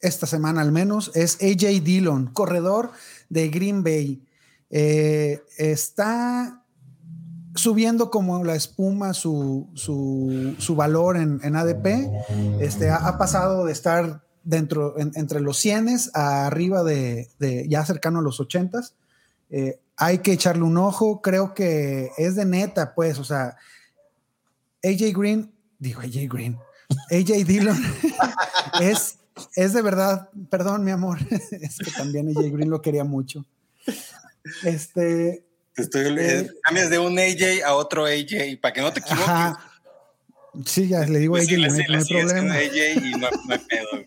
esta 0.00 0.26
semana 0.26 0.60
al 0.60 0.72
menos, 0.72 1.12
es 1.14 1.36
AJ 1.40 1.84
Dillon, 1.84 2.32
corredor 2.32 2.90
de 3.28 3.48
Green 3.48 3.84
Bay. 3.84 4.26
Está 4.68 6.65
subiendo 7.56 8.10
como 8.10 8.44
la 8.44 8.54
espuma 8.54 9.12
su, 9.14 9.68
su- 9.74 10.54
su 10.58 10.76
valor 10.76 11.16
en, 11.16 11.40
en 11.42 11.56
ADP. 11.56 11.86
Este, 12.60 12.90
ha, 12.90 13.18
pasado 13.18 13.64
de 13.66 13.72
estar 13.72 14.22
dentro, 14.44 14.98
en- 14.98 15.12
entre 15.16 15.40
los 15.40 15.58
100 15.58 15.88
a 16.14 16.46
arriba 16.46 16.84
de, 16.84 17.28
de 17.38 17.66
ya 17.68 17.84
cercano 17.84 18.20
a 18.20 18.22
los 18.22 18.38
80 18.40 18.80
Eh, 19.50 19.80
hay 19.96 20.18
que 20.18 20.32
echarle 20.32 20.62
un 20.64 20.76
ojo. 20.76 21.20
Creo 21.22 21.54
que 21.54 22.10
es 22.18 22.34
de 22.36 22.44
neta, 22.44 22.94
pues, 22.94 23.18
o 23.18 23.24
sea, 23.24 23.56
AJ 24.84 25.16
Green, 25.16 25.52
digo 25.78 26.00
AJ 26.00 26.28
Green, 26.28 26.58
AJ 27.10 27.44
Dillon 27.46 27.76
es, 28.80 29.18
es 29.54 29.72
de 29.72 29.82
verdad, 29.82 30.28
perdón, 30.50 30.84
mi 30.84 30.90
amor, 30.90 31.18
es 31.50 31.78
que 31.78 31.90
también 31.92 32.28
AJ 32.28 32.50
Green 32.52 32.70
lo 32.70 32.82
quería 32.82 33.04
mucho. 33.04 33.44
Este, 34.64 35.45
Te 35.76 35.82
estoy, 35.82 36.06
Eh, 36.18 36.48
cambias 36.62 36.88
de 36.90 36.98
un 36.98 37.18
AJ 37.18 37.62
a 37.64 37.74
otro 37.74 38.06
AJ 38.06 38.58
para 38.60 38.72
que 38.72 38.80
no 38.80 38.92
te 38.92 39.00
equivoques. 39.00 39.28
ajá. 39.28 39.72
Sí, 40.64 40.88
ya 40.88 41.00
le 41.00 41.18
digo 41.18 41.34
Pues 41.34 41.44
AJ, 41.46 41.50
sí, 41.50 41.56
no 41.60 41.64
hay- 41.66 41.98
no 41.98 42.04
problema. 42.06 42.54
AJ 42.54 43.06
y 43.06 43.10
no, 43.12 43.18
no 43.18 43.52
hay 43.54 43.58
pedo, 43.68 43.88
güey. 43.92 44.06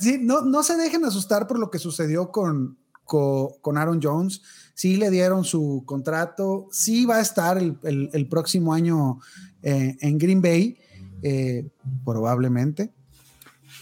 Sí, 0.00 0.18
no, 0.20 0.42
no 0.42 0.62
se 0.64 0.76
dejen 0.76 1.04
asustar 1.04 1.46
por 1.46 1.58
lo 1.58 1.70
que 1.70 1.78
sucedió 1.78 2.30
con, 2.32 2.78
co- 3.04 3.56
con, 3.60 3.78
Aaron 3.78 4.00
Jones. 4.02 4.42
Sí 4.74 4.96
le 4.96 5.10
dieron 5.10 5.44
su 5.44 5.82
contrato, 5.86 6.68
sí 6.72 7.04
va 7.04 7.16
a 7.18 7.20
estar 7.20 7.58
el, 7.58 7.76
el- 7.84 8.10
el 8.12 8.28
próximo 8.28 8.74
año 8.74 9.20
eh, 9.62 9.96
en 10.00 10.18
Green 10.18 10.42
Bay, 10.42 10.78
eh, 11.22 11.68
probablemente. 12.04 12.90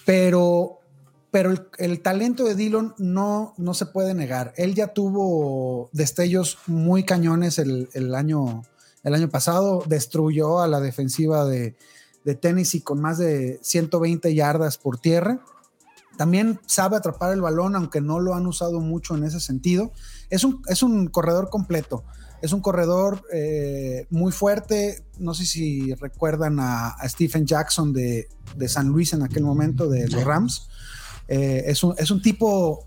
Pero, 0.05 0.80
pero 1.31 1.51
el, 1.51 1.66
el 1.78 2.01
talento 2.01 2.45
de 2.45 2.55
Dillon 2.55 2.95
no, 2.99 3.55
no 3.57 3.74
se 3.74 3.87
puede 3.87 4.14
negar. 4.14 4.53
Él 4.57 4.74
ya 4.74 4.89
tuvo 4.89 5.89
destellos 5.93 6.59
muy 6.66 7.05
cañones 7.05 7.59
el, 7.59 7.89
el 7.93 8.14
año, 8.14 8.62
el 9.05 9.14
año 9.14 9.28
pasado, 9.28 9.85
destruyó 9.87 10.61
a 10.61 10.68
la 10.68 10.81
defensiva 10.81 11.45
de, 11.45 11.76
de 12.24 12.35
Tennessee 12.35 12.81
con 12.81 13.01
más 13.01 13.18
de 13.18 13.59
120 13.62 14.35
yardas 14.35 14.78
por 14.78 14.99
tierra. 14.99 15.41
También 16.16 16.61
sabe 16.66 16.97
atrapar 16.97 17.33
el 17.33 17.41
balón, 17.41 17.76
aunque 17.76 18.01
no 18.01 18.20
lo 18.20 18.35
han 18.35 18.47
usado 18.47 18.81
mucho 18.81 19.14
en 19.16 19.24
ese 19.24 19.41
sentido. 19.41 19.93
Es 20.28 20.45
un, 20.45 20.62
es 20.66 20.83
un 20.83 21.07
corredor 21.07 21.49
completo. 21.49 22.05
Es 22.43 22.53
un 22.53 22.61
corredor 22.61 23.22
eh, 23.33 24.07
muy 24.11 24.33
fuerte. 24.33 25.05
No 25.18 25.35
sé 25.35 25.47
si 25.47 25.95
recuerdan 25.95 26.59
a, 26.59 26.89
a 26.89 27.09
Stephen 27.09 27.47
Jackson 27.47 27.93
de, 27.93 28.28
de, 28.57 28.68
San 28.68 28.89
Luis 28.89 29.12
en 29.12 29.22
aquel 29.22 29.45
momento, 29.45 29.89
de 29.89 30.09
los 30.09 30.24
Rams. 30.24 30.68
Eh, 31.31 31.62
es, 31.66 31.83
un, 31.85 31.95
es 31.97 32.11
un 32.11 32.20
tipo 32.20 32.87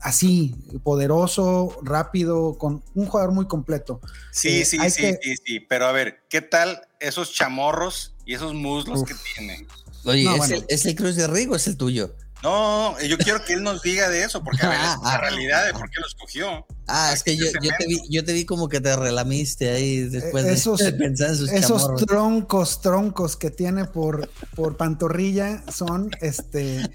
así, 0.00 0.54
poderoso, 0.82 1.78
rápido, 1.82 2.58
con 2.58 2.82
un 2.94 3.06
jugador 3.06 3.32
muy 3.32 3.46
completo. 3.46 4.00
Sí, 4.32 4.60
Eh, 4.60 4.64
sí, 4.64 4.78
sí, 4.90 5.00
que- 5.02 5.18
sí, 5.22 5.34
sí. 5.44 5.60
Pero 5.60 5.86
a 5.86 5.92
ver, 5.92 6.24
¿qué 6.28 6.42
tal 6.42 6.82
esos 7.00 7.32
chamorros 7.32 8.14
y 8.26 8.34
esos 8.34 8.52
muslos 8.54 9.00
Uf. 9.00 9.08
que 9.08 9.14
tiene? 9.34 9.66
Oye, 10.04 10.24
No, 10.24 10.32
¿es, 10.32 10.36
bueno. 10.38 10.54
el, 10.56 10.64
¿es 10.68 10.84
el 10.84 10.94
Cruz 10.94 11.16
de 11.16 11.26
Rigo 11.26 11.54
o 11.54 11.56
es 11.56 11.66
el 11.66 11.76
tuyo? 11.76 12.14
No, 12.46 12.96
yo 13.00 13.18
quiero 13.18 13.44
que 13.44 13.54
él 13.54 13.64
nos 13.64 13.82
diga 13.82 14.08
de 14.08 14.22
eso, 14.22 14.40
porque 14.44 14.64
a 14.64 14.68
ver, 14.68 14.78
Ah, 14.80 14.94
es 14.96 15.02
la 15.02 15.18
realidad 15.30 15.66
de 15.66 15.72
por 15.72 15.90
qué 15.90 16.00
lo 16.00 16.06
escogió. 16.06 16.64
Ah, 16.86 17.10
es 17.12 17.24
que 17.24 17.36
yo, 17.36 17.46
yo 17.60 17.70
te 17.76 17.86
vi, 17.88 18.00
yo 18.08 18.24
te 18.24 18.32
vi 18.32 18.44
como 18.44 18.68
que 18.68 18.80
te 18.80 18.94
relamiste 18.94 19.68
ahí 19.70 20.02
después 20.02 20.44
de- 20.44 20.52
esos- 20.52 20.78
de, 20.78 20.92
pensar 20.92 21.30
en 21.30 21.36
sus 21.38 21.50
Esos 21.50 21.82
chamorros. 21.82 22.06
troncos, 22.06 22.80
troncos 22.82 23.36
que 23.36 23.50
tiene 23.50 23.84
por, 23.86 24.30
por 24.54 24.76
pantorrilla 24.76 25.64
son, 25.74 26.12
este, 26.20 26.88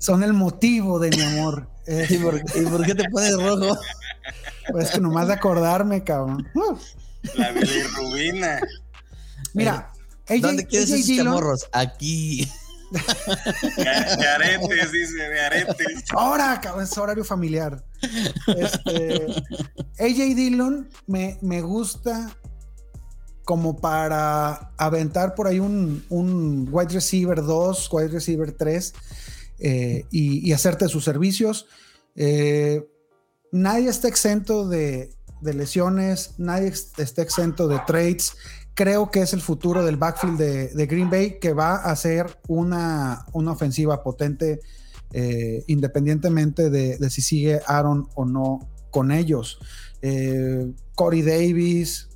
son 0.00 0.22
el 0.22 0.32
motivo 0.32 0.98
de 0.98 1.10
mi 1.10 1.20
amor. 1.20 1.68
Eh, 1.86 2.06
¿Y 2.10 2.16
por, 2.16 2.36
y 2.38 2.60
por 2.64 2.86
qué 2.86 2.94
te 2.94 3.04
pones 3.10 3.34
rojo? 3.34 3.78
pues 4.72 4.90
que 4.90 5.00
nomás 5.00 5.26
de 5.28 5.34
acordarme, 5.34 6.02
cabrón. 6.02 6.48
Uh, 6.54 6.78
La 7.34 7.50
bilirrubina. 7.52 8.58
mira, 9.52 9.92
AJ, 10.30 10.40
¿Dónde 10.40 10.66
quieres 10.66 10.88
esos 10.90 11.14
chamorros? 11.14 11.66
Aquí. 11.72 12.50
Dice, 14.92 15.16
de 15.16 15.40
aretes. 15.40 16.04
Ahora, 16.12 16.60
cabrón, 16.60 16.84
es 16.84 16.96
horario 16.96 17.24
familiar. 17.24 17.84
Este, 18.56 19.26
AJ 19.98 20.34
Dillon 20.36 20.88
me, 21.06 21.38
me 21.42 21.60
gusta 21.60 22.36
como 23.44 23.76
para 23.76 24.70
aventar 24.78 25.34
por 25.34 25.46
ahí 25.46 25.60
un, 25.60 26.04
un 26.08 26.68
wide 26.70 26.94
receiver 26.94 27.42
2, 27.42 27.88
wide 27.92 28.08
receiver 28.08 28.52
3 28.52 28.94
eh, 29.58 30.06
y, 30.10 30.52
hacerte 30.52 30.88
sus 30.88 31.04
servicios. 31.04 31.66
Eh, 32.16 32.86
nadie 33.52 33.90
está 33.90 34.08
exento 34.08 34.66
de, 34.68 35.14
de 35.42 35.54
lesiones, 35.54 36.34
nadie 36.38 36.72
está 36.96 37.22
exento 37.22 37.68
de 37.68 37.80
trades. 37.86 38.36
Creo 38.74 39.10
que 39.10 39.20
es 39.22 39.32
el 39.32 39.40
futuro 39.40 39.84
del 39.84 39.96
backfield 39.96 40.36
de, 40.38 40.68
de 40.68 40.86
Green 40.86 41.08
Bay 41.10 41.38
que 41.38 41.52
va 41.52 41.76
a 41.76 41.94
ser 41.96 42.38
una, 42.48 43.24
una 43.32 43.52
ofensiva 43.52 44.02
potente 44.02 44.60
eh, 45.12 45.62
independientemente 45.68 46.70
de, 46.70 46.98
de 46.98 47.10
si 47.10 47.22
sigue 47.22 47.60
Aaron 47.66 48.08
o 48.16 48.24
no 48.24 48.68
con 48.90 49.12
ellos. 49.12 49.58
Eh, 50.02 50.72
Corey 50.96 51.22
Davis, 51.22 52.08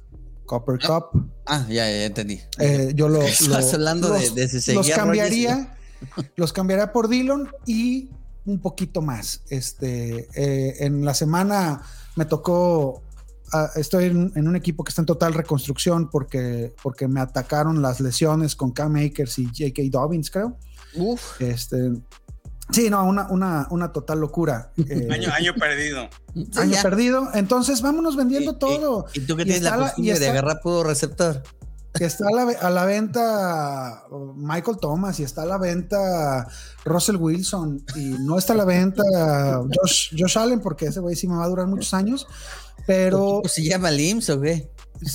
Copper 0.47 0.79
Cup, 0.85 1.31
Ah, 1.47 1.65
ya, 1.69 1.89
ya 1.89 2.05
entendí. 2.07 2.41
eh, 2.59 2.93
yo 2.95 3.09
lo, 3.09 3.23
Estás 3.23 3.49
lo- 3.67 3.75
hablando 3.75 4.11
de- 4.11 4.21
los, 4.21 4.35
de 4.35 4.49
si 4.49 4.73
los 4.75 4.89
cambiaría, 4.91 5.77
los 6.37 6.53
cambiaría 6.53 6.93
por 6.93 7.09
Dillon 7.09 7.49
y 7.67 8.11
un 8.47 8.61
poquito 8.61 9.01
más. 9.01 9.43
Este, 9.49 10.27
eh, 10.35 10.85
en 10.85 11.05
la 11.05 11.15
semana 11.15 11.83
me 12.17 12.25
tocó, 12.25 13.03
ah, 13.53 13.71
estoy 13.77 14.07
en, 14.07 14.33
en 14.35 14.49
un 14.49 14.57
equipo 14.57 14.85
que 14.85 14.91
está 14.91 15.03
en 15.03 15.07
total 15.07 15.35
reconstrucción 15.35 16.09
porque, 16.11 16.75
porque 16.83 17.09
me 17.09 17.21
atacaron 17.21 17.81
las 17.83 18.01
lesiones 18.01 18.55
con 18.57 18.73
Cam 18.73 18.97
Akers 18.97 19.39
y 19.39 19.47
J.K. 19.47 19.83
Dobbins, 19.91 20.31
creo. 20.31 20.57
Uf. 20.97 21.41
Este, 21.41 21.93
Sí, 22.71 22.91
no, 22.91 23.03
una, 23.07 23.29
una, 23.31 23.67
una 23.71 23.93
total 23.93 24.21
locura. 24.21 24.73
Eh, 24.77 25.09
Año, 25.11 25.33
año 25.33 25.55
perdido. 25.55 26.07
año 26.57 26.71
ya. 26.73 26.83
perdido. 26.83 27.29
Entonces, 27.33 27.81
vámonos 27.81 28.15
vendiendo 28.15 28.57
todo. 28.57 29.07
Y, 29.15 29.21
tú 29.21 29.37
que 29.37 29.45
tienes 29.45 29.63
la 29.63 29.77
costumbre 29.77 30.13
de 30.13 30.19
está- 30.27 30.31
agarrar 30.33 30.61
puro 30.63 30.85
receptor. 30.85 31.43
que 31.95 32.05
está 32.05 32.27
a 32.29 32.31
la, 32.31 32.43
a 32.61 32.69
la 32.69 32.85
venta 32.85 34.05
Michael 34.37 34.77
Thomas 34.83 35.19
y 35.19 35.23
está 35.23 35.43
a 35.43 35.47
la 35.47 35.57
venta 35.57 36.47
Russell 36.85 37.17
Wilson 37.17 37.83
y 37.97 38.11
no 38.21 38.37
está 38.37 38.53
a 38.53 38.57
la 38.57 38.67
venta 38.67 39.03
Josh, 39.75 40.15
Josh 40.17 40.37
Allen 40.39 40.61
porque 40.61 40.85
ese 40.89 41.01
güey 41.01 41.17
sí 41.17 41.27
me 41.27 41.37
va 41.37 41.45
a 41.45 41.49
durar 41.49 41.67
muchos 41.67 41.95
años, 41.95 42.27
pero 42.89 43.19
¿Cómo 43.19 43.49
se 43.49 43.63
llama 43.63 43.91
Lims 43.93 44.29
o 44.31 44.41
qué? 44.41 44.69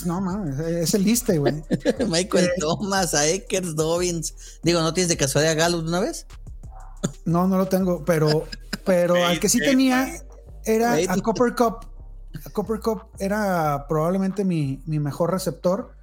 no 0.06 0.22
mames, 0.22 0.60
es 0.60 0.94
el 0.94 1.04
liste, 1.04 1.40
güey. 1.40 1.56
Michael 2.08 2.46
Eh. 2.46 2.50
Thomas, 2.60 3.14
a 3.16 3.28
Ekers, 3.28 3.76
Dobbins. 3.76 4.34
Digo, 4.64 4.80
¿no 4.82 4.94
tienes 4.94 5.10
de 5.10 5.18
casualidad 5.18 5.52
a 5.54 5.56
Gallup 5.56 5.82
de 5.84 5.90
una 5.90 6.00
vez? 6.00 6.26
No, 7.26 7.48
no 7.48 7.58
lo 7.58 7.68
tengo, 7.68 8.06
pero, 8.06 8.46
pero 8.86 9.16
al 9.26 9.40
que 9.42 9.50
sí 9.50 9.60
tenía 9.60 10.14
era 10.64 10.94
a 10.94 11.18
Copper 11.18 11.54
Cup. 11.56 11.86
A 12.46 12.50
Copper 12.52 12.80
Cup 12.80 13.02
era 13.20 13.86
probablemente 13.90 14.46
mi, 14.46 14.82
mi 14.86 15.00
mejor 15.00 15.32
receptor 15.32 15.98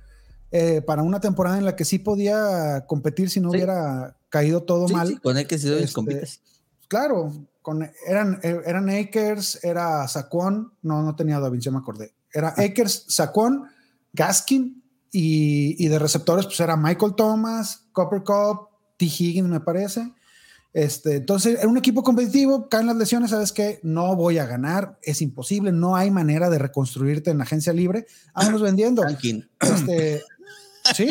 eh, 0.50 0.82
para 0.82 1.02
una 1.02 1.20
temporada 1.20 1.56
en 1.56 1.64
la 1.64 1.74
que 1.76 1.84
sí 1.86 1.98
podía 2.00 2.84
competir 2.86 3.30
si 3.30 3.40
no 3.40 3.50
Sí. 3.50 3.56
hubiera 3.56 4.16
caído 4.28 4.62
todo 4.64 4.88
Sí, 4.88 4.94
mal. 4.94 5.08
sí, 5.08 5.16
con 5.18 5.38
Ekers 5.38 5.64
y 5.64 5.68
Dobbins 5.68 5.84
Este, 5.84 5.94
compites. 5.94 6.40
Claro, 6.88 7.32
con, 7.62 7.88
eran, 8.06 8.40
eh, 8.42 8.60
eran 8.64 8.88
Akers, 8.88 9.62
era 9.64 10.06
Saquon, 10.08 10.72
no, 10.82 11.02
no 11.02 11.16
tenía 11.16 11.38
Dobbins, 11.38 11.64
ya 11.64 11.70
me 11.70 11.78
acordé. 11.78 12.14
Era 12.32 12.54
Akers, 12.56 13.04
Saquon, 13.08 13.64
Gaskin 14.12 14.82
y, 15.12 15.84
y 15.84 15.88
de 15.88 15.98
receptores, 15.98 16.46
pues 16.46 16.60
era 16.60 16.76
Michael 16.76 17.14
Thomas, 17.16 17.86
Copper 17.92 18.22
Cup, 18.22 18.68
T. 18.96 19.06
Higgins, 19.06 19.48
me 19.48 19.60
parece. 19.60 20.12
Este, 20.72 21.16
entonces, 21.16 21.58
era 21.58 21.68
un 21.68 21.78
equipo 21.78 22.02
competitivo, 22.02 22.68
caen 22.68 22.86
las 22.86 22.96
lesiones, 22.96 23.30
sabes 23.30 23.52
que 23.52 23.80
no 23.82 24.14
voy 24.14 24.38
a 24.38 24.46
ganar, 24.46 24.98
es 25.02 25.20
imposible, 25.20 25.72
no 25.72 25.96
hay 25.96 26.10
manera 26.10 26.48
de 26.48 26.58
reconstruirte 26.58 27.30
en 27.30 27.38
la 27.38 27.44
agencia 27.44 27.72
libre. 27.72 28.06
Vámonos 28.34 28.62
vendiendo. 28.62 29.02
Este, 29.60 30.22
sí, 30.94 31.08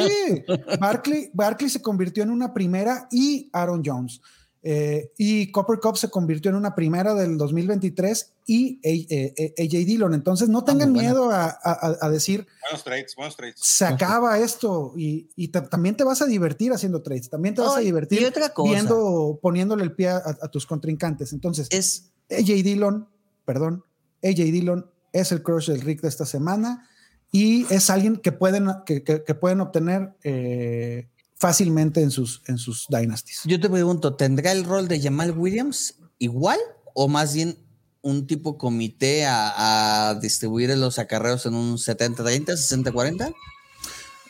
Barkley, 0.80 1.30
Barkley 1.34 1.70
se 1.70 1.82
convirtió 1.82 2.24
en 2.24 2.30
una 2.30 2.54
primera 2.54 3.08
y 3.12 3.50
Aaron 3.52 3.82
Jones. 3.86 4.22
Eh, 4.62 5.14
y 5.18 5.52
Copper 5.52 5.80
Cup 5.80 5.98
se 5.98 6.10
convirtió 6.10 6.50
en 6.52 6.58
una 6.58 6.76
primera 6.76 7.14
del 7.14 7.38
2023 7.38 8.34
y 8.46 8.80
eh, 8.84 9.34
eh, 9.38 9.54
AJ 9.58 9.86
Dillon. 9.86 10.14
Entonces 10.14 10.50
no 10.50 10.64
tengan 10.66 10.92
buena. 10.94 11.10
miedo 11.10 11.32
a, 11.32 11.46
a- 11.46 11.98
a 12.02 12.10
decir, 12.10 12.46
Buenos 12.64 12.84
trades, 12.84 13.16
buenos 13.16 13.38
trades. 13.38 13.56
se 13.58 13.86
acaba 13.86 14.38
esto 14.40 14.94
y, 14.98 15.30
y 15.38 15.48
ta- 15.50 15.70
también 15.70 15.96
te 15.96 16.04
vas 16.04 16.22
a 16.22 16.26
divertir 16.26 16.74
haciendo 16.74 17.02
trades, 17.02 17.30
también 17.30 17.56
te 17.56 17.62
vas 17.62 17.78
a 17.78 17.80
divertir 17.80 18.26
otra 18.26 18.50
cosa. 18.54 18.72
viendo, 18.74 19.40
poniéndole 19.42 19.84
el 19.84 19.94
pie 19.94 20.10
a, 20.10 20.18
a 20.42 20.48
tus 20.50 20.66
contrincantes. 20.66 21.32
Entonces, 21.32 21.68
Es 21.72 22.12
AJ 22.30 22.64
Dillon, 22.64 23.08
perdón, 23.46 23.84
AJ 24.24 24.36
Dillon 24.52 24.90
es 25.14 25.32
el 25.32 25.42
crush 25.42 25.70
del 25.70 25.82
Rick 25.82 26.02
de 26.02 26.10
esta 26.10 26.26
semana 26.26 26.86
y 27.32 27.66
es 27.74 27.90
alguien 27.90 28.18
que 28.18 28.32
pueden, 28.34 28.68
que, 28.86 29.04
que- 29.04 29.24
que 29.24 29.36
pueden 29.36 29.62
obtener 29.62 30.16
eh, 30.24 31.08
fácilmente 31.40 32.02
en 32.02 32.12
sus, 32.12 32.42
en 32.48 32.58
sus 32.58 32.86
dynasties. 32.90 33.42
Yo 33.46 33.60
te 33.60 33.70
pregunto, 33.70 34.16
¿tendrá 34.16 34.52
el 34.52 34.64
rol 34.66 34.88
de 34.88 35.02
Jamal 35.02 35.32
Williams 35.38 35.96
igual 36.18 36.60
o 36.94 37.08
más 37.08 37.34
bien 37.34 37.58
un 38.02 38.28
tipo 38.28 38.58
comité 38.58 39.26
a, 39.26 40.10
a 40.10 40.16
distribuir 40.16 40.76
los 40.78 41.00
acarreos 41.00 41.46
en 41.46 41.54
un 41.54 41.78
70-30, 41.78 42.46
60-40? 42.46 43.34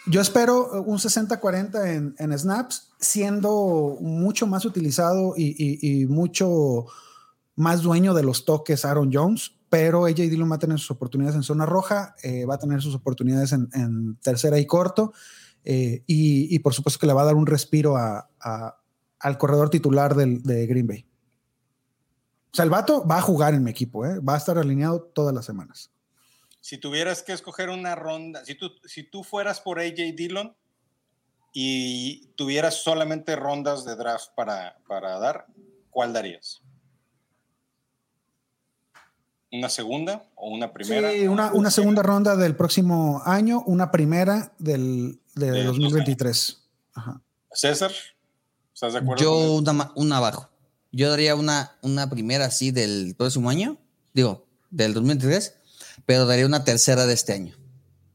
Yo 0.07 0.21
espero 0.21 0.71
un 0.81 0.97
60-40 0.97 1.87
en, 1.87 2.15
en 2.17 2.37
snaps, 2.37 2.89
siendo 2.99 3.97
mucho 4.01 4.47
más 4.47 4.65
utilizado 4.65 5.33
y, 5.37 5.55
y- 5.57 6.01
y 6.01 6.05
mucho 6.07 6.85
más 7.55 7.81
dueño 7.81 8.13
de 8.13 8.23
los 8.23 8.45
toques 8.45 8.85
Aaron 8.85 9.11
Jones, 9.13 9.51
pero 9.69 10.05
AJ 10.05 10.15
Dillon 10.15 10.49
va 10.49 10.55
a 10.55 10.59
tener 10.59 10.79
sus 10.79 10.91
oportunidades 10.91 11.35
en 11.35 11.43
zona 11.43 11.65
roja, 11.65 12.15
eh, 12.23 12.45
va 12.45 12.55
a 12.55 12.59
tener 12.59 12.81
sus 12.81 12.95
oportunidades 12.95 13.51
en, 13.51 13.69
en 13.73 14.15
tercera 14.15 14.57
y 14.57 14.65
corto, 14.65 15.13
eh, 15.71 16.03
y, 16.07 16.57
por 16.59 16.73
supuesto 16.73 16.99
que 16.99 17.05
le 17.05 17.13
va 17.13 17.21
a 17.21 17.25
dar 17.25 17.35
un 17.35 17.45
respiro 17.45 17.95
a- 17.95 18.27
al 19.19 19.37
corredor 19.37 19.69
titular 19.69 20.15
del, 20.15 20.41
de 20.41 20.65
Green 20.65 20.87
Bay. 20.87 21.05
O 22.51 22.55
sea, 22.55 22.63
el 22.63 22.71
vato 22.71 23.05
va 23.05 23.17
a 23.17 23.21
jugar 23.21 23.53
en 23.53 23.63
mi 23.63 23.69
equipo, 23.69 24.03
eh, 24.05 24.19
va 24.19 24.33
a 24.33 24.37
estar 24.37 24.57
alineado 24.57 25.01
todas 25.01 25.35
las 25.35 25.45
semanas. 25.45 25.91
Si 26.59 26.77
tuvieras 26.79 27.21
que 27.21 27.33
escoger 27.33 27.69
una 27.69 27.93
ronda, 27.95 28.43
si 28.45 28.55
tú, 28.55 28.71
si 28.85 29.03
tú 29.03 29.23
fueras 29.23 29.61
por 29.61 29.79
AJ 29.79 30.15
Dillon 30.15 30.55
y 31.53 32.27
tuvieras 32.35 32.81
solamente 32.83 33.35
rondas 33.35 33.85
de 33.85 33.95
draft 33.95 34.29
para, 34.35 34.77
para 34.87 35.19
dar, 35.19 35.45
¿cuál 35.91 36.13
darías? 36.13 36.61
¿Una 39.51 39.69
segunda 39.69 40.25
o 40.35 40.49
una 40.51 40.71
primera? 40.73 41.11
Sí, 41.11 41.27
una, 41.27 41.51
una 41.53 41.71
segunda 41.71 42.03
ronda 42.03 42.35
del 42.35 42.55
próximo 42.55 43.21
año, 43.25 43.63
una 43.65 43.89
primera 43.91 44.53
del, 44.59 45.19
de 45.35 45.51
De 45.51 45.63
dos 45.63 45.77
2023. 45.77 46.57
Ajá. 46.93 47.21
César, 47.51 47.91
¿estás 48.73 48.93
de 48.93 48.99
acuerdo? 48.99 49.23
Yo 49.23 49.55
una, 49.95 50.17
abajo. 50.17 50.49
Yo 50.91 51.09
daría 51.09 51.35
una, 51.35 51.77
una 51.81 52.09
primera 52.09 52.45
así 52.45 52.71
del 52.71 53.15
próximo 53.17 53.49
año, 53.49 53.77
digo, 54.13 54.45
del 54.69 54.93
2023, 54.93 55.55
pero 56.05 56.25
daría 56.27 56.45
una 56.45 56.63
tercera 56.63 57.07
de 57.07 57.13
este 57.13 57.33
año. 57.33 57.55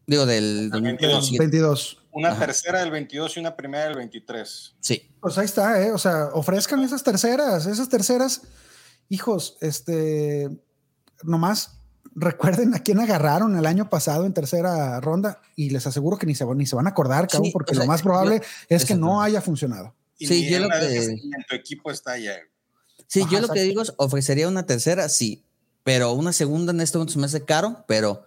Digo, 0.06 0.26
del 0.26 0.70
Del 0.70 0.82
2022. 0.82 1.38
22. 1.38 1.98
Una 2.12 2.28
Ajá. 2.30 2.46
tercera 2.46 2.78
del 2.80 2.92
22 2.92 3.36
y 3.36 3.40
una 3.40 3.56
primera 3.56 3.84
del 3.86 3.96
23. 3.96 4.74
Sí. 4.78 5.10
Pues 5.20 5.36
ahí 5.36 5.46
está, 5.46 5.82
¿eh? 5.82 5.90
O 5.90 5.98
sea, 5.98 6.26
ofrezcan 6.32 6.80
esas 6.84 7.02
terceras, 7.02 7.66
esas 7.66 7.88
terceras. 7.88 8.42
Hijos, 9.08 9.56
este, 9.60 10.48
nomás 11.22 11.78
recuerden 12.16 12.74
a 12.74 12.78
quién 12.80 13.00
agarraron 13.00 13.56
el 13.56 13.66
año 13.66 13.90
pasado 13.90 14.24
en 14.26 14.32
tercera 14.32 15.00
ronda 15.00 15.40
y 15.56 15.70
les 15.70 15.86
aseguro 15.86 16.16
que 16.16 16.26
ni 16.26 16.34
se, 16.34 16.44
ni 16.54 16.64
se 16.66 16.76
van 16.76 16.86
a 16.86 16.90
acordar, 16.90 17.26
cabrón, 17.28 17.46
Sí, 17.46 17.52
porque 17.52 17.72
o 17.72 17.74
sea, 17.74 17.84
lo 17.84 17.88
más 17.88 18.02
probable 18.02 18.40
yo- 18.40 18.76
es 18.76 18.84
que 18.84 18.94
no 18.94 19.20
haya 19.20 19.40
funcionado. 19.40 19.94
Y 20.18 20.26
Sí, 20.28 20.48
yo 20.48 20.56
en 20.58 20.62
lo 20.62 20.68
que- 20.68 20.96
en 20.96 21.18
tu 21.48 21.54
equipo 21.56 21.90
está 21.90 22.16
ya. 22.18 22.34
Sí, 23.08 23.22
Ajá, 23.22 23.30
yo 23.32 23.40
lo 23.40 23.48
que 23.48 23.62
digo 23.62 23.82
es, 23.82 23.92
ofrecería 23.96 24.46
una 24.48 24.64
tercera, 24.64 25.08
sí, 25.08 25.44
pero 25.82 26.12
una 26.12 26.32
segunda 26.32 26.72
en 26.72 26.80
este 26.80 26.98
momento 26.98 27.12
se 27.14 27.18
me 27.18 27.26
hace 27.26 27.44
caro, 27.44 27.84
pero 27.88 28.24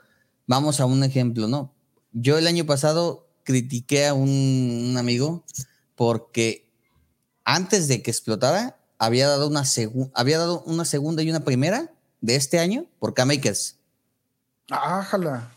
vamos 0.47 0.79
a 0.81 0.85
un 0.85 1.03
ejemplo, 1.03 1.47
¿no? 1.47 1.73
Yo 2.11 2.37
el 2.37 2.45
año 2.47 2.65
pasado 2.65 3.27
critiqué 3.43 4.07
a 4.07 4.13
un, 4.13 4.29
un 4.91 4.97
amigo 4.97 5.45
porque 5.95 6.67
antes 7.45 7.87
de 7.87 8.01
que 8.01 8.11
explotara 8.11 8.77
había 8.99 9.27
dado 9.27 9.47
una 9.47 9.63
había 10.13 10.37
dado 10.39 10.61
una 10.63 10.83
segunda 10.85 11.23
y 11.23 11.29
una 11.29 11.45
primera 11.45 11.93
de 12.21 12.35
este 12.35 12.59
año 12.59 12.85
por 12.99 13.13
K-Makers. 13.13 13.77
Ájala. 14.69 15.51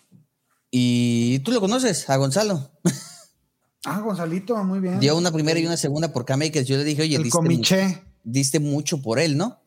Y 0.71 1.41
tú 1.41 1.51
lo 1.53 1.61
conoces, 1.61 2.09
a 2.09 2.17
Gonzalo. 2.17 2.71
Ah, 3.85 4.01
Gonzalito, 4.01 4.57
muy 4.63 4.79
bien. 4.79 5.01
Dio 5.01 5.17
una 5.17 5.33
primera 5.33 5.59
y 5.59 5.67
una 5.67 5.77
segunda 5.77 6.13
por 6.13 6.25
K-Makers. 6.25 6.67
Yo 6.69 6.77
le 6.77 6.85
dije, 6.85 7.03
oye, 7.03 7.17
el 7.17 7.23
diste, 7.25 7.41
mu- 7.41 7.49
diste 8.25 8.61
mucho 8.61 9.01
por 9.03 9.19
él, 9.19 9.37
¿no? 9.37 9.59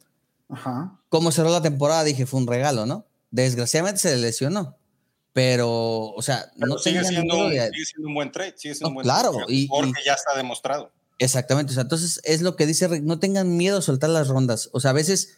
Ajá. 0.49 0.99
cómo 1.09 1.31
cerró 1.31 1.49
la 1.49 1.61
temporada, 1.63 2.03
dije, 2.03 2.27
fue 2.27 2.39
un 2.39 2.45
regalo, 2.47 2.85
¿no? 2.85 3.05
Desgraciadamente 3.31 3.99
se 4.01 4.15
le 4.15 4.21
lesionó. 4.21 4.77
Pero, 5.31 6.11
o 6.11 6.21
sea, 6.21 6.51
Pero 6.55 6.67
no 6.67 6.77
sigue, 6.77 7.03
siendo 7.03 7.37
un, 7.45 7.49
de- 7.49 7.69
sigue 7.71 7.85
siendo 7.85 8.07
un 8.09 8.13
buen 8.13 8.31
trade. 8.31 8.53
Sigue 8.55 8.75
siendo 8.75 8.85
No, 8.85 8.89
un 8.89 8.93
buen 8.95 9.03
claro, 9.03 9.31
trade, 9.31 9.45
y- 9.53 9.67
porque 9.67 9.89
y- 10.01 10.05
ya 10.05 10.13
está 10.13 10.37
demostrado. 10.37 10.91
Exactamente. 11.17 11.71
O 11.71 11.73
sea, 11.73 11.83
entonces 11.83 12.21
es 12.23 12.41
lo 12.43 12.55
que 12.55 12.67
dice 12.67 12.87
Rick, 12.87 13.01
no 13.03 13.17
tengan 13.17 13.57
miedo 13.57 13.79
a 13.79 13.81
soltar 13.81 14.11
las 14.11 14.27
rondas. 14.27 14.69
O 14.73 14.79
sea, 14.79 14.91
a 14.91 14.93
veces 14.93 15.37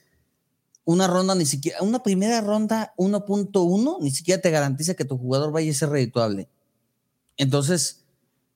una 0.86 1.07
ronda 1.07 1.36
ni 1.36 1.45
siquiera, 1.45 1.82
una 1.82 2.03
primera 2.03 2.41
ronda 2.41 2.94
1.1 2.98 3.98
ni 4.02 4.12
siquiera 4.12 4.41
te 4.41 4.52
garantiza 4.52 4.94
que 4.94 5.03
tu 5.03 5.18
jugador 5.18 5.52
vaya 5.52 5.72
a 5.72 5.74
ser 5.74 5.90
redituable. 5.90 6.48
Entonces, 7.38 8.06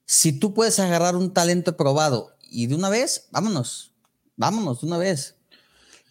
si 0.06 0.32
tú 0.32 0.54
puedes 0.54 0.78
agarrar 0.78 1.16
un 1.16 1.34
talento 1.34 1.76
probado 1.76 2.30
y 2.40 2.68
de 2.68 2.76
una 2.76 2.88
vez, 2.88 3.28
vámonos, 3.32 3.92
vámonos 4.36 4.80
de 4.80 4.86
una 4.86 4.98
vez. 4.98 5.36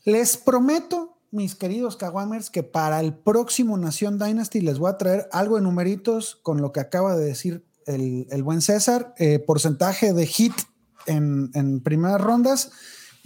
Les 0.03 0.37
prometo, 0.37 1.17
mis 1.31 1.55
queridos 1.55 1.95
Kawamers, 1.95 2.49
que 2.49 2.63
para 2.63 2.99
el 2.99 3.13
próximo 3.13 3.77
Nación 3.77 4.19
Dynasty 4.19 4.61
les 4.61 4.77
voy 4.77 4.91
a 4.91 4.97
traer 4.97 5.29
algo 5.31 5.55
de 5.55 5.61
numeritos 5.61 6.35
con 6.43 6.61
lo 6.61 6.71
que 6.71 6.79
acaba 6.81 7.15
de 7.15 7.25
decir 7.25 7.65
el, 7.85 8.27
el 8.29 8.43
buen 8.43 8.61
César, 8.61 9.13
eh, 9.17 9.39
porcentaje 9.39 10.13
de 10.13 10.25
hit 10.25 10.53
en, 11.05 11.49
en 11.53 11.81
primeras 11.81 12.21
rondas 12.21 12.71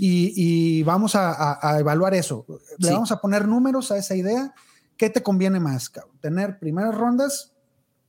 y, 0.06 0.34
y 0.80 0.84
vamos 0.84 1.16
a, 1.16 1.32
a- 1.32 1.60
a 1.76 1.80
evaluar 1.80 2.14
eso. 2.14 2.46
Le 2.78 2.88
Sí. 2.88 2.94
vamos 2.94 3.12
a 3.12 3.22
poner 3.22 3.48
números 3.48 3.92
a 3.92 3.98
esa 3.98 4.16
idea. 4.16 4.54
¿Qué 4.98 5.10
te 5.10 5.24
conviene 5.24 5.60
más, 5.60 5.90
cabrón? 5.90 6.18
¿Tener 6.22 6.60
primeras 6.60 6.94
rondas 6.96 7.52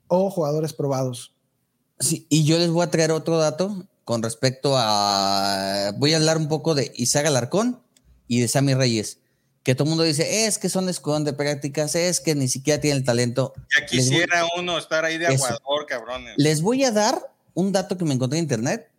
o 0.08 0.30
jugadores 0.30 0.72
probados? 0.72 1.34
Sí, 2.00 2.26
y 2.28 2.44
yo 2.44 2.58
les 2.58 2.70
voy 2.70 2.82
a 2.84 2.90
traer 2.90 3.12
otro 3.12 3.38
dato 3.38 3.86
con 4.04 4.22
respecto 4.22 4.74
a. 4.76 5.92
Voy 5.98 6.12
a 6.12 6.16
hablar 6.16 6.36
un 6.36 6.48
poco 6.48 6.74
de 6.74 6.92
Isaac 6.96 7.26
Alarcón 7.26 7.80
y 8.28 8.40
de 8.40 8.48
Sammy 8.48 8.74
Reyes. 8.74 9.18
Que 9.62 9.74
todo 9.74 9.84
el 9.84 9.90
mundo 9.90 10.04
dice, 10.04 10.46
es 10.46 10.58
que 10.58 10.68
son 10.68 10.88
escudón 10.90 11.24
de 11.24 11.32
prácticas, 11.32 11.94
es 11.94 12.20
que 12.20 12.34
ni 12.34 12.48
siquiera 12.48 12.80
tienen 12.80 12.98
el 12.98 13.04
talento. 13.04 13.54
Ya 13.56 13.80
voy- 13.80 13.86
quisiera 13.98 14.44
uno 14.58 14.76
estar 14.76 15.04
ahí 15.06 15.16
de 15.16 15.28
aguador, 15.28 15.86
cabrones. 15.88 16.34
Les 16.36 16.60
voy 16.60 16.84
a 16.84 16.90
dar 16.92 17.32
un 17.54 17.72
dato 17.72 17.96
que 17.96 18.04
me 18.04 18.12
encontré 18.14 18.38
en 18.38 18.44
internet. 18.44 18.90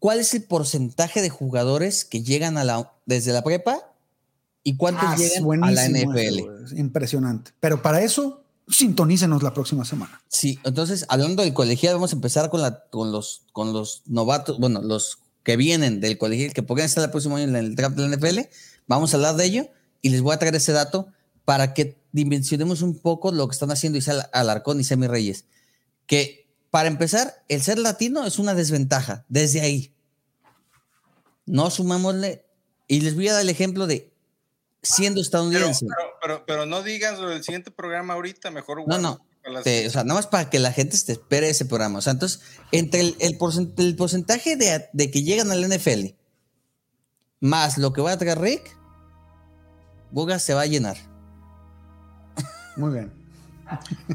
¿Cuál 0.00 0.18
es 0.18 0.34
el 0.34 0.42
porcentaje 0.42 1.22
de 1.22 1.30
jugadores 1.30 2.04
que 2.04 2.24
llegan 2.24 2.58
a 2.58 2.64
la, 2.64 2.92
desde 3.06 3.32
la 3.32 3.44
prepa 3.44 3.92
y 4.64 4.76
cuántos 4.76 5.04
Ah, 5.06 5.16
llegan 5.16 5.62
a 5.64 5.70
la 5.70 5.88
NFL? 5.88 6.38
eso, 6.64 6.76
impresionante. 6.76 7.52
Pero 7.60 7.80
para 7.82 8.02
eso, 8.02 8.42
sintonícenos 8.68 9.42
la 9.44 9.54
próxima 9.54 9.84
semana. 9.84 10.20
Sí, 10.26 10.58
entonces 10.64 11.06
hablando 11.08 11.44
del 11.44 11.54
colegial, 11.54 11.94
vamos 11.94 12.12
a 12.12 12.16
empezar 12.16 12.50
con, 12.50 12.62
la, 12.62 12.84
con, 12.90 13.12
los, 13.12 13.42
con 13.52 13.72
los 13.72 14.02
novatos, 14.06 14.58
bueno, 14.58 14.82
los 14.82 15.18
que 15.44 15.56
vienen 15.56 16.00
del 16.00 16.18
colegial, 16.18 16.52
que 16.52 16.62
podrían 16.62 16.86
estar 16.86 17.04
el 17.04 17.10
próximo 17.10 17.36
año 17.36 17.44
en 17.48 17.56
el 17.56 17.76
draft 17.76 17.96
de 17.96 18.08
la 18.08 18.16
NFL. 18.16 18.40
Vamos 18.86 19.12
a 19.12 19.16
hablar 19.16 19.36
de 19.36 19.44
ello 19.44 19.68
y 20.02 20.10
les 20.10 20.20
voy 20.22 20.34
a 20.34 20.38
traer 20.38 20.54
ese 20.54 20.72
dato 20.72 21.08
para 21.44 21.74
que 21.74 21.98
dimensionemos 22.12 22.82
un 22.82 22.98
poco 22.98 23.32
lo 23.32 23.48
que 23.48 23.52
están 23.52 23.70
haciendo 23.70 23.98
Isabel 23.98 24.24
Alarcón 24.32 24.80
y 24.80 24.84
Semi 24.84 25.06
Reyes. 25.06 25.44
Que 26.06 26.40
para 26.70 26.88
empezar, 26.88 27.42
el 27.48 27.62
ser 27.62 27.78
latino 27.78 28.24
es 28.26 28.38
una 28.38 28.54
desventaja 28.54 29.24
desde 29.28 29.60
ahí. 29.60 29.89
No 31.50 31.70
sumámosle, 31.70 32.44
y 32.88 33.00
les 33.00 33.14
voy 33.14 33.28
a 33.28 33.32
dar 33.34 33.42
el 33.42 33.48
ejemplo 33.48 33.86
de 33.86 34.10
siendo 34.82 35.20
estadounidense. 35.20 35.86
pero, 35.86 36.10
pero, 36.22 36.44
pero 36.46 36.66
no 36.66 36.82
digas 36.82 37.18
lo 37.18 37.28
del 37.28 37.42
siguiente 37.44 37.70
programa 37.70 38.14
ahorita, 38.14 38.50
mejor 38.50 38.86
No, 38.86 38.98
no. 38.98 39.24
para 39.42 39.54
las- 39.54 39.64
Te- 39.64 39.86
o 39.86 39.90
sea, 39.90 40.04
nada 40.04 40.14
más 40.18 40.26
para 40.26 40.48
que 40.48 40.58
la 40.58 40.72
gente 40.72 40.96
te 41.04 41.12
espere 41.12 41.48
ese 41.50 41.64
programa. 41.64 41.98
O 41.98 42.02
sea, 42.02 42.12
entonces, 42.12 42.40
entre 42.72 43.00
el, 43.00 43.16
el 43.20 43.38
porcent- 43.38 43.78
el 43.78 43.96
porcentaje 43.96 44.56
de, 44.56 44.88
de 44.92 45.10
que 45.10 45.22
llegan 45.22 45.50
al 45.50 45.64
NFL 45.68 46.14
más 47.40 47.78
lo 47.78 47.92
que 47.92 48.00
va 48.02 48.12
a 48.12 48.18
traer 48.18 48.38
Rick, 48.40 48.76
Buga 50.10 50.38
se 50.38 50.54
va 50.54 50.62
a 50.62 50.66
llenar. 50.66 50.96
Muy 52.76 52.92
bien. 52.92 53.12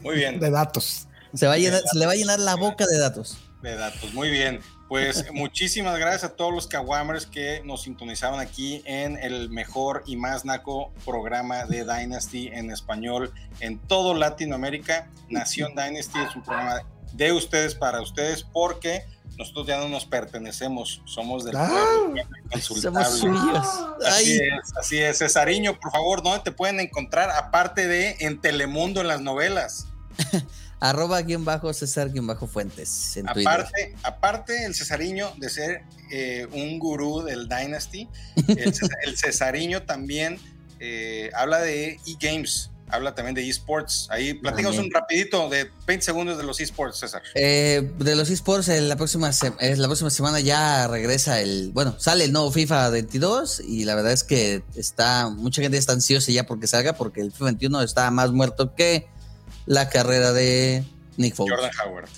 Muy 0.04 0.16
bien. 0.16 0.40
De 0.42 0.50
datos. 0.50 1.08
Se, 1.34 1.48
va 1.48 1.54
a 1.54 1.58
llenar, 1.58 1.82
se 1.92 1.98
le 1.98 2.06
va 2.06 2.14
a 2.14 2.16
llenar 2.16 2.40
la 2.40 2.56
boca 2.56 2.86
de 2.86 2.98
datos. 2.98 3.38
de 3.62 3.76
datos. 3.76 4.14
Muy 4.14 4.30
bien. 4.30 4.60
Pues 4.88 5.26
muchísimas 5.34 5.98
gracias 5.98 6.26
a 6.26 6.36
todos 6.36 6.54
los 6.54 6.68
Kawamers 6.68 7.26
que 7.26 7.62
nos 7.66 7.84
sintonizaron 7.84 8.40
aquí 8.40 8.84
en 8.86 9.18
el 9.18 9.50
mejor 9.50 10.04
y 10.06 10.16
más 10.16 10.46
naco 10.46 10.92
programa 11.04 11.66
de 11.66 11.84
Dynasty 11.84 12.50
en 12.50 12.72
español 12.72 13.34
en 13.62 13.80
todo 13.80 14.14
Latinoamérica. 14.14 15.10
Nación 15.28 15.74
Dynasty 15.76 16.20
es 16.20 16.36
un 16.36 16.44
programa 16.44 16.84
de 17.14 17.34
ustedes 17.34 17.74
para 17.74 18.00
ustedes 18.02 18.44
porque 18.44 19.06
nosotros 19.38 19.68
ya 19.68 19.78
no 19.80 19.90
nos 19.90 20.06
pertenecemos, 20.06 21.02
somos 21.06 21.44
del 21.44 21.56
Ah, 21.58 21.68
pueblo, 21.68 22.24
Somos 22.62 23.20
suyos. 23.20 23.68
Así 24.06 24.38
es, 24.38 24.78
así 24.78 24.98
es. 25.00 25.18
Cesariño, 25.18 25.80
por 25.80 25.92
favor, 25.92 26.22
¿dónde 26.22 26.40
te 26.40 26.52
pueden 26.52 26.80
encontrar 26.80 27.32
aparte 27.32 27.88
de 27.88 28.16
en 28.20 28.40
Telemundo 28.40 29.02
en 29.02 29.08
las 29.08 29.22
novelas? 29.22 29.88
arroba 30.90 31.22
guion 31.22 31.46
bajo 31.46 31.74
César 31.74 32.12
guion 32.12 32.28
bajo 32.28 32.48
Fuentes 32.48 33.18
en 33.18 33.26
Twitter. 33.28 33.52
Aparte, 33.52 33.96
aparte 34.04 34.66
el 34.66 34.76
Cesariño 34.76 35.34
de 35.38 35.50
ser 35.50 35.82
eh, 36.12 36.48
un 36.52 36.80
gurú 36.80 37.24
del 37.24 37.48
Dynasty, 37.48 38.08
el, 38.48 38.74
el 39.04 39.18
Cesariño 39.18 39.84
también 39.84 40.40
eh, 40.80 41.32
habla 41.34 41.62
de 41.62 42.00
e-games, 42.06 42.70
habla 42.90 43.16
también 43.16 43.34
de 43.36 43.48
esports. 43.50 44.08
Ahí 44.12 44.34
platicamos 44.34 44.78
un 44.78 44.92
rapidito 44.92 45.50
de 45.50 45.70
20 45.88 46.06
segundos 46.06 46.38
de 46.38 46.44
los 46.44 46.60
esports, 46.60 47.00
César. 47.00 47.22
Eh, 47.34 47.92
de 47.98 48.16
los 48.16 48.30
esports, 48.30 48.68
la 48.68 48.96
próxima, 48.96 49.32
la 49.60 49.88
próxima 49.88 50.10
semana 50.10 50.40
ya 50.40 50.88
regresa 50.88 51.42
el, 51.42 51.72
bueno, 51.74 51.96
sale 52.00 52.26
el 52.26 52.32
nuevo 52.32 52.52
FIFA 52.52 52.90
22 52.90 53.62
y 53.62 53.86
la 53.86 53.96
verdad 53.96 54.12
es 54.12 54.24
que 54.24 54.64
está, 54.76 55.30
mucha 55.30 55.62
gente 55.62 55.78
está 55.78 55.94
ansiosa 55.94 56.32
ya 56.32 56.46
porque 56.46 56.68
salga 56.68 56.94
porque 56.94 57.22
el 57.22 57.32
FIFA 57.32 57.46
21 57.46 57.82
está 57.82 58.12
más 58.12 58.32
muerto 58.32 58.76
que 58.76 59.08
la 59.66 59.90
carrera 59.90 60.32
de 60.34 60.84
Nick 61.18 61.36
Foles. 61.36 61.54
Jordan 61.56 61.72
Howard. 61.86 62.10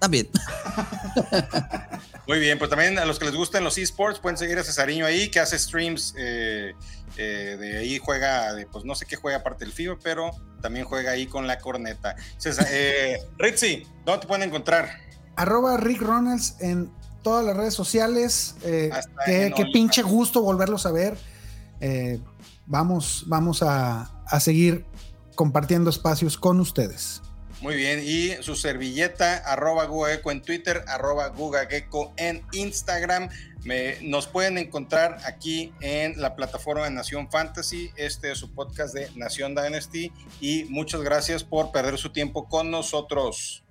También. 0.00 0.28
Muy 2.26 2.38
bien, 2.38 2.58
pues 2.58 2.70
también 2.70 2.98
a 2.98 3.04
los 3.04 3.18
que 3.18 3.26
les 3.26 3.34
gustan 3.34 3.64
los 3.64 3.76
esports 3.76 4.18
pueden 4.18 4.38
seguir 4.38 4.58
a 4.58 4.64
Cesariño 4.64 5.04
ahí, 5.04 5.30
que 5.30 5.40
hace 5.40 5.58
streams. 5.58 6.14
eh, 6.18 6.72
eh, 7.16 7.56
de 7.60 7.78
ahí 7.78 7.98
juega, 7.98 8.54
de, 8.54 8.66
pues 8.66 8.84
no 8.84 8.94
sé 8.94 9.06
qué 9.06 9.16
juega 9.16 9.38
aparte 9.38 9.64
del 9.64 9.72
FIFA, 9.72 9.94
pero 10.02 10.30
también 10.60 10.84
juega 10.84 11.12
ahí 11.12 11.26
con 11.26 11.46
la 11.46 11.58
corneta. 11.58 12.16
César, 12.38 12.66
eh, 12.70 13.22
Ritzy, 13.38 13.86
¿dónde 14.04 14.22
te 14.22 14.26
pueden 14.26 14.42
encontrar? 14.48 14.90
Arroba 15.36 15.76
Rick 15.76 16.00
Ronalds 16.00 16.56
en 16.60 16.90
todas 17.22 17.44
las 17.44 17.56
redes 17.56 17.74
sociales. 17.74 18.56
eh, 18.62 18.90
qué, 19.26 19.52
qué 19.54 19.66
pinche 19.66 20.02
gusto 20.02 20.42
volverlos 20.42 20.86
a 20.86 20.92
ver. 20.92 21.16
Eh, 21.80 22.18
vamos 22.66 23.24
vamos 23.26 23.62
a, 23.62 24.22
a 24.26 24.40
seguir 24.40 24.84
compartiendo 25.34 25.90
espacios 25.90 26.38
con 26.38 26.60
ustedes. 26.60 27.22
Muy 27.60 27.76
bien, 27.76 28.02
y 28.04 28.42
su 28.42 28.56
servilleta, 28.56 29.36
arroba 29.36 29.84
gugageco 29.86 30.30
en 30.30 30.42
Twitter, 30.42 30.84
arroba 30.86 31.28
gugageco 31.28 32.12
en 32.16 32.42
Instagram. 32.52 33.30
Me- 33.62 33.96
nos 34.02 34.26
pueden 34.26 34.58
encontrar 34.58 35.18
aquí 35.24 35.72
en 35.80 36.20
la 36.20 36.36
plataforma 36.36 36.84
de 36.84 36.90
Nación 36.90 37.30
Fantasy. 37.30 37.90
Este 37.96 38.32
es 38.32 38.38
su 38.38 38.52
podcast 38.52 38.92
de 38.92 39.10
Nación 39.14 39.54
Dynasty. 39.54 40.12
Y 40.40 40.64
muchas 40.64 41.00
gracias 41.00 41.42
por 41.42 41.72
perder 41.72 41.96
su 41.96 42.10
tiempo 42.12 42.48
con 42.48 42.70
nosotros. 42.70 43.64